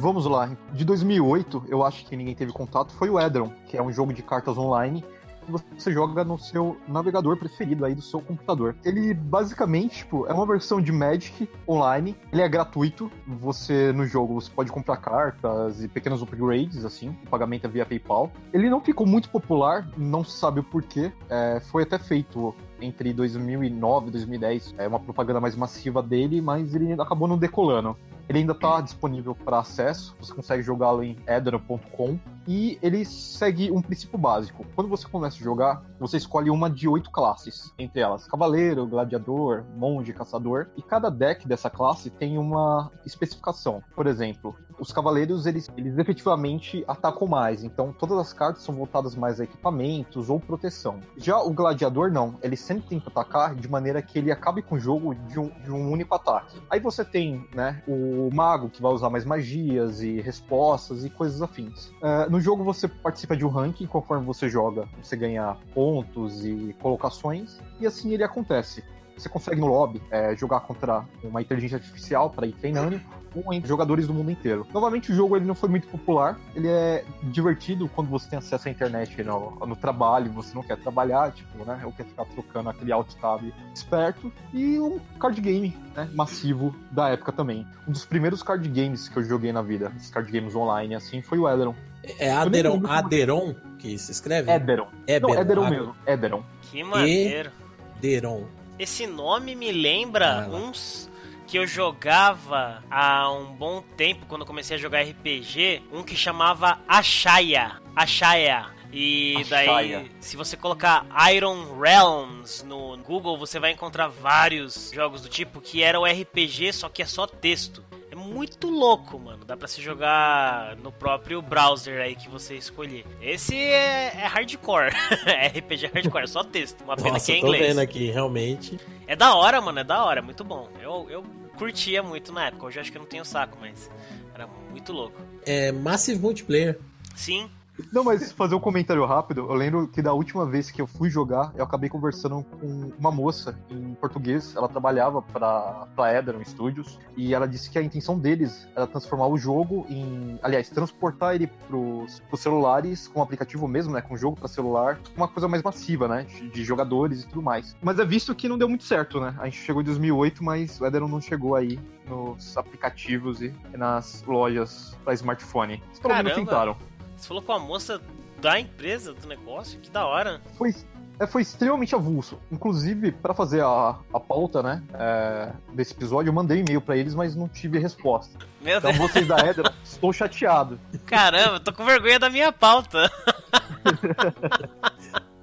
Vamos 0.03 0.25
lá. 0.25 0.51
De 0.73 0.83
2008, 0.83 1.63
eu 1.69 1.81
acho 1.81 2.05
que 2.05 2.17
ninguém 2.17 2.35
teve 2.35 2.51
contato, 2.51 2.91
foi 2.91 3.09
o 3.09 3.17
Edron, 3.17 3.53
que 3.65 3.77
é 3.77 3.81
um 3.81 3.89
jogo 3.89 4.13
de 4.13 4.21
cartas 4.21 4.57
online 4.57 5.01
que 5.45 5.51
você 5.51 5.93
joga 5.93 6.25
no 6.25 6.37
seu 6.37 6.75
navegador 6.87 7.37
preferido 7.37 7.85
aí 7.85 7.95
do 7.95 8.01
seu 8.01 8.19
computador. 8.19 8.75
Ele 8.83 9.13
basicamente, 9.13 9.99
tipo, 9.99 10.27
é 10.27 10.33
uma 10.33 10.45
versão 10.45 10.81
de 10.81 10.91
Magic 10.91 11.49
online. 11.65 12.17
Ele 12.33 12.41
é 12.41 12.49
gratuito. 12.49 13.09
Você 13.25 13.93
no 13.93 14.05
jogo 14.05 14.33
você 14.33 14.51
pode 14.51 14.73
comprar 14.73 14.97
cartas 14.97 15.81
e 15.81 15.87
pequenos 15.87 16.21
upgrades 16.21 16.83
assim. 16.83 17.15
O 17.25 17.29
pagamento 17.29 17.65
é 17.65 17.69
via 17.69 17.85
PayPal. 17.85 18.29
Ele 18.51 18.69
não 18.69 18.81
ficou 18.81 19.07
muito 19.07 19.29
popular, 19.29 19.87
não 19.97 20.23
se 20.23 20.37
sabe 20.37 20.59
o 20.59 20.63
porquê. 20.63 21.13
É, 21.29 21.61
foi 21.71 21.83
até 21.83 21.97
feito 21.97 22.53
entre 22.81 23.13
2009 23.13 24.07
e 24.09 24.11
2010 24.11 24.75
é 24.77 24.87
uma 24.87 24.99
propaganda 24.99 25.39
mais 25.39 25.55
massiva 25.55 26.03
dele, 26.03 26.41
mas 26.41 26.75
ele 26.75 26.91
acabou 26.93 27.27
não 27.27 27.37
decolando. 27.37 27.97
Ele 28.29 28.39
ainda 28.39 28.53
está 28.53 28.79
disponível 28.81 29.35
para 29.35 29.59
acesso, 29.59 30.15
você 30.19 30.33
consegue 30.33 30.63
jogá-lo 30.63 31.03
em 31.03 31.17
edera.com 31.27 32.17
e 32.47 32.77
ele 32.81 33.05
segue 33.05 33.71
um 33.71 33.81
princípio 33.81 34.17
básico. 34.17 34.65
Quando 34.75 34.89
você 34.89 35.07
começa 35.07 35.37
a 35.37 35.43
jogar, 35.43 35.83
você 35.99 36.17
escolhe 36.17 36.49
uma 36.49 36.69
de 36.69 36.87
oito 36.87 37.11
classes, 37.11 37.73
entre 37.77 38.01
elas 38.01 38.27
cavaleiro, 38.27 38.87
gladiador, 38.87 39.63
monge, 39.75 40.13
caçador, 40.13 40.67
e 40.77 40.81
cada 40.81 41.09
deck 41.09 41.47
dessa 41.47 41.69
classe 41.69 42.09
tem 42.09 42.37
uma 42.37 42.91
especificação. 43.05 43.83
Por 43.95 44.07
exemplo, 44.07 44.55
os 44.79 44.91
cavaleiros 44.91 45.45
eles, 45.45 45.69
eles 45.77 45.97
efetivamente 45.97 46.83
atacam 46.87 47.27
mais, 47.27 47.63
então 47.63 47.93
todas 47.93 48.17
as 48.17 48.33
cartas 48.33 48.63
são 48.63 48.75
voltadas 48.75 49.15
mais 49.15 49.39
a 49.39 49.43
equipamentos 49.43 50.29
ou 50.29 50.39
proteção. 50.39 50.99
Já 51.17 51.39
o 51.39 51.51
gladiador 51.51 52.11
não, 52.11 52.37
ele 52.41 52.55
sempre 52.55 52.87
tenta 52.87 53.09
atacar 53.09 53.55
de 53.55 53.67
maneira 53.67 54.01
que 54.01 54.17
ele 54.17 54.31
acabe 54.31 54.61
com 54.61 54.75
o 54.75 54.79
jogo 54.79 55.13
de 55.13 55.39
um, 55.39 55.49
de 55.63 55.71
um 55.71 55.91
único 55.91 56.13
ataque. 56.15 56.61
Aí 56.69 56.79
você 56.79 57.05
tem, 57.05 57.47
né, 57.53 57.81
o 57.87 58.29
mago 58.33 58.69
que 58.69 58.81
vai 58.81 58.91
usar 58.91 59.09
mais 59.09 59.25
magias 59.25 60.01
e 60.01 60.19
respostas 60.21 61.05
e 61.05 61.09
coisas 61.09 61.41
afins. 61.41 61.89
Uh, 62.01 62.29
no 62.33 62.41
jogo 62.41 62.63
você 62.63 62.87
participa 62.87 63.37
de 63.37 63.45
um 63.45 63.47
ranking, 63.47 63.85
conforme 63.85 64.25
você 64.25 64.49
joga, 64.49 64.87
você 64.99 65.15
ganha 65.15 65.55
pontos 65.71 66.43
e 66.43 66.75
colocações, 66.81 67.61
e 67.79 67.85
assim 67.85 68.11
ele 68.11 68.23
acontece. 68.23 68.83
Você 69.15 69.29
consegue 69.29 69.61
no 69.61 69.67
lobby 69.67 70.01
é, 70.09 70.35
jogar 70.35 70.61
contra 70.61 71.05
uma 71.23 71.43
inteligência 71.43 71.77
artificial 71.77 72.31
para 72.31 72.47
ir 72.47 72.53
treinando, 72.53 72.99
ou 73.35 73.53
entre 73.53 73.69
jogadores 73.69 74.07
do 74.07 74.15
mundo 74.15 74.31
inteiro. 74.31 74.65
Novamente, 74.73 75.11
o 75.11 75.15
jogo 75.15 75.35
ele 75.35 75.45
não 75.45 75.53
foi 75.53 75.69
muito 75.69 75.87
popular. 75.87 76.39
Ele 76.55 76.67
é 76.67 77.05
divertido 77.23 77.87
quando 77.87 78.09
você 78.09 78.27
tem 78.27 78.39
acesso 78.39 78.67
à 78.67 78.71
internet 78.71 79.23
no, 79.23 79.51
no 79.67 79.75
trabalho, 79.75 80.31
você 80.31 80.55
não 80.55 80.63
quer 80.63 80.77
trabalhar, 80.77 81.31
tipo, 81.31 81.63
né? 81.63 81.81
Ou 81.85 81.91
quer 81.91 82.05
ficar 82.05 82.25
trocando 82.25 82.69
aquele 82.69 82.91
alt 82.91 83.13
tab 83.21 83.43
esperto. 83.75 84.33
E 84.51 84.79
um 84.79 84.99
card 85.19 85.39
game, 85.39 85.77
né? 85.95 86.09
Massivo 86.13 86.75
da 86.91 87.09
época 87.09 87.31
também. 87.31 87.67
Um 87.87 87.91
dos 87.91 88.05
primeiros 88.05 88.41
card 88.41 88.67
games 88.69 89.07
que 89.07 89.17
eu 89.17 89.23
joguei 89.23 89.51
na 89.51 89.61
vida, 89.61 89.91
os 89.95 90.09
card 90.09 90.31
games 90.31 90.55
online, 90.55 90.95
assim, 90.95 91.21
foi 91.21 91.37
o 91.37 91.47
Ederon. 91.47 91.75
É 92.19 92.31
Aderon, 92.31 92.81
Aderon 92.87 93.55
que 93.79 93.97
se 93.97 94.11
escreve? 94.11 94.51
Ederon. 94.51 94.87
Eberon, 95.07 95.33
Não, 95.33 95.41
Ederon 95.41 95.63
Aderon. 95.65 95.69
mesmo. 95.69 95.95
Ederon. 96.05 96.43
Que 96.61 96.83
maneiro. 96.83 97.51
Aderon. 97.97 98.45
Esse 98.79 99.05
nome 99.07 99.55
me 99.55 99.71
lembra 99.71 100.43
Ah, 100.45 100.47
uns 100.49 101.09
que 101.47 101.57
eu 101.57 101.67
jogava 101.67 102.83
há 102.89 103.31
um 103.31 103.53
bom 103.53 103.81
tempo, 103.95 104.25
quando 104.27 104.41
eu 104.41 104.47
comecei 104.47 104.75
a 104.75 104.79
jogar 104.79 105.01
RPG, 105.03 105.83
um 105.93 106.01
que 106.03 106.15
chamava 106.15 106.79
Ashaya. 106.87 107.79
Ashaya. 107.95 108.65
E 108.91 109.37
Ashaya. 109.41 109.97
daí, 109.99 110.11
se 110.19 110.35
você 110.37 110.55
colocar 110.57 111.05
Iron 111.33 111.79
Realms 111.79 112.63
no 112.63 112.97
Google, 112.97 113.37
você 113.37 113.59
vai 113.59 113.71
encontrar 113.71 114.07
vários 114.07 114.91
jogos 114.93 115.21
do 115.21 115.29
tipo 115.29 115.59
que 115.61 115.81
era 115.81 115.99
o 115.99 116.05
RPG, 116.05 116.73
só 116.73 116.89
que 116.89 117.01
é 117.01 117.05
só 117.05 117.25
texto. 117.27 117.83
É 118.13 118.15
muito 118.15 118.69
louco, 118.69 119.17
mano. 119.17 119.43
Dá 119.43 119.57
pra 119.57 119.67
se 119.67 119.81
jogar 119.81 120.77
no 120.77 120.91
próprio 120.91 121.41
browser 121.41 121.99
aí 121.99 122.15
que 122.15 122.29
você 122.29 122.53
escolher. 122.53 123.03
Esse 123.19 123.55
é, 123.55 124.13
é 124.15 124.27
hardcore. 124.27 124.93
é 125.25 125.47
RPG 125.47 125.87
hardcore, 125.91 126.25
é 126.25 126.27
só 126.27 126.43
texto. 126.43 126.83
Uma 126.83 126.95
pena 126.95 127.13
Nossa, 127.13 127.25
que 127.25 127.31
é 127.31 127.41
tô 127.41 127.47
inglês. 127.47 127.67
vendo 127.69 127.79
aqui, 127.79 128.11
realmente. 128.11 128.79
É 129.07 129.15
da 129.15 129.33
hora, 129.33 129.59
mano, 129.59 129.79
é 129.79 129.83
da 129.83 130.05
hora, 130.05 130.19
é 130.19 130.21
muito 130.21 130.43
bom. 130.43 130.69
Eu, 130.79 131.07
eu 131.09 131.23
curtia 131.57 132.03
muito 132.03 132.31
na 132.31 132.45
época, 132.45 132.67
hoje 132.67 132.77
eu 132.77 132.81
acho 132.81 132.91
que 132.91 132.97
eu 132.99 133.01
não 133.01 133.09
tenho 133.09 133.25
saco, 133.25 133.57
mas 133.59 133.89
era 134.35 134.45
muito 134.69 134.93
louco. 134.93 135.19
É 135.43 135.71
Massive 135.71 136.19
Multiplayer. 136.19 136.79
Sim, 137.15 137.49
Não, 137.91 138.03
mas 138.03 138.31
fazer 138.31 138.55
um 138.55 138.59
comentário 138.59 139.03
rápido, 139.05 139.41
eu 139.41 139.53
lembro 139.53 139.87
que 139.87 140.01
da 140.01 140.13
última 140.13 140.45
vez 140.45 140.69
que 140.69 140.81
eu 140.81 140.87
fui 140.87 141.09
jogar, 141.09 141.51
eu 141.55 141.63
acabei 141.63 141.89
conversando 141.89 142.43
com 142.43 142.91
uma 142.97 143.11
moça 143.11 143.57
em 143.69 143.93
português. 143.95 144.55
Ela 144.55 144.67
trabalhava 144.67 145.21
pra, 145.21 145.87
pra 145.95 146.17
Ederon 146.17 146.43
Studios 146.43 146.99
e 147.15 147.33
ela 147.33 147.47
disse 147.47 147.69
que 147.69 147.79
a 147.79 147.81
intenção 147.81 148.17
deles 148.17 148.67
era 148.75 148.85
transformar 148.85 149.27
o 149.27 149.37
jogo 149.37 149.85
em. 149.89 150.39
Aliás, 150.41 150.69
transportar 150.69 151.35
ele 151.35 151.47
pros, 151.67 152.19
pros 152.21 152.41
celulares 152.41 153.07
com 153.07 153.19
o 153.19 153.23
aplicativo 153.23 153.67
mesmo, 153.67 153.93
né? 153.93 154.01
Com 154.01 154.15
jogo 154.15 154.37
pra 154.37 154.47
celular, 154.47 154.99
uma 155.15 155.27
coisa 155.27 155.47
mais 155.47 155.63
massiva, 155.63 156.07
né? 156.07 156.23
De, 156.23 156.63
jogadores 156.63 157.23
e 157.23 157.27
tudo 157.27 157.41
mais. 157.41 157.75
Mas 157.81 157.99
é 157.99 158.05
visto 158.05 158.33
que 158.33 158.47
não 158.47 158.57
deu 158.57 158.69
muito 158.69 158.83
certo, 158.83 159.19
né? 159.19 159.35
A 159.39 159.45
gente 159.45 159.57
chegou 159.57 159.81
em 159.81 159.85
2008, 159.85 160.43
mas 160.43 160.79
o 160.79 160.85
Ederon 160.85 161.07
não 161.07 161.19
chegou 161.19 161.55
aí 161.55 161.79
nos 162.07 162.57
aplicativos 162.57 163.41
e 163.41 163.53
nas 163.73 164.23
lojas 164.25 164.97
pra 165.03 165.13
smartphone. 165.13 165.81
Eles 165.87 165.99
pelo 165.99 166.15
menos 166.15 166.33
tentaram. 166.33 166.77
Você 167.23 167.27
falou 167.29 167.43
com 167.43 167.53
a 167.53 167.59
moça 167.59 168.01
da 168.41 168.59
empresa, 168.59 169.13
do 169.13 169.25
negócio, 169.27 169.79
que 169.79 169.89
da 169.89 170.05
hora. 170.05 170.41
foi, 170.57 170.75
é, 171.17 171.25
foi 171.25 171.41
extremamente 171.43 171.95
avulso. 171.95 172.37
Inclusive, 172.51 173.13
pra 173.13 173.33
fazer 173.33 173.63
a, 173.63 173.95
a 174.13 174.19
pauta, 174.19 174.61
né, 174.61 174.83
é, 174.93 175.49
desse 175.73 175.93
episódio, 175.93 176.29
eu 176.29 176.33
mandei 176.33 176.59
e-mail 176.59 176.81
pra 176.81 176.97
eles, 176.97 177.15
mas 177.15 177.35
não 177.35 177.47
tive 177.47 177.79
resposta. 177.79 178.37
Meu 178.61 178.77
Então, 178.79 178.91
Deus, 178.91 179.11
vocês 179.11 179.25
da 179.27 179.37
Edra, 179.39 179.73
estou 179.83 180.11
chateado. 180.11 180.77
caramba, 181.05 181.55
eu 181.55 181.59
tô 181.61 181.71
com 181.71 181.85
vergonha 181.85 182.19
da 182.19 182.29
minha 182.29 182.51
pauta. 182.51 183.09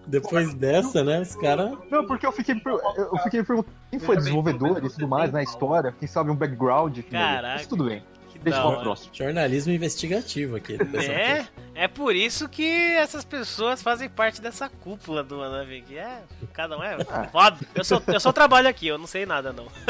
Depois 0.07 0.53
dessa, 0.55 1.05
né? 1.05 1.21
Os 1.21 1.37
caras. 1.37 1.79
Não, 1.89 2.05
porque 2.05 2.27
eu 2.27 2.33
fiquei, 2.33 2.61
eu 2.97 3.17
fiquei 3.23 3.45
perguntando 3.45 3.77
quem 3.91 4.01
foi 4.01 4.17
desenvolvedor 4.17 4.85
e 4.85 4.91
tudo 4.91 5.07
mais, 5.07 5.33
né, 5.33 5.43
história, 5.43 5.95
quem 5.99 6.09
sabe 6.09 6.31
um 6.31 6.37
background. 6.37 6.99
Caraca. 7.11 7.55
Mas 7.59 7.67
tudo 7.67 7.85
bem. 7.85 8.03
Deixa 8.43 8.59
da 8.59 8.63
para 8.63 8.71
o 8.71 8.73
hora. 8.73 8.83
próximo. 8.83 9.15
Jornalismo 9.15 9.73
investigativo 9.73 10.57
aqui. 10.57 10.79
pessoal 10.79 11.17
É, 11.17 11.47
é 11.75 11.89
por 11.89 12.15
isso 12.15 12.49
que 12.49 12.65
essas 12.95 13.25
pessoas 13.25 13.83
fazem 13.83 14.09
parte 14.09 14.41
dessa 14.41 14.69
cúpula 14.69 15.23
do 15.23 15.43
Anami, 15.43 15.83
que 15.83 15.99
é, 15.99 16.23
cada 16.53 16.79
um 16.79 16.83
é 16.83 16.97
foda. 17.31 17.59
Eu 17.75 17.85
só, 17.85 18.03
eu 18.07 18.21
só 18.21 18.33
trabalho 18.33 18.69
aqui, 18.69 18.87
eu 18.87 18.99
não 18.99 19.07
sei 19.07 19.27
nada 19.27 19.53
não. 19.53 19.67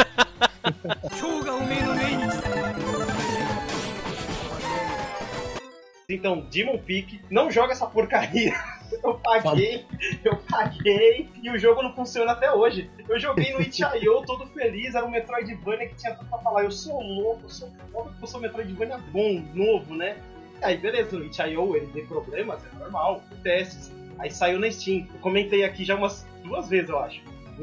Então, 6.10 6.40
Demon 6.40 6.78
Peak, 6.78 7.20
não 7.30 7.50
joga 7.50 7.72
essa 7.72 7.86
porcaria. 7.86 8.52
Eu 9.04 9.14
paguei, 9.14 9.86
eu 10.24 10.36
paguei 10.50 11.28
e 11.40 11.48
o 11.48 11.56
jogo 11.56 11.80
não 11.80 11.94
funciona 11.94 12.32
até 12.32 12.52
hoje. 12.52 12.90
Eu 13.08 13.20
joguei 13.20 13.52
no 13.52 13.60
Itch.io 13.60 14.22
todo 14.26 14.48
feliz, 14.48 14.96
era 14.96 15.06
um 15.06 15.10
Metroidvania 15.10 15.88
que 15.88 15.94
tinha 15.94 16.12
tudo 16.16 16.28
pra 16.28 16.38
falar. 16.40 16.64
Eu 16.64 16.72
sou 16.72 17.00
louco, 17.00 17.44
eu 17.44 17.48
sou 17.48 17.70
foda 17.92 18.10
porque 18.10 18.24
eu 18.24 18.26
sou 18.26 18.40
Metroidvania 18.40 18.98
bom, 19.12 19.44
novo, 19.54 19.94
né? 19.94 20.16
Aí 20.60 20.76
beleza, 20.76 21.16
no 21.16 21.24
Itch.io 21.24 21.76
ele 21.76 21.86
tem 21.86 22.04
problemas, 22.04 22.60
é 22.66 22.78
normal, 22.78 23.22
testes. 23.44 23.92
Aí 24.18 24.28
saiu 24.28 24.58
na 24.58 24.68
Steam. 24.70 25.06
Eu 25.14 25.20
comentei 25.20 25.62
aqui 25.62 25.84
já 25.84 25.94
umas 25.94 26.26
duas 26.42 26.68
vezes, 26.68 26.90
eu 26.90 26.98
acho. 26.98 27.22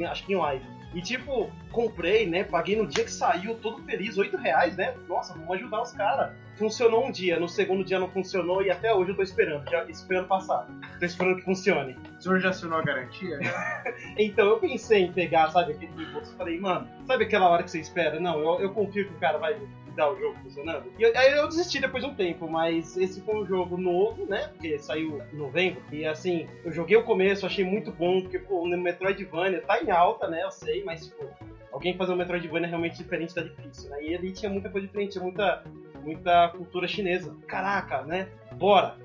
Acho 0.09 0.25
que 0.25 0.33
em 0.33 0.37
live. 0.37 0.65
E 0.93 1.01
tipo, 1.01 1.51
comprei, 1.71 2.25
né? 2.25 2.43
Paguei 2.45 2.75
no 2.75 2.87
dia 2.87 3.03
que 3.03 3.11
saiu, 3.11 3.55
todo 3.55 3.83
feliz, 3.83 4.17
8 4.17 4.37
reais, 4.37 4.75
né? 4.77 4.95
Nossa, 5.07 5.33
vamos 5.33 5.51
ajudar 5.55 5.81
os 5.81 5.91
caras. 5.91 6.31
Funcionou 6.57 7.05
um 7.05 7.11
dia, 7.11 7.39
no 7.39 7.47
segundo 7.47 7.83
dia 7.83 7.99
não 7.99 8.07
funcionou 8.09 8.61
e 8.63 8.71
até 8.71 8.93
hoje 8.93 9.11
eu 9.11 9.15
tô 9.15 9.21
esperando. 9.21 9.69
Já 9.69 9.85
ano 10.17 10.27
passado. 10.27 10.73
Tô 10.99 11.05
esperando 11.05 11.37
que 11.37 11.43
funcione. 11.43 11.95
O 12.17 12.21
senhor 12.21 12.39
já 12.39 12.49
assinou 12.49 12.79
a 12.79 12.81
garantia? 12.81 13.39
Então 14.17 14.47
eu 14.47 14.59
pensei 14.59 15.03
em 15.03 15.11
pegar, 15.11 15.49
sabe, 15.51 15.73
aquele 15.73 15.91
impulso. 16.03 16.35
Falei, 16.35 16.59
mano, 16.59 16.87
sabe 17.05 17.23
aquela 17.25 17.49
hora 17.49 17.63
que 17.63 17.69
você 17.71 17.79
espera? 17.79 18.19
Não, 18.19 18.39
eu, 18.39 18.61
eu 18.61 18.69
confio 18.71 19.05
que 19.07 19.13
o 19.13 19.19
cara 19.19 19.37
vai 19.37 19.55
dar 19.95 20.11
o 20.11 20.19
jogo 20.19 20.35
funcionando. 20.43 20.91
E 20.97 21.03
eu- 21.03 21.11
aí 21.15 21.31
eu 21.31 21.47
desisti 21.47 21.79
depois 21.79 22.03
de 22.03 22.09
um 22.09 22.13
tempo, 22.13 22.47
mas 22.49 22.95
esse 22.97 23.21
foi 23.21 23.35
um 23.35 23.45
jogo 23.45 23.77
novo, 23.77 24.25
né? 24.27 24.47
Porque 24.49 24.77
saiu 24.79 25.21
em 25.33 25.35
novembro. 25.37 25.81
E 25.91 26.05
assim, 26.05 26.47
eu 26.63 26.71
joguei 26.71 26.95
o 26.97 27.03
começo, 27.03 27.45
achei 27.45 27.63
muito 27.63 27.91
bom, 27.91 28.21
porque, 28.21 28.37
pô, 28.39 28.61
o 28.63 28.67
Metroidvania 28.67 29.61
tá 29.61 29.81
em 29.81 29.89
alta, 29.89 30.27
né? 30.27 30.43
Eu 30.43 30.51
sei, 30.51 30.83
mas, 30.83 31.05
tipo, 31.07 31.25
alguém 31.71 31.95
fazer 31.95 32.13
um 32.13 32.15
Metroidvania 32.15 32.67
realmente 32.67 32.97
diferente 32.97 33.33
tá 33.33 33.41
difícil, 33.41 33.89
né? 33.89 34.03
E 34.03 34.13
ele 34.13 34.31
tinha 34.31 34.51
muita 34.51 34.69
coisa 34.69 34.85
diferente, 34.85 35.13
tinha 35.13 35.23
muita, 35.23 35.63
muita 36.11 36.47
cultura 36.49 36.87
chinesa. 36.87 37.35
Caraca, 37.47 38.01
né? 38.03 38.29
Bora! 38.53 38.95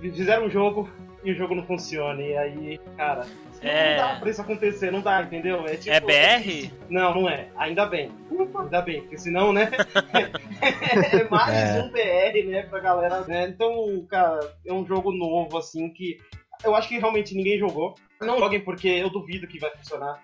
Fizeram 0.00 0.46
um 0.46 0.50
jogo 0.50 0.88
e 1.24 1.32
o 1.32 1.34
jogo 1.34 1.54
não 1.54 1.64
funciona. 1.64 2.20
E 2.20 2.36
aí, 2.36 2.78
cara, 2.96 3.24
não 3.62 3.70
É. 3.70 3.96
dá 3.96 4.16
pra 4.20 4.30
isso 4.30 4.40
acontecer, 4.42 4.92
não 4.92 5.00
dá, 5.00 5.22
entendeu? 5.22 5.64
É, 5.66 5.76
tipo, 5.76 5.90
É 5.90 6.00
BR? 6.00 6.70
Não, 6.90 7.14
não 7.14 7.28
é. 7.28 7.48
Ainda 7.56 7.86
bem. 7.86 8.10
Ainda 8.58 8.82
bem, 8.82 9.00
porque 9.00 9.16
senão, 9.18 9.52
né? 9.52 9.70
é 11.12 11.24
mais 11.30 11.54
É. 11.76 11.82
um 11.82 11.90
BR, 11.90 12.46
né, 12.50 12.62
pra 12.64 12.80
galera, 12.80 13.20
né? 13.22 13.48
Então, 13.48 14.06
cara, 14.08 14.40
é 14.66 14.72
um 14.72 14.86
jogo 14.86 15.10
novo, 15.12 15.56
assim, 15.56 15.90
que 15.92 16.18
eu 16.64 16.74
acho 16.74 16.88
que 16.88 16.98
realmente 16.98 17.34
ninguém 17.34 17.58
jogou. 17.58 17.94
Não 18.20 18.38
joguem 18.38 18.60
porque 18.60 18.88
eu 18.88 19.08
duvido 19.10 19.46
que 19.46 19.58
vai 19.58 19.70
funcionar. 19.70 20.22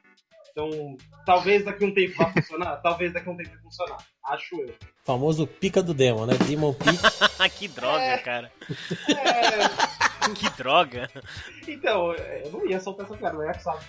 Então, 0.51 0.97
talvez 1.27 1.65
daqui 1.65 1.85
a 1.85 1.87
um 1.89 1.95
tempo 1.95 2.15
vá 2.17 2.27
funcionar, 2.31 2.77
talvez 2.77 3.13
daqui 3.13 3.29
a 3.29 3.33
um 3.33 3.37
tempo 3.37 3.51
vai 3.51 3.59
funcionar. 3.61 3.97
Acho 4.27 4.61
eu. 4.61 4.73
Famoso 5.05 5.47
pica 5.47 5.83
do 5.83 5.93
demo, 5.93 6.25
né? 6.25 6.35
Demon 6.47 6.73
Peak. 6.73 6.99
que 7.59 7.69
droga, 7.69 8.19
cara. 8.19 8.51
É, 9.09 9.95
Que 10.35 10.49
droga. 10.57 11.11
então, 11.69 12.15
eu 12.15 12.51
não 12.51 12.67
ia 12.67 12.81
soltar 12.81 13.05
essa 13.05 13.15
piada, 13.15 13.37
não 13.37 13.51
é 13.51 13.53
sabe? 13.53 13.85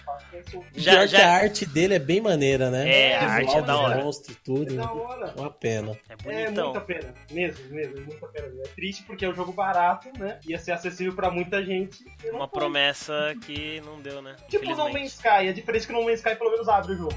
Já- 0.75 0.91
Pior 0.91 1.01
que 1.03 1.07
já- 1.07 1.29
a 1.29 1.33
arte 1.35 1.65
dele 1.65 1.93
é 1.93 1.99
bem 1.99 2.19
maneira, 2.19 2.69
né? 2.69 2.89
É, 3.11 3.15
a 3.17 3.29
arte 3.31 3.55
é 3.55 3.61
da 3.61 3.71
dos 3.73 3.81
hora. 3.81 4.03
monstros 4.03 4.27
e 4.27 4.31
É 4.33 4.43
tudo. 4.43 4.75
da 4.75 4.91
hora. 4.91 5.33
Uma 5.37 5.49
pena. 5.49 5.97
É 6.09 6.13
É 6.13 6.15
bonitão. 6.17 6.65
muita 6.65 6.81
pena, 6.81 7.13
mesmo, 7.31 7.65
mesmo, 7.73 7.97
é 7.97 8.01
muita 8.01 8.27
pena. 8.27 8.47
É 8.47 8.67
triste 8.75 9.03
porque 9.03 9.23
é 9.23 9.29
um 9.29 9.33
jogo 9.33 9.53
barato, 9.53 10.09
né? 10.19 10.37
Ia 10.45 10.59
ser 10.59 10.73
acessível 10.73 11.13
pra 11.15 11.31
muita 11.31 11.63
gente. 11.63 12.03
Uma 12.33 12.49
foi. 12.49 12.59
promessa 12.59 13.33
que 13.45 13.79
não 13.85 14.01
deu, 14.01 14.21
né? 14.21 14.35
Tipo 14.49 14.65
No 14.65 14.91
Man's. 14.91 15.13
Sky, 15.13 15.47
a 15.47 15.53
diferença 15.53 15.85
é 15.85 15.87
que 15.87 15.93
o 15.93 15.95
No 15.97 16.03
Man's 16.05 16.19
Sky 16.19 16.35
pelo 16.35 16.51
menos 16.51 16.67
abre 16.67 16.91
o 16.91 16.97
jogo. 16.97 17.15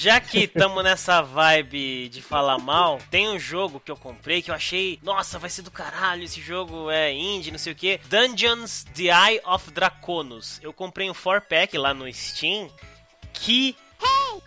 Já 0.00 0.18
que 0.18 0.44
estamos 0.44 0.82
nessa 0.82 1.20
vibe 1.20 2.08
de 2.08 2.22
falar 2.22 2.56
mal, 2.56 2.98
tem 3.10 3.28
um 3.28 3.38
jogo 3.38 3.78
que 3.78 3.90
eu 3.90 3.96
comprei 3.96 4.40
que 4.40 4.50
eu 4.50 4.54
achei, 4.54 4.98
nossa, 5.02 5.38
vai 5.38 5.50
ser 5.50 5.60
do 5.60 5.70
caralho, 5.70 6.22
esse 6.22 6.40
jogo 6.40 6.90
é 6.90 7.12
indie, 7.12 7.50
não 7.50 7.58
sei 7.58 7.74
o 7.74 7.76
que. 7.76 8.00
Dungeons 8.08 8.86
The 8.94 9.08
Eye 9.08 9.42
of 9.44 9.70
Draconos. 9.70 10.58
Eu 10.62 10.72
comprei 10.72 11.10
um 11.10 11.12
4-pack 11.12 11.76
lá 11.76 11.92
no 11.92 12.10
Steam. 12.14 12.70
Que 13.34 13.76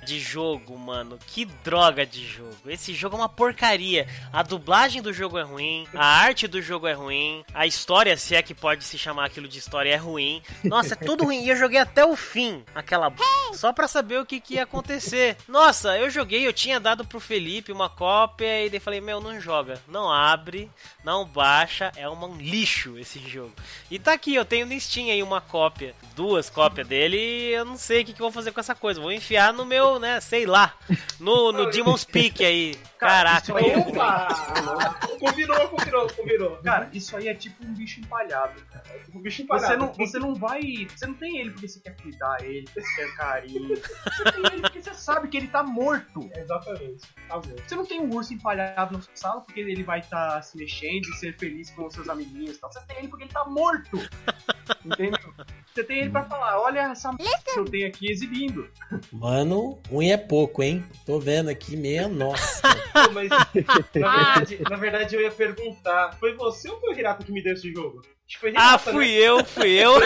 de 0.04 0.20
jogo, 0.20 0.78
mano. 0.78 1.18
Que 1.28 1.46
droga 1.46 2.06
de 2.06 2.26
jogo. 2.26 2.56
Esse 2.68 2.94
jogo 2.94 3.16
é 3.16 3.20
uma 3.20 3.30
porcaria. 3.30 4.08
A 4.32 4.44
dublagem 4.44 5.02
do 5.02 5.14
jogo 5.14 5.38
é 5.38 5.44
ruim, 5.44 5.88
a 5.94 6.06
arte 6.06 6.48
do 6.48 6.62
jogo 6.62 6.88
é 6.88 6.94
ruim, 6.94 7.44
a 7.54 7.66
história, 7.66 8.18
se 8.18 8.36
é 8.36 8.42
que 8.42 8.54
pode 8.54 8.84
se 8.84 8.98
chamar 8.98 9.26
aquilo 9.26 9.48
de 9.48 9.60
história, 9.60 9.90
é 9.90 9.96
ruim. 9.96 10.42
Nossa, 10.64 10.94
é 10.94 10.98
tudo 10.98 11.26
ruim. 11.26 11.44
E 11.44 11.50
eu 11.50 11.56
joguei 11.56 11.80
até 11.80 12.06
o 12.06 12.16
fim 12.16 12.64
aquela 12.76 13.10
b... 13.10 13.22
só 13.54 13.72
pra 13.72 13.88
saber 13.88 14.20
o 14.20 14.26
que, 14.26 14.40
que 14.40 14.56
ia 14.56 14.64
acontecer. 14.64 15.38
Nossa, 15.48 15.98
eu 15.98 16.10
joguei, 16.10 16.46
eu 16.46 16.54
tinha 16.54 16.80
dado 16.80 17.06
pro 17.06 17.20
Felipe 17.20 17.72
uma 17.72 17.90
cópia 17.90 18.66
e 18.66 18.70
daí 18.70 18.80
falei, 18.80 19.02
meu, 19.02 19.22
não 19.22 19.40
joga. 19.40 19.82
Não 19.88 20.12
abre, 20.12 20.70
não 21.04 21.26
baixa, 21.26 21.92
é 21.96 22.10
um 22.10 22.36
lixo 22.38 22.98
esse 22.98 23.20
jogo. 23.20 23.54
E 23.90 23.98
tá 24.00 24.14
aqui, 24.14 24.36
eu 24.36 24.46
tenho 24.46 24.66
no 24.66 24.80
Steam 24.80 25.10
aí 25.10 25.22
uma 25.24 25.42
cópia, 25.42 25.96
duas 26.16 26.50
cópias 26.50 26.88
dele 26.88 27.18
e 27.18 27.54
eu 27.54 27.66
não 27.66 27.78
sei 27.78 28.02
o 28.02 28.06
que, 28.06 28.14
que 28.14 28.22
eu 28.22 28.26
vou 28.26 28.32
fazer 28.32 28.52
com 28.52 28.60
essa 28.60 28.76
coisa. 28.76 29.00
Vou 29.00 29.12
enfiar 29.12 29.43
no 29.52 29.66
meu, 29.66 30.00
né, 30.00 30.20
sei 30.20 30.46
lá, 30.46 30.74
no, 31.20 31.52
no 31.52 31.70
Demon's 31.70 32.04
Peak 32.04 32.44
aí. 32.44 32.76
Caraca. 32.98 33.42
Isso 33.42 33.58
aí 33.58 33.72
é 33.72 33.78
uma... 33.78 34.94
Combinou, 35.20 35.68
combinou, 35.68 36.08
combinou. 36.14 36.58
Cara, 36.58 36.90
isso 36.94 37.18
aí 37.18 37.28
é 37.28 37.34
tipo 37.34 37.66
um 37.66 37.74
bicho 37.74 38.00
empalhado, 38.00 38.62
cara. 38.66 38.84
O 39.14 39.20
bicho 39.20 39.42
empalhado. 39.42 39.68
Você 39.68 39.78
não, 39.78 39.94
você 39.94 40.20
não 40.20 40.36
vai. 40.36 40.62
Você 40.88 41.06
não 41.06 41.14
tem 41.14 41.40
ele 41.40 41.52
porque 41.52 41.68
você 41.68 41.80
quer 41.80 41.96
cuidar 42.02 42.38
ele, 42.42 42.64
porque 42.64 42.82
você 42.82 42.96
quer 42.96 43.16
carinho. 43.16 43.76
Você 44.14 44.24
tem 44.32 44.46
ele 44.46 44.62
porque 44.62 44.82
você 44.82 44.94
sabe 44.94 45.28
que 45.28 45.38
ele 45.38 45.48
tá 45.48 45.64
morto. 45.64 46.30
Exatamente. 46.36 47.02
Tá. 47.28 47.38
Você 47.38 47.76
não 47.76 47.86
tem 47.86 48.00
um 48.00 48.14
urso 48.14 48.34
empalhado 48.34 48.94
na 48.94 49.02
sua 49.02 49.16
sala 49.16 49.42
porque 49.42 49.60
ele 49.60 49.84
vai 49.84 50.00
estar 50.00 50.42
se 50.42 50.58
mexendo 50.58 51.04
e 51.10 51.14
ser 51.16 51.38
feliz 51.38 51.70
com 51.72 51.86
os 51.86 51.94
seus 51.94 52.08
amiguinhos 52.10 52.56
e 52.58 52.60
tal. 52.60 52.72
Você 52.72 52.80
tem 52.88 52.98
ele 52.98 53.08
porque 53.08 53.24
ele 53.26 53.34
tá 53.34 53.46
morto. 53.46 53.98
Entendeu? 54.86 55.34
Você 55.74 55.84
tem 55.84 56.00
ele 56.02 56.10
pra 56.10 56.26
falar, 56.26 56.62
olha 56.62 56.82
essa 56.82 57.10
m 57.10 57.18
que 57.18 57.60
eu 57.60 57.66
tenho 57.66 57.88
aqui 57.88 58.12
exibindo. 58.12 58.70
Mano, 59.12 59.80
ruim 59.90 60.12
é 60.12 60.18
pouco, 60.18 60.62
hein? 60.62 60.86
Tô 61.06 61.20
vendo 61.20 61.50
aqui, 61.50 61.76
meia 61.76 62.08
nossa. 62.08 62.62
Pô, 62.94 63.12
Mas, 63.12 63.30
na 63.30 63.46
verdade, 63.92 64.60
na 64.70 64.76
verdade, 64.76 65.16
eu 65.16 65.22
ia 65.22 65.32
perguntar: 65.32 66.16
foi 66.20 66.36
você 66.36 66.70
ou 66.70 66.80
foi 66.80 66.94
o 66.94 67.00
Hirato 67.00 67.26
que 67.26 67.32
me 67.32 67.44
deu 67.44 67.54
esse 67.54 67.72
jogo? 67.74 68.02
Foi 68.40 68.50
Ah, 68.56 68.74
Hirata, 68.74 68.92
fui 68.92 69.08
né? 69.08 69.14
eu, 69.14 69.46
fui 69.46 69.72
eu. 69.80 69.94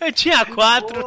Eu 0.00 0.12
tinha 0.12 0.44
quatro. 0.44 1.00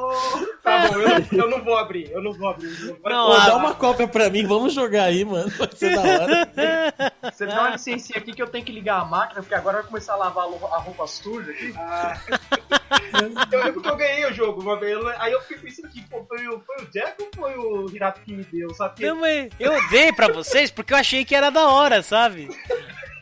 Tá 0.64 0.88
bom, 0.88 0.96
eu, 1.00 1.40
eu 1.40 1.50
não 1.50 1.64
vou 1.64 1.78
abrir, 1.78 2.12
eu 2.12 2.22
não 2.22 2.34
vou 2.34 2.50
abrir. 2.50 2.68
o 2.68 2.74
jogo. 2.76 3.00
Vai 3.04 3.14
Não, 3.14 3.28
Pô, 3.28 3.38
dá 3.38 3.56
uma 3.58 3.74
cópia 3.76 4.08
pra 4.08 4.30
mim, 4.30 4.46
vamos 4.46 4.74
jogar 4.74 5.04
aí, 5.06 5.24
mano. 5.26 5.50
Vai 5.50 5.70
ser 5.76 5.96
da 5.96 6.02
hora. 6.02 7.12
Você 7.32 7.46
dá 7.46 7.60
uma 7.62 7.70
licencinha 7.72 8.20
aqui 8.20 8.34
que 8.34 8.42
eu 8.42 8.48
tenho 8.48 8.66
que 8.66 8.72
ligar 8.72 9.02
a 9.02 9.06
máquina, 9.06 9.42
porque 9.42 9.56
agora 9.56 9.78
vai 9.82 9.88
começar 9.88 10.14
a 10.14 10.18
lavar 10.18 10.46
a 10.46 10.78
roupa 10.80 11.08
suja 11.08 11.52
aqui. 11.52 11.74
Ah. 11.78 12.18
eu 13.52 13.64
lembro 13.64 13.82
que 13.82 13.90
eu 13.90 13.96
ganhei 13.96 14.26
o 14.26 14.34
jogo 14.34 14.62
uma 14.62 14.80
vez, 14.80 14.98
aí 15.20 15.32
eu 15.32 15.42
fiquei 15.42 15.58
pensando 15.58 15.90
que 15.90 16.02
pô, 16.10 16.24
foi, 16.28 16.48
o, 16.48 16.60
foi 16.62 16.76
o 16.84 16.92
Jack 16.92 17.22
ou 17.22 17.30
foi 17.36 17.58
o 17.58 17.90
Hirato 17.94 18.22
que 18.22 18.34
me 18.34 18.44
deu, 18.46 18.74
sabe? 18.74 19.06
Não, 19.06 19.20
mas 19.20 19.50
eu 19.60 19.74
dei 19.90 20.12
pra 20.14 20.28
vocês 20.28 20.72
porque 20.72 20.94
eu 20.94 20.98
achei 20.98 21.26
que 21.26 21.36
era 21.36 21.50
da 21.50 21.68
hora, 21.70 22.02
sabe? 22.02 22.50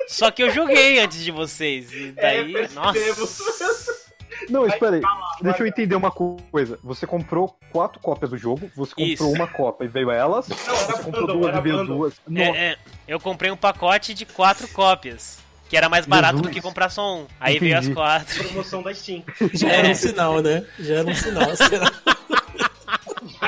Só 0.07 0.31
que 0.31 0.43
eu 0.43 0.49
joguei 0.51 0.99
antes 0.99 1.23
de 1.23 1.31
vocês. 1.31 1.91
E 1.91 2.11
daí, 2.11 2.55
É, 2.55 2.67
nossa. 2.69 4.03
Não, 4.49 4.65
espera 4.65 4.95
aí. 4.97 5.01
Deixa 5.41 5.63
eu 5.63 5.67
entender 5.67 5.95
uma 5.95 6.11
coisa. 6.11 6.77
Você 6.83 7.07
comprou 7.07 7.55
quatro 7.71 7.99
cópias 7.99 8.31
do 8.31 8.37
jogo, 8.37 8.69
você 8.75 8.91
comprou 8.91 9.07
Isso. 9.07 9.29
uma 9.29 9.47
cópia 9.47 9.85
e 9.85 9.87
veio 9.87 10.11
elas. 10.11 10.47
Não, 10.47 10.57
você 10.57 11.03
comprou 11.03 11.27
duas 11.27 11.55
e 11.55 11.61
veio 11.61 11.85
duas. 11.85 12.13
É, 12.35 12.43
é, 12.71 12.77
eu 13.07 13.19
comprei 13.19 13.51
um 13.51 13.57
pacote 13.57 14.13
de 14.13 14.25
quatro 14.25 14.67
cópias. 14.69 15.41
Que 15.69 15.77
era 15.77 15.89
mais 15.89 16.05
barato 16.05 16.35
Jesus. 16.37 16.49
do 16.51 16.53
que 16.53 16.61
comprar 16.61 16.89
só 16.89 17.15
um. 17.15 17.25
Aí 17.39 17.57
veio 17.57 17.75
as 17.75 17.85
Entendi. 17.85 17.95
quatro. 17.95 18.43
Promoção 18.43 18.83
da 18.83 18.93
Steam. 18.93 19.23
Já 19.53 19.69
era 19.69 19.87
um 19.87 19.95
sinal, 19.95 20.39
né? 20.39 20.63
Já 20.79 20.95
era 20.95 21.07
um 21.09 21.15
sinal. 21.15 21.49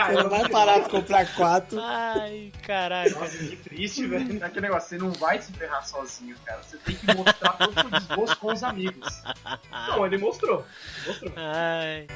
Eu 0.10 0.24
não 0.24 0.30
vai 0.30 0.50
parar 0.50 0.80
de 0.80 0.90
comprar 0.90 1.36
quatro? 1.36 1.80
Ai, 1.82 2.52
caraca. 2.64 3.20
Nossa, 3.20 3.38
que 3.38 3.56
triste, 3.58 4.06
velho. 4.08 4.44
Aquele 4.44 4.62
negócio, 4.68 4.90
você 4.90 4.98
não 4.98 5.12
vai 5.12 5.42
se 5.42 5.52
ferrar 5.54 5.86
sozinho, 5.86 6.36
cara. 6.46 6.64
Você 6.64 6.78
tem 6.78 6.96
que 6.96 7.14
mostrar 7.14 7.54
todo 7.54 7.88
o 7.88 7.92
desgosto 7.92 8.38
com 8.38 8.54
os 8.54 8.64
amigos. 8.64 9.24
Não, 9.72 10.06
ele 10.06 10.18
mostrou. 10.18 10.66
Mostrou. 11.06 11.34
Ai. 11.36 12.08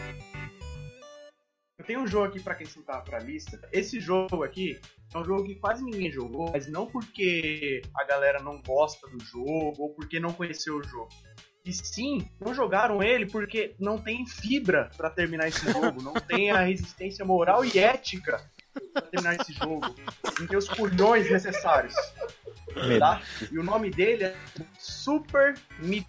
Eu 1.77 1.85
tenho 1.85 2.01
um 2.01 2.07
jogo 2.07 2.25
aqui 2.25 2.41
pra 2.41 2.53
acrescentar 2.53 3.03
pra 3.03 3.19
lista. 3.19 3.59
Esse 3.71 3.99
jogo 3.99 4.43
aqui 4.43 4.79
é 5.13 5.17
um 5.17 5.23
jogo 5.23 5.45
que 5.45 5.55
quase 5.55 5.83
ninguém 5.83 6.11
jogou, 6.11 6.51
mas 6.51 6.67
não 6.67 6.85
porque 6.85 7.81
a 7.95 8.03
galera 8.03 8.41
não 8.43 8.61
gosta 8.61 9.07
do 9.07 9.23
jogo 9.23 9.75
ou 9.79 9.89
porque 9.93 10.19
não 10.19 10.33
conheceu 10.33 10.77
o 10.77 10.83
jogo. 10.83 11.09
E 11.65 11.73
sim, 11.73 12.27
não 12.39 12.53
jogaram 12.53 13.03
ele 13.03 13.25
porque 13.25 13.75
não 13.79 13.97
tem 13.97 14.25
fibra 14.25 14.89
pra 14.95 15.09
terminar 15.09 15.47
esse 15.47 15.71
jogo, 15.71 16.01
não 16.01 16.13
tem 16.13 16.51
a 16.51 16.61
resistência 16.61 17.25
moral 17.25 17.63
e 17.65 17.77
ética 17.77 18.41
pra 18.93 19.01
terminar 19.03 19.35
esse 19.35 19.53
jogo, 19.53 19.93
não 20.39 20.47
tem 20.47 20.57
os 20.57 20.69
culhões 20.69 21.29
necessários. 21.29 21.93
Tá? 22.97 23.21
E 23.51 23.57
o 23.57 23.63
nome 23.63 23.89
dele 23.89 24.25
é 24.25 24.35
Super 24.77 25.55
Meat 25.79 26.07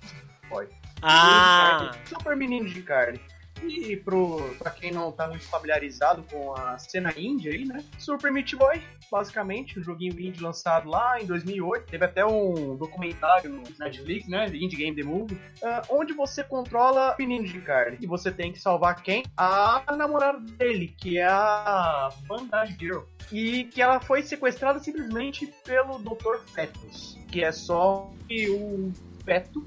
Boy. 0.49 0.69
Ah, 1.03 1.93
Super 2.07 2.37
menino 2.37 2.69
de 2.69 2.83
carne. 2.83 3.21
E 3.63 3.97
pro, 3.97 4.55
pra 4.59 4.71
quem 4.71 4.91
não 4.91 5.13
tá 5.13 5.29
muito 5.29 5.45
familiarizado 5.45 6.25
com 6.31 6.55
a 6.55 6.79
cena 6.79 7.13
indie 7.17 7.51
aí, 7.51 7.65
né? 7.65 7.85
Super 7.99 8.33
Meat 8.33 8.57
Boy, 8.57 8.83
basicamente, 9.11 9.79
um 9.79 9.83
joguinho 9.83 10.19
indie 10.19 10.43
lançado 10.43 10.89
lá 10.89 11.21
em 11.21 11.27
2008. 11.27 11.87
Teve 11.87 12.05
até 12.05 12.25
um 12.25 12.77
documentário 12.77 13.51
no 13.51 13.63
Netflix, 13.79 14.29
né? 14.29 14.47
Indie 14.47 14.77
Game 14.77 14.97
The 14.97 15.03
Movie, 15.03 15.39
ah, 15.63 15.83
onde 15.91 16.13
você 16.13 16.43
controla 16.43 17.15
menino 17.19 17.47
de 17.47 17.61
carne. 17.61 17.99
E 18.01 18.07
você 18.07 18.31
tem 18.31 18.53
que 18.53 18.61
salvar 18.61 19.03
quem? 19.03 19.25
A 19.37 19.85
namorada 19.97 20.39
dele, 20.39 20.95
que 20.97 21.19
é 21.19 21.27
a 21.27 22.11
Bandage 22.27 22.77
Girl. 22.79 23.03
E 23.33 23.65
que 23.65 23.81
ela 23.81 24.01
foi 24.01 24.23
sequestrada 24.23 24.79
simplesmente 24.79 25.47
pelo 25.65 25.99
Dr. 25.99 26.39
Fetus, 26.55 27.19
que 27.31 27.45
é 27.45 27.53
só 27.53 28.11
um 28.31 28.93
feto 29.25 29.67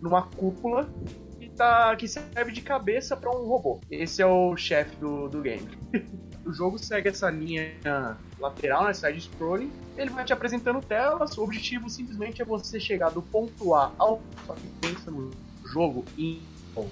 numa 0.00 0.22
cúpula 0.22 0.90
tá, 1.56 1.94
que 1.96 2.08
serve 2.08 2.52
de 2.52 2.60
cabeça 2.60 3.16
pra 3.16 3.30
um 3.30 3.44
robô. 3.46 3.80
Esse 3.90 4.22
é 4.22 4.26
o 4.26 4.56
chefe 4.56 4.96
do, 4.96 5.28
do 5.28 5.40
game. 5.40 5.68
o 6.44 6.52
jogo 6.52 6.78
segue 6.78 7.08
essa 7.08 7.30
linha 7.30 7.72
lateral, 8.38 8.84
né, 8.84 8.92
side 8.92 9.20
scrolling. 9.20 9.72
Ele 9.96 10.10
vai 10.10 10.24
te 10.24 10.32
apresentando 10.32 10.80
telas. 10.80 11.36
O 11.36 11.42
objetivo 11.42 11.88
simplesmente 11.88 12.42
é 12.42 12.44
você 12.44 12.80
chegar 12.80 13.10
do 13.10 13.22
ponto 13.22 13.74
A 13.74 13.92
ao 13.98 14.20
só 14.46 14.54
que 14.54 14.66
pensa 14.80 15.10
no 15.10 15.30
jogo 15.64 16.04
em 16.18 16.42
ponto. 16.74 16.90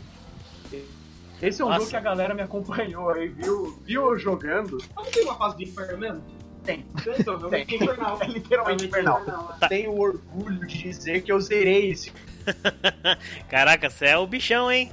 Esse 1.42 1.62
é 1.62 1.64
um 1.64 1.68
Nossa. 1.68 1.80
jogo 1.80 1.90
que 1.90 1.96
a 1.96 2.00
galera 2.00 2.34
me 2.34 2.42
acompanhou 2.42 3.11
aí, 3.11 3.28
viu, 3.28 3.78
viu 3.82 4.11
eu 4.11 4.18
jogando. 4.18 4.76
Não 4.94 5.04
tem 5.04 5.24
uma 5.24 5.34
fase 5.36 5.56
do 5.56 5.62
inferno 5.62 5.98
mesmo? 5.98 6.22
Tem. 6.62 6.84
Então, 7.18 7.38
Tem. 7.48 7.66
É 8.20 8.26
literalmente 8.26 8.84
infernal. 8.84 9.22
Tenho 9.68 9.98
orgulho 9.98 10.66
de 10.66 10.78
dizer 10.78 11.22
que 11.22 11.32
eu 11.32 11.40
zerei 11.40 11.90
esse 11.90 12.11
caraca, 13.48 13.90
você 13.90 14.07
é 14.07 14.18
o 14.18 14.26
bichão, 14.26 14.70
hein? 14.70 14.90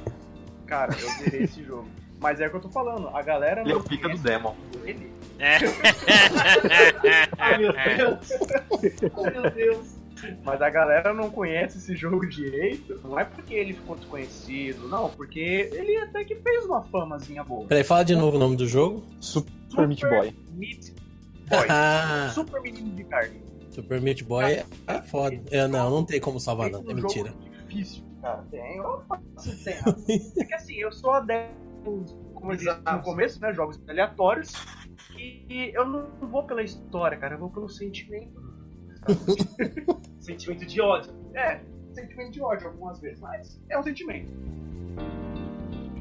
Cara, 0.66 0.94
eu 1.00 1.10
zerei 1.24 1.44
esse 1.44 1.64
jogo. 1.64 1.88
Mas 2.20 2.40
é 2.42 2.48
o 2.48 2.50
que 2.50 2.56
eu 2.56 2.62
tô 2.62 2.70
falando, 2.70 3.10
a 3.10 3.22
galera 3.22 3.62
Ele 3.62 3.72
é 3.72 3.76
o 3.76 3.84
pica 3.84 4.10
do 4.10 4.18
Demon. 4.18 4.56
ele. 4.84 5.12
É. 5.40 5.58
Ai, 7.38 7.58
meu 7.60 7.74
Deus. 7.74 8.32
Ai, 9.24 9.32
meu 9.32 9.52
Deus. 9.52 9.98
Mas 10.44 10.62
a 10.64 10.70
galera 10.70 11.14
não 11.14 11.30
conhece 11.30 11.78
esse 11.78 11.96
jogo 11.96 12.28
direito. 12.28 13.00
Não 13.04 13.20
é 13.20 13.24
porque 13.24 13.54
ele 13.54 13.74
ficou 13.74 13.96
desconhecido, 13.96 14.88
não, 14.90 15.10
porque 15.12 15.70
ele 15.72 15.96
até 15.98 16.24
que 16.24 16.36
fez 16.36 16.66
uma 16.66 16.82
famazinha 16.86 17.44
boa. 17.44 17.68
Peraí, 17.68 17.84
fala 17.84 18.04
de 18.04 18.16
novo 18.16 18.38
o 18.38 18.40
nome 18.40 18.56
do 18.56 18.68
jogo. 18.68 19.04
Super 19.20 19.88
Meat 19.88 20.02
Boy. 20.02 20.36
Meat 20.54 20.92
Boy. 21.48 21.68
Ah, 21.70 22.32
Super 22.34 22.62
menino 22.62 22.96
de 22.96 23.04
carne. 23.04 23.42
Super 23.70 24.02
Meat 24.02 24.24
Boy 24.24 24.64
é 24.88 25.02
foda. 25.04 25.40
É, 25.52 25.68
não, 25.68 25.92
não 25.92 26.04
tem 26.04 26.20
como 26.20 26.40
salvar, 26.40 26.72
não. 26.72 26.84
É 26.90 26.94
mentira. 26.96 27.32
Difícil, 27.78 28.04
cara. 28.22 28.44
Tem. 28.50 28.80
Opa, 28.82 29.22
você 29.36 29.56
tem. 29.64 30.32
É 30.42 30.46
que 30.46 30.54
assim, 30.54 30.76
eu 30.76 30.92
sou 30.92 31.12
adepto, 31.14 32.06
como 32.34 32.52
eu 32.52 32.56
disse 32.56 32.76
no 32.76 33.02
começo, 33.02 33.42
né? 33.42 33.54
Jogos 33.54 33.80
aleatórios. 33.88 34.52
E 35.18 35.72
eu 35.74 35.86
não 35.86 36.10
vou 36.30 36.44
pela 36.44 36.64
história, 36.64 37.18
cara. 37.18 37.36
Eu 37.36 37.40
vou 37.40 37.50
pelo 37.50 37.70
sentimento. 37.70 38.42
Sentimento 40.20 40.66
de 40.66 40.82
ódio. 40.82 41.14
É, 41.34 41.62
sentimento 41.94 42.32
de 42.32 42.42
ódio 42.42 42.68
algumas 42.68 43.00
vezes, 43.00 43.22
mas 43.22 43.62
é 43.70 43.80
um 43.80 43.84
sentimento. 43.84 44.30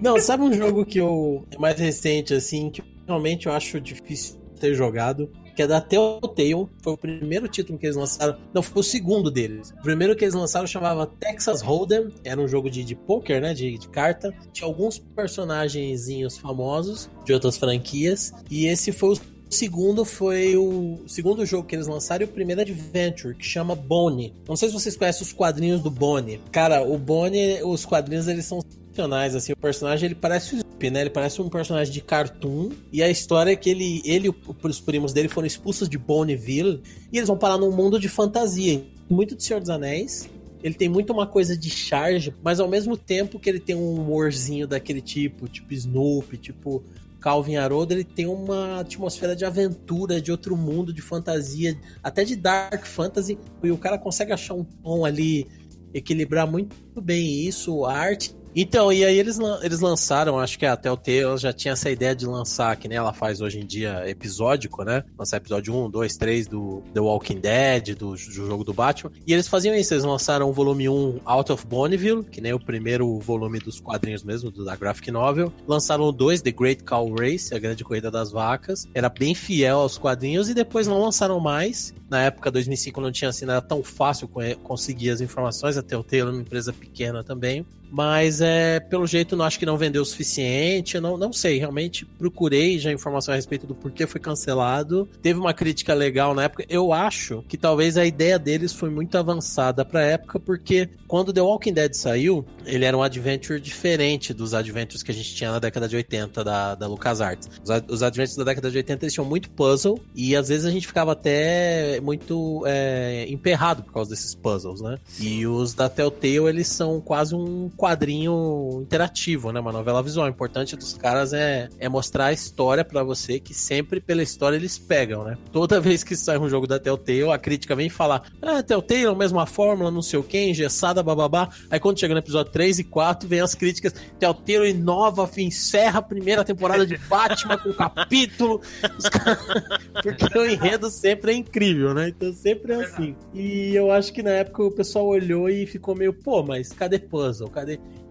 Não, 0.03 0.19
sabe 0.19 0.43
um 0.43 0.53
jogo 0.53 0.85
que 0.85 0.99
eu. 0.99 1.47
É 1.51 1.59
mais 1.59 1.79
recente, 1.79 2.35
assim, 2.35 2.69
que 2.71 2.83
realmente 3.07 3.47
eu 3.47 3.53
acho 3.53 3.81
difícil 3.81 4.41
ter 4.59 4.75
jogado? 4.75 5.31
Que 5.57 5.63
é 5.63 5.67
da 5.67 5.81
Telltale. 5.81 6.69
Foi 6.83 6.93
o 6.93 6.97
primeiro 6.97 7.49
título 7.49 7.79
que 7.79 7.87
eles 7.87 7.97
lançaram. 7.97 8.37
Não, 8.53 8.63
foi 8.63 8.81
o 8.81 8.85
segundo 8.85 9.31
deles. 9.31 9.73
O 9.79 9.83
primeiro 9.83 10.15
que 10.15 10.25
eles 10.25 10.35
lançaram 10.35 10.67
chamava 10.67 11.07
Texas 11.07 11.63
Hold'em. 11.63 12.13
Era 12.23 12.41
um 12.41 12.47
jogo 12.47 12.71
de, 12.71 12.85
de 12.85 12.95
poker, 12.95 13.41
né? 13.41 13.55
De, 13.55 13.79
de 13.79 13.89
carta. 13.89 14.33
Tinha 14.53 14.69
alguns 14.69 14.99
personagenzinhos 14.99 16.37
famosos 16.37 17.11
de 17.25 17.33
outras 17.33 17.57
franquias. 17.57 18.33
E 18.51 18.67
esse 18.67 18.93
foi 18.93 19.15
o 19.15 19.21
segundo 19.49 20.05
foi 20.05 20.57
o 20.57 20.99
segundo 21.07 21.47
jogo 21.47 21.67
que 21.67 21.75
eles 21.75 21.87
lançaram 21.87 22.23
e 22.23 22.29
o 22.29 22.29
primeiro 22.29 22.61
adventure, 22.61 23.35
que 23.35 23.45
chama 23.45 23.75
Bonnie. 23.75 24.35
Não 24.47 24.57
sei 24.57 24.69
se 24.69 24.75
vocês 24.75 24.97
conhecem 24.97 25.23
os 25.23 25.33
quadrinhos 25.33 25.81
do 25.81 25.91
Bonnie. 25.91 26.41
Cara, 26.53 26.83
o 26.83 26.99
Bonnie, 26.99 27.63
os 27.63 27.85
quadrinhos 27.85 28.29
eles 28.29 28.45
são 28.45 28.61
sensacionais, 28.97 29.35
assim. 29.35 29.53
O 29.53 29.57
personagem, 29.57 30.07
ele 30.07 30.15
parece 30.15 30.57
o 30.57 30.67
né? 30.91 31.01
Ele 31.03 31.11
parece 31.11 31.41
um 31.41 31.49
personagem 31.49 31.93
de 31.93 32.01
cartoon. 32.01 32.71
E 32.93 33.03
a 33.03 33.09
história 33.09 33.53
é 33.53 33.57
que 33.57 33.69
ele, 33.71 34.03
ele 34.05 34.29
e 34.29 34.67
os 34.67 34.81
primos 34.81 35.13
dele 35.13 35.29
foram 35.29 35.47
expulsos 35.47 35.89
de 35.89 35.99
Bonneville. 35.99 36.83
E 37.13 37.19
eles 37.19 37.29
vão 37.29 37.37
parar 37.37 37.59
num 37.59 37.71
mundo 37.71 37.99
de 38.01 38.09
fantasia. 38.09 38.83
Muito 39.09 39.35
do 39.35 39.43
Senhor 39.43 39.61
dos 39.61 39.71
Anéis. 39.71 40.29
Ele 40.63 40.75
tem 40.75 40.89
muito 40.89 41.13
uma 41.13 41.27
coisa 41.27 41.57
de 41.57 41.71
charge, 41.71 42.35
mas 42.43 42.59
ao 42.59 42.69
mesmo 42.69 42.97
tempo 42.97 43.39
que 43.39 43.49
ele 43.49 43.61
tem 43.61 43.77
um 43.77 43.95
humorzinho 43.95 44.67
daquele 44.67 45.01
tipo, 45.01 45.47
tipo 45.49 45.73
Snoopy, 45.73 46.39
tipo 46.39 46.83
Calvin 47.21 47.57
Haroldo, 47.57 47.93
ele 47.93 48.05
tem 48.05 48.27
uma 48.27 48.81
atmosfera 48.81 49.37
de 49.37 49.45
aventura, 49.45 50.21
de 50.21 50.33
outro 50.33 50.57
mundo, 50.57 50.93
de 50.93 51.03
fantasia, 51.03 51.79
até 52.03 52.25
de 52.25 52.35
dark 52.35 52.85
fantasy, 52.85 53.39
e 53.63 53.71
o 53.71 53.79
cara 53.79 53.99
consegue 53.99 54.33
achar 54.33 54.55
um 54.55 54.65
tom 54.65 55.05
ali, 55.05 55.47
equilibrar 55.93 56.51
muito 56.51 56.75
bem 57.01 57.47
isso, 57.47 57.85
a 57.85 57.93
arte 57.93 58.35
então, 58.63 58.93
e 58.93 59.05
aí 59.05 59.19
eles, 59.19 59.39
eles 59.63 59.81
lançaram, 59.81 60.39
acho 60.39 60.59
que 60.59 60.65
a 60.65 60.77
Telltale 60.77 61.37
já 61.37 61.53
tinha 61.53 61.73
essa 61.73 61.91
ideia 61.91 62.15
de 62.15 62.27
lançar, 62.27 62.75
que 62.77 62.89
nem 62.89 62.97
ela 62.97 63.13
faz 63.13 63.41
hoje 63.41 63.61
em 63.61 63.67
dia, 63.67 64.09
episódico, 64.09 64.83
né? 64.83 65.05
Lançar 65.19 65.37
episódio 65.37 65.75
1, 65.75 65.91
2, 65.91 66.17
3 66.17 66.47
do 66.49 66.83
The 66.95 67.01
Walking 67.01 67.41
Dead, 67.41 67.95
do, 67.97 68.11
do 68.13 68.17
jogo 68.17 68.65
do 68.65 68.73
Batman. 68.73 69.13
E 69.27 69.33
eles 69.33 69.47
faziam 69.47 69.75
isso, 69.75 69.93
eles 69.93 70.05
lançaram 70.05 70.49
o 70.49 70.53
volume 70.53 70.89
1 70.89 71.21
Out 71.25 71.53
of 71.53 71.67
Bonneville, 71.67 72.25
que 72.25 72.41
nem 72.41 72.53
o 72.55 72.59
primeiro 72.59 73.19
volume 73.19 73.59
dos 73.59 73.81
quadrinhos 73.81 74.25
mesmo, 74.25 74.51
da 74.51 74.75
graphic 74.75 75.11
novel. 75.11 75.53
Lançaram 75.69 76.05
o 76.05 76.13
2, 76.13 76.41
The 76.43 76.51
Great 76.53 76.85
Cow 76.85 77.15
Race, 77.15 77.55
a 77.55 77.59
grande 77.59 77.85
corrida 77.85 78.11
das 78.11 78.33
vacas. 78.33 78.87
Era 78.95 79.09
bem 79.09 79.35
fiel 79.35 79.81
aos 79.81 79.99
quadrinhos 79.99 80.49
e 80.49 80.55
depois 80.55 80.87
não 80.87 81.01
lançaram 81.01 81.39
mais. 81.41 81.95
Na 82.09 82.23
época, 82.23 82.51
2005, 82.51 83.01
não 83.01 83.11
tinha 83.13 83.29
assim, 83.31 83.45
não 83.45 83.55
era 83.55 83.63
tão 83.63 83.83
fácil 83.83 84.29
co- 84.29 84.41
conseguir 84.63 85.11
as 85.11 85.21
informações. 85.21 85.77
A 85.77 85.83
Telltale 85.83 86.23
é 86.23 86.25
uma 86.25 86.41
empresa 86.41 86.73
pequena 86.73 87.25
também. 87.25 87.67
Mas 87.91 88.41
é, 88.41 88.81
pelo 88.81 89.07
jeito, 89.07 89.37
não 89.37 89.45
acho 89.45 89.59
que 89.59 89.67
não 89.67 89.77
vendeu 89.77 90.03
o 90.03 90.05
suficiente. 90.05 90.97
Eu 90.97 91.03
não, 91.03 91.17
não 91.17 91.33
sei, 91.33 91.59
realmente 91.59 92.05
procurei 92.05 92.79
já 92.79 92.93
informação 92.93 93.33
a 93.33 93.37
respeito 93.37 93.67
do 93.67 93.75
porquê 93.75 94.07
foi 94.07 94.21
cancelado. 94.21 95.09
Teve 95.23 95.39
uma 95.39 95.55
crítica 95.55 95.95
legal 95.95 96.35
na 96.35 96.45
época. 96.45 96.65
Eu 96.69 96.93
acho 96.93 97.45
que 97.49 97.57
talvez 97.57 97.97
a 97.97 98.05
ideia 98.05 98.39
deles 98.39 98.73
foi 98.73 98.91
muito 98.91 99.17
avançada 99.17 99.85
pra 99.85 100.03
época, 100.03 100.39
porque 100.39 100.89
quando 101.07 101.33
The 101.33 101.41
Walking 101.41 101.73
Dead 101.73 101.95
saiu, 101.95 102.45
ele 102.65 102.85
era 102.85 102.97
um 102.97 103.03
adventure 103.03 103.61
diferente 103.61 104.35
dos 104.35 104.55
adventures 104.55 105.03
que 105.03 105.11
a 105.11 105.15
gente 105.15 105.35
tinha 105.35 105.51
na 105.51 105.59
década 105.59 105.89
de 105.89 105.97
80 105.97 106.45
da, 106.45 106.75
da 106.75 106.87
LucasArts. 106.87 107.49
Os, 107.63 107.71
os 107.89 108.03
adventures 108.03 108.37
da 108.37 108.45
década 108.45 108.71
de 108.71 108.77
80 108.77 109.05
eles 109.05 109.13
tinham 109.13 109.25
muito 109.27 109.51
puzzle 109.51 110.01
e 110.15 110.35
às 110.35 110.49
vezes 110.49 110.67
a 110.67 110.71
gente 110.71 110.87
ficava 110.87 111.13
até 111.13 112.01
muito 112.01 112.63
é, 112.67 113.27
emperrado 113.29 113.83
por 113.83 113.93
causa 113.93 114.11
desses 114.11 114.35
puzzles, 114.35 114.81
né? 114.81 114.99
E 115.21 115.47
os 115.47 115.75
da 115.75 115.89
Telltale, 115.89 116.49
eles 116.49 116.69
são 116.69 117.01
quase 117.01 117.35
um 117.35 117.71
quadrinho 117.77 118.81
interativo, 118.83 119.53
né? 119.53 119.61
Uma 119.61 119.73
novela 119.73 120.03
visual. 120.03 120.27
O 120.27 120.31
importante 120.31 120.77
dos 120.77 120.95
caras 120.95 121.33
é, 121.33 121.69
é 121.79 121.89
mostrar 121.89 122.27
a 122.27 122.33
história 122.33 122.85
pra 122.85 123.03
você, 123.03 123.39
que 123.39 123.53
sempre 123.55 124.01
pela 124.01 124.23
história 124.23 124.57
eles 124.57 124.79
pegam, 124.79 125.25
né? 125.25 125.37
Toda 125.53 125.79
vez 125.81 126.03
que 126.03 126.17
sai 126.17 126.39
um 126.39 126.49
jogo 126.49 126.67
da 126.67 126.79
Telltale, 126.79 127.31
a 127.31 127.39
crítica 127.39 127.77
vem 127.77 127.89
falar: 127.89 128.23
Ah, 128.43 128.63
Telltale, 128.63 129.15
mesma 129.15 129.47
fórmula, 129.47 129.91
não 129.91 130.03
sei 130.03 130.19
o 130.19 130.23
que, 130.23 130.39
engessada, 130.39 131.03
bababá. 131.03 131.49
Aí 131.71 131.79
quando 131.79 131.99
chega 132.01 132.15
no 132.15 132.21
episódio 132.21 132.53
3 132.53 132.79
e 132.81 132.85
4, 132.85 133.29
vem 133.29 133.41
as 133.41 133.55
críticas: 133.55 133.95
Telltale 134.19 134.71
inova, 134.71 135.29
encerra 135.37 135.99
a 135.99 136.03
primeira 136.03 136.43
temporada 136.45 136.87
de 136.87 136.97
Batman 136.97 137.59
com 137.59 137.73
capítulo. 137.73 138.61
Os 138.99 139.09
caras- 139.09 139.37
Porque 140.03 140.39
o 140.39 140.47
enredo 140.47 140.91
sempre 140.91 141.33
é 141.33 141.35
incrível, 141.35 141.93
né? 141.95 142.09
Então 142.09 142.33
sempre 142.33 142.73
é 142.73 142.77
assim. 142.85 143.17
E 143.35 143.75
eu 143.75 143.91
acho 143.91 144.13
que 144.13 144.23
na 144.23 144.31
época 144.31 144.63
o 144.63 144.71
pessoal 144.71 145.07
olhou 145.07 145.49
e 145.49 145.67
ficou 145.67 145.95
meio, 145.95 146.13
pô, 146.13 146.43
mas 146.43 146.71
cadê 146.73 146.99
puzzle? 146.99 147.49
Cadê. 147.51 147.66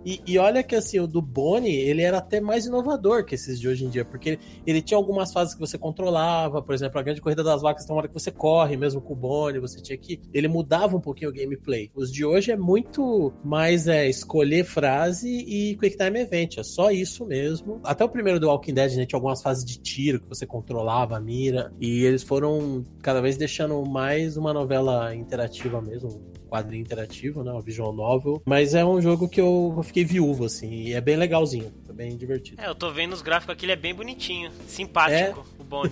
E, 0.06 0.22
e 0.28 0.38
olha 0.38 0.62
que 0.62 0.76
assim, 0.76 1.00
o 1.00 1.08
do 1.08 1.20
Bonnie, 1.20 1.76
ele 1.76 2.04
era 2.04 2.20
até 2.20 2.40
mais 2.40 2.68
inovador 2.68 3.26
que 3.26 3.34
esses 3.34 3.60
de 3.60 3.68
hoje 3.68 3.86
em 3.86 3.90
dia, 3.90 4.06
porque 4.06 4.30
ele, 4.30 4.40
ele 4.68 4.82
tinha 4.82 4.98
algumas 4.98 5.34
fases 5.34 5.56
que 5.56 5.60
você 5.60 5.80
controlava, 5.80 6.62
por 6.62 6.76
exemplo, 6.76 7.00
a 7.00 7.04
grande 7.04 7.20
corrida 7.20 7.44
das 7.44 7.64
vacas 7.64 7.86
tem 7.86 7.94
uma 7.94 8.02
hora 8.02 8.08
que 8.08 8.14
você 8.14 8.32
corre, 8.32 8.78
mesmo 8.78 9.02
com 9.02 9.14
o 9.14 9.16
Bonnie, 9.16 9.60
você 9.60 9.82
tinha 9.82 9.98
que. 9.98 10.22
Ele 10.32 10.48
mudava 10.48 10.96
um 10.96 11.02
pouquinho 11.02 11.32
o 11.32 11.34
gameplay. 11.34 11.90
Os 11.96 12.12
de 12.12 12.24
hoje 12.24 12.52
é 12.52 12.56
muito 12.56 13.34
mais 13.44 13.88
é, 13.88 14.08
escolher 14.08 14.64
frase 14.64 15.28
e 15.28 15.76
Quick 15.78 15.98
Time 15.98 16.20
Event, 16.20 16.58
é 16.60 16.64
só 16.64 16.92
isso 16.92 17.26
mesmo. 17.26 17.80
Até 17.84 18.06
o 18.06 18.10
primeiro 18.10 18.40
do 18.40 18.48
Walking 18.48 18.76
Dead, 18.76 18.96
né, 18.96 19.06
tinha 19.08 19.18
algumas 19.18 19.42
fases 19.42 19.66
de 19.66 19.80
tiro 19.80 20.20
que 20.20 20.30
você 20.30 20.46
controlava 20.46 21.18
a 21.18 21.20
mira, 21.20 21.74
e 21.80 22.04
eles 22.04 22.22
foram 22.22 22.86
cada 23.02 23.22
vez 23.22 23.38
deixando 23.38 23.84
mais 23.86 24.38
uma 24.38 24.54
novela 24.54 25.16
interativa 25.16 25.82
mesmo, 25.82 26.22
quadrinho 26.56 26.82
interativo, 26.82 27.44
né? 27.44 27.52
Uma 27.52 27.62
visual 27.62 27.92
novel. 27.92 28.42
Mas 28.46 28.74
é 28.74 28.86
um 28.86 29.02
jogo 29.02 29.28
que 29.28 29.42
eu 29.42 29.80
fiquei 29.84 30.06
viúvo, 30.06 30.46
assim, 30.46 30.72
e 30.72 30.94
é 30.94 31.02
bem 31.02 31.18
legalzinho, 31.18 31.74
é 31.90 31.94
bem 31.94 32.16
divertido. 32.16 32.62
É, 32.62 32.68
eu 32.68 32.76
tô 32.76 32.92
vendo 32.92 33.14
os 33.14 33.22
gráficos 33.22 33.54
aqui, 33.54 33.66
ele 33.66 33.74
é 33.74 33.78
bem 33.78 33.94
bonitinho, 33.94 34.52
simpático, 34.68 35.46
o 35.60 35.64
Bonnie. 35.64 35.92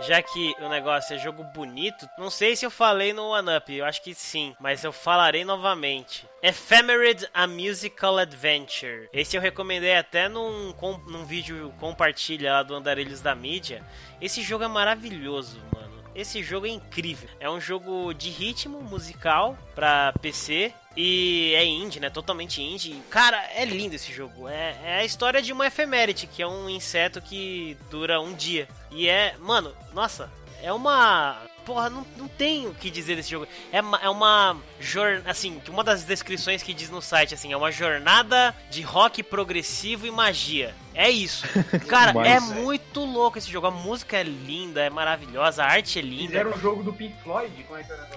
Já 0.00 0.22
que 0.22 0.54
o 0.60 0.68
negócio 0.68 1.16
é 1.16 1.18
jogo 1.18 1.42
bonito, 1.52 2.08
não 2.16 2.30
sei 2.30 2.54
se 2.54 2.64
eu 2.64 2.70
falei 2.70 3.12
no 3.12 3.30
One 3.30 3.56
Up, 3.56 3.74
eu 3.74 3.84
acho 3.84 4.00
que 4.00 4.14
sim, 4.14 4.54
mas 4.60 4.84
eu 4.84 4.92
falarei 4.92 5.44
novamente. 5.44 6.24
Ephemerid 6.40 7.26
A 7.34 7.48
Musical 7.48 8.16
Adventure. 8.16 9.08
Esse 9.12 9.36
eu 9.36 9.40
recomendei 9.40 9.96
até 9.96 10.28
num, 10.28 10.72
num 11.08 11.24
vídeo 11.24 11.74
compartilha 11.80 12.52
lá 12.52 12.62
do 12.62 12.76
Andarilhos 12.76 13.20
da 13.20 13.34
Mídia. 13.34 13.84
Esse 14.20 14.40
jogo 14.40 14.62
é 14.62 14.68
maravilhoso, 14.68 15.60
mano. 15.74 15.87
Esse 16.18 16.42
jogo 16.42 16.66
é 16.66 16.70
incrível. 16.70 17.28
É 17.38 17.48
um 17.48 17.60
jogo 17.60 18.12
de 18.12 18.28
ritmo 18.28 18.82
musical 18.82 19.56
pra 19.72 20.12
PC. 20.20 20.74
E 20.96 21.54
é 21.54 21.64
indie, 21.64 22.00
né? 22.00 22.10
Totalmente 22.10 22.60
indie. 22.60 23.00
Cara, 23.08 23.40
é 23.54 23.64
lindo 23.64 23.94
esse 23.94 24.12
jogo. 24.12 24.48
É, 24.48 24.76
é 24.82 24.98
a 24.98 25.04
história 25.04 25.40
de 25.40 25.52
uma 25.52 25.68
efeméride, 25.68 26.26
que 26.26 26.42
é 26.42 26.46
um 26.46 26.68
inseto 26.68 27.22
que 27.22 27.76
dura 27.88 28.20
um 28.20 28.34
dia. 28.34 28.68
E 28.90 29.08
é. 29.08 29.36
Mano, 29.38 29.72
nossa, 29.94 30.28
é 30.60 30.72
uma. 30.72 31.40
Porra, 31.68 31.90
não, 31.90 32.06
não 32.16 32.26
tem 32.28 32.66
o 32.66 32.72
que 32.72 32.90
dizer 32.90 33.14
desse 33.16 33.30
jogo. 33.30 33.46
É 33.70 33.82
uma, 33.82 33.98
é 33.98 34.08
uma 34.08 34.56
jornada. 34.80 35.30
Assim, 35.30 35.60
uma 35.68 35.84
das 35.84 36.02
descrições 36.02 36.62
que 36.62 36.72
diz 36.72 36.88
no 36.88 37.02
site, 37.02 37.34
assim, 37.34 37.52
é 37.52 37.56
uma 37.58 37.70
jornada 37.70 38.54
de 38.70 38.80
rock 38.80 39.22
progressivo 39.22 40.06
e 40.06 40.10
magia. 40.10 40.74
É 40.94 41.10
isso. 41.10 41.44
Cara, 41.86 42.14
Mas- 42.14 42.26
é 42.26 42.40
muito 42.54 43.04
louco 43.04 43.36
esse 43.36 43.50
jogo. 43.50 43.66
A 43.66 43.70
música 43.70 44.16
é 44.16 44.22
linda, 44.22 44.80
é 44.80 44.88
maravilhosa, 44.88 45.62
a 45.62 45.66
arte 45.66 45.98
é 45.98 46.02
linda. 46.02 46.28
Fizeram 46.28 46.52
um 46.52 46.58
jogo 46.58 46.82
do 46.82 46.92
Pink 46.94 47.14
Floyd? 47.22 47.52
Como 47.64 47.78
é 47.78 47.82
que 47.84 47.92
era? 47.92 48.08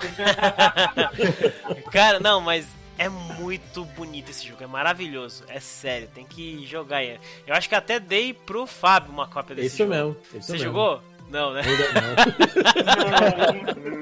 Cara, 1.92 2.20
não, 2.22 2.40
mas 2.40 2.66
é 2.98 3.10
muito 3.10 3.84
bonito 3.84 4.30
esse 4.30 4.48
jogo, 4.48 4.64
é 4.64 4.68
maravilhoso. 4.68 5.44
É 5.48 5.60
sério, 5.60 6.08
tem 6.14 6.26
que 6.26 6.66
jogar 6.68 6.98
aí. 6.98 7.20
Eu 7.48 7.56
acho 7.56 7.68
que 7.68 7.76
até 7.76 8.00
dei 8.00 8.34
pro 8.34 8.66
Fábio 8.68 9.12
uma 9.12 9.28
cópia 9.28 9.56
desse 9.56 9.68
Isso 9.68 9.78
jogo. 9.78 9.90
mesmo. 9.90 10.18
Isso 10.34 10.42
Você 10.44 10.52
mesmo. 10.54 10.66
jogou? 10.68 11.02
Não, 11.32 11.54
né? 11.54 11.62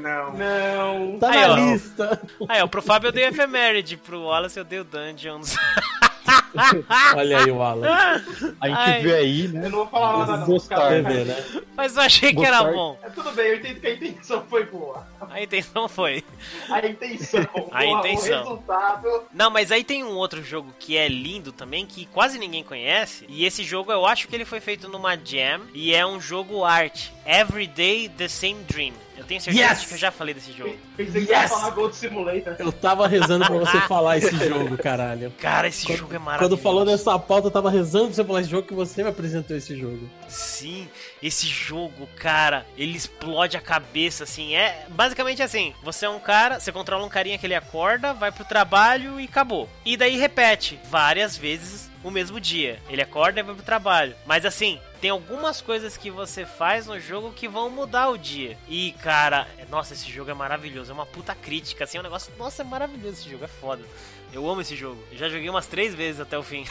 Não. 0.01 0.33
Não. 0.33 0.33
Não. 0.33 1.19
Tá 1.19 1.29
Aí, 1.29 1.41
na 1.41 1.51
ó. 1.51 1.55
lista. 1.55 2.21
Aí, 2.47 2.61
ó, 2.61 2.67
pro 2.67 2.81
Fábio 2.81 3.09
eu 3.09 3.11
dei 3.11 3.25
Ephemeride, 3.25 3.97
pro 3.97 4.23
Wallace 4.23 4.57
eu 4.57 4.63
dei 4.65 4.79
o 4.79 4.83
Dungeons. 4.83 5.55
Olha 7.15 7.39
aí 7.43 7.51
o 7.51 7.61
Alan. 7.61 7.87
A 8.59 8.67
gente 8.67 8.77
Ai. 8.77 9.01
vê 9.01 9.13
aí, 9.13 9.47
né? 9.47 9.65
Eu 9.65 9.69
não 9.69 9.77
vou 9.79 9.87
falar 9.87 10.17
nada 10.19 10.37
não. 10.37 10.47
Gostar, 10.47 10.75
cara. 10.77 11.03
TV, 11.03 11.23
né? 11.25 11.45
Mas 11.75 11.95
eu 11.95 12.01
achei 12.01 12.33
que 12.33 12.43
era 12.45 12.57
Gostar- 12.59 12.73
bom. 12.73 12.99
É 13.03 13.09
tudo 13.09 13.31
bem, 13.31 13.47
eu 13.47 13.55
entendo 13.57 13.79
que 13.79 13.87
a 13.87 13.93
intenção 13.93 14.43
foi 14.49 14.65
boa. 14.65 15.07
A 15.29 15.41
intenção 15.41 15.87
foi. 15.87 16.23
A 16.69 16.85
intenção. 16.87 17.45
A 17.71 17.85
intenção. 17.85 18.41
O 18.41 18.43
resultado. 18.49 19.23
Não, 19.33 19.49
mas 19.49 19.71
aí 19.71 19.83
tem 19.83 20.03
um 20.03 20.15
outro 20.15 20.43
jogo 20.43 20.73
que 20.79 20.97
é 20.97 21.07
lindo 21.07 21.51
também, 21.51 21.85
que 21.85 22.05
quase 22.07 22.37
ninguém 22.39 22.63
conhece. 22.63 23.25
E 23.29 23.45
esse 23.45 23.63
jogo 23.63 23.91
eu 23.91 24.05
acho 24.05 24.27
que 24.27 24.35
ele 24.35 24.45
foi 24.45 24.59
feito 24.59 24.87
numa 24.89 25.15
jam. 25.15 25.61
E 25.73 25.93
é 25.93 26.05
um 26.05 26.19
jogo 26.19 26.63
arte. 26.65 27.13
Everyday 27.25 28.09
the 28.09 28.27
Same 28.27 28.63
Dream. 28.67 28.93
Eu 29.19 29.25
tenho 29.25 29.41
certeza 29.41 29.65
Yes! 29.73 29.85
que 29.85 29.93
eu 29.93 29.97
já 29.97 30.11
falei 30.11 30.33
desse 30.33 30.53
jogo. 30.53 30.75
Pensei 30.95 31.25
que 31.25 31.31
ia 31.31 31.47
falar 31.47 31.69
Gold 31.71 31.95
Simulator. 31.95 32.55
Eu 32.57 32.71
tava 32.71 33.07
rezando 33.07 33.45
pra 33.45 33.55
você 33.57 33.81
falar 33.87 34.17
esse 34.17 34.35
jogo, 34.47 34.77
caralho. 34.77 35.31
Cara, 35.39 35.67
esse 35.67 35.85
jogo 35.95 36.15
é 36.15 36.17
maravilhoso. 36.19 36.55
Quando 36.57 36.63
falou 36.63 36.85
dessa 36.85 37.19
pauta, 37.19 37.47
eu 37.47 37.51
tava 37.51 37.69
rezando 37.69 38.05
pra 38.05 38.15
você 38.15 38.23
falar 38.23 38.41
esse 38.41 38.49
jogo 38.49 38.67
que 38.67 38.73
você 38.73 39.03
me 39.03 39.09
apresentou 39.09 39.57
esse 39.57 39.77
jogo. 39.77 40.09
Sim, 40.27 40.87
esse 41.21 41.47
jogo, 41.47 42.07
cara, 42.15 42.65
ele 42.77 42.95
explode 42.95 43.57
a 43.57 43.61
cabeça, 43.61 44.23
assim. 44.23 44.55
É 44.55 44.85
basicamente 44.89 45.41
assim: 45.43 45.73
você 45.83 46.05
é 46.05 46.09
um 46.09 46.19
cara, 46.19 46.59
você 46.59 46.71
controla 46.71 47.05
um 47.05 47.09
carinha 47.09 47.37
que 47.37 47.45
ele 47.45 47.55
acorda, 47.55 48.13
vai 48.13 48.31
pro 48.31 48.45
trabalho 48.45 49.19
e 49.19 49.25
acabou. 49.25 49.67
E 49.85 49.97
daí 49.97 50.17
repete 50.17 50.79
várias 50.89 51.35
vezes 51.35 51.89
o 52.03 52.09
mesmo 52.09 52.39
dia. 52.39 52.79
Ele 52.89 53.01
acorda 53.01 53.41
e 53.41 53.43
vai 53.43 53.53
pro 53.53 53.63
trabalho. 53.63 54.15
Mas 54.25 54.45
assim, 54.45 54.79
tem 55.01 55.09
algumas 55.09 55.61
coisas 55.61 55.95
que 55.95 56.11
você 56.11 56.45
faz 56.45 56.87
no 56.87 56.99
jogo 56.99 57.31
que 57.31 57.47
vão 57.47 57.69
mudar 57.69 58.09
o 58.09 58.17
dia. 58.17 58.57
E, 58.67 58.91
cara, 59.01 59.47
nossa, 59.69 59.93
esse 59.93 60.09
jogo 60.09 60.29
é 60.29 60.33
maravilhoso. 60.33 60.91
É 60.91 60.93
uma 60.93 61.05
puta 61.05 61.33
crítica, 61.33 61.83
assim, 61.85 61.97
é 61.97 62.01
um 62.01 62.03
negócio. 62.03 62.33
Nossa, 62.37 62.61
é 62.61 62.65
maravilhoso 62.65 63.21
esse 63.21 63.29
jogo, 63.29 63.45
é 63.45 63.47
foda. 63.47 63.83
Eu 64.33 64.47
amo 64.49 64.61
esse 64.61 64.75
jogo. 64.75 65.01
Eu 65.11 65.17
já 65.17 65.29
joguei 65.29 65.49
umas 65.49 65.67
três 65.67 65.95
vezes 65.95 66.19
até 66.19 66.37
o 66.37 66.43
fim. 66.43 66.65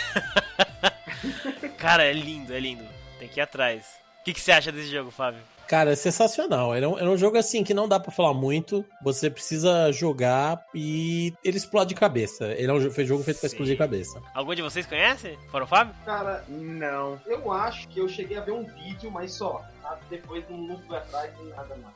cara, 1.78 2.04
é 2.04 2.12
lindo, 2.12 2.52
é 2.52 2.60
lindo. 2.60 2.84
Tem 3.18 3.28
que 3.28 3.40
ir 3.40 3.42
atrás. 3.42 3.98
O 4.20 4.24
que, 4.24 4.34
que 4.34 4.40
você 4.40 4.52
acha 4.52 4.70
desse 4.70 4.90
jogo, 4.90 5.10
Fábio? 5.10 5.40
Cara, 5.68 5.92
é 5.92 5.94
sensacional. 5.96 6.74
Era 6.74 6.88
um, 6.88 6.98
era 6.98 7.10
um 7.10 7.16
jogo 7.16 7.36
assim 7.36 7.62
que 7.62 7.74
não 7.74 7.86
dá 7.86 8.00
pra 8.00 8.10
falar 8.10 8.32
muito. 8.32 8.82
Você 9.02 9.28
precisa 9.28 9.92
jogar 9.92 10.64
e 10.74 11.34
ele 11.44 11.58
explode 11.58 11.94
cabeça. 11.94 12.46
Ele 12.54 12.70
é 12.70 12.72
um 12.72 12.80
jo- 12.80 12.90
foi 12.90 13.04
jogo 13.04 13.22
feito 13.22 13.38
pra 13.38 13.48
Sim. 13.50 13.54
explodir 13.56 13.76
cabeça. 13.76 14.18
Algum 14.34 14.54
de 14.54 14.62
vocês 14.62 14.86
conhece? 14.86 15.38
Fora 15.50 15.64
o 15.64 15.66
Fábio? 15.66 15.94
Cara, 16.06 16.42
Não. 16.48 17.20
eu 17.26 17.52
acho 17.52 17.86
que 17.88 18.00
eu 18.00 18.08
cheguei 18.08 18.38
a 18.38 18.40
ver 18.40 18.52
um 18.52 18.64
vídeo, 18.64 19.10
mas 19.10 19.32
só. 19.32 19.62
tá? 19.82 19.98
Depois 20.08 20.42
não, 20.48 20.56
não 20.56 20.78
fui 20.84 20.96
atrás 20.96 21.30
nem 21.38 21.48
nada 21.50 21.76
mais. 21.76 21.94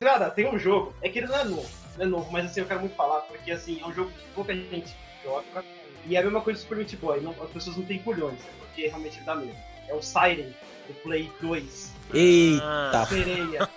Cara, 0.00 0.30
tem 0.30 0.48
um 0.52 0.58
jogo, 0.58 0.92
é 1.00 1.08
que 1.08 1.18
ele 1.20 1.28
não 1.28 1.36
é 1.36 1.44
novo, 1.44 1.68
não 1.96 2.04
é 2.04 2.08
novo, 2.08 2.30
mas 2.32 2.46
assim, 2.46 2.60
eu 2.60 2.66
quero 2.66 2.80
muito 2.80 2.96
falar, 2.96 3.20
porque 3.22 3.50
assim, 3.52 3.80
é 3.80 3.86
um 3.86 3.92
jogo 3.92 4.10
que 4.10 4.24
pouca 4.34 4.52
gente 4.54 4.94
joga, 5.24 5.64
e 6.06 6.16
é 6.16 6.20
a 6.20 6.22
mesma 6.22 6.40
coisa 6.40 6.58
do 6.58 6.62
Super 6.62 6.78
Meat 6.78 6.96
Boy, 6.96 7.20
não, 7.20 7.34
as 7.42 7.50
pessoas 7.50 7.76
não 7.76 7.84
têm 7.84 7.98
culhões, 7.98 8.38
né, 8.38 8.50
porque 8.60 8.86
realmente 8.88 9.20
dá 9.20 9.34
medo. 9.34 9.54
É 9.88 9.94
o 9.94 10.02
Siren, 10.02 10.52
do 10.88 10.94
Play 11.02 11.30
2, 11.40 11.92
Eita! 12.14 13.06
Sereia. 13.06 13.68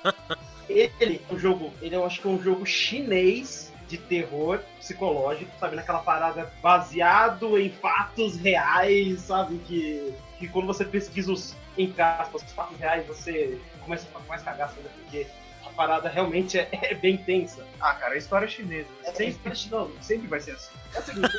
ele 0.70 1.22
é 1.30 1.34
um 1.34 1.38
jogo, 1.40 1.74
ele 1.82 1.96
eu 1.96 2.06
acho 2.06 2.22
que 2.22 2.28
é 2.28 2.32
um 2.32 2.42
jogo 2.42 2.66
chinês 2.66 3.72
de 3.88 3.98
terror 3.98 4.60
psicológico, 4.80 5.52
sabe, 5.60 5.76
naquela 5.76 6.00
parada 6.00 6.52
baseado 6.62 7.58
em 7.60 7.70
fatos 7.70 8.36
reais, 8.38 9.22
sabe, 9.22 9.58
que, 9.60 10.14
que 10.40 10.48
quando 10.48 10.66
você 10.66 10.84
pesquisa 10.84 11.32
os, 11.32 11.56
entre 11.78 12.02
aspas, 12.02 12.44
os 12.44 12.52
fatos 12.52 12.78
reais, 12.80 13.06
você 13.06 13.60
começa 13.82 14.04
a 14.04 14.08
ficar 14.08 14.20
mais 14.28 14.42
cagaço 14.42 14.74
ainda, 14.78 14.90
porque 14.90 15.28
a 15.64 15.70
parada 15.70 16.10
realmente 16.10 16.58
é, 16.58 16.68
é 16.72 16.96
bem 16.96 17.16
tensa. 17.18 17.64
Ah, 17.80 17.94
cara, 17.94 18.16
a 18.16 18.18
história 18.18 18.46
é 18.46 18.50
chinesa. 18.50 18.90
É 19.04 19.12
sempre, 19.12 19.54
não, 19.70 19.92
Sempre 20.02 20.28
vai 20.28 20.40
ser 20.40 20.52
assim. 20.52 20.72
é 20.94 21.00
o 21.00 21.04
seguinte, 21.04 21.38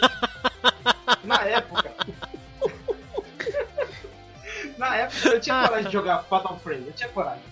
na 1.24 1.42
época. 1.42 1.92
na 4.78 4.96
época 4.96 5.28
eu 5.28 5.40
tinha 5.40 5.62
coragem 5.62 5.86
de 5.86 5.92
jogar 5.92 6.22
Fatal 6.24 6.58
Frame, 6.58 6.86
eu 6.86 6.92
tinha 6.92 7.08
coragem. 7.08 7.42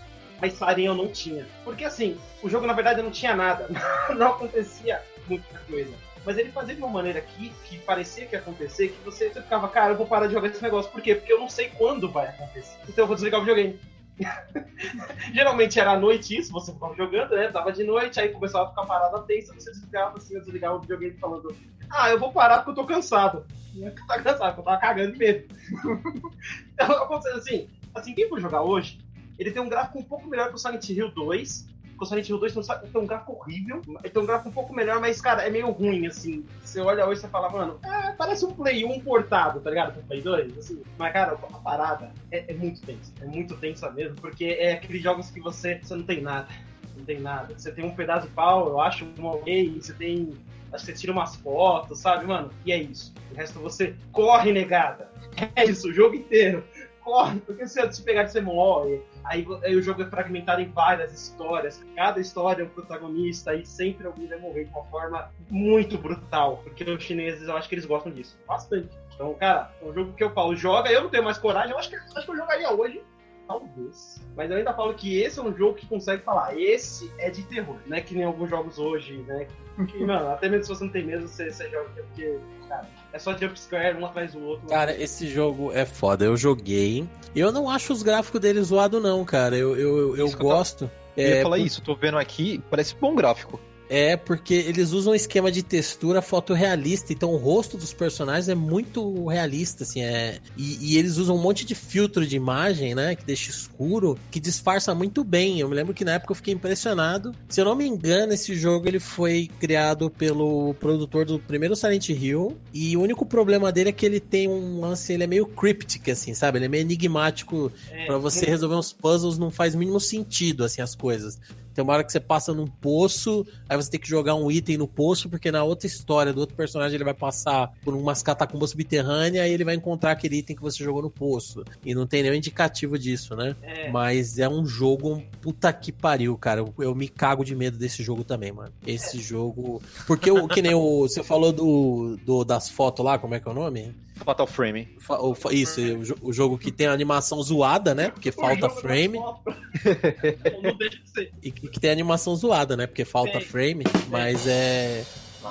Mas 0.41 0.55
Siren 0.55 0.85
eu 0.85 0.95
não 0.95 1.09
tinha. 1.09 1.47
Porque 1.65 1.85
assim, 1.85 2.19
o 2.43 2.51
jogo 2.51 2.67
na 2.67 2.73
verdade 2.73 3.03
não 3.03 3.11
tinha 3.11 3.35
nada. 3.35 3.69
Não 4.15 4.29
acontecia 4.29 5.03
muita 5.27 5.59
coisa. 5.61 5.93
Mas 6.25 6.39
ele 6.39 6.51
fazia 6.51 6.75
de 6.75 6.81
uma 6.81 6.91
maneira 6.91 7.21
que, 7.21 7.51
que 7.65 7.79
parecia 7.79 8.27
que 8.27 8.35
ia 8.35 8.39
acontecer, 8.39 8.89
que 8.89 9.05
você, 9.05 9.29
você 9.29 9.43
ficava, 9.43 9.69
cara, 9.69 9.93
eu 9.93 9.97
vou 9.97 10.07
parar 10.07 10.27
de 10.27 10.33
jogar 10.33 10.49
esse 10.49 10.63
negócio. 10.63 10.91
Por 10.91 11.03
quê? 11.03 11.15
Porque 11.15 11.33
eu 11.33 11.39
não 11.39 11.49
sei 11.49 11.71
quando 11.77 12.11
vai 12.11 12.29
acontecer. 12.29 12.79
Então 12.89 13.05
eu 13.05 13.07
vou 13.07 13.15
desligar 13.15 13.41
o 13.41 13.45
videogame. 13.45 13.79
Geralmente 15.35 15.79
era 15.79 15.93
à 15.93 15.99
noite 15.99 16.39
isso, 16.39 16.53
você 16.53 16.73
ficava 16.73 16.95
jogando, 16.95 17.35
né? 17.35 17.49
Tava 17.49 17.73
de 17.73 17.85
noite, 17.85 18.21
aí 18.21 18.29
começava 18.29 18.67
a 18.67 18.69
ficar 18.71 18.87
parada 18.87 19.21
tensa, 19.23 19.53
você 19.53 19.71
desligava 19.71 20.17
assim, 20.17 20.35
eu 20.35 20.41
desligava 20.41 20.77
o 20.77 20.81
videogame 20.81 21.19
falando, 21.19 21.55
ah, 21.95 22.11
eu 22.11 22.19
vou 22.19 22.33
parar 22.33 22.59
porque 22.59 22.71
eu 22.71 22.75
tô 22.75 22.85
cansado. 22.85 23.45
É 23.81 23.91
tá 23.91 24.23
cansado, 24.23 24.55
porque 24.55 24.61
eu 24.61 24.65
tava 24.65 24.79
cagando 24.79 25.13
de 25.13 25.19
medo. 25.19 25.55
então 26.75 27.15
assim, 27.37 27.69
assim, 27.95 28.15
quem 28.15 28.29
for 28.29 28.41
jogar 28.41 28.63
hoje, 28.63 28.99
ele 29.39 29.51
tem 29.51 29.63
um 29.63 29.69
gráfico 29.69 29.99
um 29.99 30.03
pouco 30.05 30.29
melhor 30.29 30.49
que 30.49 30.55
o 30.55 30.59
Silent 30.59 30.89
Hill 30.89 31.11
2. 31.11 31.75
Porque 31.95 32.05
o 32.05 32.09
Silent 32.09 32.29
Hill 32.29 32.39
2 32.39 32.53
tem 32.53 33.03
um- 33.03 33.07
gráfico 33.07 33.33
horrível. 33.33 33.81
Ele 34.03 34.11
tem 34.13 34.23
um 34.23 34.27
gráfico 34.27 34.49
um 34.49 34.53
pouco 34.53 34.75
melhor, 34.75 35.01
mas, 35.01 35.21
cara, 35.21 35.43
é 35.43 35.51
meio 35.51 35.71
ruim, 35.71 36.07
assim. 36.09 36.45
Você 36.61 36.81
olha 36.81 37.07
hoje 37.07 37.25
e 37.25 37.29
fala, 37.29 37.49
mano, 37.49 37.79
ah, 37.85 38.13
parece 38.19 38.45
um 38.45 38.53
Play 38.53 38.85
1 38.85 39.01
portado, 39.01 39.61
tá 39.61 39.71
ligado? 39.71 39.93
Pro 39.93 40.03
Play 40.03 40.21
2, 40.21 40.59
assim. 40.59 40.83
Mas, 40.99 41.13
cara, 41.13 41.33
a 41.33 41.59
parada 41.59 42.11
é, 42.33 42.51
é 42.53 42.55
muito 42.55 42.81
tensa. 42.81 43.13
É 43.21 43.25
muito 43.27 43.57
tensa 43.57 43.91
mesmo, 43.93 44.17
porque 44.17 44.45
é 44.45 44.73
aqueles 44.73 45.03
jogos 45.03 45.31
que 45.31 45.41
você, 45.41 45.79
você 45.81 45.95
não 45.95 46.03
tem 46.03 46.21
nada. 46.21 46.49
Não 46.97 47.05
tem 47.05 47.21
nada. 47.21 47.57
Você 47.57 47.71
tem 47.71 47.85
um 47.85 47.95
pedaço 47.95 48.27
de 48.27 48.33
pau, 48.33 48.69
eu 48.69 48.81
acho, 48.81 49.07
um 49.19 49.27
ok, 49.27 49.81
você 49.81 49.93
tem. 49.93 50.33
Você 50.79 50.93
tira 50.93 51.13
umas 51.13 51.37
fotos, 51.37 52.01
sabe, 52.01 52.27
mano? 52.27 52.51
E 52.65 52.73
é 52.73 52.79
isso. 52.79 53.13
O 53.33 53.35
resto 53.35 53.59
você 53.61 53.95
corre, 54.13 54.53
negada. 54.53 55.11
É 55.57 55.65
isso, 55.65 55.89
o 55.89 55.93
jogo 55.93 56.15
inteiro. 56.15 56.65
Corre, 57.03 57.39
porque 57.41 57.67
se 57.67 57.81
você 57.81 58.03
pegar 58.03 58.27
você 58.27 58.41
morre. 58.41 59.03
Aí, 59.25 59.47
aí 59.63 59.77
o 59.77 59.83
jogo 59.83 60.03
é 60.03 60.07
fragmentado 60.07 60.63
em 60.63 60.69
várias 60.69 61.13
histórias. 61.13 61.85
Cada 61.95 62.21
história 62.21 62.63
é 62.63 62.65
um 62.65 62.69
protagonista 62.69 63.55
e 63.55 63.67
sempre 63.67 64.07
alguém 64.07 64.27
vai 64.27 64.39
morrer 64.39 64.65
de 64.65 64.71
uma 64.71 64.85
forma 64.85 65.31
muito 65.51 65.99
brutal. 65.99 66.61
Porque 66.65 66.85
os 66.85 67.03
chineses, 67.03 67.47
eu 67.47 67.57
acho 67.57 67.69
que 67.69 67.75
eles 67.75 67.85
gostam 67.85 68.13
disso. 68.13 68.39
Bastante. 68.47 68.89
Então, 69.15 69.35
cara, 69.35 69.71
é 69.81 69.85
um 69.85 69.93
jogo 69.93 70.13
que 70.13 70.25
eu 70.25 70.31
falo, 70.31 70.57
joga, 70.57 70.91
eu 70.91 71.03
não 71.03 71.11
tenho 71.11 71.23
mais 71.23 71.39
coragem, 71.39 71.71
eu 71.71 71.79
acho 71.79 71.89
que, 71.89 71.97
acho 71.97 72.25
que 72.25 72.31
eu 72.31 72.37
jogaria 72.37 72.71
hoje. 72.73 73.03
Talvez. 73.47 74.21
Mas 74.37 74.51
eu 74.51 74.57
ainda 74.57 74.73
falo 74.73 74.95
que 74.95 75.21
esse 75.21 75.39
é 75.39 75.43
um 75.43 75.55
jogo 75.55 75.75
que 75.75 75.87
consegue 75.87 76.23
falar, 76.23 76.59
esse 76.59 77.11
é 77.19 77.29
de 77.31 77.43
terror. 77.43 77.77
Não 77.87 77.97
é 77.97 78.01
que 78.01 78.15
nem 78.15 78.25
alguns 78.25 78.49
jogos 78.51 78.79
hoje, 78.79 79.19
né? 79.27 79.47
Que, 79.89 79.99
mano, 80.05 80.29
até 80.31 80.49
mesmo 80.49 80.65
se 80.65 80.69
você 80.71 80.85
não 80.85 80.91
tem 80.93 81.05
medo, 81.05 81.29
você, 81.29 81.51
você 81.51 81.69
joga 81.71 81.89
porque, 81.95 82.39
cara, 82.69 82.89
é 83.13 83.19
só 83.19 83.37
jumpscare 83.37 83.97
um 83.99 84.07
atrás 84.07 84.33
do 84.33 84.43
outro. 84.43 84.67
Cara, 84.69 84.97
esse 84.97 85.29
jogo 85.29 85.71
é 85.73 85.85
foda. 85.85 86.25
Eu 86.25 86.37
joguei. 86.37 87.07
Eu 87.37 87.53
não 87.53 87.69
acho 87.69 87.93
os 87.93 88.03
gráficos 88.03 88.41
dele 88.41 88.63
zoado, 88.63 88.99
não, 89.01 89.25
cara. 89.25 89.57
Eu, 89.57 89.77
eu, 89.77 90.17
eu, 90.17 90.17
eu 90.17 90.31
gosto. 90.39 90.91
Eu 91.17 91.29
ia 91.29 91.35
É, 91.37 91.43
falar 91.43 91.59
por- 91.59 91.67
isso, 91.67 91.83
tô 91.83 91.95
vendo 91.95 92.19
aqui, 92.19 92.63
parece 92.71 92.95
bom 92.97 93.15
gráfico. 93.15 93.61
É, 93.95 94.17
porque 94.17 94.55
eles 94.55 94.91
usam 94.91 95.13
um 95.13 95.15
esquema 95.15 95.53
de 95.53 95.63
textura 95.63 96.21
fotorrealista, 96.21 97.13
então 97.13 97.33
o 97.33 97.37
rosto 97.37 97.77
dos 97.77 97.93
personagens 97.93 98.49
é 98.49 98.55
muito 98.55 99.27
realista, 99.27 99.85
assim, 99.85 100.03
é... 100.03 100.41
E, 100.57 100.95
e 100.95 100.99
eles 100.99 101.17
usam 101.17 101.37
um 101.37 101.41
monte 101.41 101.65
de 101.65 101.77
filtro 101.77 102.27
de 102.27 102.35
imagem, 102.35 102.93
né, 102.93 103.15
que 103.15 103.25
deixa 103.25 103.51
escuro, 103.51 104.19
que 104.33 104.41
disfarça 104.41 104.93
muito 104.97 105.23
bem. 105.23 105.61
Eu 105.61 105.69
me 105.69 105.77
lembro 105.77 105.95
que 105.95 106.05
na 106.05 106.15
época 106.15 106.33
eu 106.33 106.37
fiquei 106.37 106.53
impressionado. 106.53 107.33
Se 107.49 107.61
eu 107.61 107.65
não 107.65 107.77
me 107.77 107.87
engano, 107.87 108.33
esse 108.33 108.57
jogo 108.57 108.89
ele 108.89 108.99
foi 108.99 109.49
criado 109.61 110.11
pelo 110.11 110.75
produtor 110.75 111.25
do 111.25 111.39
primeiro 111.39 111.77
Silent 111.77 112.09
Hill, 112.09 112.59
e 112.73 112.97
o 112.97 113.01
único 113.01 113.25
problema 113.25 113.71
dele 113.71 113.91
é 113.91 113.93
que 113.93 114.05
ele 114.05 114.19
tem 114.19 114.49
um 114.49 114.81
lance, 114.81 115.13
ele 115.13 115.23
é 115.23 115.29
meio 115.29 115.47
cryptic, 115.47 116.09
assim, 116.09 116.35
sabe? 116.35 116.59
Ele 116.59 116.65
é 116.65 116.69
meio 116.69 116.83
enigmático, 116.83 117.71
É, 117.91 118.07
Pra 118.07 118.19
você 118.19 118.45
resolver 118.45 118.75
uns 118.75 118.93
puzzles 118.93 119.39
não 119.39 119.51
faz 119.51 119.75
o 119.75 119.79
mínimo 119.79 120.01
sentido, 120.01 120.65
assim, 120.65 120.83
as 120.83 120.97
coisas. 120.97 121.39
Tem 121.75 121.83
uma 121.83 121.93
hora 121.93 122.05
que 122.05 122.13
você 122.13 122.21
passa 122.21 122.55
num 122.55 122.67
poço, 122.67 123.45
aí 123.69 123.77
você 123.77 123.91
tem 123.91 123.99
que 124.01 124.09
jogar 124.09 124.35
um 124.35 124.51
item 124.51 124.77
no 124.79 124.87
poço, 124.87 125.29
porque 125.29 125.51
na 125.51 125.65
outra 125.65 125.87
história 125.87 126.33
do 126.33 126.41
outro 126.41 126.55
personagem 126.55 126.95
ele 126.95 127.05
vai 127.05 127.15
passar 127.15 127.73
por 127.85 127.95
umas 127.95 128.23
catacumbas 128.23 128.71
subterrâneas 128.71 129.47
e 129.49 129.51
ele 129.53 129.65
vai 129.65 129.75
encontrar 129.75 130.13
aquele 130.13 130.37
item 130.37 130.55
que 130.57 130.63
você 130.63 130.83
jogou 130.85 131.03
no 131.03 131.11
poço. 131.11 131.65
E 131.85 131.95
não 131.95 132.07
tem 132.07 132.23
nenhum 132.23 132.35
indicativo 132.35 132.99
disso, 132.99 133.35
né? 133.35 133.57
É, 133.63 133.91
Mas 133.91 134.39
é 134.39 134.49
um 134.49 134.65
jogo 134.67 135.23
puta 135.41 135.73
que 135.73 135.91
pariu, 135.93 136.37
cara. 136.39 136.61
Eu, 136.61 136.73
eu 136.79 136.95
me 136.95 137.09
cago 137.09 137.45
de 137.45 137.55
medo 137.55 137.77
desse 137.77 138.03
jogo 138.03 138.23
também, 138.25 138.53
mano. 138.53 138.73
Esse 138.87 139.19
jogo. 139.19 139.83
Porque 140.07 140.31
o 140.31 140.47
que 140.47 140.63
nem 140.63 140.75
o. 140.75 141.03
Você 141.03 141.23
falou 141.23 141.53
do, 141.53 142.17
do 142.25 142.45
das 142.45 142.69
fotos 142.69 143.05
lá, 143.05 143.19
como 143.19 143.35
é 143.35 143.41
que 143.41 143.49
é 143.49 143.51
o 143.51 143.55
nome? 143.55 143.95
Fatal 144.25 144.47
Frame. 144.47 144.89
Fa- 145.01 145.19
o 145.19 145.35
fa- 145.35 145.53
Isso, 145.53 145.81
o, 146.23 146.29
o 146.29 146.33
jogo 146.33 146.57
que 146.57 146.71
tem 146.71 146.87
a 146.87 146.93
animação 146.93 147.43
zoada, 147.43 147.95
né? 147.97 148.11
Porque 148.11 148.29
o 148.29 148.33
falta 148.33 148.71
frame. 148.71 149.19
não 150.63 150.77
deixa 150.77 150.99
de 151.03 151.11
ser. 151.11 151.33
E 151.43 151.51
que 151.69 151.75
que 151.75 151.81
tem 151.81 151.91
animação 151.91 152.35
zoada, 152.37 152.77
né? 152.77 152.87
Porque 152.87 153.05
falta 153.05 153.41
frame, 153.41 153.85
mas 154.11 154.47
é. 154.47 155.05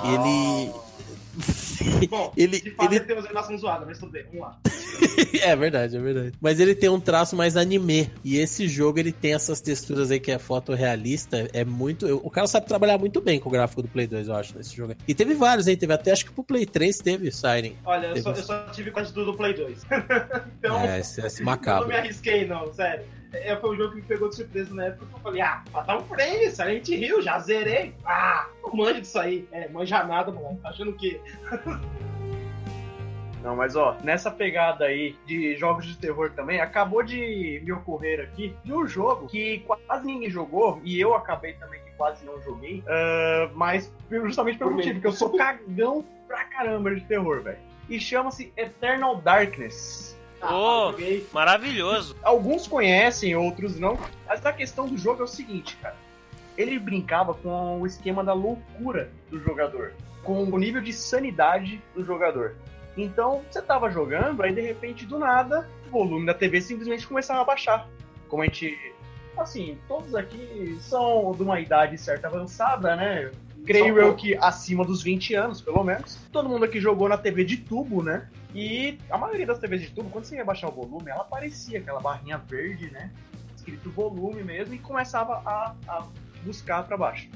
Ele. 0.04 0.70
Bom, 2.08 2.32
ele. 2.36 2.60
de 2.60 2.70
fato 2.70 2.86
ele... 2.92 2.96
ele 2.96 3.04
tem 3.06 3.16
uma 3.16 3.24
animação 3.24 3.58
zoada, 3.58 3.84
mas 3.84 3.98
tudo 3.98 4.12
bem, 4.12 4.22
vamos 4.26 4.40
lá. 4.40 4.58
é 5.42 5.56
verdade, 5.56 5.96
é 5.96 6.00
verdade. 6.00 6.32
Mas 6.40 6.60
ele 6.60 6.74
tem 6.76 6.88
um 6.88 7.00
traço 7.00 7.34
mais 7.34 7.56
anime. 7.56 8.08
E 8.22 8.36
esse 8.38 8.68
jogo, 8.68 9.00
ele 9.00 9.10
tem 9.10 9.34
essas 9.34 9.60
texturas 9.60 10.10
aí 10.12 10.20
que 10.20 10.30
é 10.30 10.38
fotorrealista. 10.38 11.48
É 11.52 11.64
muito. 11.64 12.06
O 12.24 12.30
cara 12.30 12.46
sabe 12.46 12.66
trabalhar 12.66 12.98
muito 12.98 13.20
bem 13.20 13.40
com 13.40 13.48
o 13.48 13.52
gráfico 13.52 13.82
do 13.82 13.88
Play 13.88 14.06
2, 14.06 14.28
eu 14.28 14.34
acho, 14.36 14.56
nesse 14.56 14.74
jogo. 14.76 14.94
E 15.08 15.14
teve 15.14 15.34
vários, 15.34 15.66
hein? 15.66 15.76
Teve 15.76 15.92
até, 15.92 16.12
acho 16.12 16.24
que 16.26 16.30
pro 16.32 16.44
Play 16.44 16.66
3 16.66 16.98
teve 16.98 17.30
Siren. 17.32 17.74
Olha, 17.84 18.06
eu 18.06 18.14
Teve 18.14 18.22
só, 18.22 18.30
uns- 18.30 18.38
eu 18.38 18.44
só 18.44 18.66
tive 18.70 18.90
quase 18.92 19.12
tudo 19.12 19.32
do 19.32 19.36
Play 19.36 19.54
2. 19.54 19.78
então, 20.58 20.80
É, 20.80 21.00
esse, 21.00 21.20
esse 21.20 21.40
eu 21.40 21.44
não 21.46 21.52
macabro. 21.52 21.88
me 21.88 21.94
arrisquei, 21.96 22.46
não, 22.46 22.72
sério. 22.72 23.04
É, 23.42 23.56
foi 23.56 23.70
um 23.70 23.76
jogo 23.76 23.90
que 23.90 23.96
me 23.96 24.02
pegou 24.02 24.28
de 24.28 24.36
surpresa 24.36 24.74
na 24.74 24.86
época 24.86 25.06
que 25.06 25.14
eu 25.14 25.20
falei, 25.20 25.40
ah, 25.40 25.62
Fatal 25.72 26.04
Frame, 26.04 26.50
Silent 26.50 26.88
Hill, 26.88 27.22
já 27.22 27.38
zerei. 27.38 27.94
Ah, 28.04 28.48
não 28.62 28.74
manjo 28.74 29.00
disso 29.00 29.18
aí. 29.18 29.48
É, 29.52 29.68
manja 29.68 30.04
nada, 30.04 30.30
mano. 30.30 30.58
Tá 30.62 30.70
achando 30.70 30.92
que. 30.92 31.20
Não, 33.44 33.54
mas 33.54 33.76
ó, 33.76 33.94
nessa 34.02 34.30
pegada 34.30 34.86
aí 34.86 35.14
de 35.26 35.54
jogos 35.56 35.84
de 35.84 35.98
terror 35.98 36.30
também, 36.30 36.62
acabou 36.62 37.02
de 37.02 37.60
me 37.62 37.72
ocorrer 37.72 38.20
aqui 38.20 38.56
de 38.64 38.72
um 38.72 38.86
jogo 38.86 39.26
que 39.26 39.58
quase 39.58 40.06
ninguém 40.06 40.30
jogou, 40.30 40.80
e 40.82 40.98
eu 40.98 41.14
acabei 41.14 41.52
também 41.52 41.78
que 41.82 41.90
quase 41.90 42.24
não 42.24 42.40
joguei, 42.40 42.82
ah, 42.88 43.50
mas 43.54 43.92
justamente 44.10 44.56
pelo 44.56 44.70
Por 44.70 44.76
motivo 44.76 44.98
que 44.98 45.06
eu 45.06 45.12
sou 45.12 45.36
cagão 45.36 46.02
pra 46.26 46.44
caramba 46.44 46.94
de 46.94 47.02
terror, 47.02 47.42
velho. 47.42 47.58
E 47.86 48.00
chama-se 48.00 48.50
Eternal 48.56 49.16
Darkness. 49.16 50.18
Joguei. 50.48 51.26
Maravilhoso. 51.32 52.16
Alguns 52.22 52.66
conhecem, 52.66 53.34
outros 53.36 53.78
não. 53.78 53.98
Mas 54.26 54.44
a 54.44 54.52
questão 54.52 54.86
do 54.86 54.96
jogo 54.96 55.22
é 55.22 55.24
o 55.24 55.28
seguinte, 55.28 55.76
cara. 55.76 55.96
Ele 56.56 56.78
brincava 56.78 57.34
com 57.34 57.80
o 57.80 57.86
esquema 57.86 58.22
da 58.22 58.32
loucura 58.32 59.10
do 59.30 59.40
jogador, 59.40 59.92
com 60.22 60.44
o 60.44 60.58
nível 60.58 60.80
de 60.80 60.92
sanidade 60.92 61.82
do 61.94 62.04
jogador. 62.04 62.54
Então, 62.96 63.42
você 63.50 63.60
tava 63.60 63.90
jogando, 63.90 64.42
aí 64.42 64.52
de 64.52 64.60
repente, 64.60 65.04
do 65.04 65.18
nada, 65.18 65.68
o 65.88 65.90
volume 65.90 66.26
da 66.26 66.34
TV 66.34 66.60
simplesmente 66.60 67.06
começava 67.06 67.40
a 67.40 67.44
baixar. 67.44 67.88
Como 68.28 68.42
a 68.42 68.46
gente. 68.46 68.78
Assim, 69.36 69.76
todos 69.88 70.14
aqui 70.14 70.78
são 70.80 71.32
de 71.32 71.42
uma 71.42 71.58
idade 71.58 71.98
certa 71.98 72.28
avançada, 72.28 72.94
né? 72.94 73.32
creio 73.64 73.98
eu 73.98 74.14
que 74.14 74.36
acima 74.36 74.84
dos 74.84 75.02
20 75.02 75.34
anos, 75.34 75.60
pelo 75.60 75.82
menos. 75.82 76.18
Todo 76.30 76.48
mundo 76.48 76.64
aqui 76.64 76.80
jogou 76.80 77.08
na 77.08 77.16
TV 77.16 77.44
de 77.44 77.56
tubo, 77.56 78.02
né? 78.02 78.28
E 78.54 78.98
a 79.10 79.18
maioria 79.18 79.46
das 79.46 79.58
TVs 79.58 79.82
de 79.82 79.90
tubo, 79.90 80.10
quando 80.10 80.24
você 80.24 80.36
ia 80.36 80.44
baixar 80.44 80.68
o 80.68 80.72
volume, 80.72 81.10
ela 81.10 81.22
aparecia 81.22 81.80
aquela 81.80 82.00
barrinha 82.00 82.38
verde, 82.38 82.88
né? 82.90 83.10
Escrito 83.56 83.90
volume 83.90 84.44
mesmo, 84.44 84.74
e 84.74 84.78
começava 84.78 85.42
a, 85.44 85.74
a 85.88 86.06
buscar 86.44 86.84
pra 86.84 86.96
baixo. 86.96 87.28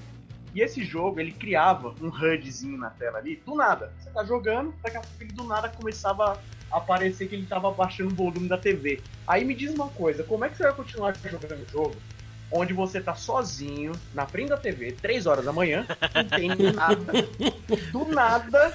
E 0.54 0.60
esse 0.60 0.84
jogo, 0.84 1.18
ele 1.20 1.32
criava 1.32 1.94
um 2.00 2.08
HUDzinho 2.08 2.78
na 2.78 2.90
tela 2.90 3.18
ali, 3.18 3.36
do 3.44 3.54
nada. 3.54 3.92
Você 3.98 4.10
tá 4.10 4.24
jogando, 4.24 4.72
daqui 4.82 4.96
a 4.96 5.00
pouco 5.00 5.22
ele 5.22 5.32
do 5.32 5.44
nada 5.44 5.68
começava 5.68 6.40
a 6.70 6.76
aparecer 6.76 7.28
que 7.28 7.34
ele 7.34 7.46
tava 7.46 7.70
baixando 7.70 8.12
o 8.12 8.16
volume 8.16 8.48
da 8.48 8.56
TV. 8.56 9.02
Aí 9.26 9.44
me 9.44 9.54
diz 9.54 9.74
uma 9.74 9.88
coisa, 9.88 10.22
como 10.22 10.44
é 10.44 10.48
que 10.48 10.56
você 10.56 10.62
vai 10.62 10.74
continuar 10.74 11.14
jogando 11.16 11.62
o 11.62 11.68
jogo 11.68 11.96
onde 12.50 12.72
você 12.72 13.00
tá 13.00 13.14
sozinho, 13.14 13.92
na 14.14 14.26
frente 14.26 14.48
da 14.48 14.56
TV, 14.56 14.92
3 14.92 15.26
horas 15.26 15.44
da 15.44 15.52
manhã, 15.52 15.86
não 16.14 16.24
tem 16.24 16.48
nada. 16.72 17.12
Do 17.92 18.04
nada, 18.06 18.72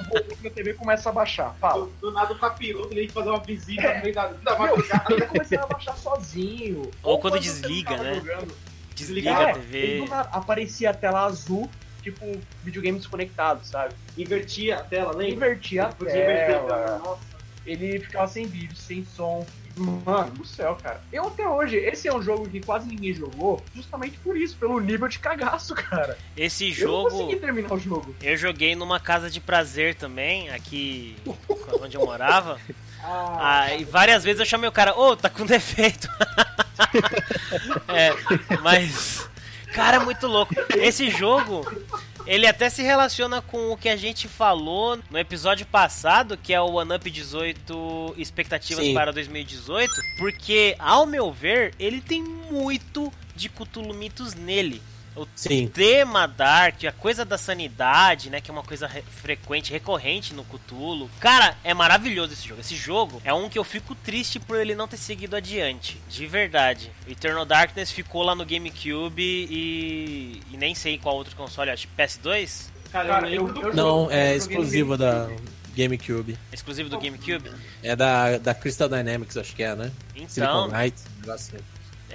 o 0.00 0.18
volume 0.18 0.36
da 0.44 0.50
TV 0.50 0.74
começa 0.74 1.08
a 1.10 1.12
baixar. 1.12 1.54
Fala. 1.60 1.86
Do, 1.86 1.92
do 2.00 2.10
nada 2.12 2.32
o 2.32 2.38
capiroto 2.38 2.92
ele 2.92 3.02
ia 3.04 3.10
fazer 3.10 3.28
uma 3.30 3.40
visita 3.40 3.94
no 3.94 4.02
meio 4.02 4.14
da, 4.14 4.26
da 4.28 4.58
madrugada. 4.58 5.04
ele 5.12 5.26
começava 5.26 5.64
a 5.64 5.66
baixar 5.66 5.96
sozinho. 5.96 6.90
Ou 7.02 7.18
quando 7.18 7.34
você 7.34 7.40
desliga, 7.40 7.96
né? 7.96 8.14
jogando. 8.14 8.54
Desliga 8.94 9.30
É, 9.30 9.50
a 9.50 9.54
TV. 9.54 9.98
do 10.02 10.08
nada 10.08 10.28
aparecia 10.30 10.90
a 10.90 10.94
tela 10.94 11.24
azul, 11.26 11.68
tipo 12.02 12.24
videogame 12.64 12.98
desconectado, 12.98 13.66
sabe? 13.66 13.94
Invertia 14.16 14.76
a 14.78 14.82
tela, 14.82 15.10
lembra? 15.12 15.48
Invertia 15.48 15.84
a 15.84 15.88
Podia 15.88 16.12
inverter 16.14 16.56
a 16.56 16.60
tela. 16.60 16.68
tela. 16.84 16.98
Nossa. 17.00 17.20
Ele 17.66 17.98
ficava 17.98 18.28
sem 18.28 18.46
vídeo, 18.46 18.76
sem 18.76 19.04
som. 19.04 19.44
Mano 19.78 20.30
do 20.30 20.44
céu, 20.46 20.76
cara. 20.82 21.02
Eu 21.12 21.26
até 21.26 21.46
hoje, 21.46 21.76
esse 21.76 22.08
é 22.08 22.14
um 22.14 22.22
jogo 22.22 22.48
que 22.48 22.60
quase 22.60 22.88
ninguém 22.88 23.12
jogou, 23.12 23.62
justamente 23.74 24.16
por 24.18 24.36
isso, 24.36 24.56
pelo 24.56 24.80
nível 24.80 25.06
de 25.08 25.18
cagaço, 25.18 25.74
cara. 25.76 26.16
Esse 26.36 26.64
Eu 26.64 26.70
não 26.70 26.76
jogo 26.76 27.10
consegui 27.10 27.36
terminar 27.40 27.72
o 27.74 27.78
jogo. 27.78 28.14
eu 28.22 28.36
joguei 28.36 28.74
numa 28.74 28.98
casa 28.98 29.28
de 29.30 29.38
prazer 29.40 29.94
também, 29.94 30.48
aqui 30.50 31.16
onde 31.82 31.96
eu 31.96 32.04
morava. 32.04 32.58
Ah, 33.02 33.36
Ah, 33.68 33.74
e 33.74 33.84
várias 33.84 34.24
vezes 34.24 34.40
eu 34.40 34.46
chamei 34.46 34.68
o 34.68 34.72
cara, 34.72 34.98
ô, 34.98 35.14
tá 35.14 35.28
com 35.28 35.44
defeito. 35.44 36.08
é, 37.88 38.10
mas. 38.62 39.28
Cara, 39.74 39.96
é 39.98 40.00
muito 40.00 40.26
louco. 40.26 40.54
Esse 40.76 41.10
jogo, 41.10 41.60
ele 42.26 42.46
até 42.46 42.68
se 42.68 42.82
relaciona 42.82 43.40
com 43.40 43.70
o 43.70 43.76
que 43.76 43.88
a 43.88 43.96
gente 43.96 44.26
falou 44.26 44.98
no 45.10 45.18
episódio 45.18 45.64
passado, 45.66 46.36
que 46.36 46.52
é 46.52 46.60
o 46.60 46.74
One 46.74 46.94
Up 46.94 47.10
18 47.10 48.14
Expectativas 48.16 48.84
Sim. 48.84 48.94
para 48.94 49.12
2018, 49.12 49.92
porque, 50.18 50.74
ao 50.78 51.06
meu 51.06 51.30
ver, 51.32 51.74
ele 51.78 52.00
tem 52.00 52.22
muito 52.22 53.12
de 53.34 53.48
Cthulhu 53.48 53.94
Mitos 53.94 54.34
nele. 54.34 54.82
O 55.16 55.26
Sim. 55.34 55.66
tema 55.68 56.26
Dark, 56.28 56.84
a 56.84 56.92
coisa 56.92 57.24
da 57.24 57.38
sanidade, 57.38 58.28
né? 58.28 58.40
Que 58.40 58.50
é 58.50 58.52
uma 58.52 58.62
coisa 58.62 58.86
re- 58.86 59.02
frequente, 59.02 59.72
recorrente 59.72 60.34
no 60.34 60.44
Cthulhu. 60.44 61.10
Cara, 61.18 61.56
é 61.64 61.72
maravilhoso 61.72 62.34
esse 62.34 62.46
jogo. 62.46 62.60
Esse 62.60 62.76
jogo 62.76 63.22
é 63.24 63.32
um 63.32 63.48
que 63.48 63.58
eu 63.58 63.64
fico 63.64 63.94
triste 63.94 64.38
por 64.38 64.58
ele 64.60 64.74
não 64.74 64.86
ter 64.86 64.98
seguido 64.98 65.34
adiante. 65.34 65.98
De 66.08 66.26
verdade. 66.26 66.90
Eternal 67.08 67.44
Darkness 67.46 67.90
ficou 67.90 68.22
lá 68.22 68.34
no 68.34 68.44
GameCube 68.44 69.22
e. 69.22 70.42
e 70.52 70.56
nem 70.56 70.74
sei 70.74 70.98
qual 70.98 71.16
outro 71.16 71.34
console, 71.34 71.70
acho 71.70 71.88
que 71.88 71.94
PS2? 72.02 72.66
cara, 72.92 73.08
Cara, 73.08 73.28
eu 73.30 73.34
eu, 73.34 73.46
lembro 73.46 73.62
eu 73.70 73.74
Não, 73.74 74.00
jogo- 74.02 74.10
é 74.12 74.34
exclusiva 74.36 74.96
da 74.98 75.28
GameCube. 75.74 76.38
Exclusivo 76.52 76.88
do 76.88 76.98
GameCube? 76.98 77.50
É 77.82 77.94
da, 77.96 78.38
da 78.38 78.54
Crystal 78.54 78.88
Dynamics, 78.88 79.36
acho 79.36 79.54
que 79.54 79.62
é, 79.62 79.74
né? 79.74 79.90
Então. 80.14 80.68
Knights, 80.68 81.04
um 81.16 81.20
negócio 81.20 81.54
assim. 81.56 81.64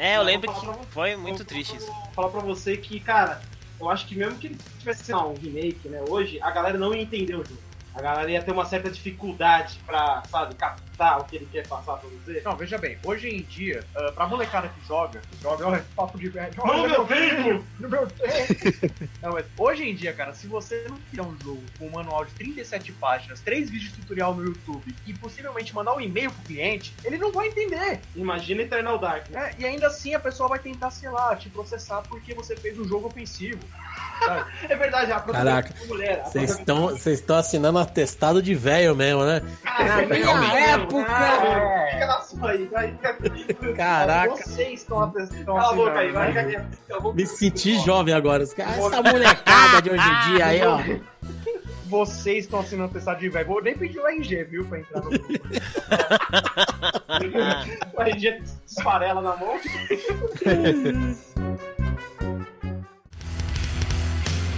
É, 0.01 0.17
eu 0.17 0.23
lembro 0.23 0.51
que 0.51 0.85
foi 0.89 1.15
muito 1.15 1.45
triste 1.45 1.77
isso. 1.77 1.93
Falar 2.15 2.29
pra 2.29 2.39
você 2.39 2.75
que, 2.75 2.99
cara, 2.99 3.39
eu 3.79 3.87
acho 3.87 4.07
que 4.07 4.15
mesmo 4.15 4.35
que 4.39 4.47
ele 4.47 4.57
tivesse 4.79 5.03
sei 5.03 5.13
um 5.13 5.35
remake, 5.35 5.87
né, 5.87 6.03
hoje, 6.09 6.41
a 6.41 6.49
galera 6.49 6.75
não 6.75 6.91
ia 6.91 7.03
entender 7.03 7.35
o 7.35 7.45
jogo. 7.45 7.61
A 7.93 8.01
galera 8.01 8.31
ia 8.31 8.41
ter 8.41 8.51
uma 8.51 8.65
certa 8.65 8.89
dificuldade 8.89 9.79
pra, 9.85 10.23
sabe, 10.27 10.55
captar 10.55 10.90
o 11.19 11.25
que 11.25 11.35
ele 11.35 11.49
quer 11.51 11.67
passar 11.67 11.97
pra 11.97 12.09
você. 12.09 12.41
Não, 12.45 12.55
veja 12.55 12.77
bem, 12.77 12.97
hoje 13.03 13.29
em 13.29 13.41
dia, 13.41 13.83
ah, 13.95 14.11
pra 14.13 14.27
molecada 14.27 14.69
que 14.69 14.87
joga, 14.87 15.21
joga, 15.41 15.67
olha, 15.67 15.85
papo 15.95 16.17
de 16.17 16.29
velho. 16.29 16.53
No 16.57 16.87
meu 16.87 17.05
tempo! 17.05 17.65
No 17.79 17.89
meu 17.89 18.07
tempo! 18.07 18.93
Não, 19.21 19.33
mas 19.33 19.45
hoje 19.57 19.89
em 19.89 19.95
dia, 19.95 20.13
cara, 20.13 20.33
se 20.33 20.47
você 20.47 20.85
não 20.87 20.97
fizer 21.09 21.21
um 21.21 21.37
jogo 21.43 21.63
com 21.77 21.87
um 21.87 21.91
manual 21.91 22.23
de 22.25 22.31
37 22.33 22.91
páginas, 22.93 23.41
três 23.41 23.69
vídeos 23.69 23.91
tutorial 23.91 24.33
no 24.33 24.45
YouTube 24.45 24.95
e 25.05 25.13
possivelmente 25.13 25.75
mandar 25.75 25.93
um 25.93 26.01
e-mail 26.01 26.31
pro 26.31 26.43
cliente, 26.43 26.93
ele 27.03 27.17
não 27.17 27.31
vai 27.31 27.47
entender. 27.47 27.99
Imagina 28.15 28.61
Eternal 28.61 28.97
Dark, 28.97 29.29
né? 29.29 29.41
né? 29.41 29.51
E 29.57 29.65
ainda 29.65 29.87
assim 29.87 30.13
a 30.13 30.19
pessoa 30.19 30.47
vai 30.47 30.59
tentar, 30.59 30.91
sei 30.91 31.09
lá, 31.09 31.35
te 31.35 31.49
processar 31.49 32.01
porque 32.03 32.33
você 32.33 32.55
fez 32.55 32.77
um 32.77 32.85
jogo 32.85 33.07
ofensivo. 33.07 33.59
É 34.69 34.75
verdade, 34.75 35.11
a 35.11 35.19
Caraca, 35.19 35.73
é 35.99 36.23
Vocês 36.23 36.51
estão 36.51 36.89
vocês 36.89 37.19
estão 37.19 37.37
assinando 37.37 37.79
atestado 37.79 38.39
de 38.41 38.53
velho 38.53 38.95
mesmo, 38.95 39.25
né? 39.25 39.41
Ah, 39.65 40.01
minha 40.03 40.59
época! 40.59 40.90
Fica 40.99 42.07
na 42.07 42.21
sua 42.21 42.51
aí, 42.51 42.65
vai. 42.65 42.93
Caraca. 43.75 44.35
Vocês 44.35 44.81
estão 44.81 45.01
atestando. 45.01 45.45
Cala 45.45 45.71
a 45.71 45.73
boca 45.73 45.99
aí, 45.99 46.11
vai. 46.11 46.27
fica 46.27 46.43
quieto. 46.45 46.77
Eu 46.89 47.01
vou- 47.01 47.13
Me 47.13 47.25
senti 47.25 47.79
jovem 47.79 48.13
agora. 48.13 48.43
Os 48.43 48.53
caras- 48.53 48.77
Essa 48.77 49.01
molecada 49.03 49.81
de 49.81 49.89
hoje 49.89 50.03
em 50.09 50.35
dia 50.35 50.45
aí, 50.45 50.61
ó. 50.63 50.79
Vocês 51.91 52.45
estão 52.45 52.61
assinando 52.61 52.89
atestado 52.91 53.19
de 53.19 53.27
velho. 53.27 53.45
Vou 53.47 53.61
nem 53.61 53.75
pedir 53.77 53.99
o 53.99 54.07
RG, 54.07 54.45
viu, 54.45 54.65
pra 54.65 54.79
entrar 54.79 55.01
no 55.01 55.09
grupo. 55.09 55.27
O 57.93 58.01
RG 58.01 58.41
esfarela 58.65 59.21
na 59.21 59.35
mão. 59.35 59.59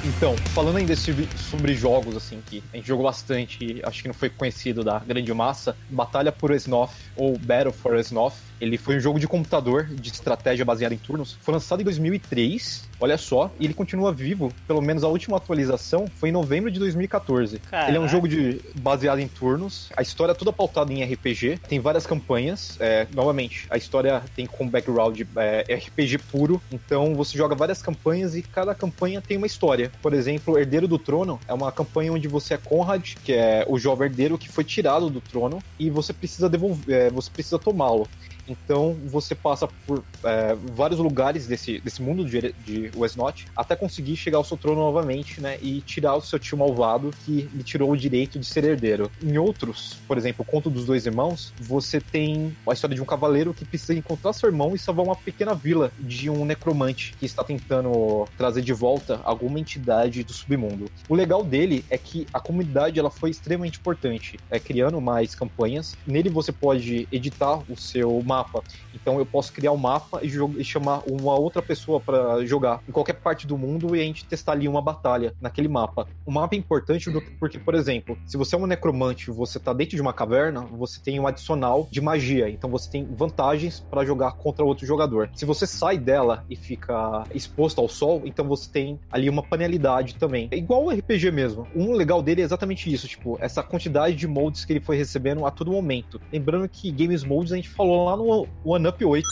Então, 0.06 0.36
falando 0.36 0.78
ainda 0.78 0.94
sobre, 0.98 1.74
jogos, 1.74 2.18
assim, 2.18 2.42
que 2.42 2.62
a 2.74 2.76
gente 2.76 2.88
jogou 2.88 3.06
bastante 3.06 3.82
acho 3.86 4.02
que 4.02 4.08
não 4.10 4.14
foi 4.14 4.30
conhecido 4.30 4.84
da 4.84 5.00
grande 5.00 5.34
massa, 5.34 5.78
Batalha 5.90 6.30
por 6.32 6.52
Esnoth, 6.52 6.92
ou 7.16 7.40
Battle 7.40 7.72
for 7.72 7.96
Esnoth, 7.96 8.53
ele 8.64 8.78
foi 8.78 8.96
um 8.96 9.00
jogo 9.00 9.20
de 9.20 9.28
computador 9.28 9.86
de 9.86 10.10
estratégia 10.10 10.64
baseado 10.64 10.94
em 10.94 10.98
turnos. 10.98 11.38
Foi 11.42 11.54
lançado 11.54 11.82
em 11.82 11.84
2003, 11.84 12.88
olha 13.00 13.18
só, 13.18 13.52
e 13.60 13.66
ele 13.66 13.74
continua 13.74 14.14
vivo, 14.14 14.54
pelo 14.66 14.82
menos 14.82 15.04
a 15.04 15.08
última 15.08 15.36
atualização 15.36 16.06
foi 16.08 16.30
em 16.30 16.32
novembro 16.32 16.72
de 16.72 16.80
2014. 16.80 17.60
Caraca. 17.60 17.90
Ele 17.90 17.98
é 17.98 18.00
um 18.00 18.08
jogo 18.08 18.28
de, 18.28 18.62
baseado 18.76 19.20
em 19.20 19.28
turnos, 19.28 19.90
a 19.98 20.02
história 20.02 20.32
é 20.32 20.36
toda 20.36 20.54
pautada 20.54 20.94
em 20.94 21.04
RPG, 21.04 21.60
tem 21.68 21.80
várias 21.80 22.08
campanhas, 22.08 22.78
é, 22.80 23.06
novamente, 23.14 23.68
a 23.70 23.76
história 23.76 24.24
tem 24.34 24.46
como 24.46 24.70
background 24.70 25.20
é, 25.36 25.76
RPG 25.76 26.20
puro, 26.32 26.62
então 26.72 27.16
você 27.16 27.38
joga 27.38 27.56
várias 27.56 27.82
campanhas 27.82 28.36
e 28.36 28.42
cada 28.42 28.74
campanha 28.74 29.22
tem 29.22 29.36
uma 29.36 29.48
história. 29.48 29.92
Por 30.02 30.14
exemplo, 30.14 30.58
Herdeiro 30.58 30.88
do 30.88 30.98
Trono 30.98 31.40
é 31.48 31.54
uma 31.54 31.72
campanha 31.72 32.14
onde 32.14 32.30
você 32.30 32.54
é 32.54 32.58
Conrad, 32.58 33.16
que 33.24 33.34
é 33.34 33.66
o 33.68 33.78
jovem 33.78 34.08
herdeiro 34.08 34.38
que 34.38 34.50
foi 34.50 34.64
tirado 34.64 35.10
do 35.10 35.20
trono, 35.20 35.60
e 35.78 35.90
você 35.90 36.14
precisa 36.14 36.50
devolver, 36.50 36.96
é, 36.96 37.10
você 37.10 37.30
precisa 37.30 37.60
tomá-lo. 37.60 38.08
Então 38.48 38.98
você 39.06 39.36
passa 39.36 39.68
por 39.86 40.04
é, 40.24 40.56
vários 40.74 41.00
lugares 41.00 41.48
desse, 41.48 41.80
desse 41.80 42.02
mundo 42.02 42.26
de, 42.26 42.54
de 42.66 42.92
Westnot 42.96 43.46
até 43.56 43.76
conseguir 43.76 44.16
chegar 44.16 44.38
ao 44.38 44.44
seu 44.44 44.58
trono 44.58 44.82
novamente, 44.82 45.42
né? 45.42 45.58
E 45.62 45.82
tirar 45.82 46.16
o 46.16 46.22
seu 46.22 46.40
tio 46.40 46.58
malvado 46.58 47.12
que 47.26 47.50
lhe 47.54 47.64
tirou 47.64 47.92
o 47.92 47.98
direito 47.98 48.40
de 48.40 48.46
ser 48.46 48.64
herdeiro. 48.64 49.12
Em 49.22 49.38
outros, 49.38 49.98
por 50.08 50.18
exemplo, 50.18 50.46
o 50.48 50.52
Conto 50.52 50.70
dos 50.70 50.86
Dois 50.86 51.06
Irmãos, 51.06 51.54
você 51.60 52.00
tem 52.00 52.56
a 52.68 52.74
história 52.74 52.96
de 52.96 53.02
um 53.02 53.06
cavaleiro 53.06 53.54
que 53.54 53.66
precisa 53.66 53.94
encontrar 53.94 54.34
seu 54.34 54.50
irmão 54.50 54.76
e 54.76 54.80
salvar 54.80 55.06
uma 55.06 55.16
pequena 55.16 55.54
vila 55.54 55.92
de 56.00 56.30
um 56.30 56.46
necromante 56.46 57.16
que 57.20 57.26
está 57.26 57.44
tentando 57.44 58.28
trazer 58.38 58.62
de 58.62 58.74
volta 58.74 59.20
alguma 59.24 59.60
entidade 59.60 60.24
do 60.24 60.34
submundo. 60.34 60.90
O 61.08 61.16
legal 61.16 61.44
dele 61.44 61.84
é 61.90 61.98
que 61.98 62.28
a 62.34 62.40
comunidade 62.40 63.00
ela 63.00 63.10
foi 63.10 63.30
extremamente 63.30 63.80
importante, 63.80 64.40
é, 64.50 64.60
criando 64.60 65.00
mais 65.00 65.36
campanhas. 65.36 65.96
Nele 66.06 66.30
você 66.30 66.52
pode 66.52 67.08
editar 67.12 67.60
o 67.70 67.76
seu 67.78 68.22
mapa. 68.34 68.64
Então 68.94 69.20
eu 69.20 69.26
posso 69.26 69.54
criar 69.54 69.72
um 69.72 69.78
mapa 69.78 70.20
e, 70.24 70.28
e 70.58 70.64
chamar 70.64 71.04
uma 71.10 71.36
outra 71.36 71.62
pessoa 71.62 72.00
para 72.00 72.46
jogar 72.46 72.82
em 72.88 72.92
qualquer 72.92 73.14
parte 73.14 73.46
do 73.46 73.58
mundo 73.58 73.96
e 73.96 74.02
a 74.02 74.04
gente 74.04 74.26
testar 74.26 74.54
ali 74.54 74.68
uma 74.68 74.82
batalha 74.82 75.34
naquele 75.40 75.68
mapa. 75.68 76.08
O 76.26 76.32
mapa 76.32 76.56
é 76.56 76.58
importante 76.58 77.12
porque, 77.40 77.60
por 77.60 77.76
exemplo, 77.76 78.18
se 78.26 78.38
você 78.38 78.56
é 78.56 78.58
um 78.58 78.66
necromante 78.66 79.30
e 79.30 79.34
você 79.34 79.60
tá 79.60 79.74
dentro 79.74 79.96
de 79.96 80.02
uma 80.02 80.14
caverna, 80.14 80.62
você 80.62 81.00
tem 81.00 81.20
um 81.20 81.28
adicional 81.28 81.88
de 81.92 82.02
magia. 82.02 82.50
Então 82.50 82.70
você 82.70 82.90
tem 82.90 83.06
vantagens 83.06 83.80
para 83.80 84.06
jogar 84.06 84.32
contra 84.34 84.66
outro 84.66 84.86
jogador. 84.86 85.30
Se 85.36 85.46
você 85.46 85.68
sai 85.68 85.98
dela 85.98 86.46
e 86.50 86.56
fica 86.56 87.24
exposto 87.34 87.80
ao 87.80 87.88
sol, 87.88 88.22
então 88.26 88.46
você 88.48 88.70
tem 88.70 89.00
ali 89.12 89.30
uma 89.30 89.44
penalidade 89.44 90.16
também. 90.16 90.48
É 90.52 90.58
igual 90.58 90.86
o 90.86 90.90
RPG 90.90 91.32
mesmo. 91.32 91.68
Um 91.76 91.94
legal 91.94 92.22
dele 92.22 92.42
é 92.42 92.44
exatamente 92.44 92.92
isso, 92.92 93.08
tipo, 93.08 93.38
essa 93.40 93.62
quantidade 93.62 94.16
de 94.16 94.28
modes 94.28 94.66
que 94.66 94.74
ele 94.74 94.80
foi 94.80 94.98
recebendo 94.98 95.46
a 95.46 95.52
todo 95.52 95.72
momento. 95.72 96.20
Lembrando 96.32 96.68
que 96.68 96.92
Games 96.92 97.24
Modes 97.24 97.52
a 97.52 97.56
gente 97.56 97.70
falou 97.70 98.06
lá 98.06 98.16
no 98.16 98.23
One 98.64 98.88
Up 98.88 99.04
8. 99.06 99.26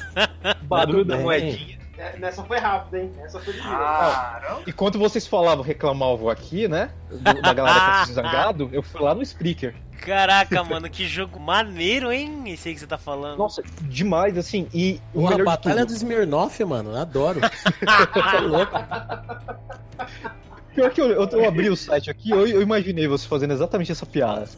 Barulho 0.62 1.04
da 1.04 1.16
moedinha. 1.16 1.76
É, 1.98 2.18
Nessa 2.18 2.42
foi 2.44 2.58
rápida, 2.58 2.98
hein? 3.00 3.10
Essa 3.24 3.40
foi 3.40 3.54
de 3.54 3.60
Caramba. 3.60 4.60
Enquanto 4.66 4.98
vocês 4.98 5.26
falavam, 5.26 5.64
reclamavam 5.64 6.28
aqui, 6.28 6.68
né? 6.68 6.90
do- 7.10 7.40
da 7.40 7.54
galera 7.54 7.74
que 7.74 7.80
tá 7.80 8.04
zangado, 8.12 8.68
eu 8.70 8.82
fui 8.82 9.00
lá 9.00 9.14
no 9.14 9.22
Spreaker. 9.22 9.74
Caraca, 10.02 10.62
mano, 10.62 10.90
que 10.90 11.08
jogo 11.08 11.40
maneiro, 11.40 12.12
hein? 12.12 12.42
Esse 12.48 12.68
aí 12.68 12.74
que 12.74 12.80
você 12.80 12.86
tá 12.86 12.98
falando. 12.98 13.38
Nossa, 13.38 13.62
demais, 13.80 14.36
assim. 14.36 14.68
E 14.74 15.00
o 15.14 15.20
Porra, 15.20 15.26
a 15.36 15.38
melhor 15.38 15.38
de 15.38 15.44
batalha 15.44 15.86
do 15.86 15.92
Smirnoff, 15.92 16.62
mano. 16.66 16.94
Adoro. 16.94 17.40
Tá 17.82 18.40
louco. 18.40 18.72
Pior 20.76 20.90
que 20.90 21.00
eu, 21.00 21.10
eu, 21.10 21.26
eu 21.26 21.48
abri 21.48 21.70
o 21.70 21.76
site 21.76 22.10
aqui, 22.10 22.30
eu, 22.30 22.46
eu 22.46 22.60
imaginei 22.60 23.08
você 23.08 23.26
fazendo 23.26 23.54
exatamente 23.54 23.90
essa 23.90 24.04
piada. 24.04 24.46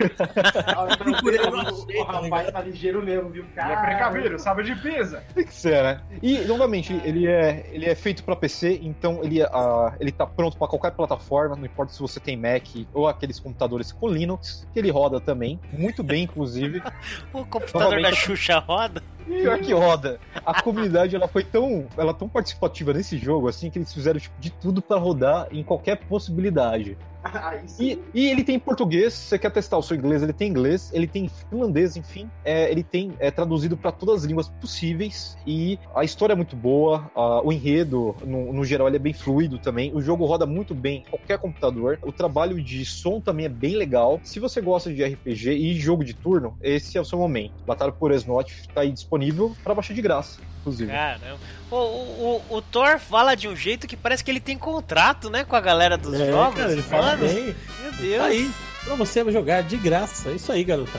O, 0.00 2.04
tá 2.04 2.12
rapaz 2.20 2.50
tá 2.50 2.62
ligeiro 2.62 3.02
mesmo, 3.02 3.28
viu? 3.28 3.42
Ele 3.42 3.52
Cara, 3.54 3.74
é 3.74 3.84
precavido, 3.84 4.38
sabe 4.38 4.62
de 4.62 4.74
pisa. 4.74 5.22
Tem 5.34 5.44
que 5.44 5.52
ser, 5.52 5.82
né? 5.82 6.00
E, 6.22 6.38
novamente, 6.46 6.98
ele 7.04 7.26
é, 7.26 7.66
ele 7.70 7.84
é 7.84 7.94
feito 7.94 8.24
pra 8.24 8.34
PC, 8.34 8.80
então 8.82 9.22
ele, 9.22 9.42
ah, 9.42 9.92
ele 10.00 10.10
tá 10.10 10.26
pronto 10.26 10.56
pra 10.56 10.66
qualquer 10.66 10.92
plataforma, 10.92 11.54
não 11.54 11.66
importa 11.66 11.92
se 11.92 12.00
você 12.00 12.18
tem 12.18 12.34
Mac 12.34 12.64
ou 12.94 13.08
aqueles 13.08 13.38
computadores 13.38 13.92
com 13.92 14.08
Linux, 14.08 14.66
que 14.72 14.78
ele 14.78 14.90
roda 14.90 15.20
também, 15.20 15.60
muito 15.70 16.02
bem, 16.02 16.24
inclusive. 16.24 16.82
O 17.32 17.44
computador 17.44 17.90
da 17.90 17.96
Novamente- 17.96 18.16
Xuxa 18.16 18.58
roda? 18.58 19.02
Pior 19.26 19.58
que 19.58 19.72
roda. 19.72 20.20
A 20.44 20.62
comunidade 20.62 21.14
ela 21.14 21.28
foi 21.28 21.44
tão, 21.44 21.86
ela 21.96 22.10
é 22.10 22.14
tão 22.14 22.28
participativa 22.28 22.92
nesse 22.92 23.16
jogo, 23.18 23.48
assim, 23.48 23.70
que 23.70 23.78
eles 23.78 23.92
fizeram 23.92 24.18
tipo, 24.18 24.40
de 24.40 24.50
tudo 24.50 24.82
pra 24.82 24.98
rodar 24.98 25.48
em 25.50 25.62
qualquer 25.62 25.96
possibilidade. 25.96 26.96
E, 27.78 27.98
e 28.14 28.26
ele 28.30 28.44
tem 28.44 28.58
português, 28.58 29.14
você 29.14 29.38
quer 29.38 29.50
testar 29.50 29.78
o 29.78 29.82
seu 29.82 29.96
inglês, 29.96 30.22
ele 30.22 30.32
tem 30.32 30.48
inglês, 30.48 30.90
ele 30.92 31.06
tem 31.06 31.28
finlandês, 31.28 31.96
enfim, 31.96 32.28
é, 32.44 32.70
ele 32.70 32.82
tem 32.82 33.14
é, 33.18 33.30
traduzido 33.30 33.76
para 33.76 33.92
todas 33.92 34.22
as 34.22 34.24
línguas 34.24 34.48
possíveis 34.60 35.36
e 35.46 35.78
a 35.94 36.04
história 36.04 36.32
é 36.32 36.36
muito 36.36 36.56
boa, 36.56 37.10
a- 37.14 37.42
o 37.42 37.52
enredo, 37.52 38.14
no, 38.26 38.52
no 38.52 38.64
geral, 38.64 38.88
é 38.88 38.98
bem 38.98 39.12
fluido 39.12 39.58
também, 39.58 39.94
o 39.94 40.00
jogo 40.00 40.24
roda 40.26 40.46
muito 40.46 40.74
bem 40.74 40.98
em 40.98 41.10
qualquer 41.10 41.38
computador, 41.38 41.98
o 42.02 42.12
trabalho 42.12 42.62
de 42.62 42.84
som 42.84 43.20
também 43.20 43.46
é 43.46 43.48
bem 43.48 43.76
legal. 43.76 44.20
Se 44.24 44.40
você 44.40 44.60
gosta 44.60 44.92
de 44.92 45.02
RPG 45.04 45.52
e 45.52 45.74
jogo 45.74 46.04
de 46.04 46.14
turno, 46.14 46.56
esse 46.60 46.98
é 46.98 47.00
o 47.00 47.04
seu 47.04 47.18
momento. 47.18 47.54
Batalha 47.66 47.92
por 47.92 48.10
Esnot 48.12 48.52
tá 48.74 48.82
aí 48.82 48.92
disponível 48.92 49.52
para 49.62 49.74
baixar 49.74 49.94
de 49.94 50.02
graça, 50.02 50.40
inclusive. 50.60 50.90
Caramba. 50.90 51.38
O, 51.70 51.76
o, 51.76 52.42
o, 52.50 52.56
o 52.56 52.62
Thor 52.62 52.98
fala 52.98 53.34
de 53.34 53.48
um 53.48 53.54
jeito 53.56 53.86
que 53.86 53.96
parece 53.96 54.22
que 54.24 54.30
ele 54.30 54.40
tem 54.40 54.56
contrato, 54.58 55.28
né, 55.30 55.44
com 55.44 55.56
a 55.56 55.60
galera 55.60 55.96
dos 55.96 56.14
É, 56.18 56.30
jogos. 56.30 56.54
cara, 56.58 56.72
ele 56.72 56.82
fala 56.82 57.16
Mano, 57.16 57.26
bem. 57.26 57.44
Meu 57.44 57.90
Tá 57.92 57.96
Deus. 58.00 58.24
aí, 58.24 58.50
pra 58.84 58.94
você 58.94 59.32
jogar 59.32 59.62
de 59.62 59.76
graça. 59.76 60.30
É 60.30 60.32
isso 60.32 60.50
aí, 60.52 60.64
garoto. 60.64 60.90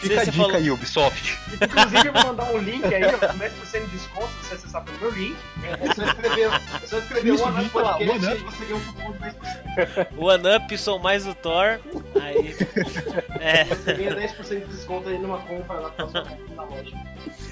Fica 0.00 0.14
Você- 0.14 0.20
a 0.20 0.24
dica 0.24 0.36
falou- 0.44 0.56
aí, 0.56 0.70
Ubisoft. 0.70 1.38
Inclusive, 1.62 2.08
eu 2.08 2.12
vou 2.14 2.24
mandar 2.26 2.44
um 2.54 2.58
link 2.58 2.84
aí, 2.94 3.04
ó, 3.04 3.18
com 3.18 3.38
10% 3.38 3.84
de 3.84 3.90
desconto 3.90 4.28
se 4.42 4.48
você 4.48 4.54
acessar 4.54 4.82
pelo 4.82 4.98
meu 4.98 5.10
link. 5.10 5.36
É 5.62 5.94
só 5.94 6.02
escrever, 6.04 6.50
é 6.82 6.86
só 6.86 6.98
escrever 6.98 7.34
Isso, 7.34 7.44
o 7.44 7.46
One 7.46 7.60
Up 7.60 7.70
Podcast 7.70 8.34
e 8.34 8.44
você 8.44 8.64
ganha 8.64 8.76
um 8.76 8.80
cupom 8.80 9.12
de 9.12 9.18
10%. 9.18 10.08
O 10.16 10.24
One 10.24 10.56
Up 10.56 10.78
sou 10.78 10.98
mais 10.98 11.26
o 11.26 11.34
Thor. 11.34 11.80
Aí. 12.20 12.56
É. 13.40 13.64
Você 13.64 13.94
ganha 13.94 14.14
10% 14.16 14.48
de 14.48 14.64
desconto 14.66 15.08
aí 15.08 15.18
numa 15.18 15.38
compra 15.38 15.76
lá 15.76 15.92
na 15.98 16.08
sua 16.08 16.26
na 16.54 16.62
loja. 16.64 16.96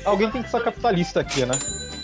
Alguém 0.05 0.31
tem 0.31 0.43
que 0.43 0.51
ser 0.51 0.63
capitalista 0.63 1.21
aqui, 1.21 1.45
né? 1.47 1.55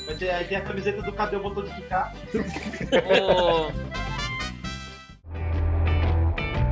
Vai 0.06 0.14
ter, 0.16 0.30
aí 0.30 0.44
tem 0.46 0.56
a 0.58 0.60
camiseta 0.62 1.02
do 1.02 1.12
Cadê 1.12 1.36
o 1.36 1.40
Botão 1.42 1.64
de 1.64 1.70
Clicar? 1.74 2.14
O... 2.34 3.72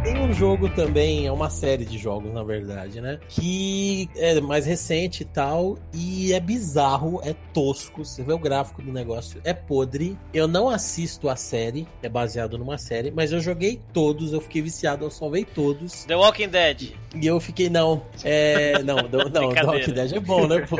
Tem 0.02 0.18
um 0.18 0.32
jogo 0.32 0.68
também, 0.68 1.26
é 1.28 1.32
uma 1.32 1.48
série 1.48 1.84
de 1.84 1.96
jogos, 1.96 2.34
na 2.34 2.42
verdade, 2.42 3.00
né? 3.00 3.20
Que 3.28 4.10
é 4.16 4.40
mais 4.40 4.66
recente 4.66 5.22
e 5.22 5.24
tal, 5.24 5.78
e 5.94 6.32
é 6.32 6.40
bizarro, 6.40 7.20
é 7.22 7.32
tosco. 7.54 8.04
Você 8.04 8.20
vê 8.24 8.32
o 8.32 8.38
gráfico 8.38 8.82
do 8.82 8.92
negócio, 8.92 9.40
é 9.44 9.54
podre. 9.54 10.18
Eu 10.34 10.48
não 10.48 10.68
assisto 10.68 11.28
a 11.28 11.36
série, 11.36 11.86
é 12.02 12.08
baseado 12.08 12.58
numa 12.58 12.78
série, 12.78 13.12
mas 13.12 13.30
eu 13.30 13.40
joguei 13.40 13.80
todos, 13.92 14.32
eu 14.32 14.40
fiquei 14.40 14.60
viciado, 14.60 15.04
eu 15.04 15.10
salvei 15.10 15.44
todos. 15.44 16.04
The 16.04 16.16
Walking 16.16 16.48
Dead. 16.48 16.94
E 17.14 17.24
eu 17.24 17.38
fiquei, 17.38 17.70
não, 17.70 18.02
é. 18.24 18.82
Não, 18.82 18.96
não, 18.96 19.28
não 19.28 19.52
The. 19.52 19.62
Walking 19.62 19.92
Dead 19.92 20.12
é 20.14 20.20
bom, 20.20 20.48
né, 20.48 20.66
pô? 20.66 20.78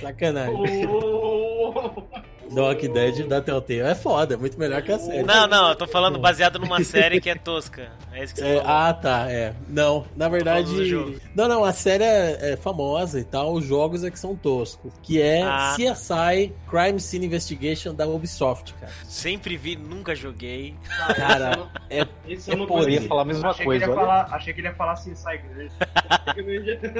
Sacanagem. 0.00 0.86
The 2.54 2.60
Walking 2.60 2.92
Dead 2.92 3.26
da 3.28 3.40
Telltale 3.40 3.80
é 3.80 3.94
foda, 3.94 4.34
é 4.34 4.36
muito 4.36 4.58
melhor 4.58 4.82
que 4.82 4.92
a 4.92 4.98
série. 4.98 5.22
Não, 5.22 5.46
não, 5.46 5.68
eu 5.70 5.76
tô 5.76 5.86
falando 5.86 6.18
baseado 6.18 6.58
numa 6.58 6.82
série 6.84 7.20
que 7.20 7.30
é 7.30 7.34
tosca. 7.34 7.90
É 8.12 8.24
isso 8.24 8.34
que 8.34 8.40
você 8.40 8.46
É, 8.48 8.56
falou. 8.60 8.70
ah, 8.72 8.92
tá, 8.94 9.30
é. 9.30 9.54
Não, 9.68 10.04
na 10.16 10.28
verdade. 10.28 10.70
Não, 11.34 11.46
não, 11.48 11.64
a 11.64 11.72
série 11.72 12.04
é, 12.04 12.52
é 12.52 12.56
famosa 12.56 13.20
e 13.20 13.24
tal, 13.24 13.52
os 13.52 13.64
jogos 13.64 14.02
é 14.04 14.10
que 14.10 14.18
são 14.18 14.34
toscos. 14.34 14.92
Que 15.02 15.20
é 15.22 15.42
Ah, 15.42 15.74
CSI 15.76 16.52
Crime 16.68 16.98
Scene 17.00 17.26
Investigation 17.26 17.94
da 17.94 18.06
Ubisoft, 18.06 18.74
cara. 18.74 18.92
Sempre 19.04 19.56
vi, 19.56 19.76
nunca 19.76 20.14
joguei. 20.14 20.74
Cara, 21.16 21.68
é, 21.88 22.00
é 22.00 22.06
eu 22.46 22.56
não 22.56 22.64
Eu 22.64 22.66
podre. 22.66 22.92
ia 22.94 23.02
falar 23.02 23.22
a 23.22 23.24
mesma 23.24 23.50
Achei 23.50 23.64
que, 23.64 23.70
ele 23.72 23.80
coisa. 23.80 23.84
ia 23.84 23.90
olha. 23.90 24.00
falar, 24.00 24.36
achei 24.36 24.54
que 24.54 24.60
ele 24.60 24.68
ia 24.68 24.74
falar 24.74 24.92
assim, 24.92 25.14
sai 25.14 25.38
grande. 25.38 25.72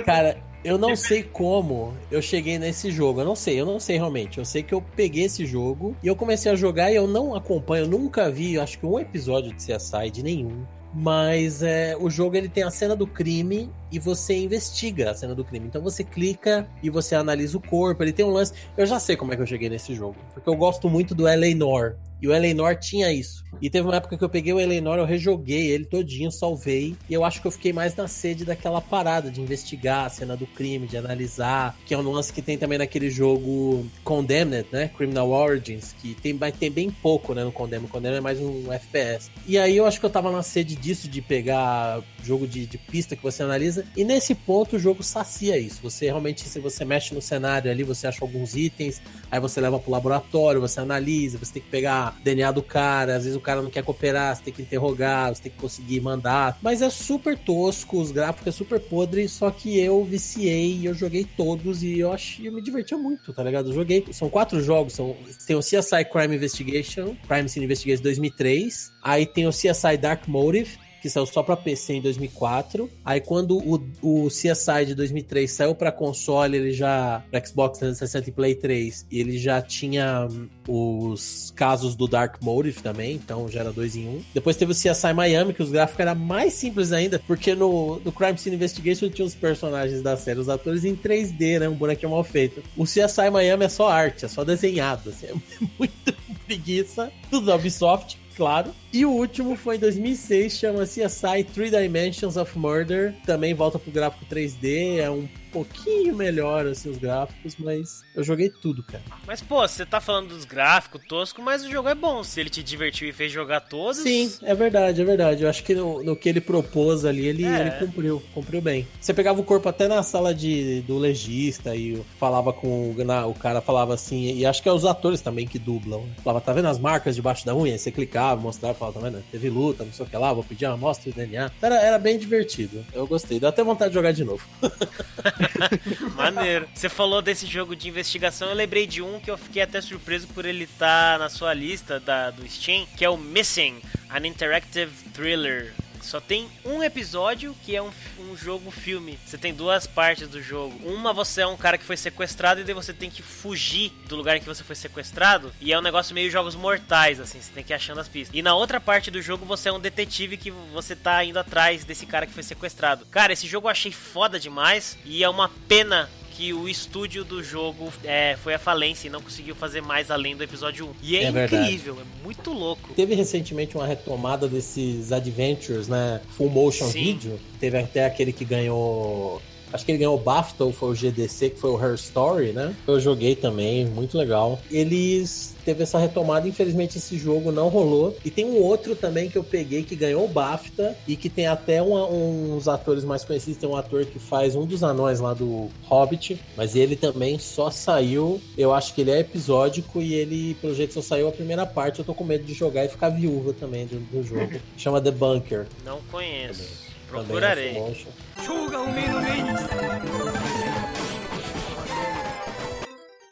Cara, 0.05 0.36
eu 0.64 0.76
não 0.76 0.94
sei 0.94 1.22
como 1.22 1.94
eu 2.10 2.20
cheguei 2.20 2.58
nesse 2.58 2.90
jogo. 2.90 3.20
Eu 3.20 3.24
não 3.24 3.36
sei, 3.36 3.60
eu 3.60 3.66
não 3.66 3.80
sei 3.80 3.96
realmente. 3.96 4.38
Eu 4.38 4.44
sei 4.44 4.62
que 4.62 4.74
eu 4.74 4.82
peguei 4.94 5.24
esse 5.24 5.46
jogo 5.46 5.96
e 6.02 6.06
eu 6.06 6.16
comecei 6.16 6.50
a 6.52 6.54
jogar 6.54 6.90
e 6.92 6.96
eu 6.96 7.06
não 7.06 7.34
acompanho, 7.34 7.84
eu 7.84 7.88
nunca 7.88 8.30
vi, 8.30 8.58
acho 8.58 8.78
que 8.78 8.86
um 8.86 8.98
episódio 8.98 9.52
de 9.54 9.56
CSI, 9.56 10.10
de 10.10 10.22
nenhum. 10.22 10.64
Mas 10.92 11.62
é, 11.62 11.96
o 11.98 12.10
jogo 12.10 12.36
ele 12.36 12.48
tem 12.48 12.64
a 12.64 12.70
cena 12.70 12.96
do 12.96 13.06
crime 13.06 13.70
e 13.90 13.98
você 13.98 14.36
investiga 14.36 15.10
a 15.10 15.14
cena 15.14 15.34
do 15.34 15.44
crime. 15.44 15.66
Então 15.66 15.82
você 15.82 16.04
clica 16.04 16.68
e 16.82 16.90
você 16.90 17.14
analisa 17.14 17.56
o 17.56 17.60
corpo. 17.60 18.02
Ele 18.02 18.12
tem 18.12 18.24
um 18.24 18.30
lance. 18.30 18.52
Eu 18.76 18.86
já 18.86 18.98
sei 18.98 19.16
como 19.16 19.32
é 19.32 19.36
que 19.36 19.42
eu 19.42 19.46
cheguei 19.46 19.68
nesse 19.68 19.94
jogo. 19.94 20.16
Porque 20.32 20.48
eu 20.48 20.56
gosto 20.56 20.88
muito 20.88 21.14
do 21.14 21.28
Eleanor. 21.28 21.96
E 22.22 22.28
o 22.28 22.34
Eleanor 22.34 22.76
tinha 22.76 23.10
isso. 23.10 23.42
E 23.62 23.70
teve 23.70 23.86
uma 23.86 23.96
época 23.96 24.16
que 24.16 24.22
eu 24.22 24.28
peguei 24.28 24.52
o 24.52 24.60
Eleanor, 24.60 24.98
eu 24.98 25.04
rejoguei 25.04 25.70
ele 25.70 25.86
todinho, 25.86 26.30
salvei. 26.30 26.94
E 27.08 27.14
eu 27.14 27.24
acho 27.24 27.40
que 27.40 27.46
eu 27.46 27.50
fiquei 27.50 27.72
mais 27.72 27.96
na 27.96 28.06
sede 28.06 28.44
daquela 28.44 28.80
parada 28.80 29.30
de 29.30 29.40
investigar 29.40 30.04
a 30.04 30.08
cena 30.08 30.36
do 30.36 30.46
crime, 30.46 30.86
de 30.86 30.96
analisar. 30.96 31.76
Que 31.86 31.94
é 31.94 31.98
um 31.98 32.10
lance 32.10 32.32
que 32.32 32.42
tem 32.42 32.58
também 32.58 32.78
naquele 32.78 33.10
jogo 33.10 33.86
Condemned, 34.04 34.66
né? 34.70 34.88
Criminal 34.88 35.30
Origins. 35.30 35.94
Que 36.00 36.14
tem, 36.14 36.36
ter 36.36 36.70
bem 36.70 36.90
pouco, 36.90 37.34
né? 37.34 37.42
No 37.42 37.52
Condemned. 37.52 37.88
Condemned 37.88 38.18
é 38.18 38.20
mais 38.20 38.38
um 38.38 38.70
FPS. 38.70 39.30
E 39.46 39.58
aí 39.58 39.76
eu 39.76 39.86
acho 39.86 39.98
que 39.98 40.04
eu 40.04 40.10
tava 40.10 40.30
na 40.30 40.42
sede 40.42 40.76
disso, 40.76 41.08
de 41.08 41.22
pegar 41.22 42.02
jogo 42.24 42.47
de, 42.47 42.66
de 42.66 42.78
pista 42.78 43.16
que 43.16 43.22
você 43.22 43.42
analisa. 43.42 43.84
E 43.97 44.05
nesse 44.05 44.34
ponto 44.34 44.76
o 44.76 44.78
jogo 44.78 45.02
sacia 45.02 45.59
isso. 45.59 45.80
Você 45.82 46.06
realmente, 46.06 46.48
se 46.48 46.59
você 46.59 46.84
mexe 46.84 47.14
no 47.14 47.22
cenário 47.22 47.70
ali, 47.70 47.82
você 47.82 48.06
acha 48.06 48.24
alguns 48.24 48.55
itens. 48.55 49.01
Aí 49.30 49.40
você 49.40 49.60
leva 49.60 49.78
pro 49.78 49.90
laboratório, 49.90 50.60
você 50.60 50.80
analisa, 50.80 51.38
você 51.38 51.55
tem 51.55 51.62
que 51.62 51.68
pegar 51.68 52.16
DNA 52.22 52.51
do 52.52 52.62
cara, 52.62 53.16
às 53.16 53.24
vezes 53.24 53.36
o 53.36 53.40
cara 53.40 53.62
não 53.62 53.70
quer 53.70 53.84
cooperar, 53.84 54.34
você 54.34 54.42
tem 54.42 54.52
que 54.52 54.62
interrogar, 54.62 55.34
você 55.34 55.42
tem 55.42 55.52
que 55.52 55.59
conseguir 55.59 56.01
mandar. 56.01 56.59
Mas 56.60 56.82
é 56.82 56.90
super 56.90 57.38
tosco, 57.38 58.01
os 58.01 58.10
gráficos 58.10 58.48
é 58.48 58.52
super 58.52 58.80
podre, 58.80 59.28
só 59.28 59.51
que 59.51 59.78
eu 59.78 60.05
viciei, 60.05 60.80
eu 60.86 60.94
joguei 60.94 61.24
todos 61.24 61.82
e 61.82 61.98
eu 61.98 62.12
achei, 62.12 62.48
eu 62.48 62.52
me 62.52 62.60
divertia 62.60 62.98
muito, 62.98 63.32
tá 63.32 63.42
ligado? 63.42 63.70
Eu 63.70 63.74
joguei, 63.74 64.05
são 64.12 64.28
quatro 64.28 64.62
jogos, 64.62 64.94
são, 64.94 65.16
tem 65.47 65.56
o 65.56 65.60
CSI 65.60 66.05
Crime 66.10 66.36
Investigation, 66.36 67.16
Crime 67.28 67.48
Scene 67.48 67.64
Investigation 67.64 68.02
2003, 68.02 68.92
aí 69.02 69.26
tem 69.26 69.47
o 69.47 69.51
CSI 69.51 69.97
Dark 70.01 70.26
Motive, 70.26 70.78
que 71.01 71.09
saiu 71.09 71.27
só 71.27 71.43
pra 71.43 71.56
PC 71.56 71.94
em 71.94 72.01
2004. 72.01 72.90
Aí 73.05 73.20
quando 73.20 73.59
o, 73.59 73.81
o 74.02 74.28
CSI 74.28 74.86
de 74.86 74.94
2003 74.94 75.51
saiu 75.51 75.74
pra 75.74 75.90
console, 75.93 76.56
ele 76.56 76.72
já 76.72 77.22
pra 77.31 77.44
Xbox 77.44 77.78
360 77.78 78.28
e 78.28 78.32
Play 78.32 78.55
3, 78.55 79.06
ele 79.10 79.39
já 79.39 79.60
tinha 79.62 80.28
hum, 80.31 80.48
os 80.68 81.52
casos 81.56 81.94
do 81.94 82.06
Dark 82.06 82.36
Motive 82.43 82.82
também, 82.82 83.14
então 83.14 83.48
já 83.48 83.60
era 83.60 83.72
dois 83.72 83.97
em 83.97 84.06
um. 84.06 84.22
Depois 84.35 84.56
teve 84.56 84.72
o 84.72 84.74
CSI 84.74 85.12
Miami, 85.14 85.52
que 85.52 85.62
os 85.62 85.70
gráficos 85.70 86.01
eram 86.01 86.14
mais 86.14 86.55
simples 86.55 86.93
ainda, 86.93 87.18
porque 87.27 87.55
no, 87.55 88.01
no 88.05 88.12
Crime 88.12 88.39
Scene 88.39 88.56
Investigation 88.56 89.09
tinha 89.09 89.27
os 89.27 89.35
personagens 89.35 90.02
da 90.02 90.16
série, 90.16 90.39
os 90.39 90.48
atores 90.48 90.85
em 90.85 90.94
3D, 90.94 91.59
né, 91.60 91.68
um 91.68 91.74
bonequinho 91.74 92.12
mal 92.12 92.24
feito. 92.24 92.62
O 92.77 92.85
CSI 92.85 93.31
Miami 93.32 93.64
é 93.64 93.68
só 93.68 93.89
arte, 93.89 94.24
é 94.24 94.28
só 94.28 94.44
desenhado, 94.44 95.10
assim, 95.10 95.27
é 95.32 95.35
muito 95.78 96.14
preguiça, 96.47 97.12
da 97.44 97.55
Ubisoft 97.55 98.18
claro. 98.40 98.72
E 98.90 99.04
o 99.04 99.10
último 99.10 99.54
foi 99.54 99.76
em 99.76 99.78
2006, 99.78 100.54
chama 100.54 100.84
CSI 100.84 101.44
Three 101.52 101.70
Dimensions 101.70 102.38
of 102.38 102.58
Murder. 102.58 103.14
Também 103.26 103.52
volta 103.52 103.78
pro 103.78 103.92
gráfico 103.92 104.24
3D, 104.24 104.96
é 104.96 105.10
um 105.10 105.28
pouquinho 105.51 106.14
melhor 106.14 106.66
assim 106.66 106.89
os 106.90 106.98
gráficos, 106.98 107.56
mas 107.59 108.05
eu 108.14 108.22
joguei 108.22 108.48
tudo, 108.48 108.82
cara. 108.82 109.02
Mas, 109.27 109.40
pô, 109.40 109.60
você 109.66 109.85
tá 109.85 110.01
falando 110.01 110.28
dos 110.28 110.44
gráficos 110.44 111.02
toscos, 111.09 111.43
mas 111.44 111.64
o 111.64 111.70
jogo 111.70 111.89
é 111.89 111.94
bom. 111.94 112.22
Se 112.24 112.40
ele 112.40 112.51
te 112.51 112.62
divertiu 112.62 113.09
e 113.09 113.12
fez 113.12 113.31
jogar 113.32 113.60
todos. 113.60 113.98
Sim, 113.98 114.32
é 114.43 114.55
verdade, 114.55 115.01
é 115.01 115.05
verdade. 115.05 115.43
Eu 115.43 115.51
acho 115.51 115.62
que 115.64 115.74
no, 115.74 116.02
no 116.02 116.16
que 116.16 116.28
ele 116.28 116.40
propôs 116.40 117.05
ali, 117.05 117.27
ele, 117.27 117.44
É. 117.44 117.60
ele 117.60 117.70
cumpriu, 117.72 118.22
cumpriu 118.35 118.60
bem. 118.60 118.86
Você 119.01 119.12
pegava 119.14 119.40
o 119.40 119.44
corpo 119.44 119.68
até 119.68 119.86
na 119.89 120.02
sala 120.02 120.35
de, 120.35 120.81
do 120.82 120.98
legista 120.98 121.74
e 121.74 122.01
falava 122.18 122.52
com 122.52 122.90
o, 122.93 123.05
na- 123.05 123.27
o 123.27 123.35
cara, 123.35 123.60
falava 123.60 123.94
assim, 123.94 124.35
e 124.35 124.44
acho 124.47 124.62
que 124.62 124.68
é 124.68 124.72
os 124.72 124.85
atores 124.85 125.20
também 125.20 125.47
que 125.47 125.59
dublam. 125.59 126.02
né? 126.02 126.12
Falava, 126.22 126.44
tá 126.44 126.52
vendo 126.52 126.68
as 126.68 126.78
marcas 126.78 127.14
debaixo 127.14 127.44
da 127.44 127.55
unha? 127.55 127.72
Aí 127.72 127.78
você 127.78 127.90
clicava, 127.90 128.40
mostrava, 128.40 128.74
falava, 128.74 129.01
tá 129.01 129.09
vendo? 129.09 129.22
Teve 129.31 129.48
luta, 129.51 129.85
não 129.85 129.93
sei 129.93 130.06
o 130.06 130.09
que 130.09 130.16
lá, 130.16 130.32
vou 130.32 130.44
pedir 130.44 130.66
uma 130.66 130.74
amostra 130.74 131.10
de 131.10 131.16
DNA. 131.16 131.51
Era, 131.60 131.77
era 131.81 131.98
bem 131.98 132.18
divertido. 132.18 132.85
Eu 132.93 133.06
gostei, 133.06 133.39
deu 133.40 133.48
até 133.48 133.62
vontade 133.64 133.90
de 133.90 133.94
jogar 133.94 134.12
de 134.12 134.24
novo. 134.24 134.47
Maneiro. 136.14 136.68
Você 136.74 136.88
falou 136.88 137.22
desse 137.22 137.46
jogo 137.46 137.74
de 137.74 137.88
investigação, 137.88 138.48
eu 138.48 138.54
lembrei 138.54 138.86
de 138.86 139.02
um 139.02 139.20
que 139.20 139.30
eu 139.30 139.38
fiquei 139.38 139.62
até 139.62 139.80
surpreso 139.80 140.26
por 140.28 140.44
ele 140.44 140.64
estar 140.64 141.18
na 141.18 141.28
sua 141.28 141.54
lista 141.54 141.98
da, 142.00 142.30
do 142.30 142.46
Steam, 142.48 142.86
que 142.96 143.04
é 143.04 143.10
o 143.10 143.16
Missing, 143.16 143.80
an 144.10 144.26
Interactive 144.26 144.92
Thriller. 145.12 145.72
Só 146.01 146.20
tem 146.20 146.48
um 146.64 146.82
episódio 146.82 147.55
que 147.64 147.77
é 147.77 147.82
um, 147.82 147.90
um 148.18 148.36
jogo 148.36 148.70
filme. 148.70 149.18
Você 149.24 149.39
tem 149.39 149.55
duas 149.55 149.86
partes 149.86 150.28
do 150.28 150.43
jogo. 150.43 150.74
Uma 150.85 151.12
você 151.12 151.43
é 151.43 151.47
um 151.47 151.56
cara 151.56 151.78
que 151.78 151.85
foi 151.85 151.97
sequestrado 151.97 152.60
e 152.60 152.64
daí 152.64 152.74
você 152.74 152.93
tem 152.93 153.10
que 153.10 153.22
fugir 153.22 153.93
do 154.09 154.16
lugar 154.16 154.36
em 154.36 154.40
que 154.40 154.47
você 154.47 154.64
foi 154.64 154.77
sequestrado. 154.77 155.52
E 155.60 155.72
é 155.72 155.78
um 155.78 155.82
negócio 155.82 156.14
meio 156.14 156.31
jogos 156.31 156.55
mortais, 156.55 157.20
assim, 157.20 157.40
você 157.40 157.52
tem 157.52 157.64
que 157.64 157.72
ir 157.72 157.77
achando 157.77 158.01
as 158.01 158.09
pistas. 158.09 158.36
E 158.36 158.43
na 158.43 158.55
outra 158.55 158.81
parte 158.81 159.10
do 159.10 159.22
jogo 159.22 159.44
você 159.44 159.68
é 159.68 159.72
um 159.72 159.81
detetive 159.81 160.36
que 160.36 160.51
você 160.51 160.97
tá 160.97 161.24
indo 161.24 161.39
atrás 161.39 161.85
desse 161.85 162.06
cara 162.06 162.27
que 162.27 162.32
foi 162.32 162.43
sequestrado. 162.43 163.06
Cara, 163.06 163.32
esse 163.32 163.47
jogo 163.47 163.66
eu 163.66 163.70
achei 163.70 163.93
foda 163.93 164.39
demais 164.39 164.98
e 165.05 165.22
é 165.22 165.28
uma 165.28 165.48
pena 165.68 166.09
que 166.40 166.54
o 166.54 166.66
estúdio 166.66 167.22
do 167.22 167.42
jogo 167.42 167.92
é, 168.02 168.34
foi 168.42 168.54
à 168.54 168.58
falência 168.58 169.08
e 169.08 169.10
não 169.10 169.20
conseguiu 169.20 169.54
fazer 169.54 169.82
mais 169.82 170.10
além 170.10 170.34
do 170.34 170.42
episódio 170.42 170.86
1. 170.86 170.94
E 171.02 171.16
é, 171.18 171.24
É 171.24 171.30
verdade. 171.30 171.64
incrível, 171.64 171.98
é 172.00 172.24
muito 172.24 172.50
louco. 172.50 172.94
Teve 172.94 173.14
recentemente 173.14 173.76
uma 173.76 173.86
retomada 173.86 174.48
desses 174.48 175.12
adventures, 175.12 175.86
né? 175.86 176.22
Full 176.38 176.48
motion 176.48 176.86
Sim. 176.86 177.04
video. 177.12 177.38
Teve 177.60 177.76
até 177.76 178.06
aquele 178.06 178.32
que 178.32 178.46
ganhou. 178.46 179.42
Acho 179.72 179.84
que 179.84 179.92
ele 179.92 179.98
ganhou 179.98 180.16
o 180.16 180.20
BAFTA 180.20 180.64
ou 180.64 180.72
foi 180.72 180.90
o 180.90 180.94
GDC, 180.94 181.51
que 181.51 181.60
foi 181.60 181.70
o 181.70 181.80
Her 181.82 181.94
Story, 181.94 182.52
né? 182.52 182.74
Eu 182.86 182.98
joguei 183.01 183.34
também, 183.36 183.84
muito 183.86 184.16
legal. 184.18 184.59
Eles 184.70 185.55
teve 185.64 185.82
essa 185.82 185.98
retomada, 185.98 186.48
infelizmente 186.48 186.98
esse 186.98 187.16
jogo 187.18 187.52
não 187.52 187.68
rolou. 187.68 188.16
E 188.24 188.30
tem 188.30 188.44
um 188.44 188.56
outro 188.62 188.97
também 188.97 189.28
que 189.28 189.36
eu 189.38 189.44
peguei 189.44 189.82
que 189.82 189.94
ganhou 189.94 190.24
o 190.24 190.28
BAFTA 190.28 190.97
e 191.06 191.16
que 191.16 191.28
tem 191.28 191.47
até 191.47 191.80
uma- 191.82 192.06
uns 192.09 192.66
atores 192.66 193.05
mais 193.05 193.24
conhecidos. 193.24 193.59
Tem 193.60 193.68
um 193.68 193.76
ator 193.76 194.05
que 194.06 194.18
faz 194.18 194.56
um 194.56 194.64
dos 194.66 194.82
anões 194.82 195.20
lá 195.20 195.34
do 195.34 195.68
Hobbit, 195.84 196.40
mas 196.56 196.74
ele 196.74 196.97
também 196.97 197.38
só 197.38 197.70
saiu. 197.70 198.40
Eu 198.56 198.72
acho 198.72 198.94
que 198.94 199.02
ele 199.02 199.10
é 199.10 199.20
episódico 199.20 200.01
e 200.01 200.14
ele, 200.14 200.55
pelo 200.60 200.74
jeito, 200.74 200.94
só 200.94 201.02
saiu 201.02 201.28
a 201.28 201.32
primeira 201.32 201.64
parte. 201.66 201.98
Eu 202.01 202.05
tô 202.05 202.14
com 202.14 202.24
medo 202.24 202.44
de 202.44 202.55
jogar 202.55 202.84
e 202.84 202.88
ficar 202.88 203.10
viúva 203.10 203.52
também 203.52 203.86
do, 203.86 203.98
do 204.01 204.22
jogo. 204.22 204.51
Chama 204.76 205.01
The 205.01 205.10
Bunker. 205.10 205.66
Não 205.84 206.01
conheço. 206.10 206.62
Também 206.62 206.89
Procurarei. 207.10 207.76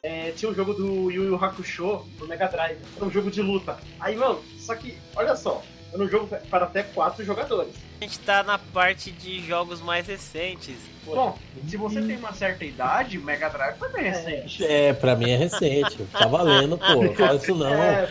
É, 0.02 0.32
tinha 0.32 0.50
um 0.50 0.54
jogo 0.54 0.74
do 0.74 1.10
Yu 1.10 1.24
Yu 1.24 1.36
Hakusho 1.36 2.04
do 2.18 2.26
Mega 2.26 2.48
Drive. 2.48 2.78
Era 2.96 3.04
um 3.04 3.10
jogo 3.10 3.30
de 3.30 3.40
luta. 3.40 3.78
Aí, 4.00 4.16
mano, 4.16 4.42
só 4.58 4.74
que, 4.74 4.98
olha 5.14 5.36
só, 5.36 5.62
era 5.92 6.02
um 6.02 6.08
jogo 6.08 6.28
para 6.50 6.64
até 6.66 6.82
quatro 6.82 7.24
jogadores. 7.24 7.72
A 8.00 8.04
gente 8.04 8.18
tá 8.20 8.42
na 8.42 8.58
parte 8.58 9.10
de 9.10 9.44
jogos 9.44 9.80
mais 9.80 10.06
recentes. 10.06 10.76
Bom, 11.04 11.36
se 11.66 11.76
você 11.76 12.00
tem 12.02 12.16
uma 12.16 12.32
certa 12.32 12.64
idade, 12.64 13.18
o 13.18 13.22
Mega 13.22 13.48
Drive 13.48 13.78
foi 13.78 13.88
bem 13.88 14.04
recente. 14.04 14.64
É, 14.64 14.92
pra 14.92 15.16
mim 15.16 15.30
é 15.30 15.36
recente. 15.36 15.96
Tá 16.12 16.26
valendo, 16.26 16.78
pô. 16.78 17.12
Fala 17.16 17.34
isso 17.36 17.54
não. 17.54 17.72
É, 17.72 18.06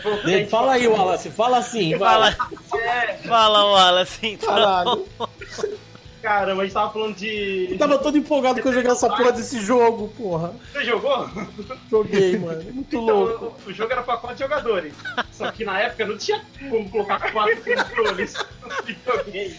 Fala 0.46 0.72
aí, 0.72 0.86
Wallace. 0.86 1.30
Fala 1.30 1.58
assim, 1.58 1.96
vai. 1.96 2.32
Fala, 2.32 2.50
fala 3.26 3.64
Wallace, 3.64 4.26
então. 4.26 4.48
Caralho. 4.48 5.08
Caramba, 6.22 6.62
a 6.62 6.64
gente 6.64 6.74
tava 6.74 6.92
falando 6.92 7.14
de. 7.16 7.68
Eu 7.70 7.78
tava 7.78 7.98
todo 7.98 8.18
empolgado 8.18 8.60
que 8.60 8.66
eu 8.66 8.72
jogar 8.72 8.92
essa 8.92 9.08
porra 9.08 9.32
desse 9.32 9.60
jogo, 9.60 10.08
porra. 10.16 10.54
Você 10.72 10.84
jogou? 10.84 11.28
Joguei, 11.90 12.36
mano. 12.38 12.62
Muito 12.72 12.96
Então, 12.96 13.20
louco. 13.20 13.54
o, 13.66 13.72
jogo 13.72 13.92
era 13.92 14.02
pra 14.02 14.16
quatro 14.16 14.38
jogadores. 14.38 14.92
Só 15.30 15.50
que 15.52 15.64
na 15.64 15.80
época 15.80 16.06
não 16.06 16.18
tinha 16.18 16.44
como 16.68 16.90
colocar 16.90 17.32
quatro 17.32 17.56
controles 17.62 18.34
no 18.62 18.84
videogame. 18.84 19.56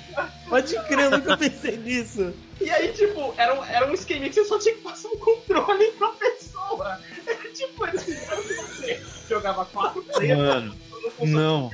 Pode 0.50 0.76
crer, 0.88 1.00
eu 1.00 1.12
nunca 1.12 1.38
pensei 1.38 1.78
nisso. 1.78 2.34
E 2.60 2.70
aí, 2.70 2.90
tipo, 2.92 3.34
era 3.38 3.54
um, 3.54 3.64
era 3.64 3.88
um 3.90 3.94
esquema 3.94 4.28
que 4.28 4.34
você 4.34 4.44
só 4.46 4.60
tinha 4.60 4.76
que 4.76 4.82
passar 4.82 5.08
um 5.10 5.18
controle 5.18 5.92
pra 5.98 6.10
pessoa. 6.10 7.00
Era 7.26 7.54
tipo, 7.54 7.88
eles 7.88 8.04
fizeram 8.04 8.42
que 8.44 8.54
você 8.54 9.02
jogava 9.30 9.64
quatro 9.66 10.02
players. 10.04 10.38
Mano, 10.38 10.76
não. 11.22 11.72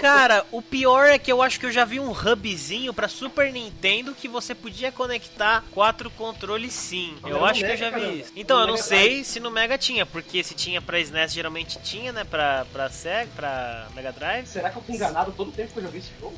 Cara, 0.00 0.44
o 0.52 0.60
pior 0.62 1.06
é 1.06 1.18
que 1.18 1.30
eu 1.32 1.42
acho 1.42 1.58
que 1.60 1.66
eu 1.66 1.72
já 1.72 1.84
vi 1.84 1.98
um 2.00 2.10
hubzinho 2.12 2.92
pra 2.92 3.08
Super 3.08 3.52
Nintendo 3.52 4.14
que 4.14 4.28
você 4.28 4.54
podia 4.54 4.92
conectar 4.92 5.64
quatro 5.72 6.10
controles 6.10 6.72
sim. 6.72 7.16
Mas 7.22 7.30
Eu 7.32 7.44
acho 7.44 7.60
no 7.60 7.66
que 7.66 7.72
eu 7.72 7.76
Mega, 7.78 7.90
já 7.90 7.90
vi 7.90 8.00
caramba. 8.02 8.18
isso. 8.22 8.32
Então, 8.36 8.56
No 8.58 8.62
eu 8.62 8.66
não 8.68 8.74
Mega 8.74 8.84
sei 8.84 9.24
se 9.24 9.40
no 9.40 9.50
Mega 9.50 9.78
tinha, 9.78 10.06
porque 10.06 10.42
se 10.42 10.54
tinha 10.54 10.80
pra 10.82 11.00
SNES 11.00 11.32
geralmente 11.32 11.78
tinha, 11.82 12.12
né? 12.12 12.24
Pra, 12.24 12.66
pra 12.72 12.88
Sega, 12.90 13.30
pra 13.34 13.88
Mega 13.94 14.12
Drive. 14.12 14.46
Será 14.46 14.70
que 14.70 14.76
eu 14.78 14.82
fui 14.82 14.94
enganado 14.94 15.32
todo 15.32 15.48
o 15.48 15.52
tempo 15.52 15.72
que 15.72 15.78
eu 15.78 15.82
joguei 15.84 16.00
esse 16.00 16.10
jogo? 16.20 16.34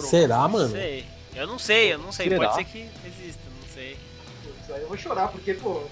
Será, 0.00 0.38
Não 0.38 0.48
mano? 0.48 0.70
sei. 0.70 1.04
Eu 1.34 1.46
não 1.46 1.58
sei, 1.58 1.92
eu 1.94 1.98
não 1.98 2.12
sei. 2.12 2.28
Será? 2.28 2.40
Pode 2.50 2.54
ser 2.56 2.64
que 2.64 2.78
exista, 3.06 3.40
não 3.60 3.68
sei. 3.74 3.96
Putz, 4.42 4.70
aí 4.70 4.82
eu 4.82 4.88
vou 4.88 4.96
chorar, 4.98 5.28
porque, 5.28 5.54
pô, 5.54 5.82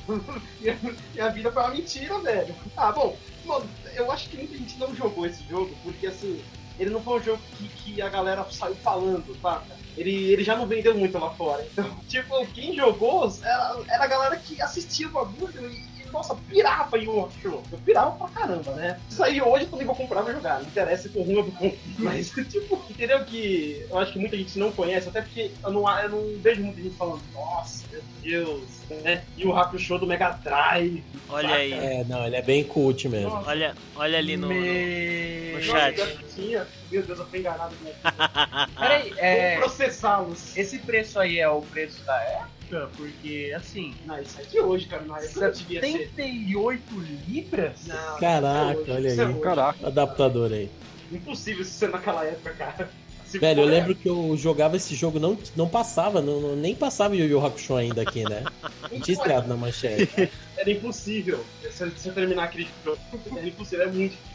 minha, 0.60 0.78
minha 1.14 1.28
vida 1.30 1.50
foi 1.52 1.62
uma 1.62 1.70
mentira, 1.70 2.18
velho. 2.18 2.54
Ah, 2.76 2.92
bom, 2.92 3.16
mano, 3.44 3.68
eu 3.94 4.10
acho 4.12 4.28
que 4.28 4.36
muita 4.36 4.56
gente 4.56 4.78
não 4.78 4.94
jogou 4.94 5.26
esse 5.26 5.42
jogo, 5.48 5.74
porque 5.82 6.06
assim, 6.06 6.42
ele 6.80 6.90
não 6.90 7.02
foi 7.02 7.20
um 7.20 7.22
jogo 7.22 7.42
que, 7.58 7.68
que 7.68 8.02
a 8.02 8.08
galera 8.08 8.44
saiu 8.50 8.74
falando, 8.76 9.36
tá? 9.36 9.62
Ele, 9.98 10.32
ele 10.32 10.42
já 10.42 10.56
não 10.56 10.66
vendeu 10.66 10.96
muito 10.96 11.18
lá 11.18 11.30
fora. 11.34 11.62
Então, 11.70 11.84
tipo, 12.08 12.46
quem 12.54 12.74
jogou 12.74 13.30
era, 13.42 13.76
era 13.86 14.04
a 14.04 14.06
galera 14.06 14.36
que 14.38 14.60
assistia 14.62 15.06
o 15.06 15.12
bagulho 15.12 15.70
e, 15.70 15.89
nossa, 16.12 16.34
pirava 16.48 16.98
em 16.98 17.08
um 17.08 17.28
show. 17.42 17.62
Eu 17.70 17.78
pirava 17.78 18.12
pra 18.12 18.28
caramba, 18.28 18.72
né? 18.72 18.98
Isso 19.08 19.22
aí 19.22 19.40
hoje 19.40 19.64
eu 19.64 19.70
também 19.70 19.86
vou 19.86 19.94
comprar 19.94 20.22
pra 20.22 20.32
jogar. 20.32 20.60
Não 20.60 20.68
interessa 20.68 21.04
se 21.04 21.08
for 21.10 21.22
ruim 21.24 21.36
ou 21.36 21.44
bom. 21.44 21.72
Mas, 21.98 22.30
tipo, 22.50 22.82
entendeu 22.90 23.24
que 23.24 23.86
eu 23.88 23.98
acho 23.98 24.12
que 24.12 24.18
muita 24.18 24.36
gente 24.36 24.58
não 24.58 24.72
conhece, 24.72 25.08
até 25.08 25.22
porque 25.22 25.50
eu 25.62 25.70
não, 25.70 26.00
eu 26.00 26.08
não 26.08 26.38
vejo 26.40 26.62
muita 26.62 26.80
gente 26.80 26.96
falando, 26.96 27.20
nossa, 27.32 27.84
meu 27.90 28.02
Deus, 28.22 28.62
né? 29.02 29.24
E 29.36 29.46
o 29.46 29.56
Hakusho 29.56 29.98
do 29.98 30.06
Mega 30.06 30.30
Drive. 30.30 31.02
Olha 31.28 31.48
saca? 31.48 31.60
aí. 31.60 31.72
É, 31.72 32.04
não, 32.04 32.26
ele 32.26 32.36
é 32.36 32.42
bem 32.42 32.64
cult 32.64 33.08
mesmo. 33.08 33.30
Nossa, 33.30 33.48
Olha, 33.48 33.74
olha 33.96 34.18
ali 34.18 34.36
no, 34.36 34.48
no, 34.48 34.54
Me... 34.54 35.52
no 35.54 35.62
chat. 35.62 35.98
nossa, 35.98 36.10
eu 36.10 36.28
tinha. 36.34 36.66
Meu 36.90 37.02
Deus, 37.02 37.18
eu 37.18 37.26
fui 37.26 37.38
enganado. 37.38 37.74
Né? 37.82 37.92
Peraí, 38.78 39.14
é, 39.16 39.52
Vou 39.52 39.68
processá-los. 39.68 40.56
esse 40.56 40.78
preço 40.78 41.18
aí 41.20 41.38
é 41.38 41.48
o 41.48 41.62
preço 41.62 42.02
da 42.04 42.20
época? 42.22 42.59
Porque, 42.96 43.52
assim, 43.56 43.94
Não, 44.06 44.20
isso 44.20 44.40
é 44.40 44.44
de 44.44 44.60
hoje, 44.60 44.86
cara. 44.86 45.02
Na 45.04 45.18
época 45.18 45.40
não 45.46 45.52
devia 45.52 45.80
ser. 45.80 45.92
78 46.16 46.82
libras? 47.28 47.72
Não, 47.86 48.18
Caraca, 48.18 48.72
é 48.72 48.76
hoje, 48.76 48.90
olha 48.90 49.08
é 49.08 49.26
aí. 49.26 49.40
Caraca. 49.40 49.86
Adaptador 49.86 50.52
aí. 50.52 50.70
Impossível 51.12 51.62
isso 51.62 51.72
ser 51.72 51.88
naquela 51.90 52.24
época, 52.24 52.50
cara. 52.54 52.90
Se 53.26 53.38
Velho, 53.38 53.60
eu 53.60 53.64
for, 53.64 53.70
lembro 53.70 53.94
que 53.94 54.08
eu 54.08 54.36
jogava 54.36 54.76
esse 54.76 54.94
jogo, 54.96 55.20
não, 55.20 55.38
não 55.54 55.68
passava, 55.68 56.20
não, 56.20 56.40
não- 56.40 56.56
nem 56.56 56.74
passava 56.74 57.14
Yu 57.14 57.26
Yu 57.26 57.44
Hakusho 57.46 57.76
ainda 57.76 58.02
aqui, 58.02 58.24
né? 58.28 58.44
Não 58.90 59.00
tinha 59.00 59.16
estreado 59.16 59.46
na 59.48 59.56
manchete. 59.56 60.28
Era 60.58 60.70
impossível. 60.70 61.44
Se 61.70 62.08
eu 62.08 62.12
terminar 62.12 62.44
aquele 62.44 62.68
jogo, 62.84 62.98
era 63.36 63.46
impossível, 63.46 63.86
é 63.86 63.90
muito 63.90 64.10
difícil. 64.10 64.29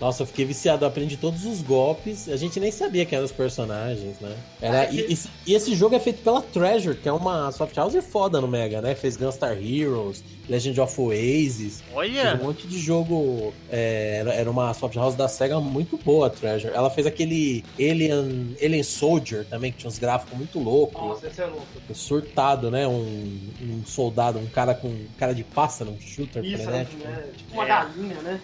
Nossa, 0.00 0.22
eu 0.22 0.26
fiquei 0.26 0.46
viciado, 0.46 0.82
eu 0.84 0.88
aprendi 0.88 1.18
todos 1.18 1.44
os 1.44 1.60
golpes. 1.60 2.26
A 2.28 2.36
gente 2.36 2.58
nem 2.58 2.70
sabia 2.72 3.04
quem 3.04 3.16
eram 3.16 3.26
os 3.26 3.32
personagens, 3.32 4.18
né? 4.18 4.34
Era, 4.62 4.84
É, 4.86 4.92
e, 4.94 5.12
e- 5.12 5.18
e 5.48 5.54
esse 5.54 5.74
jogo 5.74 5.94
é 5.94 6.00
feito 6.00 6.22
pela 6.22 6.40
Treasure, 6.40 6.96
que 6.96 7.06
é 7.06 7.12
uma 7.12 7.52
soft 7.52 7.76
house 7.76 7.94
foda 8.10 8.40
no 8.40 8.48
Mega, 8.48 8.80
né? 8.80 8.94
Fez 8.94 9.14
Gunstar 9.18 9.52
Heroes, 9.62 10.24
Legend 10.48 10.80
of 10.80 10.98
Oasis. 10.98 11.82
Fez 11.82 11.84
Olha, 11.94 12.34
um 12.40 12.44
monte 12.46 12.66
de 12.66 12.78
jogo. 12.78 13.52
é, 13.70 14.16
era, 14.20 14.32
era 14.32 14.50
uma 14.50 14.72
soft 14.72 14.96
house 14.96 15.14
da 15.14 15.28
SEGA 15.28 15.60
muito 15.60 15.98
boa, 15.98 16.28
a 16.28 16.30
Treasure. 16.30 16.72
Ela 16.72 16.88
fez 16.88 17.06
aquele 17.06 17.62
Alien, 17.78 18.56
Alien 18.62 18.82
Soldier 18.82 19.44
também, 19.50 19.70
que 19.70 19.78
tinha 19.78 19.88
uns 19.88 19.98
gráficos 19.98 20.36
muito 20.36 20.58
loucos. 20.58 20.98
Nossa, 20.98 21.26
esse 21.26 21.42
é 21.42 21.46
louco. 21.46 21.66
Surtado, 21.92 22.70
né? 22.70 22.88
Um, 22.88 23.38
um 23.62 23.82
soldado, 23.86 24.38
um 24.38 24.46
cara 24.46 24.74
com 24.74 24.94
cara 25.18 25.34
de 25.34 25.44
pássaro, 25.44 25.90
um 25.90 26.00
shooter 26.00 26.42
Isso, 26.42 26.62
frenético. 26.62 27.04
né? 27.04 27.24
Tipo 27.36 27.52
uma 27.54 27.64
É. 27.64 27.68
galinha, 27.68 28.14
né? 28.22 28.40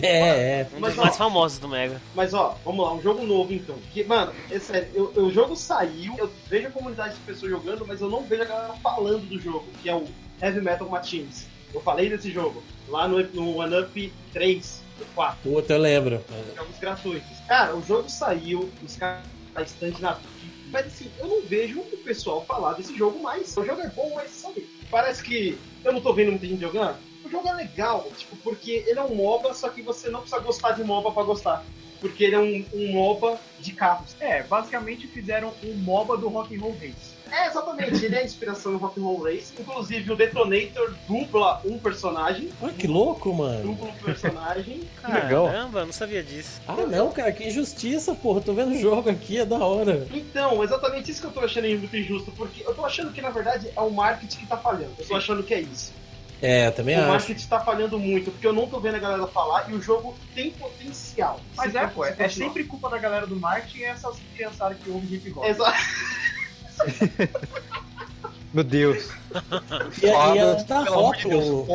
É, 0.00 0.60
é. 0.60 0.68
um 0.76 0.80
dos 0.80 0.96
ó, 0.98 1.02
mais 1.02 1.16
famosos 1.16 1.58
do 1.58 1.68
Mega. 1.68 2.00
Mas 2.14 2.32
ó, 2.32 2.56
vamos 2.64 2.84
lá, 2.84 2.94
um 2.94 3.02
jogo 3.02 3.26
novo 3.26 3.52
então. 3.52 3.76
Que, 3.92 4.04
mano, 4.04 4.32
é 4.50 4.58
sério, 4.58 4.88
eu- 4.94 5.12
eu- 5.16 5.24
o 5.26 5.32
jogo 5.32 5.56
saiu, 5.56 6.14
eu 6.18 6.30
vejo 6.48 6.68
a 6.68 6.70
comunidade 6.70 7.14
de 7.14 7.20
pessoas 7.20 7.50
jogando, 7.50 7.84
mas 7.86 8.00
eu 8.00 8.08
não 8.08 8.22
vejo 8.22 8.42
a 8.42 8.46
galera 8.46 8.74
falando 8.74 9.28
do 9.28 9.38
jogo, 9.40 9.66
que 9.82 9.88
é 9.88 9.94
o 9.94 10.04
Heavy 10.40 10.60
Metal 10.60 10.88
Machines. 10.88 11.46
Eu 11.74 11.80
falei 11.80 12.08
desse 12.08 12.30
jogo 12.30 12.62
lá 12.88 13.06
no, 13.08 13.22
no 13.28 13.56
One 13.58 13.80
Up 13.80 14.12
3, 14.32 14.82
4. 15.14 15.38
Puta, 15.42 15.72
eu 15.74 15.78
lembro. 15.80 16.22
jogos 16.56 16.78
gratuitos. 16.78 17.38
Cara, 17.48 17.74
o 17.74 17.82
jogo 17.82 18.08
saiu, 18.08 18.68
os 18.84 18.96
caras 18.96 19.22
tá 19.54 19.62
estante 19.62 20.00
na 20.00 20.16
mas 20.72 20.86
assim, 20.86 21.10
eu 21.18 21.26
não 21.26 21.42
vejo 21.42 21.80
o 21.80 21.96
pessoal 22.04 22.44
falar 22.44 22.74
desse 22.74 22.96
jogo 22.96 23.20
mais. 23.20 23.56
O 23.56 23.64
jogo 23.64 23.80
é 23.80 23.88
bom, 23.88 24.12
mas 24.14 24.30
sabe, 24.30 24.68
parece 24.88 25.22
que 25.22 25.58
eu 25.84 25.92
não 25.92 26.00
tô 26.00 26.12
vendo 26.12 26.30
muita 26.30 26.46
gente 26.46 26.60
jogando. 26.60 26.96
O 27.30 27.32
jogo 27.32 27.48
é 27.48 27.52
legal, 27.52 28.10
tipo, 28.18 28.34
porque 28.38 28.84
ele 28.88 28.98
é 28.98 29.02
um 29.02 29.14
MOBA, 29.14 29.54
só 29.54 29.68
que 29.68 29.80
você 29.82 30.10
não 30.10 30.22
precisa 30.22 30.42
gostar 30.42 30.72
de 30.72 30.82
MOBA 30.82 31.12
pra 31.12 31.22
gostar. 31.22 31.64
Porque 32.00 32.24
ele 32.24 32.34
é 32.34 32.38
um, 32.40 32.64
um 32.74 32.92
MOBA 32.92 33.38
de 33.60 33.72
carros. 33.72 34.16
É, 34.18 34.42
basicamente 34.42 35.06
fizeram 35.06 35.52
um 35.62 35.74
MOBA 35.74 36.16
do 36.16 36.28
Rock'n'Roll 36.28 36.74
Race. 36.80 37.20
É, 37.30 37.46
exatamente, 37.46 38.04
ele 38.04 38.16
é 38.16 38.18
a 38.18 38.24
inspiração 38.24 38.72
no 38.72 38.78
Rock'n'Roll 38.78 39.22
Race. 39.22 39.52
Inclusive, 39.60 40.10
o 40.10 40.16
Detonator 40.16 40.92
dubla 41.06 41.60
um 41.64 41.78
personagem. 41.78 42.48
Ah, 42.60 42.70
que 42.76 42.88
louco, 42.88 43.32
mano. 43.32 43.62
Dubla 43.62 43.90
um 43.90 44.04
personagem. 44.04 44.80
legal. 45.06 45.46
Caramba, 45.46 45.80
eu 45.80 45.86
não 45.86 45.92
sabia 45.92 46.24
disso. 46.24 46.60
Ah, 46.66 46.84
não, 46.84 47.12
cara, 47.12 47.30
que 47.30 47.46
injustiça, 47.46 48.12
porra. 48.12 48.40
Tô 48.40 48.52
vendo 48.52 48.72
o 48.72 48.80
jogo 48.80 49.08
aqui, 49.08 49.38
é 49.38 49.46
da 49.46 49.58
hora. 49.58 50.08
Então, 50.12 50.64
exatamente 50.64 51.12
isso 51.12 51.20
que 51.20 51.28
eu 51.28 51.32
tô 51.32 51.40
achando 51.40 51.68
muito 51.68 51.96
injusto, 51.96 52.32
porque 52.32 52.64
eu 52.64 52.74
tô 52.74 52.84
achando 52.84 53.12
que 53.12 53.22
na 53.22 53.30
verdade 53.30 53.70
é 53.76 53.80
o 53.80 53.90
marketing 53.90 54.40
que 54.40 54.46
tá 54.48 54.56
falhando. 54.56 54.94
Eu 54.98 55.06
tô 55.06 55.14
achando 55.14 55.44
que 55.44 55.54
é 55.54 55.60
isso. 55.60 55.92
É, 56.42 56.68
eu 56.68 56.72
também 56.72 56.96
o 56.96 57.00
acho. 57.00 57.08
marketing 57.08 57.46
tá 57.46 57.60
falhando 57.60 57.98
muito, 57.98 58.30
porque 58.30 58.46
eu 58.46 58.52
não 58.52 58.66
tô 58.66 58.80
vendo 58.80 58.94
a 58.94 58.98
galera 58.98 59.26
falar 59.26 59.70
e 59.70 59.74
o 59.74 59.82
jogo 59.82 60.16
tem 60.34 60.50
potencial. 60.50 61.38
Mas 61.56 61.74
é, 61.74 61.86
pô, 61.86 62.04
é, 62.04 62.14
é 62.18 62.28
sempre 62.28 62.64
culpa 62.64 62.88
da 62.88 62.98
galera 62.98 63.26
do 63.26 63.36
marketing 63.36 63.78
e 63.78 63.84
essas 63.84 64.16
criançadas 64.34 64.78
que 64.78 64.90
ouvem 64.90 65.14
hip 65.14 65.30
hop. 65.36 65.44
Exato. 65.44 65.78
Meu 68.52 68.64
Deus. 68.64 69.10
E, 70.02 70.06
e 70.06 70.10
Fala, 70.10 70.52
a 70.52 70.54
da 70.54 70.84
pelo 70.84 70.98
amor 70.98 71.16
de 71.16 71.28
Deus, 71.28 71.68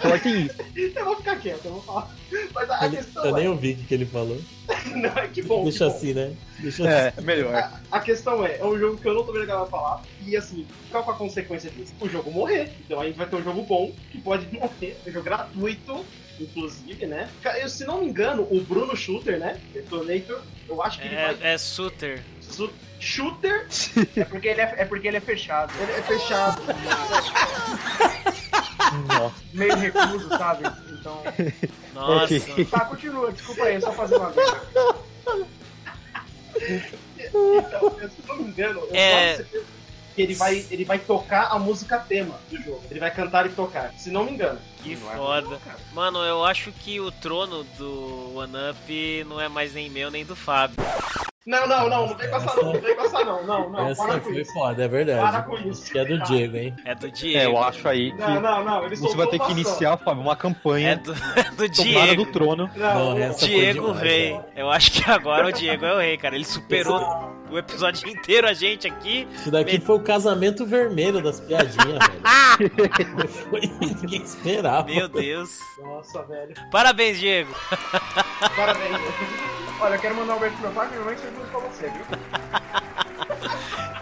Cortem 0.00 0.42
isso. 0.46 0.54
Eu 0.96 1.04
vou 1.04 1.16
ficar 1.16 1.36
quieto, 1.36 1.64
eu 1.64 1.72
vou 1.72 1.82
falar. 1.82 2.10
Mas 2.54 2.70
a, 2.70 2.80
a 2.82 2.86
ele- 2.86 2.96
questão 2.96 3.24
eu 3.24 3.34
nem 3.34 3.46
é. 3.46 3.50
ouvi 3.50 3.72
o 3.72 3.76
que 3.76 3.84
que 3.84 3.94
ele 3.94 4.06
falou. 4.06 4.40
Não, 4.94 5.10
é 5.16 5.28
que 5.28 5.42
bom. 5.42 5.64
Deixa 5.64 5.78
que 5.86 5.90
bom. 5.90 5.96
assim, 5.96 6.14
né? 6.14 6.32
Deixa 6.60 6.88
É, 6.88 7.08
assim. 7.08 7.18
é 7.18 7.20
melhor. 7.22 7.72
A 7.90 8.00
questão 8.00 8.44
é, 8.46 8.58
é 8.58 8.64
um 8.64 8.78
jogo 8.78 8.96
que 8.96 9.06
eu 9.08 9.14
não 9.14 9.24
tô 9.24 9.32
vendo 9.32 9.42
a 9.42 9.46
galera 9.46 9.66
falar, 9.66 10.02
e 10.26 10.36
assim, 10.36 10.66
qual 10.90 11.02
que 11.04 11.10
é 11.10 11.12
a 11.12 11.16
consequência 11.16 11.70
disso? 11.70 11.92
O 12.00 12.08
jogo 12.08 12.30
morrer. 12.30 12.70
Então 12.84 13.00
a 13.00 13.04
gente 13.06 13.16
vai 13.16 13.26
ter 13.26 13.36
um 13.36 13.42
jogo 13.42 13.62
bom, 13.62 13.92
que 14.10 14.18
pode 14.20 14.46
morrer, 14.54 14.96
um 15.06 15.10
jogo 15.12 15.24
gratuito, 15.24 16.04
inclusive, 16.40 17.06
né? 17.06 17.28
Eu, 17.60 17.68
se 17.68 17.84
não 17.84 18.00
me 18.00 18.06
engano, 18.08 18.46
o 18.50 18.60
Bruno 18.60 18.96
Shooter, 18.96 19.38
né? 19.38 19.58
Detonator, 19.74 20.40
eu 20.68 20.82
acho 20.82 21.00
que 21.00 21.06
ele 21.06 21.14
vai. 21.16 21.36
É, 21.42 21.52
é. 21.54 21.58
Su- 21.58 21.92
Shooter, 23.00 23.66
É 24.16 24.24
porque 24.24 24.46
ele 24.46 24.60
é, 24.60 24.74
é 24.78 24.84
porque 24.84 25.08
ele 25.08 25.16
é 25.16 25.20
fechado. 25.20 25.72
ele 25.82 25.90
é 25.92 26.02
fechado. 26.02 26.62
Nossa. 29.08 29.34
Meio 29.52 29.76
recluso, 29.76 30.28
sabe? 30.28 30.64
Então. 30.90 31.22
Nossa. 31.94 32.34
Tá, 32.70 32.84
continua, 32.86 33.32
desculpa 33.32 33.62
aí, 33.64 33.80
só 33.80 33.92
fazer 33.92 34.16
uma 34.16 34.30
vez. 34.30 34.48
então, 37.18 37.96
eu, 38.00 38.08
se 38.10 38.16
não 38.26 38.36
me 38.36 38.44
engano, 38.44 38.80
eu 38.80 38.94
É. 38.94 39.44
que 40.14 40.22
ele 40.22 40.34
vai, 40.34 40.66
ele 40.70 40.84
vai 40.84 40.98
tocar 40.98 41.48
a 41.50 41.58
música 41.58 41.98
tema 41.98 42.38
do 42.50 42.56
jogo. 42.60 42.82
Ele 42.90 43.00
vai 43.00 43.10
cantar 43.10 43.46
e 43.46 43.50
tocar, 43.50 43.92
se 43.96 44.10
não 44.10 44.24
me 44.24 44.32
engano. 44.32 44.58
Que 44.82 44.96
Não 44.96 45.12
é 45.12 45.16
foda. 45.16 45.56
cara. 45.64 45.78
Mano, 45.92 46.18
eu 46.24 46.44
acho 46.44 46.70
que 46.72 47.00
o 47.00 47.10
trono 47.10 47.64
do 47.78 48.36
One 48.36 48.52
Up 48.70 49.24
não 49.28 49.40
é 49.40 49.48
mais 49.48 49.72
nem 49.74 49.88
meu 49.88 50.10
nem 50.10 50.24
do 50.24 50.36
Fábio. 50.36 50.76
Não, 51.44 51.66
não, 51.66 51.88
não, 51.88 52.06
não 52.06 52.16
vem 52.16 52.30
com 52.30 52.36
essa 52.36 52.54
não, 52.54 52.62
não 52.72 52.80
vem 52.80 52.94
com 52.96 53.02
essa 53.02 53.24
não, 53.24 53.44
não, 53.44 53.68
não, 53.70 53.88
Essa 53.88 54.04
para 54.06 54.20
foi 54.20 54.40
isso. 54.42 54.52
foda, 54.52 54.84
é 54.84 54.86
verdade. 54.88 55.20
Para 55.20 55.42
com 55.42 55.56
isso. 55.58 55.90
Que 55.90 55.98
é 55.98 56.04
do 56.04 56.18
Diego, 56.22 56.56
hein? 56.56 56.76
É 56.84 56.94
do 56.94 57.06
É, 57.08 57.10
Diego. 57.10 57.50
eu 57.50 57.58
acho 57.62 57.88
aí 57.88 58.12
que 58.12 58.18
Não, 58.20 58.40
não, 58.40 58.64
não, 58.64 58.84
ele 58.86 58.94
você 58.94 59.16
vai 59.16 59.26
ter 59.26 59.40
que 59.40 59.50
iniciar, 59.50 59.96
Fábio, 59.96 60.22
uma 60.22 60.34
É 60.34 60.36
campanha 60.36 60.96
do, 60.98 61.12
é 61.12 61.50
do 61.50 61.66
Diego. 61.68 62.24
do 62.24 62.30
trono. 62.30 62.70
Não, 62.76 63.18
Não, 63.18 63.34
Diego 63.34 63.86
demais, 63.88 64.00
Rei. 64.02 64.30
cara. 64.32 64.48
Eu 64.54 64.70
acho 64.70 64.92
que 64.92 65.10
agora 65.10 65.48
o 65.48 65.52
Diego 65.52 65.84
é 65.84 65.94
o 65.94 65.98
rei, 65.98 66.16
cara. 66.16 66.36
Ele 66.36 66.44
superou 66.44 67.00
o 67.50 67.58
episódio 67.58 68.06
inteiro 68.08 68.46
a 68.46 68.52
gente 68.52 68.86
aqui. 68.86 69.26
Isso 69.32 69.50
daqui 69.50 69.80
Me- 69.80 69.84
foi 69.84 69.96
o 69.96 70.00
casamento 70.00 70.64
vermelho 70.64 71.20
das 71.20 71.40
piadinhas, 71.40 71.98
velho. 72.56 73.28
Foi 73.50 73.60
ninguém 73.80 74.22
esperava. 74.22 74.86
Meu 74.86 75.08
Deus. 75.08 75.50
Nossa, 75.82 76.22
velho. 76.22 76.54
Parabéns, 76.70 77.18
Diego. 77.18 77.52
Parabéns. 78.54 79.71
Olha, 79.82 79.96
eu 79.96 80.00
quero 80.00 80.14
mandar 80.14 80.36
um 80.36 80.38
beijo 80.38 80.54
pro 80.54 80.66
meu 80.66 80.74
pai 80.74 80.88
minha 80.90 81.00
mãe 81.00 81.16
que 81.16 81.22
pra 81.50 81.58
você, 81.58 81.88
viu? 81.88 82.04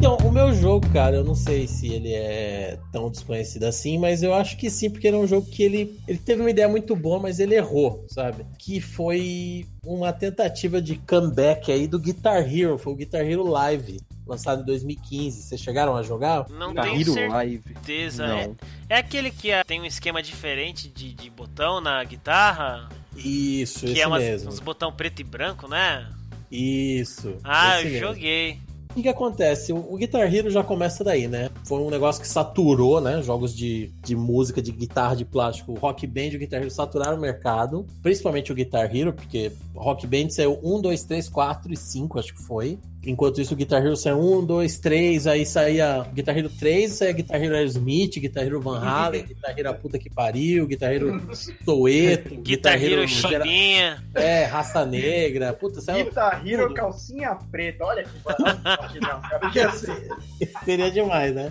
Então, 0.00 0.16
o 0.26 0.32
meu 0.32 0.54
jogo, 0.54 0.88
cara, 0.94 1.16
eu 1.16 1.24
não 1.24 1.34
sei 1.34 1.66
se 1.66 1.88
ele 1.92 2.14
é 2.14 2.78
tão 2.90 3.10
desconhecido 3.10 3.64
assim, 3.64 3.98
mas 3.98 4.22
eu 4.22 4.32
acho 4.32 4.56
que 4.56 4.70
sim, 4.70 4.88
porque 4.88 5.06
ele 5.06 5.16
é 5.16 5.20
um 5.20 5.26
jogo 5.26 5.46
que 5.46 5.62
ele, 5.62 6.00
ele 6.08 6.16
teve 6.16 6.40
uma 6.40 6.50
ideia 6.50 6.66
muito 6.66 6.96
boa, 6.96 7.18
mas 7.18 7.38
ele 7.38 7.54
errou, 7.54 8.06
sabe? 8.08 8.46
Que 8.58 8.80
foi 8.80 9.66
uma 9.84 10.10
tentativa 10.10 10.80
de 10.80 10.96
comeback 10.96 11.70
aí 11.70 11.86
do 11.86 11.98
Guitar 11.98 12.38
Hero, 12.38 12.78
foi 12.78 12.94
o 12.94 12.96
Guitar 12.96 13.20
Hero 13.20 13.46
Live, 13.46 14.00
lançado 14.26 14.62
em 14.62 14.64
2015. 14.64 15.42
Vocês 15.42 15.60
chegaram 15.60 15.96
a 15.96 16.02
jogar? 16.02 16.46
Não 16.50 16.68
Guitar 16.68 16.84
tenho 16.84 17.00
Hero 17.00 17.12
certeza. 17.12 17.34
Live. 17.34 17.62
É, 17.88 18.46
Não. 18.46 18.56
é 18.88 18.96
aquele 18.96 19.30
que 19.30 19.52
ah, 19.52 19.64
tem 19.64 19.80
um 19.80 19.84
esquema 19.84 20.22
diferente 20.22 20.88
de, 20.88 21.12
de 21.12 21.30
botão 21.30 21.80
na 21.80 22.02
guitarra, 22.04 22.88
Isso, 23.16 23.80
que 23.80 23.92
esse 23.92 24.00
é 24.00 24.06
umas, 24.06 24.22
mesmo. 24.22 24.50
uns 24.50 24.60
botão 24.60 24.92
preto 24.92 25.20
e 25.20 25.24
branco, 25.24 25.68
né? 25.68 26.08
Isso. 26.50 27.36
Ah, 27.44 27.80
eu 27.80 27.84
mesmo. 27.90 27.98
joguei. 28.08 28.58
O 28.90 28.94
que, 28.94 29.02
que 29.02 29.08
acontece? 29.08 29.72
O, 29.72 29.96
Guitar 29.96 30.22
Hero 30.34 30.50
já 30.50 30.64
começa 30.64 31.04
daí, 31.04 31.28
né? 31.28 31.48
Foi 31.64 31.78
um 31.80 31.90
negócio 31.90 32.20
que 32.20 32.26
saturou, 32.26 33.00
né? 33.00 33.22
Jogos 33.22 33.54
de, 33.54 33.86
de 34.04 34.16
música, 34.16 34.60
de 34.60 34.72
guitarra, 34.72 35.14
de 35.14 35.24
plástico, 35.24 35.70
o 35.70 35.76
Rock 35.76 36.08
Band 36.08 36.22
e 36.32 36.36
o 36.36 36.38
Guitar 36.40 36.60
Hero 36.60 36.70
saturaram 36.72 37.16
o 37.16 37.20
mercado. 37.20 37.86
Principalmente 38.02 38.50
o 38.50 38.54
Guitar 38.54 38.94
Hero, 38.94 39.12
porque 39.12 39.52
Rock 39.76 40.08
Band 40.08 40.30
saiu 40.30 40.58
1, 40.60 40.80
2, 40.80 41.04
3, 41.04 41.28
4 41.28 41.72
e 41.72 41.76
5, 41.76 42.18
acho 42.18 42.34
que 42.34 42.42
foi. 42.42 42.80
Enquanto 43.02 43.40
isso, 43.40 43.54
o 43.54 43.56
Guitar 43.56 43.82
Hero 43.84 43.96
saiu 43.96 44.18
1, 44.20 44.44
2, 44.44 44.78
3, 44.78 45.26
aí 45.26 45.46
saía 45.46 46.06
Guitar 46.12 46.36
Hero 46.36 46.50
3, 46.50 46.92
saía 46.92 47.12
Guitar 47.12 47.42
Hero 47.42 47.54
Aerosmith, 47.54 48.18
Guitar 48.18 48.44
Hero 48.44 48.60
Van 48.60 48.78
Halen, 48.78 49.24
Guitar 49.28 49.58
Hero 49.58 49.70
a 49.70 49.74
puta 49.74 49.98
que 49.98 50.10
pariu, 50.10 50.66
Guitar 50.66 50.92
Hero 50.92 51.20
Soweto, 51.64 52.34
Guitar 52.36 52.82
Hero 52.82 53.08
Chimbinha. 53.08 54.04
É, 54.14 54.44
Raça 54.44 54.84
Negra, 54.84 55.52
puta, 55.54 55.80
saiu 55.80 56.04
Guitar 56.04 56.46
Hero, 56.46 56.64
tudo. 56.64 56.74
calcinha 56.74 57.34
preta. 57.50 57.84
Olha 57.84 58.04
que 58.04 58.20
cara. 59.58 59.72
Seria 60.64 60.90
demais, 60.90 61.34
né? 61.34 61.50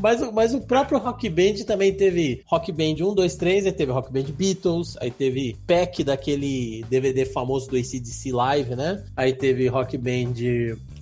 Mas, 0.00 0.20
o- 0.20 0.32
mas 0.32 0.54
o 0.54 0.60
próprio 0.60 0.98
Rock 0.98 1.28
Band 1.28 1.64
também 1.66 1.92
teve 1.94 2.42
Rock 2.46 2.70
Band 2.72 2.96
1, 3.04 3.14
2, 3.14 3.36
3, 3.36 3.66
aí 3.66 3.72
teve 3.72 3.92
Rock 3.92 4.12
Band 4.12 4.24
Beatles, 4.36 4.96
aí 5.00 5.10
teve 5.10 5.56
pack 5.66 6.02
daquele 6.04 6.84
DVD 6.90 7.24
famoso 7.24 7.68
do 7.70 7.76
ACDC 7.76 8.32
Live, 8.32 8.74
né? 8.74 9.02
Aí 9.16 9.32
teve 9.32 9.66
Rock 9.68 9.96
Band, 9.96 10.34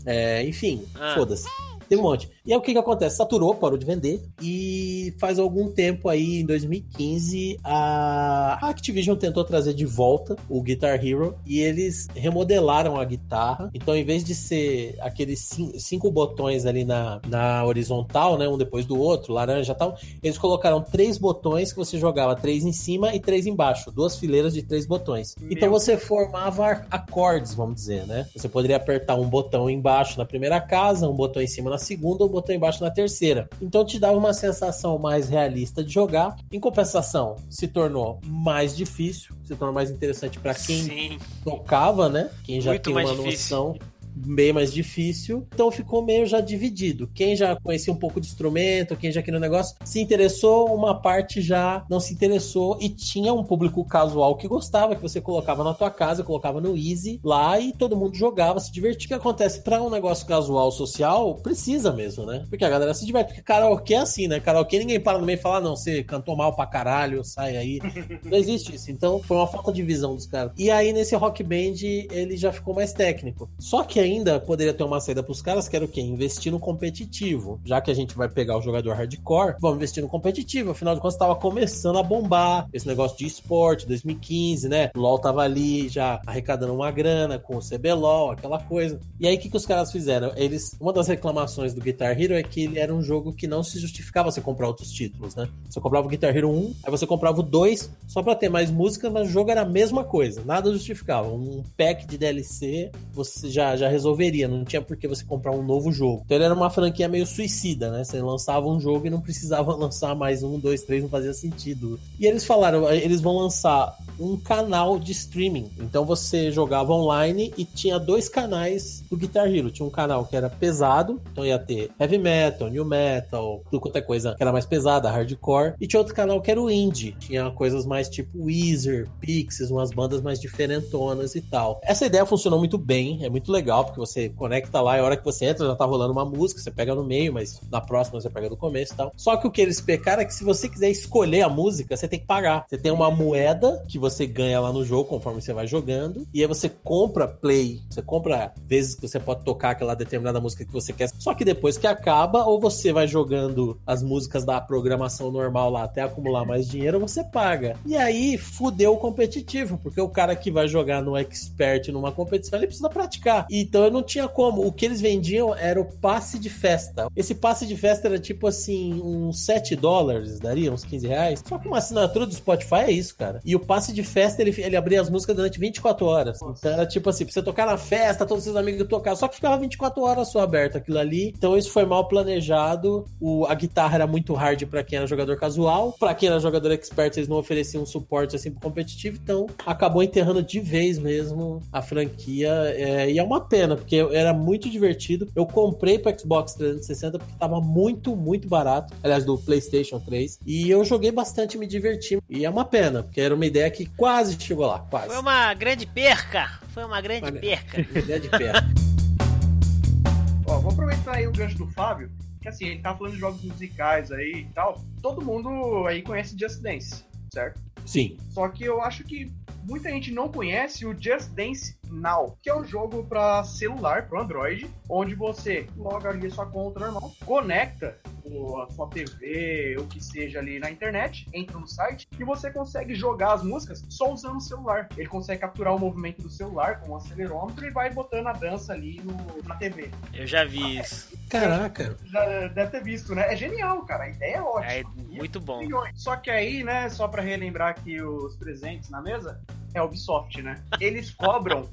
é, 0.07 0.45
enfim, 0.47 0.83
Ah. 0.95 1.15
foda-se. 1.17 1.47
Teve 1.93 2.01
um 2.01 2.07
monte. 2.07 2.31
E 2.47 2.51
aí 2.55 2.59
o 2.59 2.63
que 2.63 2.73
que 2.73 2.79
acontece? 2.79 3.19
Saturou, 3.19 3.55
parou 3.55 3.77
de 3.77 3.85
vender. 3.85 4.23
E 4.41 5.15
faz 5.21 5.39
algum 5.39 5.71
tempo 5.71 6.09
aí, 6.09 6.41
em 6.41 6.47
2015, 6.47 7.59
a 7.63 8.59
Activision 8.63 9.15
tentou 9.15 9.45
trazer 9.45 9.75
de 9.75 9.85
volta 9.85 10.35
o 10.49 10.63
Guitar 10.63 10.95
Hero 11.05 11.37
e 11.45 11.61
eles 11.61 12.07
remodelaram 12.15 12.99
a 12.99 13.05
guitarra. 13.05 13.69
Então, 13.75 13.95
em 13.95 14.05
vez 14.05 14.25
de 14.25 14.35
ser 14.35 14.97
aqueles 15.01 15.41
cin- 15.41 15.79
cinco 15.79 16.11
botões 16.11 16.65
ali 16.65 16.83
na, 16.83 17.21
na 17.29 17.63
horizontal, 17.67 18.39
né? 18.39 18.49
Um 18.49 18.57
depois 18.57 18.87
do 18.87 18.99
outro, 18.99 19.35
laranja 19.35 19.73
e 19.73 19.77
tal, 19.77 19.95
eles 20.23 20.39
colocaram 20.39 20.81
três 20.81 21.19
botões 21.19 21.73
que 21.73 21.79
você 21.79 21.99
jogava 21.99 22.35
três 22.35 22.65
em 22.65 22.73
cima 22.73 23.15
e 23.15 23.21
três 23.21 23.47
embaixo. 23.47 23.91
Duas 23.91 24.17
fileiras 24.17 24.55
de 24.55 24.63
três 24.63 24.87
botões. 24.87 25.35
Então 25.43 25.69
Meu 25.69 25.79
você 25.79 25.99
formava 25.99 26.87
acordes, 26.91 27.53
vamos 27.53 27.75
dizer, 27.75 28.07
né? 28.07 28.27
Você 28.35 28.49
poderia 28.49 28.79
apertar 28.79 29.17
um 29.17 29.29
botão 29.29 29.69
embaixo 29.69 30.17
na 30.17 30.25
primeira 30.25 30.59
casa, 30.59 31.07
um 31.07 31.13
botão 31.15 31.43
em 31.43 31.47
cima 31.47 31.69
na 31.69 31.82
segunda, 31.83 32.25
um 32.25 32.29
botão 32.29 32.55
embaixo 32.55 32.83
na 32.83 32.91
terceira. 32.91 33.49
Então 33.61 33.85
te 33.85 33.99
dava 33.99 34.17
uma 34.17 34.33
sensação 34.33 34.99
mais 34.99 35.29
realista 35.29 35.85
de 35.85 35.93
jogar. 35.93 36.37
Em 36.51 36.59
compensação, 36.59 37.37
se 37.51 37.69
tornou 37.69 38.21
mais 38.25 38.77
difícil, 38.77 39.35
se 39.45 39.55
tornou 39.55 39.75
mais 39.75 39.91
interessante 39.91 40.39
para 40.39 40.55
quem 40.55 40.83
Sim. 40.83 41.19
tocava, 41.45 42.09
né? 42.09 42.31
Quem 42.45 42.61
já 42.61 42.71
Muito 42.71 42.83
tem 42.83 42.93
uma 42.95 43.05
difícil. 43.05 43.57
noção 43.57 43.92
bem 44.15 44.53
mais 44.53 44.73
difícil. 44.73 45.47
Então 45.55 45.71
ficou 45.71 46.05
meio 46.05 46.27
já 46.27 46.41
dividido. 46.41 47.09
Quem 47.15 47.35
já 47.37 47.57
conhecia 47.57 47.93
um 47.93 47.97
pouco 47.97 48.21
de 48.21 48.27
instrumento, 48.27 48.97
quem 48.97 49.13
já 49.13 49.23
queria 49.23 49.39
um 49.39 49.41
negócio, 49.41 49.77
se 49.85 50.01
interessou, 50.01 50.75
uma 50.75 51.01
parte 51.01 51.41
já 51.41 51.85
não 51.89 52.01
se 52.01 52.13
interessou 52.13 52.79
e 52.81 52.89
tinha 52.89 53.33
um 53.33 53.45
público 53.45 53.85
casual 53.85 54.37
que 54.37 54.49
gostava, 54.49 54.95
que 54.95 55.03
você 55.03 55.21
colocava 55.21 55.65
na 55.65 55.75
tua 55.75 55.91
casa, 55.91 56.23
colocava 56.23 56.61
no 56.61 56.77
Easy 56.77 57.21
lá 57.25 57.59
e 57.59 57.73
todo 57.73 57.97
mundo 57.97 58.15
jogava, 58.15 58.61
se 58.61 58.73
divertia. 58.73 59.07
O 59.07 59.09
que 59.09 59.15
acontece 59.15 59.61
para 59.63 59.83
um 59.83 59.91
negócio 59.91 60.27
casual 60.27 60.71
social, 60.71 61.37
precisa 61.37 61.93
mesmo, 61.93 62.25
né? 62.25 62.45
Porque 62.49 62.65
a 62.65 62.71
galera 62.71 62.95
se 62.95 63.05
diverte, 63.07 63.29
porque 63.29 63.43
karaokê 63.43 63.95
é 63.95 63.99
assim, 63.99 64.29
né? 64.29 64.41
Karaokê 64.41 64.79
ninguém 64.79 65.01
para 65.01 65.19
no 65.19 65.27
meio 65.27 65.39
e 65.39 65.41
fala, 65.41 65.57
"Ah, 65.59 65.61
não, 65.61 65.77
você 65.77 66.03
cantou 66.05 66.37
mal 66.37 66.55
pra 66.55 66.67
caralho, 66.67 67.25
sai 67.25 67.57
aí. 67.57 67.81
Não 68.25 68.37
existe 68.39 68.75
isso. 68.75 68.91
Então 68.91 69.21
foi 69.21 69.37
uma 69.37 69.47
falta 69.47 69.73
de 69.73 69.83
visão 69.83 70.15
dos 70.15 70.27
caras. 70.27 70.53
E 70.57 70.71
aí 70.71 70.93
nesse 70.93 71.15
Rock 71.17 71.43
Band 71.43 71.83
ele 71.83 72.37
já 72.37 72.53
ficou 72.53 72.75
mais 72.75 72.93
técnico. 72.93 73.51
Só 73.59 73.83
que 73.85 74.01
ainda 74.03 74.41
poderia 74.41 74.75
ter 74.75 74.85
uma 74.85 75.01
saída 75.01 75.23
pros 75.23 75.43
caras 75.43 75.69
que 75.69 75.77
era 75.77 75.85
o 75.85 75.89
quê? 75.89 76.01
Investir 76.01 76.53
no 76.53 76.59
competitivo. 76.59 77.61
Já 77.65 77.81
que 77.81 77.91
a 77.91 77.95
gente 77.95 78.15
vai 78.15 78.29
pegar 78.29 78.59
o 78.59 78.63
jogador 78.63 78.95
hardcore, 78.95 79.57
vamos 79.61 79.77
investir 79.77 80.03
no 80.03 80.09
competitivo. 80.09 80.71
Afinal 80.71 80.95
de 80.95 81.01
contas, 81.01 81.17
tava 81.17 81.37
começando 81.37 81.99
a 81.99 82.03
bombar 82.03 82.69
esse 82.73 82.87
negócio 82.87 83.17
de 83.19 83.27
esporte, 83.27 83.87
2015, 83.87 84.69
né? 84.69 84.91
O 84.95 85.01
LoL 85.01 85.19
tava 85.19 85.43
ali 85.43 85.89
já 85.89 86.21
arrecadando 86.27 86.75
uma 86.75 86.91
grana 86.91 87.39
com 87.39 87.57
o 87.57 87.61
CBLOL, 87.61 88.33
aquela 88.33 88.59
coisa. 88.59 89.01
E 89.21 89.27
aí 89.27 89.37
o 89.37 89.39
que, 89.39 89.49
que 89.49 89.57
os 89.57 89.67
caras 89.67 89.93
fizeram? 89.93 90.33
Eles. 90.37 90.77
Uma 90.81 90.93
das 90.93 91.09
reclamações 91.09 91.75
do 91.75 91.81
Guitar 91.81 92.21
Hero 92.21 92.35
é 92.35 92.43
que 92.43 92.65
ele 92.65 92.79
era 92.79 92.95
um 92.95 93.03
jogo 93.03 93.33
que 93.33 93.47
não 93.47 93.63
se 93.63 93.79
justificava 93.79 94.31
você 94.31 94.41
comprar 94.41 94.69
outros 94.69 94.91
títulos, 94.91 95.35
né? 95.35 95.49
Você 95.69 95.81
comprava 95.81 96.07
o 96.07 96.11
Guitar 96.11 96.37
Hero 96.37 96.51
1, 96.51 96.75
aí 96.85 96.91
você 96.91 97.07
comprava 97.07 97.41
o 97.41 97.43
2 97.43 97.91
só 98.07 98.23
pra 98.23 98.35
ter 98.35 98.49
mais 98.49 98.71
música, 98.71 99.11
mas 99.11 99.29
o 99.29 99.31
jogo 99.31 99.51
era 99.51 99.63
a 99.63 99.67
mesma 99.67 100.05
coisa, 100.05 100.43
nada 100.45 100.73
justificava. 100.73 101.29
Um 101.29 101.63
pack 101.77 102.07
de 102.07 102.19
DLC 102.19 102.91
você 103.13 103.51
já, 103.51 103.77
já 103.77 103.89
resolveria, 103.93 104.49
não 104.49 104.65
tinha 104.65 104.83
por 104.83 104.97
que 104.97 105.07
você 105.07 105.25
comprar 105.25 105.53
um 105.53 105.63
novo 105.63 105.93
jogo. 105.93 106.23
Então 106.25 106.37
ele 106.37 106.45
era 106.45 106.55
uma 106.55 106.71
franquia 106.71 107.09
meio 107.09 107.27
suicida, 107.27 107.91
né? 107.91 108.05
Você 108.05 108.21
lançava 108.21 108.67
um 108.67 108.81
jogo 108.81 109.07
e 109.07 109.11
não 109.11 109.21
precisava 109.21 109.75
lançar 109.77 110.15
mais 110.15 110.43
um, 110.43 110.59
dois, 110.59 110.83
três, 110.83 111.03
não 111.03 111.11
fazia 111.11 111.33
sentido. 111.33 111.99
E 112.19 112.27
eles 112.27 112.45
falaram, 112.45 112.91
eles 112.91 113.21
vão 113.21 113.37
lançar 113.37 113.97
um 114.19 114.37
canal 114.37 114.99
de 114.99 115.13
streaming. 115.13 115.71
Então 115.79 116.05
você 116.05 116.51
jogava 116.51 116.93
online 116.93 117.53
e 117.57 117.65
tinha 117.65 117.99
dois 117.99 118.29
canais 118.29 119.05
do 119.11 119.17
Guitar 119.17 119.47
Hero. 119.47 119.71
Tinha 119.71 119.87
um 119.87 119.91
canal 119.91 120.25
que 120.25 120.37
era 120.37 120.49
pesado, 120.49 121.21
então 121.33 121.45
ia 121.45 121.59
ter 121.59 121.91
heavy 121.99 122.19
metal, 122.19 122.69
new 122.69 122.85
metal, 122.85 123.63
tudo 123.71 123.81
quanto 123.81 123.97
é 123.97 124.01
coisa 124.01 124.35
que 124.35 124.43
era 124.43 124.53
mais 124.53 124.67
pesada, 124.67 125.11
hardcore. 125.11 125.75
E 125.81 125.87
tinha 125.87 126.01
outro 126.01 126.15
canal 126.15 126.41
que 126.41 126.51
era 126.51 126.61
o 126.61 126.71
indie. 126.71 127.17
Tinha 127.19 127.51
coisas 127.51 127.85
mais 127.85 128.09
tipo 128.09 128.45
Weezer, 128.45 129.09
Pixies, 129.21 129.71
umas 129.71 129.91
bandas 129.91 130.21
mais 130.21 130.41
diferentonas 130.41 131.35
e 131.35 131.41
tal. 131.41 131.81
Essa 131.83 132.07
ideia 132.07 132.25
funcionou 132.25 132.59
muito 132.59 132.79
bem, 132.79 133.25
é 133.25 133.31
muito 133.31 133.51
legal, 133.51 133.82
porque 133.85 134.01
você 134.01 134.29
conecta 134.31 134.81
lá 134.81 134.97
e 134.97 135.01
a 135.01 135.05
hora 135.05 135.17
que 135.17 135.25
você 135.25 135.47
entra 135.47 135.67
já 135.67 135.75
tá 135.75 135.85
rolando 135.85 136.13
uma 136.13 136.25
música, 136.25 136.61
você 136.61 136.71
pega 136.71 136.95
no 136.95 137.05
meio, 137.05 137.33
mas 137.33 137.61
na 137.71 137.81
próxima 137.81 138.21
você 138.21 138.31
pega 138.31 138.49
do 138.49 138.57
começo 138.57 138.93
e 138.93 138.97
tal. 138.97 139.13
Só 139.17 139.37
que 139.37 139.47
o 139.47 139.51
que 139.51 139.61
eles 139.61 139.81
pecaram 139.81 140.23
é 140.23 140.25
que 140.25 140.35
se 140.35 140.45
você 140.45 140.69
quiser 140.69 140.91
escolher 140.91 141.43
a 141.43 141.49
música, 141.49 141.97
você 141.97 142.09
tem 142.09 142.19
que 142.19 142.27
pagar. 142.27 142.65
Você 142.69 142.79
tem 142.79 142.93
uma 142.93 143.11
moeda 143.11 143.85
que 143.89 143.99
você 143.99 144.27
ganha 144.27 144.61
lá 144.61 144.73
no 144.73 144.85
jogo 144.85 145.09
conforme 145.09 145.41
você 145.41 145.53
vai 145.53 145.67
jogando, 145.67 146.27
e 146.33 146.41
aí 146.41 146.47
você 146.47 146.69
compra 146.69 147.27
play, 147.27 147.81
você 147.89 148.03
compra 148.03 148.53
vezes 148.67 148.95
que 148.95 149.07
você 149.07 149.19
pode 149.19 149.45
tocar 149.45 149.71
aquela 149.71 149.95
determinada 149.95 150.41
música 150.41 150.65
que 150.65 150.73
você 150.73 150.93
quer. 150.93 151.09
Só 151.19 151.35
que 151.35 151.45
depois 151.45 151.77
que 151.77 151.87
acaba, 151.87 152.45
ou 152.45 152.61
você 152.61 152.93
vai 152.93 153.07
jogando 153.07 153.79
as 153.87 154.03
músicas 154.03 154.45
da 154.45 154.61
programação 154.61 155.31
normal 155.31 155.71
lá 155.71 155.85
até 155.85 156.03
acumular 156.03 156.45
mais 156.45 156.69
dinheiro, 156.69 157.01
você 157.01 157.25
paga. 157.25 157.77
E 157.87 157.97
aí 157.97 158.37
fudeu 158.39 158.95
o 158.95 158.99
competitivo, 158.99 159.79
porque 159.83 160.01
o 160.01 160.09
cara 160.09 160.35
que 160.37 160.51
vai 160.51 160.69
jogar 160.69 161.03
no 161.03 161.17
expert 161.17 161.89
numa 161.89 162.13
competição, 162.13 162.59
ele 162.59 162.67
precisa 162.67 162.89
praticar. 162.89 163.47
Então 163.73 163.85
eu 163.85 163.91
não 163.91 164.03
tinha 164.03 164.29
como. 164.29 164.67
O 164.67 164.71
que 164.71 164.85
eles 164.85 165.01
vendiam 165.01 165.55
era 165.57 165.81
o 165.81 165.85
passe 165.85 166.39
de 166.39 166.51
festa. 166.51 167.09
Esse 167.17 167.35
passe 167.35 167.67
de 167.67 167.75
festa 167.75 168.07
era 168.07 168.19
tipo 168.19 168.47
assim, 168.47 169.01
uns 169.03 169.47
7 169.47 169.75
dólares, 169.75 170.39
daria 170.39 170.71
uns 170.71 170.85
15 170.85 171.09
reais. 171.09 171.43
Só 171.47 171.57
que 171.57 171.67
uma 171.67 171.79
assinatura 171.79 172.27
do 172.27 172.35
Spotify 172.35 172.85
é 172.87 172.91
isso, 172.91 173.17
cara. 173.17 173.41
E 173.45 173.57
o 173.57 173.61
passe 173.61 173.93
de 173.95 174.03
festa, 174.03 174.43
ele, 174.43 174.55
ele 174.59 174.77
abria 174.77 175.01
as 175.01 175.09
músicas 175.09 175.35
durante 175.35 175.59
24 175.59 176.05
horas. 176.05 176.39
Então 176.43 176.71
era 176.71 176.85
tipo 176.85 177.09
assim, 177.09 177.25
pra 177.25 177.33
você 177.33 177.43
tocar 177.43 177.67
na 177.67 177.79
festa, 177.79 178.27
todos 178.27 178.43
os 178.43 178.45
seus 178.45 178.57
amigos 178.57 178.87
tocar. 178.87 179.17
Só 179.17 179.27
que 179.27 179.37
ficava 179.37 179.57
24 179.57 180.03
horas 180.03 180.31
só 180.31 180.41
aberto 180.41 180.77
aquilo 180.77 180.99
ali. 180.99 181.33
Então 181.35 181.57
isso 181.57 181.71
foi 181.71 181.87
mal 181.87 182.07
planejado. 182.07 183.07
O, 183.19 183.47
a 183.47 183.55
guitarra 183.55 183.95
era 183.95 184.07
muito 184.07 184.35
hard 184.35 184.67
para 184.67 184.85
quem 184.85 184.99
era 184.99 185.07
jogador 185.07 185.39
casual. 185.39 185.97
para 185.99 186.15
quem 186.15 186.29
era 186.29 186.39
jogador 186.39 186.73
expert, 186.73 187.17
eles 187.17 187.29
não 187.29 187.39
ofereciam 187.39 187.85
um 187.85 187.87
suporte 187.87 188.37
assim 188.37 188.51
pro 188.51 188.61
competitivo. 188.61 189.19
Então 189.23 189.47
acabou 189.65 190.03
enterrando 190.03 190.43
de 190.43 190.61
vez 190.61 190.99
mesmo 190.99 191.63
a 191.73 191.81
franquia. 191.81 192.51
É, 192.77 193.11
e 193.11 193.19
é 193.19 193.23
uma 193.23 193.41
pena, 193.41 193.62
porque 193.69 193.97
era 194.13 194.33
muito 194.33 194.69
divertido. 194.69 195.29
Eu 195.35 195.47
comprei 195.47 195.99
pro 195.99 196.19
Xbox 196.19 196.55
360 196.55 197.19
porque 197.19 197.35
tava 197.39 197.61
muito, 197.61 198.17
muito 198.17 198.49
barato. 198.49 198.95
Aliás, 199.03 199.25
do 199.25 199.39
PlayStation 199.39 199.99
3. 200.01 200.41
E 200.47 200.71
eu 200.71 200.85
joguei 200.85 201.11
bastante, 201.11 201.57
me 201.57 201.67
diverti. 201.67 202.19
E 202.29 202.45
é 202.45 202.51
uma 202.51 202.65
pena, 202.65 203.03
porque 203.03 203.21
era 203.21 203.35
uma 203.35 203.47
ideia 203.47 203.71
que 203.71 203.87
quase 203.87 204.37
chegou 204.41 204.67
lá. 204.67 204.81
Quase. 204.81 205.09
Foi 205.09 205.19
uma 205.19 205.55
grande 205.55 205.87
perca. 205.87 206.61
Foi 206.69 206.85
uma 206.85 207.01
grande 207.01 207.27
Olha. 207.27 207.41
perca. 207.41 207.81
Ideia 207.99 208.21
de 208.21 208.29
perto. 208.29 208.67
Ó, 210.47 210.59
vou 210.59 210.73
aproveitar 210.73 211.17
aí 211.17 211.27
o 211.27 211.33
gancho 211.33 211.57
do 211.57 211.67
Fábio, 211.69 212.11
que 212.41 212.49
assim, 212.49 212.67
ele 212.67 212.81
tá 212.81 212.95
falando 212.95 213.15
de 213.15 213.21
jogos 213.21 213.43
musicais 213.43 214.11
aí 214.11 214.41
e 214.41 214.45
tal. 214.55 214.83
Todo 215.01 215.25
mundo 215.25 215.87
aí 215.87 216.03
conhece 216.03 216.37
Just 216.39 216.61
Dance, 216.61 217.05
certo? 217.33 217.61
Sim. 217.87 218.17
Só 218.31 218.49
que 218.49 218.65
eu 218.65 218.83
acho 218.83 219.05
que 219.05 219.31
muita 219.65 219.91
gente 219.91 220.11
não 220.11 220.29
conhece 220.29 220.85
o 220.85 220.95
Just 220.99 221.31
Dance 221.31 221.77
Now, 221.93 222.37
que 222.43 222.49
é 222.49 222.55
um 222.55 222.65
jogo 222.65 223.05
para 223.05 223.45
celular, 223.45 224.09
para 224.09 224.23
Android, 224.23 224.69
onde 224.89 225.15
você 225.15 225.67
loga 225.77 226.09
ali 226.09 226.27
a 226.27 226.31
sua 226.31 226.47
conta 226.47 226.81
normal, 226.81 227.13
conecta 227.25 227.99
o- 228.25 228.61
a 228.63 228.71
sua 228.71 228.89
TV, 228.89 229.77
o 229.79 229.87
que 229.87 230.03
seja 230.03 230.39
ali 230.39 230.59
na 230.59 230.71
internet, 230.71 231.27
entra 231.33 231.59
no 231.59 231.67
site 231.67 232.09
e 232.19 232.25
você 232.25 232.51
consegue 232.51 232.95
jogar 232.95 233.35
as 233.35 233.43
músicas 233.43 233.85
só 233.91 234.13
usando 234.13 234.37
o 234.37 234.41
celular. 234.41 234.89
Ele 234.97 235.09
consegue 235.09 235.41
capturar 235.41 235.75
o 235.75 235.79
movimento 235.79 236.23
do 236.23 236.31
celular 236.31 236.81
com 236.81 236.93
um 236.93 236.97
acelerômetro 236.97 237.67
e 237.67 237.71
vai 237.71 237.91
botando 237.91 238.27
a 238.29 238.33
dança 238.33 238.73
ali 238.73 239.01
no- 239.03 239.43
na 239.47 239.57
TV. 239.57 239.91
Eu 240.15 240.27
já 240.27 240.45
vi 240.45 240.79
isso. 240.79 241.13
Caraca. 241.29 241.97
Já 242.07 242.49
deve 242.49 242.71
ter 242.71 242.83
visto, 242.85 243.15
né? 243.15 243.33
É 243.33 243.37
genial, 243.37 243.85
cara. 243.85 244.05
A 244.05 244.09
ideia 244.09 244.37
é 244.37 244.43
ótima. 244.43 244.73
É 244.73 244.85
muito 245.17 245.41
bom. 245.41 245.61
Só 245.95 246.17
que 246.17 246.31
aí, 246.31 246.63
né, 246.63 246.89
só 246.89 247.09
pra 247.09 247.23
relembrar 247.23 247.71
aqui 247.71 248.01
os 248.01 248.37
presentes 248.37 248.89
na 248.89 249.01
mesa, 249.03 249.41
é 249.75 249.79
a 249.79 249.85
Ubisoft, 249.85 250.43
né? 250.43 250.63
Eles 250.81 251.11
cobram 251.11 251.69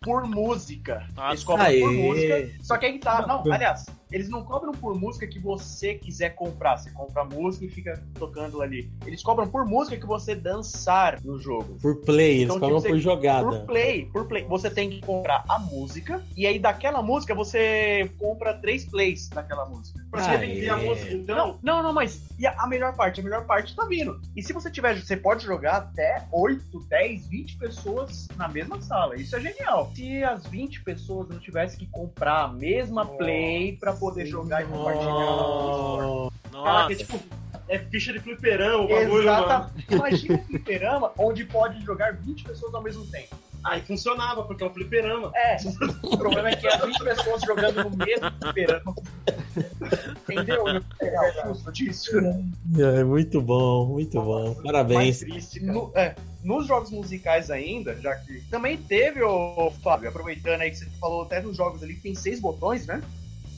por 0.00 0.26
música. 0.26 1.06
Nossa. 1.14 1.30
Eles 1.30 1.44
cobram 1.44 1.66
Aê. 1.66 1.80
por 1.80 1.92
música. 1.92 2.50
Só 2.62 2.78
que 2.78 2.86
aí 2.86 2.98
tá. 2.98 3.26
Não, 3.26 3.52
aliás, 3.52 3.86
eles 4.10 4.28
não 4.28 4.44
cobram 4.44 4.72
por 4.72 4.94
música 4.98 5.26
que 5.26 5.38
você 5.38 5.94
quiser 5.94 6.30
comprar. 6.30 6.76
Você 6.76 6.90
compra 6.90 7.22
a 7.22 7.24
música 7.24 7.64
e 7.64 7.68
fica 7.68 8.02
tocando 8.14 8.62
ali. 8.62 8.90
Eles 9.04 9.22
cobram 9.22 9.48
por 9.48 9.66
música 9.66 9.96
que 9.96 10.06
você 10.06 10.34
dançar 10.34 11.20
no 11.24 11.38
jogo. 11.38 11.76
Por 11.80 11.96
play, 12.02 12.42
eles 12.42 12.44
Então, 12.44 12.60
cobram 12.60 12.78
tipo, 12.78 12.90
por 12.90 12.98
jogada. 13.00 13.48
Por 13.48 13.66
play, 13.66 14.06
por 14.06 14.26
play. 14.26 14.44
Você 14.44 14.70
tem 14.70 14.90
que 14.90 15.00
comprar 15.00 15.44
a 15.48 15.58
música 15.58 16.22
e 16.36 16.46
aí 16.46 16.58
daquela 16.58 17.02
música 17.02 17.34
você 17.34 18.10
compra 18.18 18.54
três 18.54 18.84
plays 18.84 19.28
daquela 19.28 19.64
música. 19.66 19.98
Você 20.12 20.30
Ah, 20.30 20.36
vender 20.36 20.70
a 20.70 20.80
é. 20.80 20.84
música, 20.86 21.12
então. 21.12 21.36
Não, 21.36 21.58
não, 21.62 21.82
não, 21.82 21.92
mas 21.92 22.22
e 22.38 22.46
a, 22.46 22.54
a 22.58 22.66
melhor 22.66 22.94
parte? 22.94 23.20
A 23.20 23.24
melhor 23.24 23.44
parte 23.44 23.74
tá 23.74 23.84
vindo. 23.86 24.20
E 24.36 24.42
se 24.42 24.52
você 24.52 24.70
tiver, 24.70 24.98
você 25.00 25.16
pode 25.16 25.44
jogar 25.44 25.76
até 25.76 26.26
8, 26.32 26.80
10, 26.88 27.26
20 27.28 27.58
pessoas 27.58 28.28
na 28.36 28.46
mesma 28.48 28.80
sala. 28.80 29.16
Isso 29.16 29.34
é 29.36 29.40
genial. 29.40 29.90
Se 29.94 30.22
as 30.22 30.46
20 30.46 30.82
pessoas 30.84 31.28
não 31.28 31.38
tivessem 31.38 31.78
que 31.78 31.86
comprar 31.86 32.44
a 32.44 32.48
mesma 32.48 33.04
play 33.04 33.76
pra 33.76 33.95
poder 33.96 34.26
jogar 34.26 34.62
e 34.62 34.66
compartilhar 34.66 35.14
Caraca, 36.52 36.92
é 36.92 36.96
tipo, 36.96 37.20
é 37.68 37.78
ficha 37.78 38.12
de 38.12 38.20
fliperama 38.20 38.84
o 38.84 38.88
bagulho, 38.88 39.24
mano. 39.24 39.44
Exata. 39.44 39.72
Imagina 39.90 40.34
um 40.34 40.44
fliperama 40.44 41.12
onde 41.18 41.44
pode 41.44 41.84
jogar 41.84 42.14
20 42.14 42.44
pessoas 42.44 42.74
ao 42.74 42.82
mesmo 42.82 43.04
tempo. 43.06 43.36
Aí 43.64 43.82
funcionava, 43.82 44.44
porque 44.44 44.62
é 44.62 44.66
um 44.66 44.70
fliperama. 44.72 45.32
É, 45.34 45.56
o 46.04 46.16
problema 46.16 46.50
é 46.50 46.56
que 46.56 46.66
é 46.68 46.78
20 46.78 47.02
pessoas 47.02 47.42
jogando 47.42 47.84
no 47.84 47.96
mesmo 47.96 48.30
fliperama. 48.40 48.94
Entendeu? 50.28 50.64
É 51.00 51.46
justo 51.46 51.72
disso. 51.72 52.10
é 52.78 53.04
muito 53.04 53.40
bom, 53.40 53.86
muito 53.86 54.20
bom. 54.20 54.54
Parabéns. 54.62 55.20
triste. 55.20 55.60
No- 55.60 55.90
é, 55.94 56.14
nos 56.44 56.66
jogos 56.66 56.90
musicais 56.90 57.50
ainda, 57.50 57.94
já 58.00 58.14
que 58.16 58.40
também 58.50 58.76
teve, 58.76 59.22
o 59.22 59.70
Fábio, 59.82 60.08
aproveitando 60.08 60.60
aí 60.60 60.70
que 60.70 60.76
você 60.76 60.86
falou 61.00 61.22
até 61.22 61.40
nos 61.40 61.56
jogos 61.56 61.82
ali 61.82 61.94
que 61.94 62.02
tem 62.02 62.14
seis 62.14 62.38
botões, 62.40 62.86
né? 62.86 63.02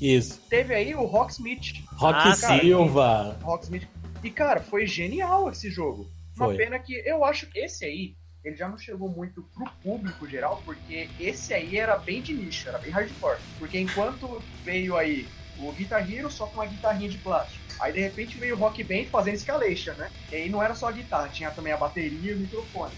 Isso. 0.01 0.41
Teve 0.49 0.75
aí 0.75 0.95
o 0.95 1.05
Rocksmith. 1.05 1.83
Rock 1.93 2.19
Ah, 2.19 2.37
cara, 2.37 2.61
Silva. 2.61 3.39
Rocksmith. 3.43 3.87
E, 4.23 4.31
cara, 4.31 4.61
foi 4.61 4.87
genial 4.87 5.51
esse 5.51 5.71
jogo. 5.71 6.09
Uma 6.37 6.47
Foi. 6.47 6.57
pena 6.57 6.79
que 6.79 6.95
eu 7.05 7.25
acho 7.25 7.47
que 7.47 7.59
esse 7.59 7.85
aí, 7.85 8.15
ele 8.45 8.57
já 8.57 8.69
não 8.69 8.79
chegou 8.79 9.09
muito 9.09 9.43
pro 9.55 9.69
público 9.83 10.29
geral, 10.29 10.63
porque 10.65 11.09
esse 11.19 11.53
aí 11.53 11.77
era 11.77 11.97
bem 11.97 12.23
de 12.23 12.33
nicho, 12.33 12.69
era 12.69 12.79
bem 12.79 12.91
hardcore. 12.91 13.39
Porque 13.59 13.79
enquanto 13.79 14.43
veio 14.65 14.97
aí 14.97 15.27
o 15.59 15.73
Guitar 15.73 16.09
Hero 16.11 16.31
só 16.31 16.47
com 16.47 16.55
uma 16.55 16.67
guitarrinha 16.67 17.09
de 17.11 17.19
plástico. 17.19 17.59
Aí 17.81 17.93
de 17.93 18.01
repente 18.01 18.39
veio 18.39 18.55
o 18.55 18.59
Rock 18.59 18.83
Band 18.85 19.05
fazendo 19.11 19.35
escalation, 19.35 19.93
né? 19.95 20.11
E 20.31 20.37
aí 20.37 20.49
não 20.49 20.63
era 20.63 20.75
só 20.75 20.89
a 20.89 20.93
guitarra, 20.93 21.29
tinha 21.29 21.51
também 21.51 21.73
a 21.73 21.77
bateria 21.77 22.33
e 22.33 22.35
o 22.35 22.39
microfone. 22.39 22.93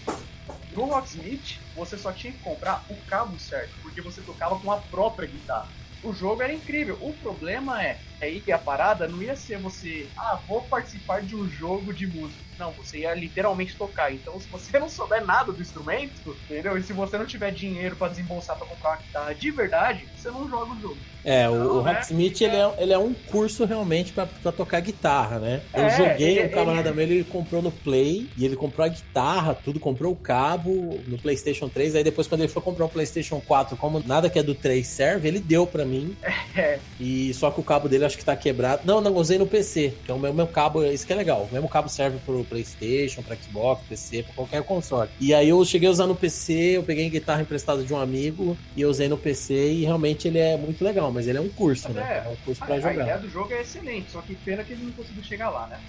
No 0.75 0.85
Rocksmith, 0.85 1.59
você 1.75 1.97
só 1.97 2.11
tinha 2.11 2.33
que 2.33 2.39
comprar 2.39 2.83
o 2.89 2.95
cabo 3.07 3.37
certo, 3.39 3.71
porque 3.81 4.01
você 4.01 4.21
tocava 4.21 4.59
com 4.59 4.71
a 4.71 4.77
própria 4.77 5.27
guitarra. 5.27 5.67
O 6.01 6.11
jogo 6.13 6.41
era 6.41 6.53
incrível. 6.53 6.97
O 7.01 7.17
problema 7.17 7.83
é, 7.83 8.03
aí 8.21 8.39
que 8.39 8.51
a 8.51 8.57
parada 8.57 9.07
não 9.07 9.21
ia 9.21 9.35
ser 9.35 9.57
você, 9.57 10.07
ah, 10.17 10.39
vou 10.47 10.61
participar 10.61 11.21
de 11.21 11.35
um 11.35 11.47
jogo 11.49 11.93
de 11.93 12.07
música. 12.07 12.39
Não, 12.59 12.71
você 12.71 12.99
ia 12.99 13.13
literalmente 13.15 13.75
tocar. 13.75 14.13
Então, 14.13 14.39
se 14.39 14.47
você 14.47 14.77
não 14.79 14.89
souber 14.89 15.25
nada 15.25 15.51
do 15.51 15.61
instrumento, 15.61 16.35
entendeu? 16.49 16.77
E 16.77 16.83
se 16.83 16.93
você 16.93 17.17
não 17.17 17.25
tiver 17.25 17.51
dinheiro 17.51 17.95
pra 17.95 18.07
desembolsar 18.07 18.55
pra 18.57 18.67
comprar 18.67 18.91
uma 18.91 18.97
guitarra 18.97 19.33
de 19.35 19.51
verdade, 19.51 20.05
você 20.15 20.29
não 20.29 20.47
joga 20.49 20.73
o 20.73 20.79
jogo. 20.81 20.97
É, 21.23 21.47
o, 21.47 21.53
o 21.53 21.55
Não, 21.55 21.83
né? 21.83 21.93
Rocksmith, 21.93 22.41
ele 22.41 22.55
é, 22.55 22.73
ele 22.79 22.93
é 22.93 22.97
um 22.97 23.13
curso 23.13 23.63
realmente 23.65 24.11
pra, 24.11 24.25
pra 24.25 24.51
tocar 24.51 24.79
guitarra, 24.79 25.39
né? 25.39 25.61
Eu 25.73 25.85
É, 25.85 25.89
joguei, 25.89 26.39
ele- 26.39 26.47
um 26.47 26.49
camarada 26.49 26.91
meu, 26.91 27.03
ele 27.05 27.23
comprou 27.23 27.61
no 27.61 27.71
Play, 27.71 28.27
e 28.35 28.43
ele 28.43 28.55
comprou 28.55 28.83
a 28.85 28.89
guitarra, 28.89 29.53
tudo, 29.53 29.79
comprou 29.79 30.11
o 30.11 30.15
cabo 30.15 30.99
no 31.07 31.17
PlayStation 31.19 31.69
3, 31.69 31.95
aí 31.95 32.03
depois 32.03 32.27
quando 32.27 32.41
ele 32.41 32.47
foi 32.51 32.61
comprar 32.61 32.85
o 32.85 32.89
PlayStation 32.89 33.39
4, 33.39 33.77
como 33.77 34.01
nada 34.05 34.29
que 34.31 34.39
é 34.39 34.43
do 34.43 34.55
3 34.55 34.85
serve, 34.87 35.27
ele 35.27 35.39
deu 35.39 35.65
pra 35.67 35.85
mim, 35.85 36.15
É, 36.53 36.79
e 36.99 37.33
só 37.33 37.49
que 37.49 37.61
o 37.61 37.63
cabo 37.63 37.87
dele 37.87 38.03
acho 38.11 38.17
que 38.17 38.25
tá 38.25 38.35
quebrado. 38.35 38.81
Não, 38.85 39.01
não, 39.01 39.15
usei 39.15 39.37
no 39.37 39.47
PC, 39.47 39.93
que 40.05 40.11
é 40.11 40.13
o 40.13 40.19
meu, 40.19 40.33
meu 40.33 40.47
cabo, 40.47 40.83
isso 40.83 41.07
que 41.07 41.13
é 41.13 41.15
legal, 41.15 41.47
o 41.49 41.53
mesmo 41.53 41.67
cabo 41.69 41.89
serve 41.89 42.19
pro 42.25 42.43
PlayStation, 42.43 43.21
pra 43.21 43.35
Xbox, 43.35 43.81
PC, 43.87 44.23
pra 44.23 44.33
qualquer 44.33 44.63
console. 44.63 45.09
E 45.19 45.33
aí 45.33 45.49
eu 45.49 45.63
cheguei 45.65 45.87
a 45.87 45.91
usar 45.91 46.07
no 46.07 46.15
PC, 46.15 46.77
eu 46.77 46.83
peguei 46.83 47.07
a 47.07 47.09
guitarra 47.09 47.41
emprestada 47.41 47.83
de 47.83 47.93
um 47.93 47.97
amigo, 47.97 48.57
e 48.75 48.81
eu 48.81 48.89
usei 48.89 49.07
no 49.07 49.17
PC, 49.17 49.71
e 49.71 49.83
realmente 49.83 50.27
ele 50.27 50.39
é 50.39 50.57
muito 50.57 50.83
legal, 50.83 51.11
mas 51.11 51.27
ele 51.27 51.37
é 51.37 51.41
um 51.41 51.49
curso, 51.49 51.89
né? 51.89 52.23
É. 52.23 52.27
É 52.27 52.29
um 52.29 52.35
curso 52.45 52.63
a, 52.63 52.65
pra 52.65 52.75
a 52.75 52.79
jogar. 52.79 52.93
ideia 52.93 53.17
do 53.17 53.29
jogo 53.29 53.53
é 53.53 53.61
excelente, 53.61 54.11
só 54.11 54.21
que 54.21 54.35
pena 54.35 54.63
que 54.63 54.73
ele 54.73 54.83
não 54.83 54.91
conseguiu 54.91 55.23
chegar 55.23 55.49
lá, 55.49 55.67
né? 55.67 55.79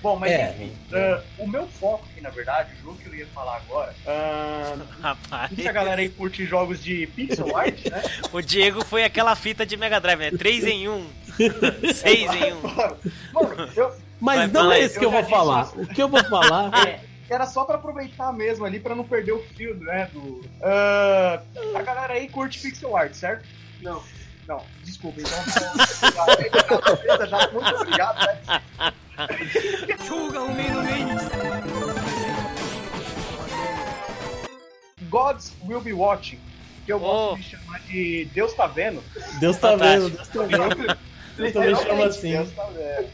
Bom, 0.00 0.16
mas 0.16 0.30
É. 0.30 0.50
enfim, 0.50 0.72
ah, 0.92 1.20
o 1.38 1.46
meu 1.46 1.66
foco 1.66 2.04
aqui, 2.10 2.20
na 2.20 2.30
verdade, 2.30 2.72
o 2.74 2.82
jogo 2.84 2.98
que 2.98 3.08
eu 3.08 3.14
ia 3.16 3.26
falar 3.28 3.56
agora, 3.56 3.94
ah, 4.06 4.76
Rapaz. 5.02 5.50
muita 5.50 5.72
galera 5.72 6.00
aí 6.00 6.08
curte 6.08 6.44
jogos 6.46 6.82
de 6.82 7.06
pixel 7.08 7.54
art, 7.56 7.84
né? 7.86 8.02
O 8.32 8.40
Diego 8.40 8.84
foi 8.84 9.02
aquela 9.04 9.34
fita 9.34 9.66
de 9.66 9.76
Mega 9.76 10.00
Drive, 10.00 10.18
né? 10.20 10.30
3 10.30 10.64
em 10.66 10.88
1. 10.88 11.06
6 11.94 12.34
em 12.34 12.52
1. 12.54 12.60
Mano, 13.32 13.70
eu, 13.76 13.92
Mas 14.20 14.38
Vai, 14.38 14.62
não 14.62 14.72
é 14.72 14.80
isso 14.80 14.98
que 14.98 15.04
eu 15.04 15.12
eu 15.12 15.20
vou 15.20 15.24
falar. 15.30 15.62
isso. 15.64 15.80
O 15.80 15.86
que 15.86 16.02
eu 16.02 16.08
vou 16.08 16.24
falar 16.24 16.70
É, 16.88 17.00
era 17.30 17.46
só 17.46 17.64
pra 17.64 17.76
aproveitar 17.76 18.32
mesmo 18.32 18.64
ali, 18.64 18.78
pra 18.80 18.94
não 18.94 19.04
perder 19.04 19.32
o 19.32 19.42
fio, 19.56 19.74
né, 19.76 20.08
do... 20.12 20.44
Ah, 20.62 21.40
a 21.74 21.82
galera 21.82 22.14
aí 22.14 22.28
curte 22.28 22.60
pixel 22.60 22.96
art, 22.96 23.12
certo? 23.14 23.44
Não. 23.82 24.02
Não, 24.46 24.64
desculpa, 24.82 25.20
então... 25.20 25.38
muito 27.52 27.74
obrigado, 27.74 28.18
né? 28.26 28.38
Gods 35.10 35.52
Will 35.66 35.80
Be 35.80 35.92
Watching, 35.92 36.38
que 36.86 36.92
eu 36.92 37.00
gosto 37.00 37.32
Oh. 37.32 37.36
de 37.36 37.42
chamar 37.42 37.80
de 37.80 38.26
Deus 38.26 38.54
tá 38.54 38.68
vendo. 38.68 39.02
Deus 39.40 39.56
tá 39.56 39.72
Fantástico. 39.72 40.08
vendo, 40.08 40.16
Deus 40.16 40.28
tá 40.28 40.42
vendo. 40.44 40.98
Eu 41.38 41.52
também 41.52 41.76
chamo 41.76 42.04
assim. 42.04 42.30
Deus 42.32 42.52
tá 42.52 42.64
vendo. 42.66 43.10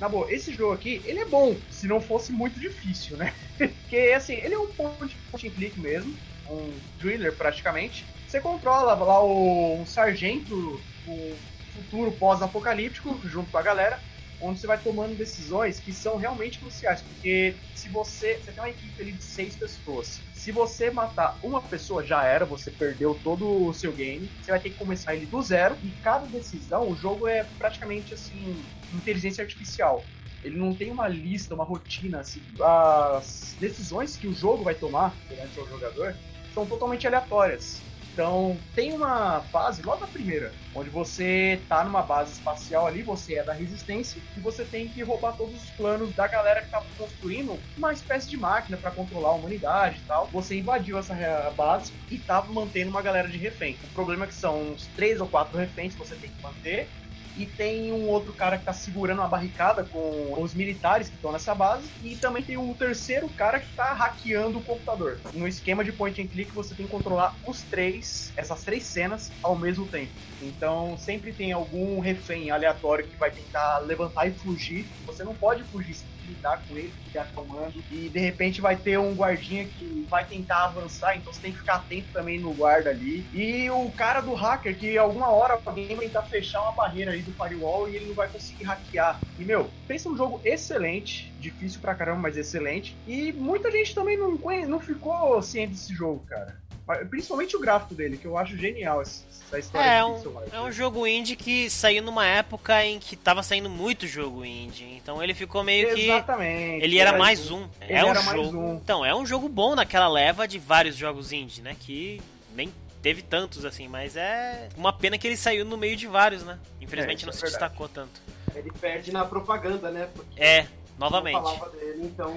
Na 0.00 0.08
boa, 0.08 0.32
esse 0.32 0.54
jogo 0.54 0.72
aqui, 0.72 1.02
ele 1.04 1.20
é 1.20 1.24
bom, 1.26 1.54
se 1.70 1.86
não 1.86 2.00
fosse 2.00 2.32
muito 2.32 2.58
difícil, 2.58 3.18
né? 3.18 3.34
Porque, 3.58 4.14
assim, 4.16 4.34
ele 4.34 4.54
é 4.54 4.58
um 4.58 4.68
point, 4.68 5.14
point 5.30 5.48
and 5.48 5.50
click 5.50 5.78
mesmo, 5.78 6.16
um 6.48 6.72
thriller 6.98 7.34
praticamente. 7.34 8.06
Você 8.26 8.40
controla 8.40 8.94
lá 8.94 9.22
o 9.22 9.80
um 9.82 9.86
sargento, 9.86 10.80
o 11.06 11.36
futuro 11.74 12.10
pós-apocalíptico, 12.12 13.20
junto 13.28 13.50
com 13.50 13.58
a 13.58 13.62
galera, 13.62 14.00
onde 14.42 14.60
você 14.60 14.66
vai 14.66 14.80
tomando 14.80 15.16
decisões 15.16 15.78
que 15.78 15.92
são 15.92 16.16
realmente 16.16 16.58
cruciais, 16.58 17.02
porque 17.02 17.54
se 17.74 17.88
você, 17.88 18.38
você 18.40 18.52
tem 18.52 18.62
uma 18.62 18.70
equipe 18.70 19.00
ali 19.00 19.12
de 19.12 19.22
seis 19.22 19.56
pessoas, 19.56 20.20
se 20.32 20.50
você 20.50 20.90
matar 20.90 21.38
uma 21.42 21.60
pessoa, 21.60 22.04
já 22.04 22.24
era, 22.24 22.44
você 22.44 22.70
perdeu 22.70 23.14
todo 23.14 23.66
o 23.66 23.72
seu 23.72 23.92
game, 23.92 24.28
você 24.40 24.50
vai 24.50 24.60
ter 24.60 24.70
que 24.70 24.76
começar 24.76 25.14
ele 25.14 25.26
do 25.26 25.40
zero, 25.40 25.78
e 25.82 25.90
cada 26.02 26.26
decisão, 26.26 26.88
o 26.88 26.96
jogo 26.96 27.28
é 27.28 27.44
praticamente 27.44 28.12
assim, 28.12 28.64
inteligência 28.92 29.42
artificial. 29.42 30.04
Ele 30.42 30.56
não 30.56 30.74
tem 30.74 30.90
uma 30.90 31.06
lista, 31.06 31.54
uma 31.54 31.64
rotina, 31.64 32.18
assim, 32.18 32.42
as 32.60 33.56
decisões 33.60 34.16
que 34.16 34.26
o 34.26 34.34
jogo 34.34 34.64
vai 34.64 34.74
tomar 34.74 35.16
durante 35.28 35.58
o 35.60 35.66
jogador 35.66 36.16
são 36.52 36.66
totalmente 36.66 37.06
aleatórias. 37.06 37.91
Então, 38.12 38.58
tem 38.74 38.92
uma 38.92 39.40
fase, 39.40 39.82
logo 39.82 40.04
a 40.04 40.08
primeira, 40.08 40.52
onde 40.74 40.90
você 40.90 41.60
tá 41.68 41.82
numa 41.82 42.02
base 42.02 42.34
espacial 42.34 42.86
ali, 42.86 43.02
você 43.02 43.36
é 43.36 43.44
da 43.44 43.54
resistência, 43.54 44.20
e 44.36 44.40
você 44.40 44.64
tem 44.64 44.88
que 44.88 45.02
roubar 45.02 45.32
todos 45.32 45.64
os 45.64 45.70
planos 45.70 46.12
da 46.12 46.26
galera 46.28 46.62
que 46.62 46.70
tá 46.70 46.82
construindo 46.96 47.58
uma 47.76 47.92
espécie 47.92 48.28
de 48.28 48.36
máquina 48.36 48.76
para 48.76 48.90
controlar 48.90 49.30
a 49.30 49.34
humanidade 49.34 50.00
e 50.00 50.06
tal. 50.06 50.28
Você 50.30 50.58
invadiu 50.58 50.98
essa 50.98 51.14
base 51.56 51.92
e 52.10 52.18
tava 52.18 52.52
mantendo 52.52 52.90
uma 52.90 53.02
galera 53.02 53.28
de 53.28 53.38
refém. 53.38 53.78
O 53.82 53.94
problema 53.94 54.24
é 54.24 54.28
que 54.28 54.34
são 54.34 54.72
uns 54.72 54.86
três 54.88 55.20
ou 55.20 55.26
quatro 55.26 55.58
reféns 55.58 55.94
que 55.94 55.98
você 55.98 56.14
tem 56.16 56.30
que 56.30 56.42
manter, 56.42 56.88
e 57.36 57.46
tem 57.46 57.92
um 57.92 58.06
outro 58.08 58.34
cara 58.34 58.58
que 58.58 58.64
tá 58.64 58.72
segurando 58.72 59.18
uma 59.20 59.28
barricada 59.28 59.84
com 59.84 60.34
os 60.40 60.54
militares 60.54 61.08
que 61.08 61.16
estão 61.16 61.32
nessa 61.32 61.54
base. 61.54 61.92
E 62.00 62.16
também 62.16 62.42
tem 62.42 62.56
um 62.56 62.74
terceiro 62.74 63.28
cara 63.30 63.60
que 63.60 63.74
tá 63.74 63.94
hackeando 63.94 64.58
o 64.58 64.64
computador. 64.64 65.20
No 65.34 65.46
esquema 65.46 65.84
de 65.84 65.92
point 65.92 66.20
and 66.20 66.28
click, 66.28 66.54
você 66.54 66.74
tem 66.74 66.86
que 66.86 66.92
controlar 66.92 67.38
os 67.46 67.64
três, 67.64 68.32
essas 68.36 68.64
três 68.64 68.92
cenas 68.92 69.36
ao 69.42 69.58
mesmo 69.58 69.88
tempo. 69.88 70.14
Então 70.40 70.96
sempre 70.96 71.32
tem 71.32 71.52
algum 71.52 72.00
refém 72.00 72.50
aleatório 72.50 73.06
que 73.06 73.16
vai 73.16 73.30
tentar 73.30 73.78
levantar 73.78 74.26
e 74.26 74.34
fugir. 74.34 74.90
Você 75.06 75.22
não 75.22 75.34
pode 75.34 75.64
fugir, 75.64 75.94
você 75.94 76.06
lidar 76.26 76.64
com 76.66 76.76
ele, 76.76 76.92
ficar 77.06 77.26
comando. 77.32 77.84
E 77.90 78.08
de 78.08 78.18
repente 78.18 78.60
vai 78.60 78.76
ter 78.76 78.98
um 78.98 79.14
guardinha 79.14 79.64
que 79.64 80.06
vai 80.08 80.24
tentar 80.26 80.64
avançar, 80.64 81.16
então 81.16 81.32
você 81.32 81.40
tem 81.40 81.52
que 81.52 81.58
ficar 81.58 81.76
atento 81.76 82.08
também 82.12 82.40
no 82.40 82.54
guarda 82.54 82.90
ali. 82.90 83.26
E 83.32 83.70
o 83.70 83.90
cara 83.92 84.20
do 84.20 84.34
hacker, 84.34 84.76
que 84.76 84.96
alguma 84.96 85.30
hora 85.30 85.60
alguém 85.64 85.94
vai 85.94 86.06
tentar 86.06 86.22
fechar 86.22 86.62
uma 86.62 86.72
barreira 86.72 87.12
aí 87.12 87.22
do 87.22 87.32
firewall 87.32 87.88
e 87.88 87.96
ele 87.96 88.06
não 88.06 88.14
vai 88.14 88.28
conseguir 88.28 88.64
hackear. 88.64 89.20
E 89.38 89.44
meu, 89.44 89.70
pensa 89.86 90.08
um 90.08 90.16
jogo 90.16 90.40
excelente, 90.44 91.34
difícil 91.38 91.80
pra 91.80 91.94
caramba, 91.94 92.22
mas 92.22 92.36
excelente. 92.36 92.96
E 93.06 93.32
muita 93.32 93.70
gente 93.70 93.94
também 93.94 94.18
não, 94.18 94.38
não 94.68 94.80
ficou 94.80 95.40
ciente 95.42 95.72
desse 95.72 95.94
jogo, 95.94 96.24
cara. 96.26 96.60
Principalmente 97.08 97.56
o 97.56 97.60
gráfico 97.60 97.94
dele, 97.94 98.16
que 98.16 98.24
eu 98.26 98.36
acho 98.38 98.56
genial 98.56 99.02
essa, 99.02 99.24
história 99.58 99.86
É, 99.86 99.98
de 100.00 100.28
um, 100.28 100.42
é 100.52 100.60
um 100.60 100.72
jogo 100.72 101.06
indie 101.06 101.36
que 101.36 101.68
saiu 101.68 102.02
numa 102.02 102.26
época 102.26 102.84
em 102.84 102.98
que 102.98 103.14
tava 103.16 103.42
saindo 103.42 103.68
muito 103.68 104.06
jogo 104.06 104.44
indie. 104.44 104.84
Então 104.96 105.22
ele 105.22 105.34
ficou 105.34 105.62
meio 105.62 105.94
que. 105.94 106.04
Exatamente. 106.08 106.84
Ele 106.84 106.98
era 106.98 107.10
É, 107.10 107.18
mais 107.18 107.50
um. 107.50 107.68
Ele 107.80 107.92
É 107.92 108.04
um 108.04 108.08
era 108.08 108.22
mais 108.22 108.36
jogo. 108.40 108.58
um. 108.58 108.74
Então, 108.76 109.04
é 109.04 109.14
um 109.14 109.26
jogo 109.26 109.48
bom 109.48 109.74
naquela 109.74 110.08
leva 110.08 110.46
de 110.48 110.58
vários 110.58 110.96
jogos 110.96 111.32
indie, 111.32 111.60
né? 111.62 111.76
Que 111.78 112.20
nem 112.54 112.72
teve 113.02 113.20
tantos 113.22 113.64
assim, 113.64 113.88
mas 113.88 114.16
é 114.16 114.68
uma 114.76 114.92
pena 114.92 115.18
que 115.18 115.26
ele 115.26 115.36
saiu 115.36 115.64
no 115.64 115.76
meio 115.76 115.96
de 115.96 116.06
vários, 116.06 116.42
né? 116.44 116.58
Infelizmente 116.80 117.18
isso 117.18 117.26
não 117.26 117.32
é 117.32 117.36
se 117.36 117.42
verdade. 117.42 117.60
destacou 117.64 117.88
tanto. 117.88 118.20
Ele 118.54 118.70
perde 118.80 119.10
na 119.12 119.24
propaganda, 119.24 119.90
né? 119.90 120.08
Porque 120.14 120.40
É, 120.40 120.62
não 120.98 121.08
novamente. 121.10 121.34
falava 121.34 121.68
dele, 121.70 122.04
então. 122.04 122.32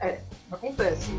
É, 0.00 0.20
acontece. 0.50 1.10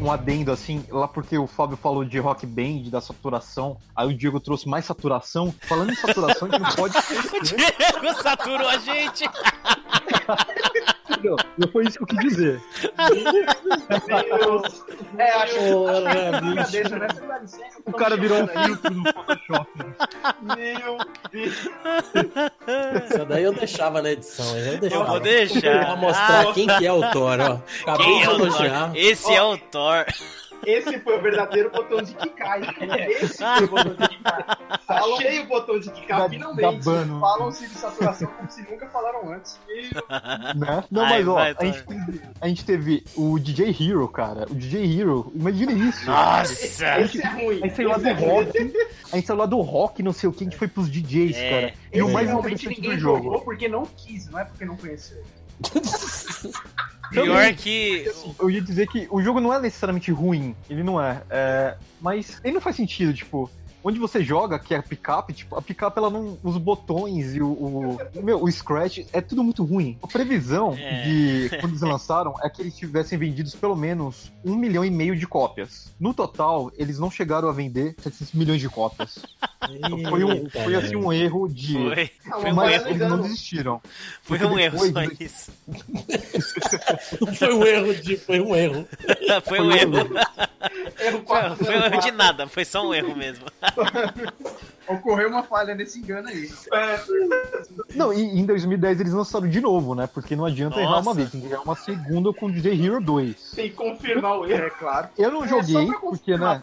Um 0.00 0.10
adendo 0.10 0.50
assim, 0.50 0.84
lá 0.90 1.06
porque 1.06 1.36
o 1.36 1.46
Fábio 1.46 1.76
falou 1.76 2.04
de 2.04 2.18
rock 2.18 2.46
band, 2.46 2.90
da 2.90 3.00
saturação, 3.00 3.76
aí 3.94 4.08
o 4.08 4.16
Diego 4.16 4.40
trouxe 4.40 4.68
mais 4.68 4.84
saturação. 4.84 5.54
Falando 5.62 5.92
em 5.92 5.96
saturação, 5.96 6.48
a 6.48 6.50
gente 6.50 6.62
não 6.62 6.74
pode 6.74 6.94
O 6.98 7.42
Diego 7.42 8.22
saturou 8.22 8.68
a 8.68 8.78
gente! 8.78 9.24
Não, 11.22 11.36
não 11.58 11.68
foi 11.72 11.84
isso 11.84 11.98
que 11.98 12.02
eu 12.04 12.06
quis 12.06 12.20
dizer. 12.30 12.62
Deus. 14.06 14.84
É, 15.18 15.30
acho 15.32 15.54
que 15.54 15.58
é, 15.60 16.88
né? 16.98 17.08
O 17.86 17.92
cara 17.92 18.16
virou 18.16 18.42
um 18.42 18.46
filtro 18.46 18.94
no 18.94 19.04
Photoshop. 19.12 19.70
Meu 20.42 20.98
Deus. 21.30 21.54
Isso 23.10 23.24
daí 23.28 23.42
eu 23.44 23.52
deixava 23.52 24.00
na 24.02 24.10
edição. 24.12 24.56
Eu, 24.58 24.72
Eu 24.74 24.78
deixava. 24.80 25.04
vou 25.04 25.20
deixar. 25.20 25.84
Pra 25.86 25.96
mostrar 25.96 26.40
Ah, 26.48 26.52
quem 26.54 26.66
que 26.66 26.86
é 26.86 26.92
o 26.92 27.10
Thor, 27.10 27.38
ó. 27.40 27.58
Acabei 27.82 28.06
quem 28.06 28.18
de 28.18 28.24
é 28.24 28.28
o 28.28 28.32
elogiar. 28.34 28.86
Thor? 28.86 28.96
Esse 28.96 29.32
é 29.34 29.42
o 29.42 29.58
Thor. 29.58 30.06
Esse 30.66 30.98
foi 31.00 31.18
o 31.18 31.22
verdadeiro 31.22 31.70
botão 31.70 32.02
de 32.02 32.14
Kikai. 32.14 32.60
Esse 33.22 33.38
foi 33.38 33.64
o 33.64 33.68
botão 33.68 33.94
de 33.94 34.08
Kikai. 34.08 34.44
Achei 34.88 35.40
o 35.40 35.46
botão 35.46 35.80
de 35.80 35.90
Kikai, 35.90 36.18
Da- 36.20 36.28
finalmente. 36.28 36.60
da 36.60 36.72
Bano. 36.84 37.20
Falam-se 37.20 37.68
de 37.68 37.74
saturação 37.74 38.28
como 38.28 38.50
se 38.50 38.62
nunca 38.70 38.86
falaram 38.88 39.32
antes. 39.32 39.58
Né? 40.56 40.84
Não, 40.90 41.02
Vai, 41.02 41.18
mas 41.18 41.28
ó, 41.28 41.34
vai, 41.34 41.54
a, 41.58 41.64
gente 41.64 41.82
teve, 41.84 42.20
a 42.40 42.48
gente 42.48 42.64
teve 42.64 43.04
o 43.16 43.38
DJ 43.38 43.70
Hero, 43.80 44.06
cara. 44.08 44.46
O 44.50 44.54
DJ 44.54 45.00
Hero, 45.00 45.32
imagina 45.34 45.72
isso. 45.72 46.06
Nossa! 46.06 46.52
Esse 47.00 47.20
é 47.22 47.28
ruim. 47.28 47.60
Aí 47.62 47.70
saiu 47.70 47.88
lá 47.88 47.96
Esse 47.96 48.04
do 48.04 48.08
é 48.08 48.12
ruim. 48.12 48.44
rock. 48.44 48.72
Aí 49.12 49.22
saiu 49.22 49.38
lá 49.38 49.46
do 49.46 49.60
rock, 49.60 50.02
não 50.02 50.12
sei 50.12 50.28
o 50.28 50.32
que, 50.32 50.44
a 50.44 50.46
gente 50.46 50.56
foi 50.56 50.68
pros 50.68 50.90
DJs, 50.90 51.36
É. 51.36 51.50
cara. 51.50 51.74
E 51.92 52.00
o 52.02 52.04
Esse 52.04 52.14
mais 52.14 52.28
realmente 52.28 52.68
ninguém 52.68 52.90
do 52.92 52.98
jogou 52.98 53.32
jogo. 53.32 53.44
porque 53.44 53.68
não 53.68 53.84
quis, 53.86 54.28
não 54.28 54.38
é 54.38 54.44
porque 54.44 54.64
não 54.64 54.76
conheceu. 54.76 55.22
Pior 57.10 57.54
que. 57.54 58.10
Eu 58.38 58.50
ia 58.50 58.60
dizer 58.60 58.86
que 58.86 59.06
o 59.10 59.20
jogo 59.20 59.40
não 59.40 59.52
é 59.52 59.60
necessariamente 59.60 60.10
ruim, 60.10 60.54
ele 60.68 60.82
não 60.82 61.02
é. 61.02 61.22
é, 61.28 61.76
mas 62.00 62.40
ele 62.44 62.54
não 62.54 62.60
faz 62.60 62.76
sentido, 62.76 63.12
tipo, 63.12 63.50
onde 63.82 63.98
você 63.98 64.22
joga, 64.22 64.58
que 64.58 64.74
é 64.74 64.78
a 64.78 64.82
picape, 64.82 65.32
tipo, 65.32 65.56
a 65.56 65.62
picape 65.62 65.98
ela 65.98 66.10
não. 66.10 66.38
Os 66.42 66.56
botões 66.56 67.34
e 67.34 67.40
o. 67.40 67.50
o 67.52 67.98
meu, 68.22 68.42
o 68.42 68.50
Scratch 68.50 68.98
é 69.12 69.20
tudo 69.20 69.42
muito 69.42 69.64
ruim. 69.64 69.98
A 70.02 70.06
previsão 70.06 70.74
É. 70.74 71.02
de 71.02 71.48
quando 71.60 71.72
eles 71.72 71.80
lançaram 71.82 72.34
é 72.42 72.48
que 72.48 72.62
eles 72.62 72.76
tivessem 72.76 73.18
vendidos 73.18 73.54
pelo 73.54 73.76
menos 73.76 74.32
um 74.44 74.54
milhão 74.56 74.84
e 74.84 74.90
meio 74.90 75.16
de 75.16 75.26
cópias. 75.26 75.92
No 75.98 76.12
total, 76.14 76.70
eles 76.76 76.98
não 76.98 77.10
chegaram 77.10 77.48
a 77.48 77.52
vender 77.52 77.94
700 77.98 78.32
milhões 78.34 78.60
de 78.60 78.68
cópias. 78.68 79.18
Então 79.70 79.98
foi, 80.10 80.24
um, 80.24 80.48
foi 80.50 80.74
assim 80.74 80.96
um 80.96 81.12
erro 81.12 81.48
de. 81.48 81.74
Foi, 81.74 82.10
foi 82.40 82.50
um 82.52 82.54
Mas 82.54 82.72
erro. 82.72 82.88
eles 82.88 83.08
não 83.08 83.20
desistiram. 83.20 83.80
Foi 84.22 84.38
um 84.44 84.58
erro 84.58 84.78
só 84.78 85.02
isso. 85.18 85.52
Foi 87.38 87.54
um 87.54 87.64
erro, 87.64 87.94
de, 87.94 88.16
foi 88.16 88.40
um 88.40 88.54
erro. 88.54 88.86
Foi 89.44 89.60
um 89.60 89.72
erro. 89.72 89.96
Erro 90.98 91.24
foi 91.56 91.76
um 91.78 91.82
erro 91.84 92.00
de 92.00 92.10
nada, 92.12 92.46
foi 92.46 92.64
só 92.64 92.86
um 92.86 92.92
erro 92.94 93.14
mesmo. 93.16 93.46
Ocorreu 94.88 95.28
uma 95.28 95.44
falha 95.44 95.72
nesse 95.74 96.00
engano 96.00 96.26
aí. 96.28 96.50
Não, 97.94 98.12
e 98.12 98.22
em 98.40 98.44
2010 98.44 99.00
eles 99.00 99.12
lançaram 99.12 99.48
de 99.48 99.60
novo, 99.60 99.94
né? 99.94 100.08
Porque 100.12 100.34
não 100.34 100.44
adianta 100.44 100.80
errar 100.80 100.90
Nossa. 100.96 101.02
uma 101.08 101.14
vez, 101.14 101.30
tem 101.30 101.40
que 101.40 101.46
errar 101.46 101.62
uma 101.62 101.76
segunda 101.76 102.32
com 102.32 102.46
o 102.46 102.52
DJ 102.52 102.84
Hero 102.86 103.00
2. 103.00 103.52
Tem 103.54 103.68
que 103.68 103.76
confirmar 103.76 104.38
o 104.40 104.46
erro. 104.46 104.64
É 104.64 104.70
claro. 104.70 105.08
Eu 105.16 105.30
não 105.30 105.44
É, 105.44 105.48
joguei, 105.48 105.86
pra 105.86 106.00
porque, 106.00 106.36
né? 106.36 106.60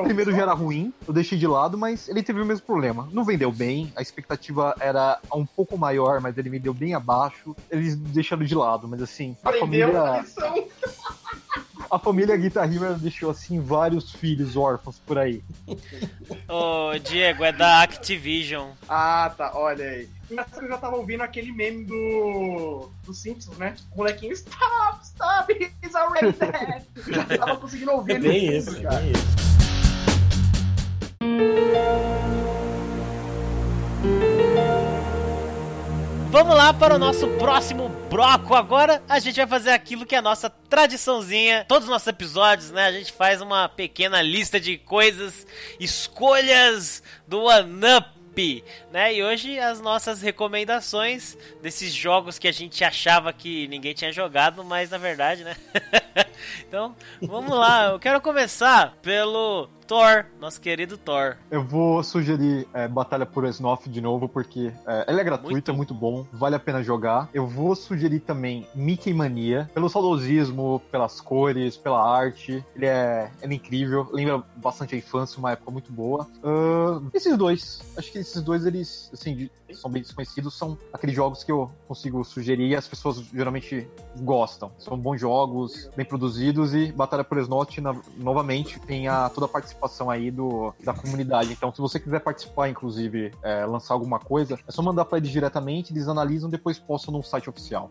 O 0.00 0.02
primeiro 0.02 0.32
já 0.32 0.42
era 0.42 0.52
ruim, 0.52 0.92
eu 1.06 1.14
deixei 1.14 1.38
de 1.38 1.46
lado, 1.46 1.78
mas 1.78 2.08
ele 2.08 2.24
teve 2.24 2.40
o 2.40 2.46
mesmo 2.46 2.66
problema. 2.66 3.08
Não 3.12 3.24
vendeu 3.24 3.52
bem, 3.52 3.92
a 3.94 4.02
expectativa 4.02 4.74
era 4.80 5.20
um 5.32 5.46
pouco 5.46 5.78
maior, 5.78 6.20
mas 6.20 6.36
ele 6.36 6.50
vendeu 6.50 6.74
bem 6.74 6.94
abaixo. 6.94 7.54
Eles 7.70 7.94
deixaram 7.94 8.42
de 8.44 8.54
lado, 8.54 8.88
mas 8.88 9.00
assim, 9.00 9.36
a 9.44 9.48
Aprendeu 9.50 9.88
a 9.90 10.16
família. 10.16 10.20
lição. 10.22 10.64
A 11.90 11.98
família 11.98 12.36
Guitar 12.36 12.72
Hero 12.72 12.94
deixou 12.98 13.30
assim 13.30 13.60
vários 13.60 14.12
filhos 14.12 14.56
órfãos 14.56 15.00
por 15.04 15.18
aí. 15.18 15.42
Ô, 16.48 16.96
Diego, 16.98 17.42
é 17.44 17.50
da 17.52 17.82
Activision. 17.82 18.70
Ah, 18.88 19.32
tá, 19.36 19.50
olha 19.56 19.84
aí. 19.84 20.08
Engraçado 20.30 20.60
que 20.60 20.64
eu 20.66 20.68
já 20.68 20.78
tava 20.78 20.94
ouvindo 20.96 21.22
aquele 21.22 21.50
meme 21.50 21.84
do. 21.84 22.88
do 23.04 23.12
Simpsons, 23.12 23.58
né? 23.58 23.74
O 23.92 23.98
molequinho, 23.98 24.32
stop, 24.34 25.04
stop, 25.04 25.52
he's 25.82 25.96
already 25.96 26.30
dead. 26.38 26.84
Já 27.28 27.38
tava 27.38 27.56
conseguindo 27.56 27.90
ouvir 27.90 28.12
É 28.12 28.14
ele 28.16 28.28
bem 28.28 28.56
isso, 28.56 28.66
fundo, 28.72 28.78
é 28.78 28.82
cara. 28.90 29.00
bem 29.00 29.12
isso. 29.12 29.40
Vamos 36.30 36.56
lá 36.56 36.72
para 36.72 36.94
o 36.94 36.98
nosso 36.98 37.26
próximo 37.38 37.88
bloco. 38.08 38.54
Agora 38.54 39.02
a 39.08 39.18
gente 39.18 39.34
vai 39.34 39.48
fazer 39.48 39.70
aquilo 39.70 40.06
que 40.06 40.14
é 40.14 40.18
a 40.18 40.22
nossa 40.22 40.48
tradiçãozinha. 40.48 41.64
Todos 41.66 41.88
os 41.88 41.90
nossos 41.90 42.06
episódios, 42.06 42.70
né? 42.70 42.86
A 42.86 42.92
gente 42.92 43.12
faz 43.12 43.42
uma 43.42 43.68
pequena 43.68 44.22
lista 44.22 44.60
de 44.60 44.78
coisas, 44.78 45.44
escolhas 45.80 47.02
do 47.26 47.42
One 47.42 47.80
Up. 47.96 48.64
Né? 48.92 49.16
E 49.16 49.24
hoje 49.24 49.58
as 49.58 49.80
nossas 49.80 50.22
recomendações 50.22 51.36
desses 51.60 51.92
jogos 51.92 52.38
que 52.38 52.46
a 52.46 52.52
gente 52.52 52.82
achava 52.84 53.32
que 53.32 53.66
ninguém 53.66 53.92
tinha 53.92 54.12
jogado, 54.12 54.64
mas 54.64 54.90
na 54.90 54.98
verdade, 54.98 55.42
né? 55.42 55.56
então, 56.66 56.96
vamos 57.20 57.54
lá. 57.54 57.86
Eu 57.86 57.98
quero 57.98 58.20
começar 58.20 58.96
pelo 59.02 59.68
Thor, 59.90 60.24
nosso 60.40 60.60
querido 60.60 60.96
Thor. 60.96 61.36
Eu 61.50 61.64
vou 61.64 62.00
sugerir 62.04 62.64
é, 62.72 62.86
Batalha 62.86 63.26
por 63.26 63.44
Esnoff 63.44 63.90
de 63.90 64.00
novo, 64.00 64.28
porque 64.28 64.72
é, 64.86 65.06
ele 65.08 65.20
é 65.20 65.24
gratuito, 65.24 65.50
Muito. 65.52 65.70
é 65.72 65.74
muito 65.74 65.92
bom, 65.92 66.24
vale 66.32 66.54
a 66.54 66.60
pena 66.60 66.80
jogar. 66.80 67.28
Eu 67.34 67.44
vou 67.44 67.74
sugerir 67.74 68.20
também 68.20 68.64
Mickey 68.72 69.12
Mania, 69.12 69.68
pelo 69.74 69.88
saudosismo, 69.88 70.80
pelas 70.92 71.20
cores, 71.20 71.76
pela 71.76 72.00
arte. 72.08 72.64
Ele 72.76 72.86
é, 72.86 73.32
ele 73.42 73.54
é 73.54 73.56
incrível, 73.56 74.08
lembra 74.12 74.44
bastante 74.54 74.94
a 74.94 74.98
infância, 74.98 75.40
uma 75.40 75.50
época 75.50 75.72
muito 75.72 75.92
boa. 75.92 76.24
Ahn, 76.44 77.08
esses 77.12 77.36
dois, 77.36 77.80
acho 77.96 78.12
que 78.12 78.18
esses 78.18 78.40
dois, 78.42 78.64
eles, 78.66 79.10
assim, 79.12 79.50
são 79.72 79.90
bem 79.90 80.02
desconhecidos, 80.02 80.56
são 80.56 80.78
aqueles 80.92 81.16
jogos 81.16 81.42
que 81.42 81.50
eu 81.50 81.68
consigo 81.88 82.24
sugerir 82.24 82.68
e 82.68 82.76
as 82.76 82.86
pessoas 82.86 83.16
geralmente 83.34 83.88
gostam. 84.20 84.70
São 84.78 84.96
bons 84.96 85.20
jogos, 85.20 85.90
bem 85.96 86.06
produzidos 86.06 86.74
e 86.74 86.92
Batalha 86.92 87.24
por 87.24 87.38
Esnoff, 87.38 87.80
na- 87.80 87.96
novamente, 88.16 88.78
tem 88.78 89.08
a, 89.08 89.28
toda 89.28 89.46
a 89.46 89.48
participação 89.48 89.79
aí 90.10 90.30
do, 90.30 90.74
da 90.84 90.92
comunidade. 90.92 91.52
Então, 91.52 91.72
se 91.72 91.80
você 91.80 91.98
quiser 91.98 92.20
participar, 92.20 92.68
inclusive, 92.68 93.32
é, 93.42 93.64
lançar 93.64 93.94
alguma 93.94 94.18
coisa, 94.18 94.58
é 94.66 94.70
só 94.70 94.82
mandar 94.82 95.04
pra 95.04 95.18
eles 95.18 95.30
diretamente, 95.30 95.92
eles 95.92 96.08
analisam 96.08 96.48
depois 96.50 96.78
postam 96.78 97.12
no 97.12 97.22
site 97.22 97.48
oficial. 97.48 97.90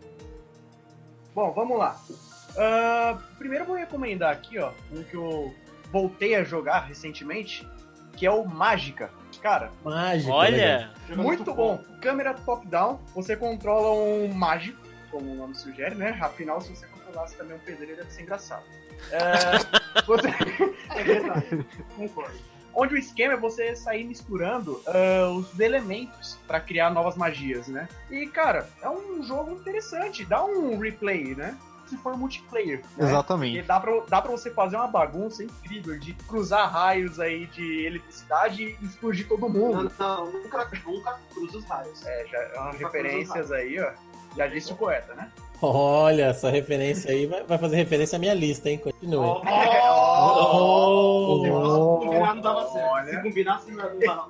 Bom, 1.34 1.52
vamos 1.52 1.78
lá. 1.78 2.00
Ah, 2.56 3.18
primeiro 3.38 3.64
vou 3.64 3.76
recomendar 3.76 4.32
aqui, 4.32 4.58
ó, 4.58 4.72
um 4.92 5.02
que 5.02 5.14
eu 5.14 5.54
voltei 5.92 6.34
a 6.34 6.44
jogar 6.44 6.80
recentemente, 6.80 7.68
que 8.16 8.26
é 8.26 8.30
o 8.30 8.44
Mágica. 8.46 9.10
Cara, 9.40 9.70
Mágico. 9.82 10.38
legal. 10.38 10.90
Olha, 11.08 11.16
muito 11.16 11.54
bom. 11.54 11.78
Câmera 12.00 12.34
top-down, 12.34 13.00
você 13.14 13.34
controla 13.34 13.94
um 13.94 14.32
mágico, 14.34 14.78
como 15.10 15.32
o 15.32 15.34
nome 15.34 15.54
sugere, 15.54 15.94
né? 15.94 16.18
Afinal, 16.20 16.60
se 16.60 16.76
você 16.76 16.86
controlasse 17.10 17.36
também 17.36 17.56
um 17.56 17.60
pedreiro, 17.60 17.96
deve 17.96 18.12
ser 18.12 18.22
engraçado. 18.22 18.64
É, 19.10 20.02
você... 20.06 20.28
é 20.94 21.02
verdade, 21.02 21.66
concordo. 21.96 22.38
Onde 22.72 22.94
o 22.94 22.98
esquema 22.98 23.34
é 23.34 23.36
você 23.36 23.74
sair 23.74 24.04
misturando 24.04 24.80
ah, 24.86 25.28
os 25.30 25.58
elementos 25.58 26.38
pra 26.46 26.60
criar 26.60 26.90
novas 26.90 27.16
magias, 27.16 27.66
né? 27.66 27.88
E, 28.10 28.26
cara, 28.28 28.68
é 28.80 28.88
um 28.88 29.22
jogo 29.24 29.52
interessante, 29.52 30.24
dá 30.24 30.44
um 30.44 30.78
replay, 30.78 31.34
né? 31.34 31.58
Se 31.88 31.96
for 31.96 32.16
multiplayer. 32.16 32.84
né? 32.96 33.08
Exatamente. 33.08 33.58
E 33.58 33.62
dá 33.62 33.80
pra, 33.80 34.00
dá 34.08 34.22
pra 34.22 34.30
você 34.30 34.52
fazer 34.52 34.76
uma 34.76 34.86
bagunça 34.86 35.42
incrível 35.42 35.98
de 35.98 36.14
cruzar 36.14 36.70
raios 36.70 37.18
aí 37.18 37.46
de 37.46 37.84
eletricidade 37.84 38.78
e 38.80 38.84
explodir 38.84 39.26
todo 39.26 39.48
mundo. 39.48 39.90
Não, 39.98 40.26
não, 40.26 40.32
nunca, 40.32 40.70
nunca 40.86 41.18
cruza 41.34 41.58
os 41.58 41.64
raios. 41.64 42.06
É, 42.06 42.26
já 42.28 42.38
é 42.38 42.60
umas 42.60 42.76
referências 42.76 43.50
aí, 43.50 43.80
ó. 43.80 43.90
Já 44.36 44.46
disse 44.46 44.72
o 44.72 44.76
poeta, 44.76 45.12
né? 45.14 45.32
Olha, 45.62 46.26
essa 46.26 46.48
referência 46.48 47.10
aí 47.10 47.26
vai, 47.26 47.44
vai 47.44 47.58
fazer 47.58 47.76
referência 47.76 48.16
à 48.16 48.18
minha 48.18 48.32
lista, 48.32 48.70
hein? 48.70 48.78
Continue. 48.78 49.26
Oh! 49.26 49.42
Oh! 50.52 51.98
Combinar 51.98 52.34
não 52.34 52.42
dava 52.42 52.66
certo. 52.68 52.88
Olha. 52.88 53.10
Se 53.10 53.22
combinasse 53.22 53.70
não 53.70 53.98
dava. 53.98 54.28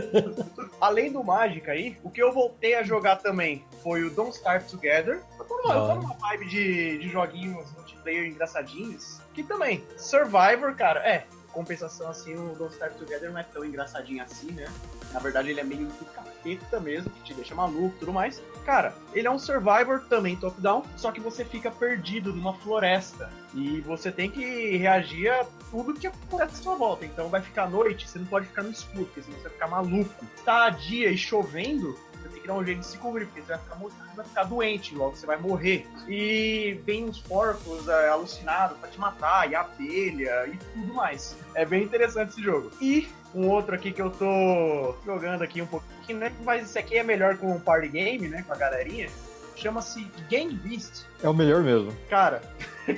Além 0.80 1.12
do 1.12 1.24
Mágica 1.24 1.72
aí, 1.72 1.96
o 2.04 2.10
que 2.10 2.22
eu 2.22 2.32
voltei 2.32 2.74
a 2.74 2.82
jogar 2.82 3.16
também 3.16 3.64
foi 3.82 4.04
o 4.04 4.10
Don't 4.10 4.30
Starve 4.30 4.68
Together. 4.68 5.20
Eu 5.38 5.44
tô 5.44 5.56
numa, 5.56 5.74
eu 5.74 5.86
tô 5.86 5.94
numa 5.94 6.14
vibe 6.14 6.46
de, 6.46 6.98
de 6.98 7.08
joguinhos 7.08 7.72
multiplayer 7.72 8.26
engraçadinhos. 8.26 9.20
Que 9.32 9.42
também, 9.42 9.84
Survivor, 9.96 10.74
cara, 10.76 11.00
é. 11.00 11.26
Compensação 11.52 12.08
assim, 12.08 12.34
o 12.34 12.54
Don't 12.56 12.72
Starve 12.72 12.96
Together 12.96 13.30
não 13.30 13.38
é 13.38 13.44
tão 13.44 13.64
engraçadinho 13.64 14.22
assim, 14.22 14.50
né? 14.52 14.66
Na 15.12 15.20
verdade, 15.20 15.50
ele 15.50 15.60
é 15.60 15.64
meio 15.64 15.86
do 15.86 16.04
capeta 16.06 16.80
mesmo, 16.80 17.10
que 17.10 17.22
te 17.22 17.34
deixa 17.34 17.54
maluco 17.54 17.94
e 17.96 17.98
tudo 18.00 18.12
mais. 18.12 18.42
Cara, 18.64 18.94
ele 19.12 19.26
é 19.26 19.30
um 19.30 19.38
Survivor 19.38 20.00
também 20.08 20.36
top-down, 20.36 20.82
só 20.96 21.12
que 21.12 21.20
você 21.20 21.44
fica 21.44 21.70
perdido 21.70 22.32
numa 22.32 22.54
floresta. 22.54 23.30
E 23.52 23.80
você 23.82 24.10
tem 24.10 24.30
que 24.30 24.76
reagir 24.76 25.28
a 25.28 25.44
tudo 25.70 25.92
que 25.94 26.06
acontece 26.06 26.60
à 26.60 26.62
sua 26.62 26.74
volta. 26.74 27.04
Então 27.04 27.28
vai 27.28 27.42
ficar 27.42 27.68
noite, 27.68 28.08
você 28.08 28.18
não 28.18 28.26
pode 28.26 28.46
ficar 28.46 28.62
no 28.62 28.70
escuro, 28.70 29.04
porque 29.04 29.22
senão 29.22 29.36
você 29.36 29.42
vai 29.44 29.52
ficar 29.52 29.68
maluco. 29.68 30.24
Está 30.34 30.70
dia 30.70 31.10
e 31.10 31.16
chovendo, 31.18 31.94
você 32.22 32.28
tem 32.30 32.40
que 32.40 32.48
dar 32.48 32.54
um 32.54 32.64
jeito 32.64 32.80
de 32.80 32.86
se 32.86 32.96
cobrir, 32.96 33.26
porque 33.26 33.42
você 33.42 33.48
vai 33.52 33.58
ficar, 33.58 33.76
mo- 33.76 33.90
vai 34.16 34.24
ficar 34.24 34.44
doente, 34.44 34.94
logo 34.94 35.14
você 35.14 35.26
vai 35.26 35.36
morrer. 35.36 35.86
E 36.08 36.80
vem 36.86 37.04
uns 37.04 37.20
porcos 37.20 37.86
é, 37.86 38.08
alucinados 38.08 38.78
pra 38.78 38.88
te 38.88 38.98
matar, 38.98 39.50
e 39.50 39.54
abelha 39.54 40.46
e 40.46 40.56
tudo 40.72 40.94
mais. 40.94 41.36
É 41.54 41.66
bem 41.66 41.84
interessante 41.84 42.30
esse 42.30 42.42
jogo. 42.42 42.70
E 42.80 43.06
um 43.34 43.48
outro 43.48 43.74
aqui 43.74 43.92
que 43.92 44.00
eu 44.00 44.10
tô 44.10 44.94
jogando 45.04 45.42
aqui 45.42 45.60
um 45.60 45.66
pouquinho, 45.66 46.18
né? 46.18 46.32
Mas 46.44 46.64
esse 46.64 46.78
aqui 46.78 46.96
é 46.96 47.02
melhor 47.02 47.36
com 47.36 47.50
um 47.52 47.60
party 47.60 47.88
game, 47.88 48.28
né? 48.28 48.42
Com 48.46 48.52
a 48.52 48.56
galerinha. 48.56 49.08
Chama-se 49.56 50.04
Gang 50.30 50.52
Beast. 50.54 51.04
É 51.22 51.28
o 51.28 51.34
melhor 51.34 51.62
mesmo. 51.62 51.94
Cara, 52.08 52.42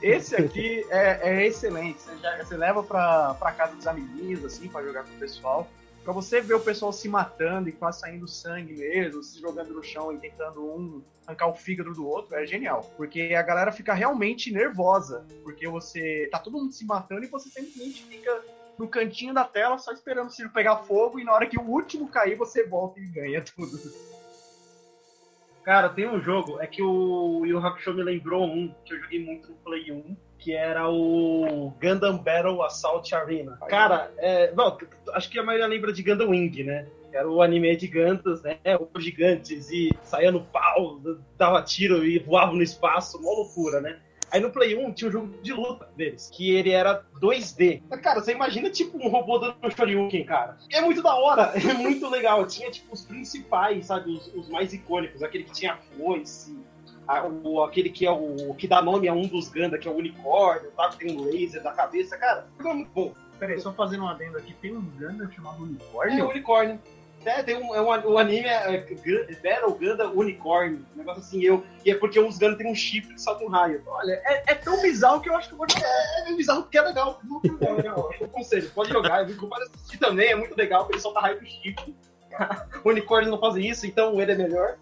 esse 0.00 0.34
aqui 0.36 0.84
é, 0.90 1.28
é 1.30 1.46
excelente. 1.46 2.00
Você, 2.00 2.16
já- 2.18 2.44
você 2.44 2.56
leva 2.56 2.82
pra, 2.82 3.34
pra 3.34 3.52
casa 3.52 3.74
dos 3.74 3.86
amiguinhos, 3.86 4.44
assim, 4.44 4.68
pra 4.68 4.82
jogar 4.82 5.04
com 5.04 5.14
o 5.14 5.18
pessoal. 5.18 5.68
Pra 6.04 6.12
você 6.12 6.40
ver 6.40 6.54
o 6.54 6.60
pessoal 6.60 6.92
se 6.92 7.08
matando 7.08 7.68
e 7.68 7.72
quase 7.72 8.00
saindo 8.00 8.26
sangue 8.26 8.74
mesmo, 8.74 9.22
se 9.22 9.40
jogando 9.40 9.72
no 9.72 9.84
chão 9.84 10.12
e 10.12 10.18
tentando 10.18 10.60
um 10.64 11.00
arrancar 11.24 11.46
o 11.46 11.54
fígado 11.54 11.92
do 11.94 12.04
outro, 12.04 12.34
é 12.34 12.44
genial. 12.44 12.80
Porque 12.96 13.32
a 13.36 13.42
galera 13.42 13.70
fica 13.70 13.94
realmente 13.94 14.52
nervosa. 14.52 15.24
Porque 15.44 15.68
você. 15.68 16.28
tá 16.32 16.40
todo 16.40 16.58
mundo 16.58 16.72
se 16.72 16.84
matando 16.84 17.22
e 17.24 17.28
você 17.28 17.48
simplesmente 17.48 18.02
fica 18.04 18.40
no 18.82 18.88
cantinho 18.88 19.32
da 19.32 19.44
tela 19.44 19.78
só 19.78 19.92
esperando 19.92 20.26
o 20.26 20.30
Ciro 20.30 20.50
pegar 20.50 20.78
fogo 20.78 21.20
e 21.20 21.24
na 21.24 21.32
hora 21.32 21.46
que 21.46 21.56
o 21.56 21.62
último 21.62 22.08
cair 22.08 22.34
você 22.34 22.66
volta 22.66 22.98
e 22.98 23.06
ganha 23.06 23.40
tudo. 23.40 23.78
Cara, 25.62 25.88
tem 25.88 26.08
um 26.08 26.20
jogo, 26.20 26.60
é 26.60 26.66
que 26.66 26.82
o 26.82 27.46
Yu 27.46 27.64
Hakusho 27.64 27.94
me 27.94 28.02
lembrou 28.02 28.44
um 28.44 28.74
que 28.84 28.94
eu 28.94 29.00
joguei 29.00 29.24
muito 29.24 29.50
no 29.50 29.54
Play 29.58 29.92
1, 29.92 30.16
que 30.36 30.52
era 30.52 30.90
o 30.90 31.72
Gundam 31.80 32.18
Battle 32.18 32.60
Assault 32.64 33.14
Arena. 33.14 33.56
Cara, 33.68 34.12
é, 34.18 34.52
não, 34.52 34.76
acho 35.12 35.30
que 35.30 35.38
a 35.38 35.44
maioria 35.44 35.68
lembra 35.68 35.92
de 35.92 36.02
Gundam 36.02 36.30
Wing, 36.30 36.64
né? 36.64 36.88
Era 37.12 37.30
o 37.30 37.40
anime 37.40 37.76
de 37.76 37.86
Gundams, 37.86 38.42
né? 38.42 38.58
Os 38.92 39.04
gigantes 39.04 39.70
e 39.70 39.90
saía 40.02 40.32
no 40.32 40.42
pau, 40.42 41.00
dava 41.38 41.62
tiro 41.62 42.04
e 42.04 42.18
voava 42.18 42.52
no 42.52 42.62
espaço, 42.62 43.18
uma 43.18 43.30
loucura, 43.30 43.80
né? 43.80 44.00
Aí 44.32 44.40
no 44.40 44.50
Play 44.50 44.74
1 44.74 44.92
tinha 44.92 45.08
um 45.08 45.12
jogo 45.12 45.34
de 45.42 45.52
luta 45.52 45.86
deles, 45.96 46.30
que 46.34 46.54
ele 46.54 46.70
era 46.70 47.04
2D. 47.20 47.82
Cara, 48.02 48.20
você 48.20 48.32
imagina 48.32 48.70
tipo 48.70 48.96
um 48.96 49.08
robô 49.08 49.38
dando 49.38 49.56
um 49.62 49.70
Shoryuken, 49.70 50.24
cara. 50.24 50.56
É 50.72 50.80
muito 50.80 51.02
da 51.02 51.14
hora, 51.14 51.52
é 51.58 51.74
muito 51.74 52.08
legal. 52.08 52.46
Tinha 52.46 52.70
tipo 52.70 52.94
os 52.94 53.04
principais, 53.04 53.86
sabe? 53.86 54.10
Os, 54.10 54.26
os 54.34 54.48
mais 54.48 54.72
icônicos, 54.72 55.22
aquele 55.22 55.44
que 55.44 55.52
tinha 55.52 55.76
foice, 55.98 56.58
a- 57.06 57.26
o, 57.26 57.62
aquele 57.62 57.90
que 57.90 58.06
é 58.06 58.10
o 58.10 58.54
que 58.54 58.66
dá 58.66 58.80
nome 58.80 59.06
a 59.06 59.12
um 59.12 59.26
dos 59.26 59.48
Ganda, 59.50 59.76
que 59.76 59.86
é 59.86 59.90
o 59.90 59.96
unicórnio, 59.96 60.70
tá? 60.72 60.88
Que 60.88 60.98
tem 61.04 61.16
um 61.16 61.24
laser 61.24 61.62
da 61.62 61.72
cabeça, 61.72 62.16
cara. 62.16 62.46
É 62.58 62.62
muito 62.62 62.90
bom. 62.92 63.12
Peraí, 63.38 63.60
só 63.60 63.72
fazendo 63.72 64.04
um 64.04 64.08
adendo 64.08 64.38
aqui, 64.38 64.54
tem 64.54 64.74
um 64.76 64.80
Gundam 64.80 65.30
chamado 65.32 65.58
É 65.58 65.62
Unicórnio? 65.66 66.24
o 66.24 66.30
unicórnio. 66.30 66.80
É, 67.24 67.42
tem 67.42 67.56
um, 67.56 67.74
é 67.74 67.80
um, 67.80 68.18
anime 68.18 68.48
é, 68.48 68.74
é 68.74 69.34
Battle 69.36 69.74
Ganda 69.74 70.08
Unicorn. 70.08 70.84
Um 70.94 70.98
negócio 70.98 71.22
assim, 71.22 71.42
eu. 71.42 71.64
E 71.84 71.90
é 71.90 71.94
porque 71.94 72.18
os 72.18 72.38
Ganda 72.38 72.58
tem 72.58 72.70
um 72.70 72.74
chifre 72.74 73.14
que 73.14 73.20
solta 73.20 73.44
um 73.44 73.48
raio. 73.48 73.82
Olha, 73.86 74.20
é, 74.24 74.52
é 74.52 74.54
tão 74.54 74.80
bizarro 74.82 75.20
que 75.20 75.28
eu 75.28 75.36
acho 75.36 75.48
que 75.48 75.54
eu 75.54 75.58
vou 75.58 75.68
jogar. 75.68 75.88
É 76.26 76.34
bizarro 76.34 76.62
porque 76.62 76.78
é 76.78 76.82
legal. 76.82 77.20
Muito 77.22 77.74
legal. 77.74 78.12
Eu 78.18 78.26
aconselho, 78.26 78.68
pode 78.70 78.90
jogar. 78.90 79.28
Eu 79.28 79.48
vale 79.48 79.64
assistir 79.64 79.98
também, 79.98 80.30
é 80.30 80.36
muito 80.36 80.56
legal, 80.56 80.80
porque 80.80 80.94
ele 80.94 81.02
solta 81.02 81.20
raio 81.20 81.38
do 81.38 81.46
chifre. 81.46 81.94
O 82.82 82.88
unicórnio 82.88 83.30
não 83.30 83.38
faz 83.38 83.56
isso, 83.56 83.86
então 83.86 84.20
ele 84.20 84.32
é 84.32 84.34
melhor. 84.34 84.76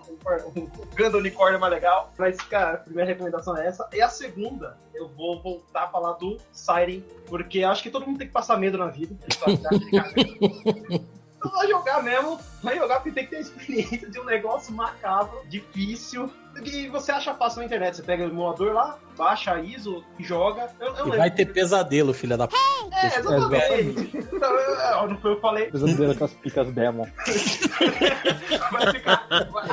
O 0.54 0.86
Ganda 0.94 1.18
Unicórnio 1.18 1.56
é 1.56 1.60
mais 1.60 1.72
legal. 1.72 2.12
Mas, 2.16 2.36
cara, 2.36 2.74
a 2.74 2.78
primeira 2.78 3.10
recomendação 3.10 3.56
é 3.56 3.66
essa. 3.66 3.88
E 3.92 4.00
a 4.00 4.08
segunda, 4.08 4.78
eu 4.94 5.08
vou 5.08 5.42
voltar 5.42 5.84
a 5.84 5.88
falar 5.88 6.12
do 6.12 6.38
Siren, 6.52 7.02
porque 7.26 7.64
acho 7.64 7.82
que 7.82 7.90
todo 7.90 8.06
mundo 8.06 8.18
tem 8.18 8.28
que 8.28 8.32
passar 8.32 8.56
medo 8.56 8.78
na 8.78 8.86
vida. 8.86 9.16
Então 11.40 11.52
vai 11.52 11.66
jogar 11.68 12.02
mesmo, 12.02 12.38
vai 12.62 12.76
jogar 12.76 12.96
porque 12.96 13.12
tem 13.12 13.24
que 13.24 13.30
ter 13.30 13.36
a 13.36 13.40
experiência 13.40 14.10
de 14.10 14.20
um 14.20 14.24
negócio 14.24 14.74
macabro, 14.74 15.40
difícil. 15.48 16.30
E 16.62 16.86
você 16.88 17.12
acha 17.12 17.32
fácil 17.32 17.60
na 17.60 17.64
internet. 17.64 17.96
Você 17.96 18.02
pega 18.02 18.24
o 18.24 18.26
emulador 18.28 18.72
lá, 18.74 18.98
baixa 19.16 19.52
a 19.54 19.60
ISO 19.62 20.04
e 20.18 20.24
joga. 20.24 20.68
Eu, 20.78 20.94
eu 20.96 21.14
E 21.14 21.16
vai 21.16 21.30
ter 21.30 21.46
pesadelo, 21.46 22.12
filha 22.12 22.36
da 22.36 22.46
p. 22.46 22.54
É, 22.92 23.06
exatamente. 23.06 24.16
Eu- 24.16 25.08
não 25.08 25.16
foi 25.18 25.30
eu 25.30 25.36
que 25.36 25.40
falei. 25.40 25.70
Pesadelo 25.70 26.14
com 26.14 26.24
as 26.24 26.32
picas 26.34 26.70
Demon. 26.72 27.06
Vai 28.70 28.92
ficar. 28.92 29.26
Vai, 29.28 29.46
vai, 29.48 29.68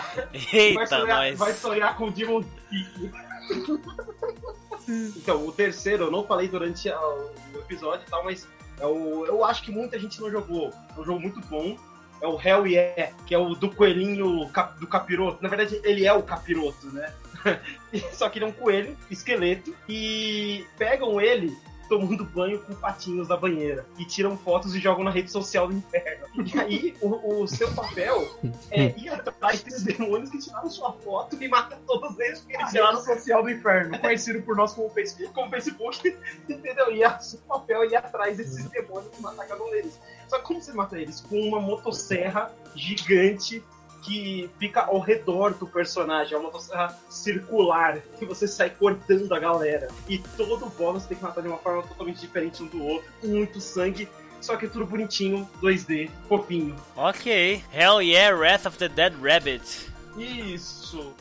Eita, 0.54 0.86
sonhar, 0.88 1.08
nós. 1.18 1.38
vai 1.40 1.54
sonhar 1.54 1.98
com 1.98 2.10
Demon 2.12 2.44
Peak. 2.70 3.12
Então, 4.90 5.46
o 5.46 5.52
terceiro, 5.52 6.06
eu 6.06 6.12
não 6.12 6.24
falei 6.24 6.48
durante 6.48 6.90
o 6.90 7.58
episódio 7.60 8.06
e 8.08 8.10
tal, 8.10 8.24
mas 8.24 8.48
é 8.80 8.86
o, 8.86 9.26
eu 9.26 9.44
acho 9.44 9.64
que 9.64 9.72
muita 9.72 9.98
gente 10.00 10.20
não 10.22 10.30
jogou. 10.30 10.72
É 10.96 11.00
um 11.00 11.04
jogo 11.04 11.20
muito 11.20 11.40
bom. 11.48 11.78
É 12.20 12.28
o 12.28 12.40
Hell 12.42 12.66
Yeah, 12.66 13.14
que 13.28 13.36
é 13.36 13.38
o 13.38 13.54
do 13.54 13.70
coelhinho 13.70 14.50
cap- 14.50 14.80
do 14.80 14.88
capiroto. 14.88 15.38
Na 15.42 15.50
verdade, 15.50 15.80
ele 15.84 16.06
é 16.06 16.12
o 16.14 16.24
capiroto, 16.24 16.88
né? 16.88 17.14
Só 18.12 18.28
que 18.28 18.40
ele 18.40 18.46
é 18.46 18.48
um 18.48 18.52
coelho, 18.52 18.98
esqueleto, 19.12 19.76
e 19.88 20.66
pegam 20.78 21.22
ele 21.22 21.56
tomando 21.88 22.24
banho 22.26 22.60
com 22.60 22.74
patinhos 22.76 23.28
da 23.28 23.38
banheira 23.38 23.86
e 23.98 24.06
tiram 24.06 24.38
fotos 24.38 24.76
e 24.76 24.80
jogam 24.80 25.04
na 25.04 25.12
rede 25.12 25.32
social 25.32 25.68
do 25.68 25.74
inferno. 25.74 26.28
E 26.36 26.60
aí, 26.60 26.96
o, 27.02 27.42
o 27.42 27.48
seu 27.48 27.72
papel 27.74 28.28
é 28.72 28.94
ir 28.98 29.10
atrás 29.10 29.62
desses 29.62 29.84
demônios 29.84 30.30
que 30.30 30.40
tiraram 30.40 30.70
sua 30.70 30.94
foto 30.94 31.42
e 31.42 31.48
matar 31.48 31.80
todos 31.88 32.18
eles 32.20 32.40
porque 32.40 32.58
eles 32.58 32.72
tiraram 32.72 33.02
social 33.02 33.44
do 33.44 33.50
inferno, 33.50 34.00
conhecido 34.00 34.42
por 34.44 34.56
nós 34.56 34.74
como 34.74 34.90
Facebook. 34.90 35.34
como 35.34 35.50
Facebook, 35.50 36.18
entendeu? 36.48 36.92
E 36.92 37.04
a 37.04 37.18
seu 37.20 37.40
papel 37.40 37.84
é 37.84 37.88
ir 37.88 37.96
atrás 37.96 38.38
desses 38.38 38.70
demônios 38.70 39.18
e 39.18 39.22
matar 39.22 39.48
cada 39.48 39.64
um 39.64 39.70
deles. 39.72 40.00
Só 40.28 40.40
que 40.40 40.46
como 40.46 40.62
você 40.62 40.74
mata 40.74 41.00
eles? 41.00 41.22
Com 41.22 41.40
uma 41.40 41.60
motosserra 41.60 42.52
gigante 42.76 43.64
que 44.08 44.50
fica 44.58 44.86
ao 44.86 45.00
redor 45.00 45.54
do 45.54 45.68
personagem. 45.68 46.34
É 46.34 46.38
uma 46.38 46.46
motosserra 46.46 46.98
circular 47.10 48.00
que 48.18 48.26
você 48.26 48.48
sai 48.48 48.70
cortando 48.70 49.32
a 49.34 49.40
galera. 49.40 49.90
E 50.08 50.18
todo 50.38 50.66
você 50.78 51.10
tem 51.10 51.18
que 51.18 51.24
matar 51.24 51.42
de 51.42 51.50
uma 51.50 51.58
forma 51.58 51.84
totalmente 51.84 52.22
diferente 52.22 52.64
um 52.64 52.68
do 52.68 52.82
outro. 52.82 53.10
Muito 53.22 53.60
sangue. 53.60 54.08
Só 54.40 54.56
que 54.56 54.68
tudo 54.68 54.86
bonitinho, 54.86 55.50
2D, 55.62 56.10
fofinho. 56.30 56.76
Ok. 56.96 57.62
Hell 57.74 58.02
yeah, 58.02 58.36
Wrath 58.36 58.66
of 58.66 58.78
the 58.78 58.88
Dead 58.88 59.14
Rabbit. 59.22 59.92
Isso. 60.18 61.14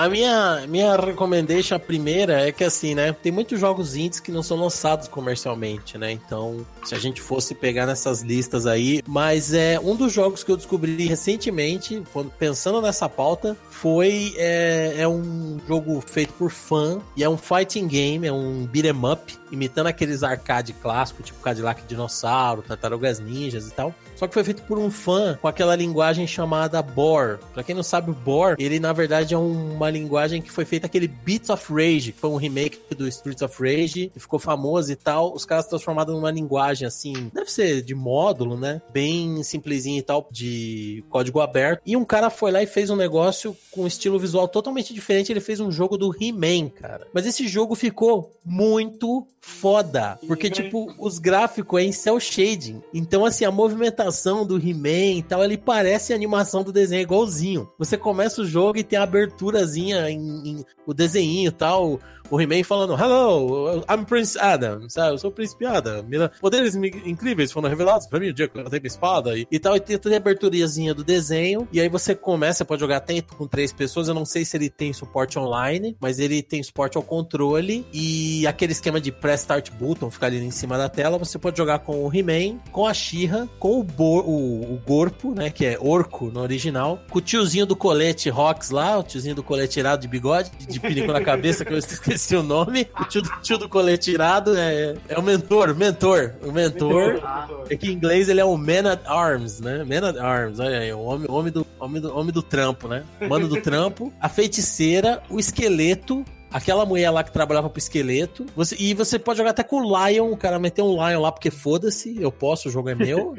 A 0.00 0.08
minha, 0.08 0.64
minha 0.66 0.96
recommendation, 0.96 1.74
a 1.74 1.78
primeira, 1.78 2.48
é 2.48 2.50
que 2.50 2.64
assim, 2.64 2.94
né? 2.94 3.12
Tem 3.12 3.30
muitos 3.30 3.60
jogos 3.60 3.94
indies 3.96 4.18
que 4.18 4.32
não 4.32 4.42
são 4.42 4.56
lançados 4.56 5.06
comercialmente, 5.06 5.98
né? 5.98 6.10
Então, 6.10 6.64
se 6.82 6.94
a 6.94 6.98
gente 6.98 7.20
fosse 7.20 7.54
pegar 7.54 7.84
nessas 7.84 8.22
listas 8.22 8.66
aí. 8.66 9.02
Mas 9.06 9.52
é 9.52 9.78
um 9.78 9.94
dos 9.94 10.10
jogos 10.10 10.42
que 10.42 10.50
eu 10.50 10.56
descobri 10.56 11.06
recentemente, 11.06 12.02
quando- 12.14 12.30
pensando 12.30 12.80
nessa 12.80 13.10
pauta, 13.10 13.54
foi. 13.68 14.32
É, 14.38 14.94
é 15.00 15.06
um 15.06 15.58
jogo 15.68 16.02
feito 16.06 16.32
por 16.32 16.50
fã 16.50 16.98
e 17.14 17.22
é 17.22 17.28
um 17.28 17.36
fighting 17.36 17.86
game, 17.86 18.26
é 18.26 18.32
um 18.32 18.64
beat'em 18.66 18.94
up, 19.12 19.36
imitando 19.52 19.88
aqueles 19.88 20.22
arcade 20.22 20.72
clássicos, 20.72 21.26
tipo 21.26 21.40
Cadillac 21.40 21.82
Dinossauro, 21.86 22.62
Tartarugas 22.62 23.18
Ninjas 23.20 23.68
e 23.68 23.70
tal. 23.70 23.94
Só 24.20 24.28
que 24.28 24.34
foi 24.34 24.44
feito 24.44 24.62
por 24.64 24.78
um 24.78 24.90
fã 24.90 25.38
com 25.40 25.48
aquela 25.48 25.74
linguagem 25.74 26.26
chamada 26.26 26.82
Bore. 26.82 27.38
Pra 27.54 27.62
quem 27.62 27.74
não 27.74 27.82
sabe, 27.82 28.10
o 28.10 28.14
Bore, 28.14 28.54
ele 28.58 28.78
na 28.78 28.92
verdade 28.92 29.32
é 29.32 29.38
uma 29.38 29.88
linguagem 29.88 30.42
que 30.42 30.52
foi 30.52 30.66
feita 30.66 30.84
aquele 30.84 31.08
Beats 31.08 31.48
of 31.48 31.72
Rage, 31.72 32.12
que 32.12 32.20
foi 32.20 32.28
um 32.28 32.36
remake 32.36 32.78
do 32.94 33.08
Streets 33.08 33.40
of 33.40 33.56
Rage, 33.58 34.12
e 34.14 34.20
ficou 34.20 34.38
famoso 34.38 34.92
e 34.92 34.96
tal. 34.96 35.32
Os 35.32 35.46
caras 35.46 35.68
transformaram 35.68 36.12
numa 36.12 36.30
linguagem 36.30 36.86
assim, 36.86 37.30
deve 37.32 37.50
ser 37.50 37.80
de 37.80 37.94
módulo, 37.94 38.58
né? 38.58 38.82
Bem 38.92 39.42
simplesinho 39.42 40.00
e 40.00 40.02
tal, 40.02 40.28
de 40.30 41.02
código 41.08 41.40
aberto. 41.40 41.80
E 41.86 41.96
um 41.96 42.04
cara 42.04 42.28
foi 42.28 42.52
lá 42.52 42.62
e 42.62 42.66
fez 42.66 42.90
um 42.90 42.96
negócio 42.96 43.56
com 43.70 43.84
um 43.84 43.86
estilo 43.86 44.18
visual 44.18 44.46
totalmente 44.46 44.92
diferente. 44.92 45.32
Ele 45.32 45.40
fez 45.40 45.60
um 45.60 45.72
jogo 45.72 45.96
do 45.96 46.14
He-Man, 46.14 46.68
cara. 46.68 47.06
Mas 47.14 47.24
esse 47.24 47.48
jogo 47.48 47.74
ficou 47.74 48.30
muito 48.44 49.26
foda. 49.40 50.18
Porque, 50.26 50.50
tipo, 50.50 50.94
os 50.98 51.18
gráficos 51.18 51.80
é 51.80 51.84
em 51.84 51.92
cel 51.92 52.20
shading. 52.20 52.82
Então, 52.92 53.24
assim, 53.24 53.44
a 53.44 53.50
movimentação 53.50 54.44
do 54.46 54.56
He-Man 54.58 55.16
e 55.18 55.22
tal, 55.22 55.42
ele 55.42 55.56
parece 55.56 56.12
a 56.12 56.16
animação 56.16 56.62
do 56.62 56.72
desenho 56.72 57.02
igualzinho. 57.02 57.68
Você 57.78 57.96
começa 57.96 58.42
o 58.42 58.46
jogo 58.46 58.78
e 58.78 58.84
tem 58.84 58.98
a 58.98 59.02
aberturazinha 59.02 60.10
em, 60.10 60.18
em- 60.48 60.64
o 60.86 60.92
desenho 60.92 61.48
e 61.48 61.52
tal. 61.52 61.98
O 62.30 62.40
He-Man 62.40 62.62
falando, 62.62 62.94
Hello, 62.94 63.84
I'm 63.90 64.04
Prince 64.04 64.38
Adam, 64.38 64.88
sabe? 64.88 65.14
Eu 65.14 65.18
sou 65.18 65.30
o 65.30 65.32
Príncipe 65.32 65.66
Adam. 65.66 66.06
Poderes 66.40 66.76
incríveis 66.76 67.50
foram 67.50 67.68
revelados 67.68 68.06
pra 68.06 68.20
mim 68.20 68.28
o 68.28 68.32
dia 68.32 68.46
que 68.46 68.54
eu 68.54 68.58
levantei 68.58 68.78
minha 68.78 68.86
espada 68.86 69.36
e, 69.36 69.48
e 69.50 69.58
tal. 69.58 69.74
E 69.74 69.80
tem 69.80 69.98
toda 69.98 70.14
a 70.14 70.18
aberturazinha 70.18 70.94
do 70.94 71.02
desenho. 71.02 71.66
E 71.72 71.80
aí 71.80 71.88
você 71.88 72.14
começa, 72.14 72.58
você 72.58 72.64
pode 72.64 72.80
jogar 72.80 72.98
até 72.98 73.20
com 73.20 73.48
três 73.48 73.72
pessoas. 73.72 74.06
Eu 74.06 74.14
não 74.14 74.24
sei 74.24 74.44
se 74.44 74.56
ele 74.56 74.70
tem 74.70 74.92
suporte 74.92 75.40
online, 75.40 75.96
mas 76.00 76.20
ele 76.20 76.40
tem 76.40 76.62
suporte 76.62 76.96
ao 76.96 77.02
controle. 77.02 77.84
E 77.92 78.46
aquele 78.46 78.72
esquema 78.72 79.00
de 79.00 79.10
press 79.10 79.40
start 79.40 79.70
button, 79.72 80.08
ficar 80.08 80.28
ali 80.28 80.38
em 80.38 80.52
cima 80.52 80.78
da 80.78 80.88
tela. 80.88 81.18
Você 81.18 81.36
pode 81.36 81.58
jogar 81.58 81.80
com 81.80 82.06
o 82.06 82.14
He-Man, 82.14 82.58
com 82.70 82.86
a 82.86 82.94
She-Ra, 82.94 83.48
com 83.58 83.80
o, 83.80 83.86
o, 83.98 84.74
o 84.74 84.82
Gorpo, 84.86 85.34
né? 85.34 85.50
Que 85.50 85.66
é 85.66 85.78
Orco 85.80 86.26
no 86.26 86.40
original. 86.40 87.00
Com 87.10 87.18
o 87.18 87.22
tiozinho 87.22 87.66
do 87.66 87.74
colete 87.74 88.30
Rox 88.30 88.70
lá, 88.70 88.98
o 88.98 89.02
tiozinho 89.02 89.34
do 89.34 89.42
colete 89.42 89.80
irado 89.80 90.02
de 90.02 90.06
bigode, 90.08 90.52
de 90.68 90.78
pinico 90.78 91.12
na 91.12 91.20
cabeça, 91.20 91.64
que 91.64 91.72
eu 91.72 91.78
esqueci 91.78 92.19
o 92.36 92.42
nome. 92.42 92.88
O 93.00 93.04
tio, 93.04 93.22
do- 93.22 93.30
tio 93.42 93.58
do 93.58 93.68
colete 93.68 94.10
irado 94.10 94.56
é, 94.56 94.94
é 95.08 95.18
o 95.18 95.22
mentor, 95.22 95.74
mentor. 95.74 96.32
O 96.42 96.52
mentor. 96.52 97.20
É 97.68 97.76
que 97.76 97.88
em 97.88 97.92
inglês 97.92 98.28
ele 98.28 98.40
é 98.40 98.44
o 98.44 98.56
Man 98.56 98.90
at 98.92 99.00
Arms, 99.06 99.60
né? 99.60 99.84
Man 99.84 100.08
at 100.08 100.16
Arms, 100.16 100.58
olha 100.60 100.78
aí, 100.78 100.92
o 100.92 101.00
homem, 101.00 101.26
homem, 101.30 101.52
do, 101.52 101.66
homem, 101.78 102.00
do, 102.02 102.16
homem 102.16 102.32
do 102.32 102.42
trampo, 102.42 102.88
né? 102.88 103.04
Mano 103.28 103.48
do 103.48 103.60
trampo, 103.60 104.12
a 104.20 104.28
feiticeira, 104.28 105.22
o 105.30 105.38
esqueleto. 105.38 106.24
Aquela 106.52 106.84
mulher 106.84 107.08
lá 107.10 107.22
que 107.22 107.30
trabalhava 107.30 107.70
pro 107.70 107.78
esqueleto. 107.78 108.44
Você, 108.56 108.74
e 108.76 108.92
você 108.92 109.20
pode 109.20 109.38
jogar 109.38 109.50
até 109.50 109.62
com 109.62 109.76
o 109.82 110.08
Lion. 110.08 110.32
O 110.32 110.36
cara 110.36 110.58
meteu 110.58 110.84
um 110.84 110.94
Lion 110.94 111.20
lá 111.20 111.30
porque 111.30 111.48
foda-se, 111.48 112.20
eu 112.20 112.32
posso, 112.32 112.68
o 112.68 112.72
jogo 112.72 112.88
é 112.88 112.94
meu. 112.96 113.36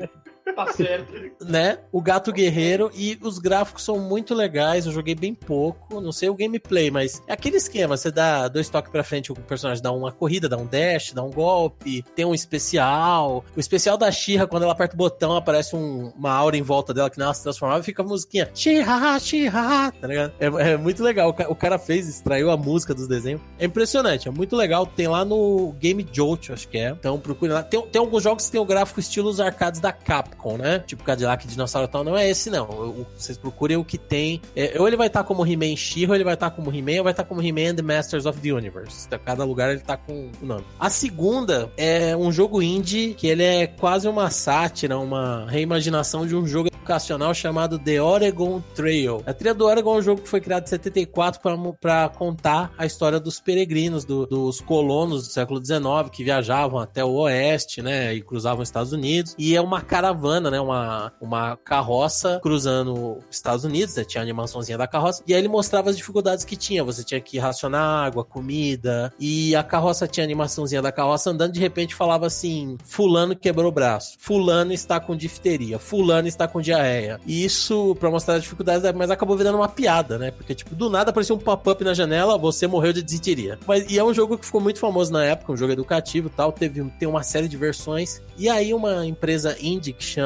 Tá 0.55 0.71
certo. 0.73 1.13
né? 1.45 1.79
O 1.91 2.01
gato 2.01 2.31
guerreiro 2.31 2.91
e 2.93 3.17
os 3.21 3.39
gráficos 3.39 3.83
são 3.83 3.97
muito 3.99 4.33
legais. 4.33 4.85
Eu 4.85 4.91
joguei 4.91 5.15
bem 5.15 5.33
pouco, 5.33 5.99
não 6.01 6.11
sei 6.11 6.29
o 6.29 6.35
gameplay, 6.35 6.91
mas 6.91 7.21
é 7.27 7.33
aquele 7.33 7.57
esquema: 7.57 7.95
você 7.97 8.11
dá 8.11 8.47
dois 8.47 8.69
toques 8.69 8.91
pra 8.91 9.03
frente, 9.03 9.31
o 9.31 9.35
personagem 9.35 9.81
dá 9.83 9.91
uma 9.91 10.11
corrida, 10.11 10.47
dá 10.49 10.57
um 10.57 10.65
dash, 10.65 11.13
dá 11.13 11.23
um 11.23 11.31
golpe, 11.31 12.03
tem 12.15 12.25
um 12.25 12.33
especial. 12.33 13.43
O 13.55 13.59
especial 13.59 13.97
da 13.97 14.11
Shira, 14.11 14.47
quando 14.47 14.63
ela 14.63 14.71
aperta 14.73 14.95
o 14.95 14.97
botão, 14.97 15.35
aparece 15.35 15.75
um- 15.75 16.11
uma 16.17 16.31
aura 16.31 16.57
em 16.57 16.61
volta 16.61 16.93
dela 16.93 17.09
que 17.09 17.17
não 17.19 17.33
se 17.33 17.43
transformava 17.43 17.81
e 17.81 17.83
fica 17.83 18.01
a 18.01 18.05
musiquinha 18.05 18.49
Shira, 18.53 19.19
Shira, 19.19 19.91
tá 19.99 20.07
ligado? 20.07 20.33
É, 20.39 20.45
é 20.73 20.77
muito 20.77 21.03
legal. 21.03 21.29
O 21.47 21.51
O 21.51 21.55
cara 21.55 21.77
fez, 21.77 22.07
extraiu 22.07 22.49
a 22.49 22.57
música 22.57 22.93
dos 22.93 23.07
desenhos. 23.07 23.41
É 23.59 23.65
impressionante, 23.65 24.27
é 24.27 24.31
muito 24.31 24.55
legal. 24.55 24.85
Tem 24.85 25.07
lá 25.07 25.23
no 25.25 25.73
Game 25.79 26.05
Jolt, 26.11 26.49
acho 26.51 26.67
que 26.67 26.77
é. 26.77 26.89
Então 26.91 27.19
procure 27.19 27.51
lá. 27.51 27.61
Tem, 27.63 27.81
tem 27.87 27.99
alguns 27.99 28.23
jogos 28.23 28.45
que 28.45 28.51
tem 28.51 28.61
o 28.61 28.65
gráfico 28.65 28.99
estilo 28.99 29.29
os 29.29 29.39
arcades 29.39 29.79
da 29.81 29.91
Capcom, 29.91 30.40
né? 30.57 30.79
Tipo 30.79 31.03
Cadillac, 31.03 31.47
Dinossauro 31.47 31.87
e 31.87 31.91
tal. 31.91 32.03
Não 32.03 32.17
é 32.17 32.29
esse, 32.29 32.49
não. 32.49 33.05
Vocês 33.17 33.37
procurem 33.37 33.77
o 33.77 33.83
que 33.85 33.97
tem. 33.97 34.41
É, 34.55 34.75
ou 34.79 34.87
ele 34.87 34.97
vai 34.97 35.07
estar 35.07 35.23
como 35.23 35.45
He-Man 35.45 35.75
ou 36.07 36.15
ele 36.15 36.23
vai 36.23 36.33
estar 36.33 36.49
como 36.51 36.69
He-Man, 36.75 36.97
ou 36.99 37.03
vai 37.03 37.13
estar 37.13 37.23
como 37.23 37.41
He-Man 37.41 37.75
the 37.75 37.81
Masters 37.81 38.25
of 38.25 38.39
the 38.39 38.51
Universe. 38.51 39.07
Tá- 39.07 39.17
Cada 39.19 39.43
lugar 39.43 39.69
ele 39.71 39.79
tá 39.81 39.95
com 39.97 40.29
o 40.41 40.45
nome. 40.45 40.63
A 40.79 40.89
segunda 40.89 41.71
é 41.77 42.15
um 42.17 42.31
jogo 42.31 42.61
indie 42.61 43.13
que 43.13 43.27
ele 43.27 43.43
é 43.43 43.67
quase 43.67 44.07
uma 44.07 44.29
sátira, 44.29 44.97
uma 44.97 45.45
reimaginação 45.49 46.25
de 46.25 46.35
um 46.35 46.45
jogo 46.45 46.67
educacional 46.67 47.33
chamado 47.33 47.77
The 47.79 48.01
Oregon 48.01 48.61
Trail. 48.75 49.21
A 49.25 49.33
trilha 49.33 49.53
do 49.53 49.65
Oregon 49.65 49.95
é 49.95 49.99
um 49.99 50.01
jogo 50.01 50.21
que 50.21 50.27
foi 50.29 50.41
criado 50.41 50.63
em 50.63 50.67
74 50.67 51.39
para 51.79 52.09
contar 52.09 52.71
a 52.77 52.85
história 52.85 53.19
dos 53.19 53.39
peregrinos, 53.39 54.03
do- 54.05 54.25
dos 54.25 54.59
colonos 54.61 55.27
do 55.27 55.31
século 55.33 55.63
XIX 55.63 56.09
que 56.11 56.23
viajavam 56.23 56.79
até 56.79 57.03
o 57.03 57.11
oeste, 57.13 57.81
né, 57.81 58.13
e 58.13 58.21
cruzavam 58.21 58.61
os 58.63 58.69
Estados 58.69 58.91
Unidos. 58.93 59.35
E 59.37 59.55
é 59.55 59.61
uma 59.61 59.81
caravana, 59.81 60.21
né, 60.39 60.59
uma, 60.59 61.11
uma 61.19 61.57
carroça 61.57 62.39
cruzando 62.41 63.17
os 63.17 63.35
Estados 63.35 63.65
Unidos, 63.65 63.95
né, 63.95 64.03
tinha 64.03 64.21
a 64.21 64.23
animaçãozinha 64.23 64.77
da 64.77 64.87
carroça, 64.87 65.23
e 65.27 65.33
aí 65.33 65.39
ele 65.39 65.47
mostrava 65.47 65.89
as 65.89 65.97
dificuldades 65.97 66.45
que 66.45 66.55
tinha. 66.55 66.83
Você 66.83 67.03
tinha 67.03 67.19
que 67.19 67.37
racionar 67.37 68.05
água, 68.05 68.23
comida, 68.23 69.13
e 69.19 69.55
a 69.55 69.63
carroça 69.63 70.07
tinha 70.07 70.23
a 70.23 70.27
animaçãozinha 70.27 70.81
da 70.81 70.91
carroça 70.91 71.29
andando, 71.29 71.51
de 71.51 71.59
repente 71.59 71.95
falava 71.95 72.25
assim: 72.27 72.77
Fulano 72.83 73.35
quebrou 73.35 73.67
o 73.67 73.71
braço, 73.71 74.15
Fulano 74.19 74.73
está 74.73 74.99
com 74.99 75.15
difteria, 75.15 75.79
Fulano 75.79 76.27
está 76.27 76.47
com 76.47 76.61
diarreia. 76.61 77.19
E 77.25 77.43
isso 77.43 77.95
pra 77.99 78.09
mostrar 78.09 78.35
as 78.35 78.43
dificuldades, 78.43 78.89
mas 78.93 79.11
acabou 79.11 79.35
virando 79.35 79.57
uma 79.57 79.69
piada, 79.69 80.17
né? 80.17 80.31
Porque, 80.31 80.55
tipo, 80.55 80.75
do 80.75 80.89
nada 80.89 81.09
apareceu 81.09 81.35
um 81.35 81.39
pop-up 81.39 81.83
na 81.83 81.93
janela, 81.93 82.37
você 82.37 82.67
morreu 82.67 82.93
de 82.93 83.01
disenteria. 83.01 83.59
Mas, 83.65 83.89
e 83.89 83.97
é 83.97 84.03
um 84.03 84.13
jogo 84.13 84.37
que 84.37 84.45
ficou 84.45 84.61
muito 84.61 84.79
famoso 84.79 85.11
na 85.11 85.23
época, 85.23 85.51
um 85.51 85.57
jogo 85.57 85.73
educativo 85.73 86.29
tal, 86.29 86.51
teve, 86.51 86.83
tem 86.99 87.07
uma 87.07 87.23
série 87.23 87.47
de 87.47 87.57
versões. 87.57 88.21
E 88.37 88.49
aí 88.49 88.73
uma 88.73 89.05
empresa 89.05 89.57
indie 89.59 89.93
que 89.93 90.03
chama 90.03 90.20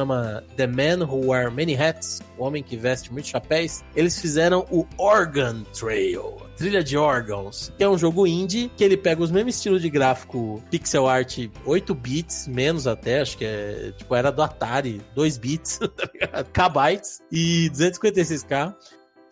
The 0.57 0.67
Man 0.67 1.05
Who 1.05 1.27
Wear 1.27 1.51
Many 1.51 1.75
Hats, 1.75 2.21
o 2.37 2.43
homem 2.43 2.63
que 2.63 2.75
veste 2.75 3.11
muitos 3.11 3.31
chapéus, 3.31 3.83
eles 3.95 4.19
fizeram 4.19 4.65
o 4.71 4.85
Organ 4.97 5.63
Trail. 5.77 6.35
Trilha 6.57 6.83
de 6.83 6.97
Órgãos, 6.97 7.71
que 7.77 7.83
é 7.83 7.89
um 7.89 7.97
jogo 7.97 8.25
indie 8.25 8.71
que 8.77 8.83
ele 8.83 8.95
pega 8.95 9.21
os 9.21 9.29
mesmos 9.29 9.55
estilos 9.55 9.81
de 9.81 9.89
gráfico 9.89 10.63
pixel 10.71 11.07
art 11.07 11.37
8 11.65 11.93
bits, 11.93 12.47
menos 12.47 12.87
até, 12.87 13.21
acho 13.21 13.37
que 13.37 13.45
é, 13.45 13.91
tipo, 13.97 14.15
era 14.15 14.31
do 14.31 14.41
Atari, 14.41 15.01
2 15.13 15.37
bits, 15.37 15.79
tá 15.95 16.09
ligado? 16.13 16.47
Kbytes 16.51 17.21
e 17.31 17.69
256k. 17.71 18.73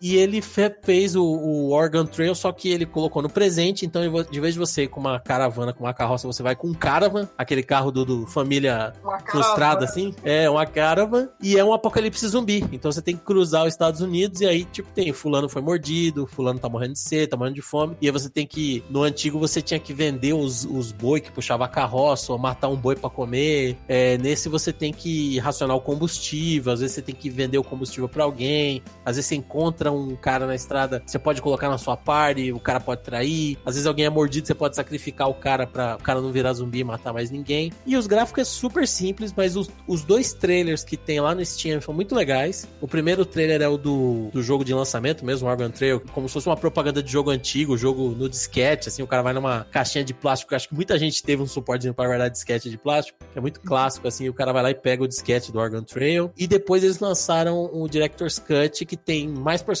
E 0.06 0.16
ele 0.16 0.42
fe- 0.42 0.76
fez 0.82 1.16
o, 1.16 1.24
o 1.24 1.70
Oregon 1.72 2.04
Trail, 2.04 2.34
só 2.34 2.52
que 2.52 2.68
ele 2.68 2.84
colocou 2.84 3.22
no 3.22 3.30
presente. 3.30 3.86
Então, 3.86 4.02
de 4.30 4.38
vez 4.38 4.52
de 4.52 4.60
você 4.60 4.82
ir 4.82 4.88
com 4.88 5.00
uma 5.00 5.18
caravana, 5.18 5.72
com 5.72 5.84
uma 5.84 5.94
carroça, 5.94 6.26
você 6.26 6.42
vai 6.42 6.54
com 6.54 6.68
um 6.68 6.74
caravan, 6.74 7.26
aquele 7.38 7.62
carro 7.62 7.90
do, 7.90 8.04
do 8.04 8.26
família 8.26 8.92
frustrada, 9.30 9.86
assim. 9.86 10.14
É, 10.22 10.48
uma 10.50 10.66
caravan. 10.66 11.30
E 11.42 11.56
é 11.58 11.64
um 11.64 11.72
apocalipse 11.72 12.28
zumbi. 12.28 12.62
Então 12.70 12.92
você 12.92 13.00
tem 13.00 13.16
que 13.16 13.22
cruzar 13.22 13.62
os 13.62 13.72
Estados 13.72 14.02
Unidos 14.02 14.42
e 14.42 14.46
aí, 14.46 14.66
tipo, 14.66 14.90
tem 14.92 15.10
fulano 15.14 15.48
foi 15.48 15.62
mordido, 15.62 16.26
fulano 16.26 16.58
tá 16.58 16.68
morrendo 16.68 16.92
de 16.92 17.00
sede, 17.00 17.28
tá 17.28 17.36
morrendo 17.38 17.54
de 17.54 17.62
fome. 17.62 17.96
E 17.98 18.06
aí 18.06 18.12
você 18.12 18.28
tem 18.28 18.46
que. 18.46 18.84
No 18.90 19.02
antigo 19.04 19.38
você 19.38 19.62
tinha 19.62 19.80
que 19.80 19.94
vender 19.94 20.34
os, 20.34 20.66
os 20.66 20.92
boi 20.92 21.18
que 21.18 21.32
puxava 21.32 21.64
a 21.64 21.68
carroça, 21.68 22.30
ou 22.30 22.38
matar 22.38 22.68
um 22.68 22.76
boi 22.76 22.94
pra 22.94 23.08
comer. 23.08 23.78
É, 23.88 24.18
nesse 24.18 24.50
você 24.50 24.70
tem 24.70 24.92
que 24.92 25.38
racionar 25.38 25.74
o 25.74 25.80
combustível, 25.80 26.74
às 26.74 26.80
vezes 26.80 26.94
você 26.94 27.00
tem 27.00 27.14
que 27.14 27.30
vender 27.30 27.56
o 27.56 27.64
combustível 27.64 28.06
pra 28.06 28.24
alguém. 28.24 28.82
Às 29.02 29.16
vezes 29.16 29.28
você 29.30 29.34
encontra 29.36 29.93
um 29.94 30.16
cara 30.16 30.46
na 30.46 30.54
estrada, 30.54 31.02
você 31.04 31.18
pode 31.18 31.40
colocar 31.40 31.68
na 31.68 31.78
sua 31.78 31.96
party, 31.96 32.52
o 32.52 32.60
cara 32.60 32.80
pode 32.80 33.02
trair. 33.02 33.58
Às 33.64 33.74
vezes 33.74 33.86
alguém 33.86 34.06
é 34.06 34.10
mordido, 34.10 34.46
você 34.46 34.54
pode 34.54 34.76
sacrificar 34.76 35.28
o 35.28 35.34
cara 35.34 35.66
pra 35.66 35.96
o 35.96 36.02
cara 36.02 36.20
não 36.20 36.32
virar 36.32 36.52
zumbi 36.52 36.80
e 36.80 36.84
matar 36.84 37.12
mais 37.12 37.30
ninguém. 37.30 37.72
E 37.86 37.96
os 37.96 38.06
gráficos 38.06 38.42
é 38.42 38.44
super 38.44 38.86
simples, 38.86 39.32
mas 39.36 39.56
os, 39.56 39.70
os 39.86 40.02
dois 40.02 40.32
trailers 40.32 40.84
que 40.84 40.96
tem 40.96 41.20
lá 41.20 41.34
no 41.34 41.44
Steam 41.44 41.80
são 41.80 41.94
muito 41.94 42.14
legais. 42.14 42.68
O 42.80 42.88
primeiro 42.88 43.24
trailer 43.24 43.62
é 43.62 43.68
o 43.68 43.76
do, 43.76 44.30
do 44.32 44.42
jogo 44.42 44.64
de 44.64 44.74
lançamento 44.74 45.24
mesmo, 45.24 45.48
Oregon 45.48 45.70
Trail, 45.70 46.00
como 46.12 46.28
se 46.28 46.34
fosse 46.34 46.48
uma 46.48 46.56
propaganda 46.56 47.02
de 47.02 47.10
jogo 47.10 47.30
antigo, 47.30 47.76
jogo 47.76 48.10
no 48.10 48.28
disquete, 48.28 48.88
assim, 48.88 49.02
o 49.02 49.06
cara 49.06 49.22
vai 49.22 49.32
numa 49.32 49.64
caixinha 49.70 50.04
de 50.04 50.14
plástico, 50.14 50.54
acho 50.54 50.68
que 50.68 50.74
muita 50.74 50.98
gente 50.98 51.22
teve 51.22 51.42
um 51.42 51.46
suporte 51.46 51.90
para 51.92 52.06
guardar 52.06 52.30
disquete 52.30 52.70
de 52.70 52.78
plástico, 52.78 53.18
que 53.32 53.38
é 53.38 53.40
muito 53.40 53.60
clássico, 53.60 54.08
assim, 54.08 54.28
o 54.28 54.34
cara 54.34 54.52
vai 54.52 54.62
lá 54.62 54.70
e 54.70 54.74
pega 54.74 55.02
o 55.02 55.08
disquete 55.08 55.52
do 55.52 55.58
Oregon 55.58 55.82
Trail. 55.82 56.32
E 56.36 56.46
depois 56.46 56.82
eles 56.82 56.98
lançaram 56.98 57.70
o 57.72 57.88
Director's 57.88 58.38
Cut, 58.38 58.84
que 58.84 58.96
tem 58.96 59.28
mais 59.28 59.62
personagens, 59.62 59.73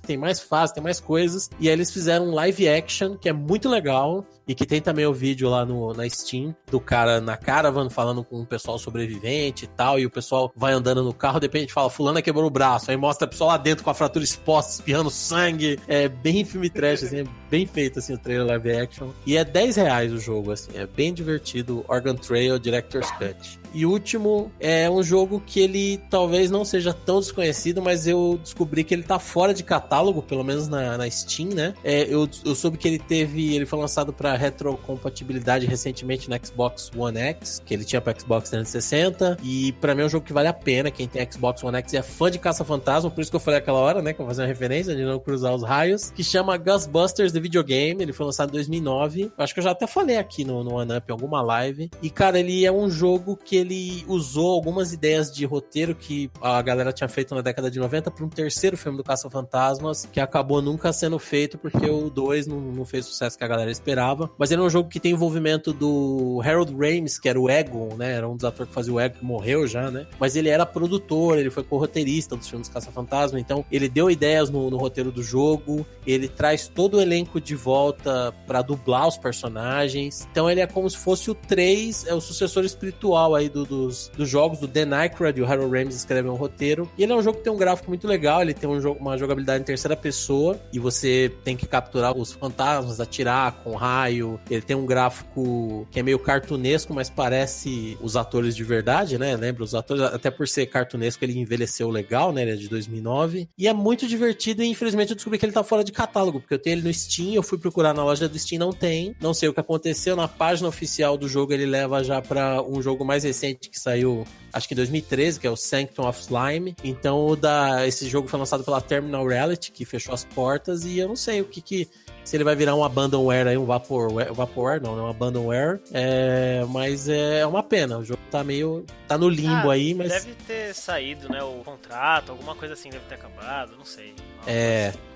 tem 0.00 0.16
mais 0.16 0.40
fase, 0.40 0.74
tem 0.74 0.82
mais 0.82 1.00
coisas. 1.00 1.50
E 1.58 1.68
aí 1.68 1.74
eles 1.74 1.92
fizeram 1.92 2.26
um 2.26 2.34
live 2.34 2.68
action, 2.68 3.16
que 3.16 3.28
é 3.28 3.32
muito 3.32 3.68
legal. 3.68 4.26
E 4.46 4.54
que 4.54 4.66
tem 4.66 4.80
também 4.80 5.06
o 5.06 5.12
vídeo 5.12 5.48
lá 5.48 5.64
no, 5.64 5.92
na 5.94 6.08
Steam 6.08 6.54
do 6.70 6.78
cara 6.78 7.20
na 7.20 7.36
caravan 7.36 7.88
falando 7.88 8.22
com 8.22 8.40
o 8.40 8.46
pessoal 8.46 8.78
sobrevivente 8.78 9.64
e 9.64 9.68
tal. 9.68 9.98
E 9.98 10.06
o 10.06 10.10
pessoal 10.10 10.52
vai 10.54 10.72
andando 10.72 11.02
no 11.02 11.12
carro, 11.12 11.40
de 11.40 11.46
repente 11.46 11.72
fala: 11.72 11.90
Fulana 11.90 12.22
quebrou 12.22 12.46
o 12.46 12.50
braço. 12.50 12.90
Aí 12.90 12.96
mostra 12.96 13.26
a 13.26 13.28
pessoa 13.28 13.52
lá 13.52 13.56
dentro 13.56 13.84
com 13.84 13.90
a 13.90 13.94
fratura 13.94 14.24
exposta, 14.24 14.72
espirrando 14.72 15.10
sangue. 15.10 15.78
É 15.88 16.08
bem 16.08 16.44
filme 16.44 16.68
trash, 16.68 17.04
assim, 17.04 17.20
é 17.20 17.24
bem 17.50 17.66
feito 17.66 17.98
assim 17.98 18.14
o 18.14 18.18
trailer 18.18 18.46
live 18.46 18.72
action. 18.72 19.10
E 19.26 19.36
é 19.36 19.44
10 19.44 19.76
reais 19.76 20.12
o 20.12 20.18
jogo, 20.18 20.52
assim, 20.52 20.72
é 20.74 20.86
bem 20.86 21.12
divertido. 21.12 21.84
Organ 21.88 22.16
Trail 22.16 22.58
Director's 22.58 23.10
Cut. 23.12 23.58
E 23.74 23.84
o 23.84 23.90
último 23.90 24.52
é 24.60 24.88
um 24.88 25.02
jogo 25.02 25.42
que 25.44 25.58
ele 25.58 25.98
talvez 26.08 26.48
não 26.48 26.64
seja 26.64 26.94
tão 26.94 27.18
desconhecido, 27.18 27.82
mas 27.82 28.06
eu 28.06 28.38
descobri 28.40 28.84
que 28.84 28.94
ele 28.94 29.02
tá 29.02 29.18
fora 29.18 29.52
de 29.52 29.64
catálogo, 29.64 30.22
pelo 30.22 30.44
menos 30.44 30.68
na, 30.68 30.96
na 30.96 31.10
Steam, 31.10 31.48
né? 31.48 31.74
É, 31.82 32.02
eu, 32.02 32.28
eu 32.44 32.54
soube 32.54 32.78
que 32.78 32.86
ele 32.86 33.00
teve. 33.00 33.54
Ele 33.54 33.66
foi 33.66 33.78
lançado 33.78 34.12
retrocompatibilidade 34.36 35.66
recentemente 35.66 36.28
no 36.28 36.36
Xbox 36.44 36.90
One 36.96 37.18
X, 37.18 37.62
que 37.64 37.74
ele 37.74 37.84
tinha 37.84 38.00
para 38.00 38.18
Xbox 38.18 38.50
360. 38.50 39.38
E 39.42 39.72
para 39.72 39.94
mim 39.94 40.02
é 40.02 40.04
um 40.06 40.08
jogo 40.08 40.24
que 40.24 40.32
vale 40.32 40.48
a 40.48 40.52
pena. 40.52 40.90
Quem 40.90 41.06
tem 41.06 41.26
Xbox 41.30 41.62
One 41.62 41.76
X 41.78 41.92
e 41.92 41.96
é 41.96 42.02
fã 42.02 42.30
de 42.30 42.38
Caça-Fantasma, 42.38 43.10
por 43.10 43.20
isso 43.20 43.30
que 43.30 43.36
eu 43.36 43.40
falei 43.40 43.58
aquela 43.58 43.78
hora, 43.78 44.02
né? 44.02 44.12
Que 44.12 44.20
eu 44.20 44.24
vou 44.24 44.30
fazer 44.30 44.42
uma 44.42 44.48
referência 44.48 44.94
de 44.94 45.04
não 45.04 45.18
cruzar 45.18 45.54
os 45.54 45.62
raios. 45.62 46.10
Que 46.10 46.24
chama 46.24 46.56
Ghostbusters 46.56 47.32
The 47.32 47.40
Videogame. 47.40 48.02
Ele 48.02 48.12
foi 48.12 48.26
lançado 48.26 48.50
em 48.50 48.52
2009. 48.52 49.32
Eu 49.36 49.44
acho 49.44 49.54
que 49.54 49.60
eu 49.60 49.64
já 49.64 49.70
até 49.70 49.86
falei 49.86 50.18
aqui 50.18 50.44
no, 50.44 50.62
no 50.64 50.74
OneUp 50.74 51.08
em 51.08 51.12
alguma 51.12 51.42
live. 51.42 51.90
E, 52.02 52.10
cara, 52.10 52.38
ele 52.38 52.64
é 52.64 52.72
um 52.72 52.88
jogo 52.88 53.36
que 53.36 53.56
ele 53.56 54.04
usou 54.08 54.52
algumas 54.52 54.92
ideias 54.92 55.32
de 55.32 55.44
roteiro 55.44 55.94
que 55.94 56.30
a 56.40 56.60
galera 56.62 56.92
tinha 56.92 57.08
feito 57.08 57.34
na 57.34 57.40
década 57.40 57.70
de 57.70 57.78
90 57.78 58.10
para 58.10 58.24
um 58.24 58.28
terceiro 58.28 58.76
filme 58.76 58.96
do 58.96 59.04
Caça-Fantasmas, 59.04 60.08
que 60.10 60.20
acabou 60.20 60.60
nunca 60.62 60.92
sendo 60.92 61.18
feito 61.18 61.58
porque 61.58 61.88
o 61.88 62.10
2 62.10 62.46
não, 62.46 62.60
não 62.60 62.84
fez 62.84 63.06
o 63.06 63.10
sucesso 63.10 63.36
que 63.36 63.44
a 63.44 63.48
galera 63.48 63.70
esperava. 63.70 64.23
Mas 64.38 64.50
ele 64.50 64.62
é 64.62 64.64
um 64.64 64.70
jogo 64.70 64.88
que 64.88 65.00
tem 65.00 65.12
envolvimento 65.12 65.72
do 65.72 66.40
Harold 66.44 66.72
Ramis, 66.72 67.18
que 67.18 67.28
era 67.28 67.40
o 67.40 67.48
Egon, 67.48 67.96
né? 67.96 68.12
Era 68.14 68.28
um 68.28 68.36
dos 68.36 68.44
atores 68.44 68.68
que 68.68 68.74
fazia 68.74 68.92
o 68.92 69.00
Egon, 69.00 69.18
que 69.18 69.24
morreu 69.24 69.66
já, 69.66 69.90
né? 69.90 70.06
Mas 70.18 70.36
ele 70.36 70.48
era 70.48 70.66
produtor, 70.66 71.38
ele 71.38 71.50
foi 71.50 71.62
co-roteirista 71.62 72.36
dos 72.36 72.48
filmes 72.48 72.68
Caça-Fantasma, 72.68 73.38
então 73.38 73.64
ele 73.70 73.88
deu 73.88 74.10
ideias 74.10 74.50
no, 74.50 74.70
no 74.70 74.76
roteiro 74.76 75.10
do 75.10 75.22
jogo, 75.22 75.86
ele 76.06 76.28
traz 76.28 76.68
todo 76.68 76.98
o 76.98 77.00
elenco 77.00 77.40
de 77.40 77.54
volta 77.54 78.34
para 78.46 78.62
dublar 78.62 79.08
os 79.08 79.16
personagens. 79.16 80.26
Então 80.30 80.50
ele 80.50 80.60
é 80.60 80.66
como 80.66 80.88
se 80.88 80.96
fosse 80.96 81.30
o 81.30 81.34
3, 81.34 82.06
é 82.06 82.14
o 82.14 82.20
sucessor 82.20 82.64
espiritual 82.64 83.34
aí 83.34 83.48
do, 83.48 83.64
dos, 83.64 84.10
dos 84.16 84.28
jogos 84.28 84.58
do 84.58 84.66
Dan 84.66 84.94
Aykroyd 84.94 85.40
o 85.40 85.46
Harold 85.46 85.76
Ramis 85.76 85.94
escrevem 85.94 86.30
um 86.30 86.36
roteiro. 86.36 86.88
E 86.96 87.02
ele 87.02 87.12
é 87.12 87.16
um 87.16 87.22
jogo 87.22 87.38
que 87.38 87.44
tem 87.44 87.52
um 87.52 87.56
gráfico 87.56 87.88
muito 87.88 88.06
legal, 88.06 88.42
ele 88.42 88.54
tem 88.54 88.68
um 88.68 88.80
jogo, 88.80 89.00
uma 89.00 89.16
jogabilidade 89.16 89.62
em 89.62 89.64
terceira 89.64 89.96
pessoa 89.96 90.58
e 90.72 90.78
você 90.78 91.32
tem 91.42 91.56
que 91.56 91.66
capturar 91.66 92.16
os 92.16 92.32
fantasmas, 92.32 93.00
atirar 93.00 93.52
com 93.62 93.74
raio. 93.74 94.13
Ele 94.50 94.62
tem 94.62 94.76
um 94.76 94.86
gráfico 94.86 95.86
que 95.90 96.00
é 96.00 96.02
meio 96.02 96.18
cartunesco, 96.18 96.92
mas 96.94 97.10
parece 97.10 97.98
os 98.00 98.16
atores 98.16 98.54
de 98.54 98.64
verdade, 98.64 99.18
né? 99.18 99.36
Lembra 99.36 99.64
os 99.64 99.74
atores, 99.74 100.02
até 100.02 100.30
por 100.30 100.46
ser 100.48 100.66
cartunesco 100.66 101.24
ele 101.24 101.38
envelheceu 101.38 101.90
legal, 101.90 102.32
né? 102.32 102.42
Ele 102.42 102.52
é 102.52 102.56
de 102.56 102.68
2009. 102.68 103.48
E 103.56 103.68
é 103.68 103.72
muito 103.72 104.06
divertido 104.06 104.62
e 104.62 104.66
infelizmente 104.66 105.10
eu 105.10 105.16
descobri 105.16 105.38
que 105.38 105.46
ele 105.46 105.52
tá 105.52 105.64
fora 105.64 105.84
de 105.84 105.92
catálogo, 105.92 106.40
porque 106.40 106.54
eu 106.54 106.58
tenho 106.58 106.74
ele 106.74 106.86
no 106.86 106.92
Steam, 106.92 107.34
eu 107.34 107.42
fui 107.42 107.58
procurar 107.58 107.94
na 107.94 108.04
loja 108.04 108.28
do 108.28 108.38
Steam, 108.38 108.58
não 108.58 108.72
tem. 108.72 109.14
Não 109.20 109.34
sei 109.34 109.48
o 109.48 109.54
que 109.54 109.60
aconteceu, 109.60 110.16
na 110.16 110.28
página 110.28 110.68
oficial 110.68 111.16
do 111.16 111.28
jogo 111.28 111.52
ele 111.52 111.66
leva 111.66 112.02
já 112.02 112.20
para 112.20 112.62
um 112.62 112.80
jogo 112.82 113.04
mais 113.04 113.24
recente 113.24 113.70
que 113.70 113.78
saiu 113.78 114.24
acho 114.54 114.68
que 114.68 114.74
em 114.74 114.76
2013, 114.76 115.40
que 115.40 115.46
é 115.46 115.50
o 115.50 115.56
Sanctum 115.56 116.06
of 116.06 116.20
Slime. 116.20 116.76
Então, 116.84 117.36
da, 117.36 117.86
esse 117.86 118.08
jogo 118.08 118.28
foi 118.28 118.38
lançado 118.38 118.62
pela 118.62 118.80
Terminal 118.80 119.26
Reality, 119.26 119.72
que 119.72 119.84
fechou 119.84 120.14
as 120.14 120.24
portas, 120.24 120.84
e 120.84 120.98
eu 120.98 121.08
não 121.08 121.16
sei 121.16 121.40
o 121.40 121.44
que 121.44 121.60
que. 121.60 121.88
Se 122.24 122.36
ele 122.36 122.44
vai 122.44 122.56
virar 122.56 122.74
um 122.74 122.82
abandonware 122.82 123.48
aí, 123.48 123.56
um 123.56 123.66
vaporware, 123.66 124.32
vaporware 124.32 124.82
não, 124.82 124.96
né? 124.96 125.02
Um 125.02 125.08
abandonware. 125.08 125.78
É, 125.92 126.64
mas 126.70 127.08
é 127.08 127.46
uma 127.46 127.62
pena. 127.62 127.98
O 127.98 128.04
jogo 128.04 128.20
tá 128.30 128.42
meio. 128.42 128.84
tá 129.06 129.18
no 129.18 129.28
limbo 129.28 129.70
Ah, 129.70 129.74
aí, 129.74 129.94
mas. 129.94 130.08
Deve 130.10 130.34
ter 130.46 130.74
saído, 130.74 131.28
né? 131.28 131.42
O 131.42 131.62
contrato, 131.64 132.32
alguma 132.32 132.54
coisa 132.54 132.74
assim 132.74 132.88
deve 132.88 133.04
ter 133.04 133.16
acabado, 133.16 133.76
não 133.76 133.84
sei. 133.84 134.14
É. 134.46 134.88
assim. 134.88 135.13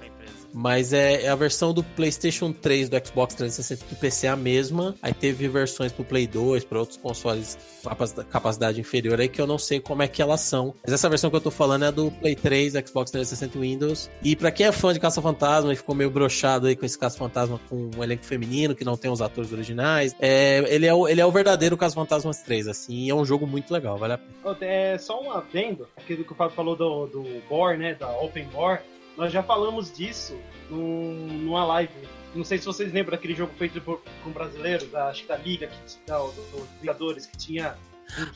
Mas 0.61 0.93
é, 0.93 1.23
é 1.23 1.29
a 1.29 1.37
versão 1.37 1.73
do 1.73 1.85
PlayStation 1.85 2.53
3 2.53 2.89
do 2.89 2.97
Xbox 3.07 3.33
360 3.37 3.95
do 3.95 3.97
PC 4.01 4.27
é 4.27 4.31
a 4.31 4.35
mesma. 4.37 4.97
Aí 5.01 5.15
teve 5.15 5.47
versões 5.47 5.93
pro 5.93 6.05
Play 6.05 6.27
2, 6.27 6.65
para 6.65 6.81
outros 6.81 6.99
consoles 6.99 7.57
com 7.83 7.89
capac- 7.91 8.25
capacidade 8.29 8.81
inferior 8.81 9.21
aí 9.21 9.29
que 9.29 9.41
eu 9.41 9.47
não 9.47 9.57
sei 9.57 9.79
como 9.79 10.03
é 10.03 10.09
que 10.09 10.21
elas 10.21 10.41
são. 10.41 10.75
Mas 10.85 10.93
essa 10.93 11.09
versão 11.09 11.31
que 11.31 11.37
eu 11.37 11.41
tô 11.41 11.53
falando 11.53 11.85
é 11.85 11.93
do 11.93 12.11
Play 12.11 12.35
3, 12.35 12.73
Xbox 12.73 13.13
360 13.13 13.57
e 13.57 13.61
Windows. 13.61 14.11
E 14.21 14.35
pra 14.35 14.51
quem 14.51 14.67
é 14.67 14.73
fã 14.73 14.93
de 14.93 14.99
Caça-Fantasma 14.99 15.73
e 15.73 15.77
ficou 15.77 15.95
meio 15.95 16.11
brochado 16.11 16.67
aí 16.67 16.75
com 16.75 16.85
esse 16.85 16.99
Caça-Fantasma 16.99 17.61
com 17.69 17.89
um 17.97 18.03
elenco 18.03 18.25
feminino 18.25 18.75
que 18.75 18.85
não 18.85 18.97
tem 18.97 19.11
os 19.13 19.23
atores 19.23 19.53
originais, 19.53 20.13
é, 20.19 20.65
ele, 20.75 20.87
é 20.87 20.93
o, 20.93 21.07
ele 21.07 21.21
é 21.21 21.27
o 21.27 21.31
verdadeiro 21.31 21.77
Caça-Fantasmas 21.77 22.43
3, 22.43 22.67
assim, 22.67 23.09
é 23.09 23.15
um 23.15 23.25
jogo 23.25 23.47
muito 23.47 23.73
legal, 23.73 23.97
vale 23.97 24.15
a 24.15 24.19
pena. 24.19 24.57
É 24.61 24.99
só 24.99 25.23
um 25.23 25.31
adendo, 25.31 25.87
aquilo 25.97 26.25
que 26.25 26.33
o 26.33 26.35
Fábio 26.35 26.57
falou 26.57 26.75
do, 26.75 27.07
do 27.07 27.25
Bore, 27.49 27.77
né? 27.79 27.95
Da 27.95 28.09
Open 28.19 28.45
Bore. 28.53 28.81
Nós 29.19 29.32
já 29.32 29.43
falamos 29.43 29.93
disso 29.93 30.39
num, 30.70 31.27
numa 31.27 31.65
live. 31.65 31.93
Não 32.35 32.45
sei 32.45 32.57
se 32.59 32.65
vocês 32.66 32.93
lembram 32.93 33.16
daquele 33.16 33.35
jogo 33.35 33.53
feito 33.59 33.81
por, 33.81 34.01
com 34.23 34.31
brasileiros, 34.31 34.89
da, 34.90 35.09
acho 35.09 35.23
que 35.23 35.28
da 35.28 35.36
Liga, 35.36 35.66
que, 35.66 35.77
da, 36.07 36.19
do- 36.19 36.31
dos 36.32 36.69
Vingadores, 36.81 37.27
que 37.27 37.36
tinha. 37.36 37.77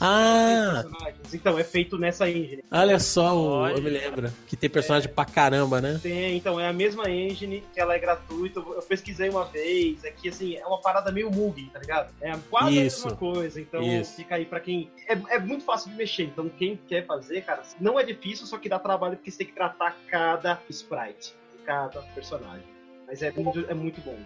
Ah! 0.00 0.82
personagens. 0.82 1.34
Então, 1.34 1.58
é 1.58 1.64
feito 1.64 1.98
nessa 1.98 2.28
engine. 2.28 2.62
Olha 2.70 2.98
só, 2.98 3.36
Olha. 3.36 3.74
eu 3.74 3.82
me 3.82 3.90
lembro, 3.90 4.32
que 4.46 4.56
tem 4.56 4.68
personagem 4.68 5.08
pra 5.08 5.24
caramba, 5.24 5.80
né? 5.80 5.98
Tem, 6.02 6.36
então, 6.36 6.60
é 6.60 6.68
a 6.68 6.72
mesma 6.72 7.08
engine, 7.10 7.62
que 7.72 7.80
ela 7.80 7.94
é 7.94 7.98
gratuita. 7.98 8.60
Eu 8.60 8.82
pesquisei 8.82 9.28
uma 9.28 9.44
vez, 9.44 10.04
é 10.04 10.10
que 10.10 10.28
assim, 10.28 10.56
é 10.56 10.66
uma 10.66 10.80
parada 10.80 11.10
meio 11.10 11.30
Mugi, 11.30 11.70
tá 11.72 11.78
ligado? 11.78 12.12
É 12.20 12.32
quase 12.50 12.84
Isso. 12.84 13.06
a 13.06 13.10
mesma 13.10 13.18
coisa. 13.18 13.60
Então 13.60 13.82
Isso. 13.82 14.16
fica 14.16 14.34
aí 14.34 14.44
pra 14.44 14.60
quem. 14.60 14.90
É, 15.08 15.36
é 15.36 15.38
muito 15.38 15.64
fácil 15.64 15.90
de 15.90 15.96
mexer. 15.96 16.24
Então, 16.24 16.48
quem 16.48 16.78
quer 16.88 17.06
fazer, 17.06 17.42
cara, 17.42 17.62
não 17.80 17.98
é 17.98 18.04
difícil, 18.04 18.46
só 18.46 18.58
que 18.58 18.68
dá 18.68 18.78
trabalho 18.78 19.16
porque 19.16 19.30
você 19.30 19.38
tem 19.38 19.46
que 19.46 19.54
tratar 19.54 19.96
cada 20.08 20.60
sprite, 20.68 21.34
cada 21.64 22.00
personagem. 22.14 22.66
Mas 23.06 23.22
é 23.22 23.30
muito, 23.30 23.66
é 23.68 23.74
muito 23.74 24.00
bom. 24.00 24.18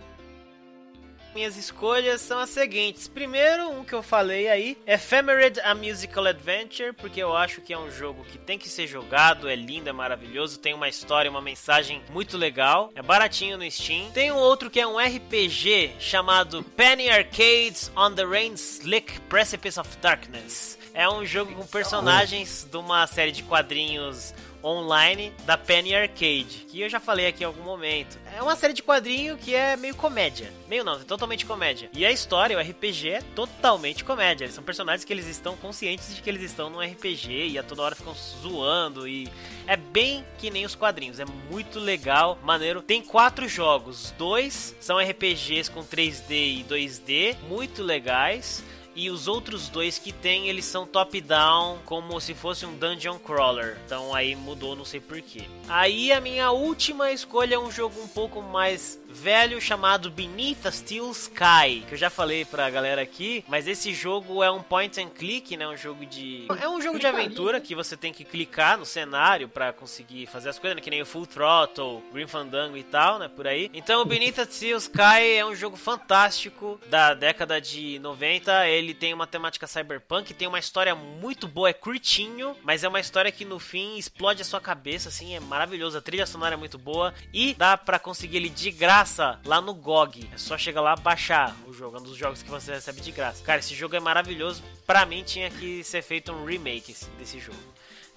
Minhas 1.37 1.59
escolhas 1.59 2.23
são 2.23 2.39
as 2.39 2.49
seguintes. 2.49 3.09
Primeiro, 3.09 3.69
um 3.69 3.85
que 3.85 3.93
eu 3.93 4.03
falei 4.03 4.49
aí, 4.49 4.79
Ephemerid 4.87 5.61
A 5.61 5.75
Musical 5.75 6.25
Adventure, 6.25 6.95
porque 6.95 7.23
eu 7.23 7.37
acho 7.37 7.61
que 7.61 7.75
é 7.75 7.79
um 7.79 7.91
jogo 7.91 8.25
que 8.25 8.39
tem 8.39 8.59
que 8.59 8.71
ser 8.71 8.87
jogado, 8.87 9.47
é 9.47 9.55
lindo, 9.55 9.87
é 9.87 9.93
maravilhoso, 9.93 10.59
tem 10.59 10.73
uma 10.73 10.89
história, 10.89 11.31
uma 11.31 11.43
mensagem 11.43 12.01
muito 12.09 12.39
legal, 12.39 12.91
é 12.95 13.03
baratinho 13.03 13.59
no 13.59 13.71
Steam. 13.71 14.11
Tem 14.13 14.33
um 14.33 14.39
outro 14.39 14.71
que 14.71 14.81
é 14.81 14.87
um 14.87 14.99
RPG 14.99 15.97
chamado 15.99 16.63
Penny 16.75 17.11
Arcades 17.11 17.93
on 17.95 18.15
the 18.15 18.25
Rain 18.25 18.55
Slick 18.55 19.21
Precipice 19.29 19.79
of 19.79 19.95
Darkness. 19.99 20.79
É 20.95 21.07
um 21.07 21.27
jogo 21.27 21.55
com 21.55 21.67
personagens 21.67 22.67
de 22.71 22.79
uma 22.79 23.07
série 23.07 23.31
de 23.31 23.43
quadrinhos 23.43 24.33
online 24.67 25.33
da 25.45 25.57
Penny 25.57 25.95
Arcade, 25.95 26.67
que 26.69 26.81
eu 26.81 26.89
já 26.89 26.99
falei 26.99 27.29
aqui 27.29 27.45
em 27.45 27.47
algum 27.47 27.63
momento. 27.63 28.19
É 28.35 28.43
uma 28.43 28.57
série 28.57 28.73
de 28.73 28.83
quadrinho 28.83 29.37
que 29.37 29.55
é 29.55 29.77
meio 29.77 29.95
comédia. 29.95 30.53
Meio 30.69 30.83
não, 30.83 30.95
é 30.95 31.05
totalmente 31.05 31.47
comédia. 31.47 31.89
E 31.93 32.05
a 32.05 32.11
história, 32.11 32.59
o 32.59 32.61
RPG, 32.61 33.09
é 33.09 33.23
totalmente 33.35 34.05
comédia. 34.05 34.45
Eles 34.45 34.55
são 34.55 34.65
personagens 34.65 35.05
que 35.05 35.13
eles 35.13 35.27
estão 35.27 35.57
conscientes 35.57 36.15
de 36.15 36.21
que 36.21 36.29
eles 36.29 36.43
estão 36.43 36.69
num 36.69 36.81
RPG 36.81 37.49
e 37.49 37.59
a 37.59 37.63
toda 37.63 37.83
hora 37.83 37.95
ficam 37.95 38.15
zoando 38.15 39.07
e 39.07 39.31
é 39.67 39.77
bem 39.77 40.25
que 40.39 40.51
nem 40.51 40.65
os 40.65 40.75
quadrinhos, 40.75 41.21
é 41.21 41.25
muito 41.51 41.79
legal, 41.79 42.39
maneiro. 42.43 42.83
Tem 42.83 43.03
quatro 43.03 43.49
jogos, 43.49 44.15
dois 44.19 44.75
são 44.81 44.99
RPGs 44.99 45.71
com 45.71 45.85
3D 45.85 46.31
e 46.31 46.65
2D, 46.69 47.37
muito 47.49 47.83
legais. 47.83 48.65
E 48.97 49.11
os 49.11 49.29
outros 49.29 49.69
dois 49.69 49.99
que 49.99 50.11
tem, 50.11 50.49
eles 50.49 50.65
são 50.65 50.87
top-down, 50.87 51.81
como 51.85 52.19
se 52.19 52.33
fosse 52.33 52.65
um 52.65 52.75
dungeon 52.75 53.19
crawler. 53.19 53.77
Então 53.85 54.15
aí 54.15 54.35
mudou, 54.35 54.75
não 54.75 54.87
sei 54.87 55.01
porquê. 55.01 55.43
Aí 55.69 56.11
a 56.11 56.19
minha 56.19 56.51
última 56.51 57.13
escolha 57.13 57.57
é 57.57 57.59
um 57.59 57.71
jogo 57.71 58.01
um 58.01 58.09
pouco 58.09 58.41
mais 58.41 58.99
velho 59.17 59.61
chamado 59.61 60.11
Beneath 60.11 60.67
a 60.67 60.71
Steel 60.71 61.11
Sky, 61.11 61.83
que 61.89 61.95
eu 61.95 61.99
já 61.99 62.11
falei 62.11 62.45
pra 62.45 62.69
galera 62.69 63.01
aqui, 63.01 63.43
mas 63.49 63.67
esse 63.67 63.95
jogo 63.95 64.43
é 64.43 64.51
um 64.51 64.63
point 64.63 65.01
and 65.01 65.09
click, 65.09 65.57
né? 65.57 65.67
Um 65.67 65.77
jogo 65.77 66.05
de 66.05 66.47
é 66.61 66.69
um 66.69 66.81
jogo 66.81 66.99
de 66.99 67.07
aventura 67.07 67.61
que 67.61 67.75
você 67.75 67.97
tem 67.97 68.13
que 68.13 68.25
clicar 68.25 68.77
no 68.77 68.85
cenário 68.85 69.49
pra 69.49 69.73
conseguir 69.73 70.27
fazer 70.27 70.51
as 70.51 70.59
coisas, 70.59 70.77
né? 70.77 70.83
que 70.83 70.91
nem 70.91 71.01
o 71.01 71.07
Full 71.07 71.27
Throttle, 71.27 72.03
Green 72.13 72.27
Fandango 72.27 72.77
e 72.77 72.83
tal, 72.83 73.19
né, 73.19 73.29
por 73.29 73.47
aí. 73.47 73.71
Então, 73.73 74.03
o 74.03 74.05
Beneath 74.05 74.39
a 74.39 74.45
Steel 74.45 74.77
Sky 74.77 75.37
é 75.39 75.45
um 75.45 75.55
jogo 75.55 75.77
fantástico 75.77 76.79
da 76.89 77.15
década 77.15 77.61
de 77.61 77.99
90. 78.01 78.69
Ele 78.69 78.93
tem 78.93 79.15
uma 79.15 79.27
temática 79.27 79.67
cyberpunk, 79.67 80.35
tem 80.35 80.47
uma 80.47 80.59
história 80.59 80.95
muito 80.95 81.49
boa, 81.49 81.71
é 81.71 81.73
curtinho, 81.73 82.55
mas 82.63 82.85
é 82.85 82.89
uma 82.89 83.01
história 83.01 83.33
que 83.33 83.45
no 83.45 83.59
fim 83.59 83.97
explode 83.97 84.43
a 84.43 84.45
sua 84.45 84.61
cabeça 84.61 85.09
assim, 85.09 85.35
é 85.35 85.41
maravilhoso. 85.41 85.97
A 85.97 86.03
trilha 86.03 86.27
sonora 86.27 86.55
é 86.55 86.59
muito 86.59 86.77
boa 86.77 87.15
e 87.33 87.55
dá 87.55 87.77
pra 87.77 87.99
conseguir 87.99 88.37
ele 88.37 88.51
de 88.51 88.71
graça 88.71 89.06
lá 89.45 89.61
no 89.61 89.75
GOG. 89.75 90.29
É 90.33 90.39
só 90.39 90.57
chegar 90.59 90.81
lá 90.81 90.97
baixar 90.97 91.55
o 91.67 91.73
jogo, 91.73 91.97
é 91.97 92.01
um 92.01 92.03
dos 92.03 92.17
jogos 92.17 92.43
que 92.43 92.51
você 92.51 92.73
recebe 92.73 93.01
de 93.01 93.13
graça. 93.13 93.43
Cara, 93.45 93.59
esse 93.61 93.75
jogo 93.75 93.97
é 93.97 94.01
maravilhoso. 94.01 94.63
Pra 94.87 95.05
mim 95.07 95.23
tinha 95.23 95.51
que 95.51 95.83
ser 95.85 96.03
feito 96.03 96.33
um 96.33 96.45
remake 96.45 96.93
esse- 96.93 97.09
desse 97.19 97.39
jogo. 97.39 97.59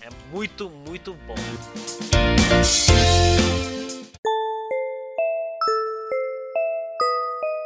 É 0.02 0.10
muito, 0.32 0.70
muito 0.70 1.14
bom. 1.14 1.36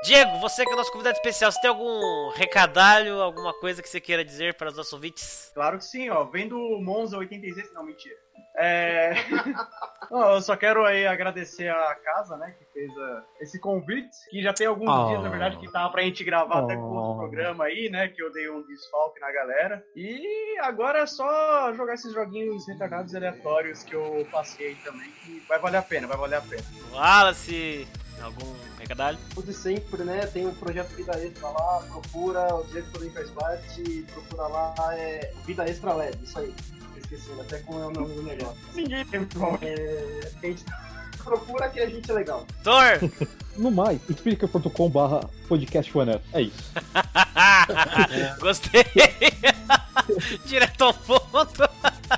Diego, 0.05 0.37
você 0.39 0.65
que 0.65 0.71
é 0.71 0.73
o 0.73 0.77
nosso 0.77 0.91
convidado 0.91 1.15
especial, 1.15 1.49
você 1.51 1.61
tem 1.61 1.69
algum 1.69 2.29
recadalho, 2.31 3.21
alguma 3.21 3.53
coisa 3.53 3.81
que 3.81 3.87
você 3.87 4.01
queira 4.01 4.23
dizer 4.23 4.53
para 4.55 4.69
os 4.69 4.75
nossos 4.75 4.91
ouvintes? 4.91 5.49
Claro 5.53 5.77
que 5.77 5.85
sim, 5.85 6.09
ó. 6.09 6.25
Vendo 6.25 6.57
o 6.57 6.81
Monza 6.83 7.17
86. 7.17 7.71
Não, 7.73 7.85
mentira. 7.85 8.17
É... 8.55 9.13
Não, 10.11 10.33
eu 10.35 10.41
só 10.41 10.55
quero 10.55 10.85
aí 10.85 11.07
agradecer 11.07 11.69
a 11.69 11.95
casa, 11.95 12.37
né, 12.37 12.53
que 12.59 12.65
fez 12.71 12.91
ah, 12.99 13.23
esse 13.39 13.59
convite, 13.59 14.15
que 14.29 14.43
já 14.43 14.53
tem 14.53 14.67
alguns 14.67 14.87
Oh. 14.89 15.07
dias, 15.07 15.23
na 15.23 15.29
verdade, 15.29 15.57
que 15.57 15.71
tava 15.71 15.91
pra 15.91 16.03
gente 16.03 16.23
gravar 16.23 16.59
até 16.63 16.75
com 16.75 16.83
Oh. 16.83 16.93
outro 16.95 17.17
programa 17.19 17.63
aí, 17.63 17.89
né, 17.89 18.09
que 18.09 18.21
eu 18.21 18.31
dei 18.31 18.47
um 18.49 18.61
desfalque 18.67 19.19
na 19.19 19.31
galera. 19.31 19.83
E 19.95 20.55
agora 20.61 20.99
é 20.99 21.05
só 21.07 21.73
jogar 21.73 21.95
esses 21.95 22.13
joguinhos 22.13 22.67
retardados 22.67 23.15
aleatórios 23.15 23.81
que 23.83 23.93
eu 23.95 24.27
passei 24.31 24.67
aí 24.67 24.75
também, 24.83 25.09
que 25.23 25.39
vai 25.49 25.57
valer 25.57 25.77
a 25.77 25.81
pena, 25.81 26.05
vai 26.05 26.17
valer 26.17 26.35
a 26.35 26.41
pena. 26.41 26.63
Wallace, 26.91 27.87
algum 28.21 28.53
recadalho? 28.77 29.17
O 29.35 29.41
de 29.41 29.53
sempre, 29.53 30.03
né? 30.03 30.27
Tem 30.27 30.45
o 30.45 30.53
projeto 30.53 30.89
Vida 30.89 31.13
Extra 31.17 31.47
lá, 31.49 31.81
procura, 31.89 32.53
o 32.53 32.63
Diego 32.65 32.91
também 32.91 33.09
faz 33.09 33.31
parte, 33.31 34.05
procura 34.13 34.47
lá, 34.47 34.75
é 34.95 35.31
Vida 35.45 35.65
Extra 35.67 35.93
LED, 35.93 36.23
isso 36.23 36.37
aí. 36.37 36.53
Esqueci, 37.13 37.39
até 37.39 37.59
como 37.59 37.79
é 37.79 37.85
o 37.85 37.91
nome 37.91 38.15
do 38.15 38.23
negócio. 38.23 38.57
Ninguém 38.73 39.05
tem 39.05 39.19
muito 39.19 39.37
bom. 39.37 39.57
É, 39.61 40.31
a 40.41 40.45
gente 40.45 40.63
procura 41.23 41.69
que 41.69 41.79
a 41.79 41.87
gente 41.87 42.09
é 42.09 42.13
legal. 42.13 42.45
Thor! 42.63 42.99
No 43.55 43.69
mais, 43.69 43.99
explica.com 44.09 44.89
barra 44.89 45.29
podcast 45.47 45.95
one. 45.95 46.19
É 46.33 46.41
isso. 46.41 46.73
Gostei! 48.41 48.83
Direto 50.43 50.85
ao 50.85 50.91
ponto. 50.91 51.69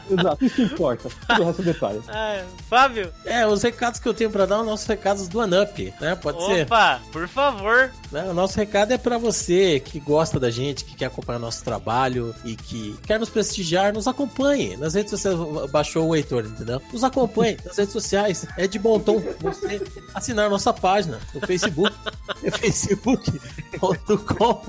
Exato, 0.10 0.46
isso 0.46 0.56
que 0.56 0.64
importa. 0.64 1.10
Tudo 1.28 1.42
o 1.42 1.46
resto 1.46 1.62
é 1.62 1.66
detalhe. 1.66 2.02
Ah, 2.08 2.44
Fábio? 2.70 3.12
É, 3.26 3.46
os 3.48 3.62
recados 3.62 4.00
que 4.00 4.08
eu 4.08 4.14
tenho 4.14 4.30
pra 4.30 4.46
dar 4.46 4.56
são 4.56 4.66
nossos 4.66 4.88
recados 4.88 5.28
do 5.28 5.42
Anup, 5.42 5.94
né? 6.00 6.16
Pode 6.16 6.44
ser. 6.46 6.64
Opa, 6.64 7.02
por 7.12 7.28
favor. 7.28 7.92
Né? 8.12 8.24
O 8.24 8.34
nosso 8.34 8.58
recado 8.58 8.92
é 8.92 8.98
pra 8.98 9.18
você 9.18 9.80
que 9.80 10.00
gosta 10.00 10.40
da 10.40 10.50
gente, 10.50 10.84
que 10.84 10.96
quer 10.96 11.06
acompanhar 11.06 11.40
nosso 11.40 11.64
trabalho 11.64 12.34
e 12.44 12.56
que 12.56 12.98
quer 13.06 13.20
nos 13.20 13.30
prestigiar, 13.30 13.94
nos 13.94 14.08
acompanhe. 14.08 14.76
Nas 14.78 14.96
redes 14.96 15.12
sociais, 15.12 15.38
baixou 15.70 16.08
o 16.08 16.16
Heitor, 16.16 16.46
entendeu? 16.46 16.82
Nos 16.92 17.04
acompanhe 17.04 17.58
nas 17.66 17.78
redes 17.78 17.94
sociais. 17.94 18.48
É 18.58 18.68
de 18.68 18.80
bom 18.80 19.00
tom 19.00 19.22
você 19.40 19.82
assinar 20.14 20.50
nossa 20.50 20.74
página 20.74 21.20
no 21.34 21.42
Facebook. 21.42 21.96
É 22.44 22.52
facebook.com 22.52 24.62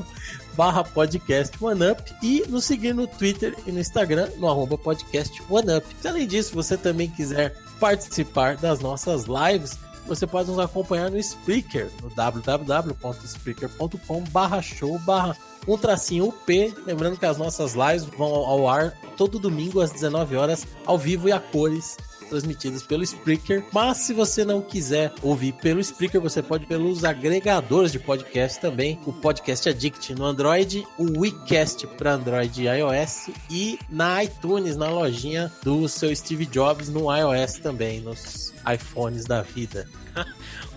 barra 0.57 0.83
podcast 0.83 1.63
OneUp 1.63 2.01
e 2.23 2.43
nos 2.49 2.65
seguir 2.65 2.95
no 2.95 3.07
Twitter 3.07 3.55
e 3.67 3.73
no 3.73 3.79
Instagram 3.79 4.31
no 4.39 4.49
arroba 4.49 4.79
podcast 4.79 5.43
OneUp. 5.49 5.85
Se 6.01 6.09
além 6.09 6.27
disso, 6.27 6.55
você 6.55 6.77
também 6.77 7.09
quiser 7.09 7.55
participar 7.79 8.57
das 8.57 8.81
nossas 8.81 9.27
lives, 9.27 9.79
você 10.07 10.27
pode 10.27 10.49
nos 10.49 10.59
acompanhar 10.59 11.11
no 11.11 11.19
Spreaker, 11.19 11.91
no 12.03 12.09
www.spreaker.com 12.11 14.25
barra 14.31 14.63
show 14.63 14.99
barra 15.01 15.37
um 15.67 15.77
tracinho 15.77 16.29
UP. 16.29 16.75
Lembrando 16.87 17.19
que 17.19 17.27
as 17.27 17.37
nossas 17.37 17.75
lives 17.75 18.05
vão 18.17 18.33
ao 18.33 18.69
ar 18.69 18.97
todo 19.17 19.37
domingo 19.39 19.81
às 19.81 19.91
19 19.91 20.37
horas, 20.37 20.65
ao 20.85 20.97
vivo 20.97 21.29
e 21.29 21.33
a 21.33 21.41
cores, 21.41 21.97
transmitidas 22.29 22.83
pelo 22.83 23.03
Spreaker. 23.03 23.65
Mas 23.73 23.99
se 23.99 24.13
você 24.13 24.45
não 24.45 24.61
quiser 24.61 25.13
ouvir 25.23 25.53
pelo 25.53 25.81
Spreaker, 25.81 26.21
você 26.21 26.43
pode 26.43 26.67
pelos 26.67 27.05
agregadores 27.05 27.93
de 27.93 27.99
podcast 27.99 28.61
também. 28.61 28.99
O 29.07 29.13
Podcast 29.13 29.69
Addict 29.69 30.15
no 30.15 30.25
Android, 30.25 30.87
o 30.99 31.21
WeCast 31.21 31.87
para 31.87 32.15
Android 32.15 32.63
e 32.63 32.67
iOS 32.67 33.31
e 33.51 33.79
na 33.89 34.25
iTunes, 34.25 34.77
na 34.77 34.89
lojinha 34.89 35.53
do 35.63 35.89
seu 35.89 36.15
Steve 36.15 36.47
Jobs 36.47 36.89
no 36.89 37.15
iOS 37.15 37.55
também, 37.59 38.01
nos 38.01 38.53
iPhones 38.73 39.25
da 39.25 39.43
vida. 39.43 39.89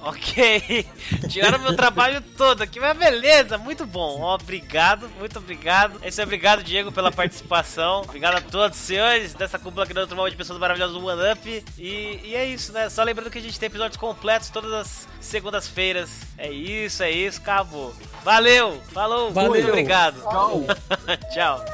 Ok. 0.01 0.85
Tiraram 1.29 1.59
meu 1.59 1.75
trabalho 1.75 2.21
todo 2.37 2.61
aqui, 2.61 2.79
mas 2.79 2.97
beleza, 2.97 3.57
muito 3.57 3.85
bom. 3.85 4.21
Obrigado, 4.21 5.09
muito 5.19 5.37
obrigado. 5.39 5.99
Esse 6.03 6.21
é 6.21 6.23
obrigado, 6.23 6.63
Diego, 6.63 6.91
pela 6.91 7.11
participação. 7.11 8.01
Obrigado 8.01 8.35
a 8.37 8.41
todos, 8.41 8.77
senhores, 8.77 9.33
dessa 9.33 9.59
cúpula 9.59 9.85
que 9.85 9.93
deu 9.93 10.07
turma 10.07 10.29
de 10.29 10.37
pessoas 10.37 10.57
maravilhosas 10.59 10.95
do 10.95 11.05
One 11.05 11.31
Up. 11.31 11.65
E, 11.77 12.19
e 12.23 12.35
é 12.35 12.45
isso, 12.45 12.71
né? 12.71 12.89
Só 12.89 13.03
lembrando 13.03 13.29
que 13.29 13.37
a 13.37 13.41
gente 13.41 13.59
tem 13.59 13.67
episódios 13.67 13.97
completos 13.97 14.49
todas 14.49 14.71
as 14.71 15.07
segundas-feiras. 15.19 16.09
É 16.37 16.49
isso, 16.49 17.03
é 17.03 17.11
isso, 17.11 17.41
acabou. 17.41 17.93
Valeu, 18.23 18.81
falou, 18.93 19.31
Valeu. 19.31 19.51
muito 19.51 19.67
obrigado. 19.67 20.21
Tchau. 20.21 20.63
Tchau. 21.33 21.65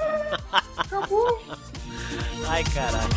Ai, 2.47 2.63
caralho. 2.73 3.09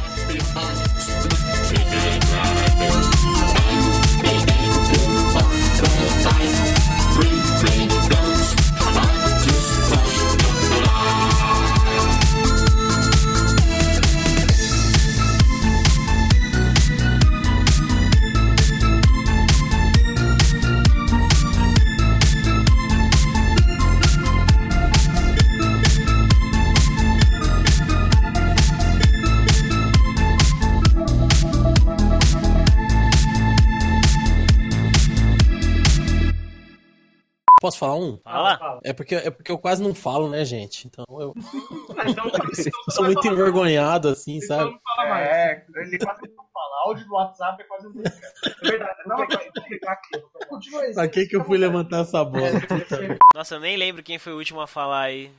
Posso 37.61 37.79
falar 37.79 37.97
um? 37.97 38.19
Fala. 38.23 38.81
É 38.85 38.93
porque, 38.93 39.15
é 39.15 39.31
porque 39.31 39.51
eu 39.51 39.59
quase 39.59 39.83
não 39.83 39.95
falo, 39.95 40.29
né, 40.31 40.45
gente? 40.45 40.87
Então 40.87 41.05
eu, 41.11 41.35
Então, 42.07 42.25
eu 42.27 42.73
sou 42.93 43.05
muito 43.05 43.27
envergonhado, 43.27 44.09
assim, 44.09 44.41
sabe? 44.41 44.71
não 44.71 44.81
fala 44.97 45.09
mais. 45.11 45.29
É, 45.29 45.67
ele 45.77 45.99
quase 45.99 46.21
não 46.23 46.45
fala. 46.53 46.69
Áudio 46.85 47.07
do 47.07 47.15
WhatsApp 47.15 47.61
é 47.63 47.67
quase 47.67 47.87
um 47.89 47.93
podcast. 47.93 48.27
É 48.63 48.71
verdade. 48.71 48.99
Não, 49.07 49.17
não, 49.17 49.27
vou 49.27 49.65
clicar 49.65 49.93
aqui. 49.93 50.23
Continua 50.49 50.83
aí. 50.83 50.95
Pra 50.95 51.09
que 51.09 51.27
que 51.27 51.37
eu 51.37 51.45
fui 51.45 51.59
levantar 51.59 52.01
essa 52.03 52.25
bola? 52.25 52.61
Puta. 52.61 53.19
Nossa, 53.35 53.57
eu 53.57 53.61
nem 53.61 53.77
lembro 53.77 54.03
quem 54.03 54.19
foi 54.19 54.33
o 54.33 54.37
último 54.37 54.61
a 54.61 54.67
falar 54.67 55.03
aí. 55.03 55.31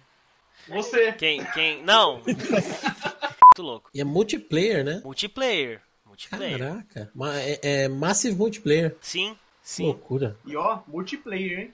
Você. 0.67 1.13
Quem? 1.13 1.43
Quem? 1.53 1.81
Não! 1.83 2.17
Muito 2.27 3.61
louco. 3.61 3.89
E 3.93 4.01
é 4.01 4.03
multiplayer, 4.03 4.83
né? 4.83 5.01
Multiplayer. 5.03 5.81
Multiplayer. 6.05 6.59
Caraca. 6.59 7.11
É, 7.63 7.83
é 7.83 7.87
Massive 7.87 8.35
Multiplayer. 8.35 8.95
Sim, 9.01 9.33
Que 9.33 9.37
sim. 9.69 9.85
loucura. 9.85 10.37
E 10.45 10.55
ó, 10.55 10.79
multiplayer, 10.87 11.59
hein? 11.59 11.73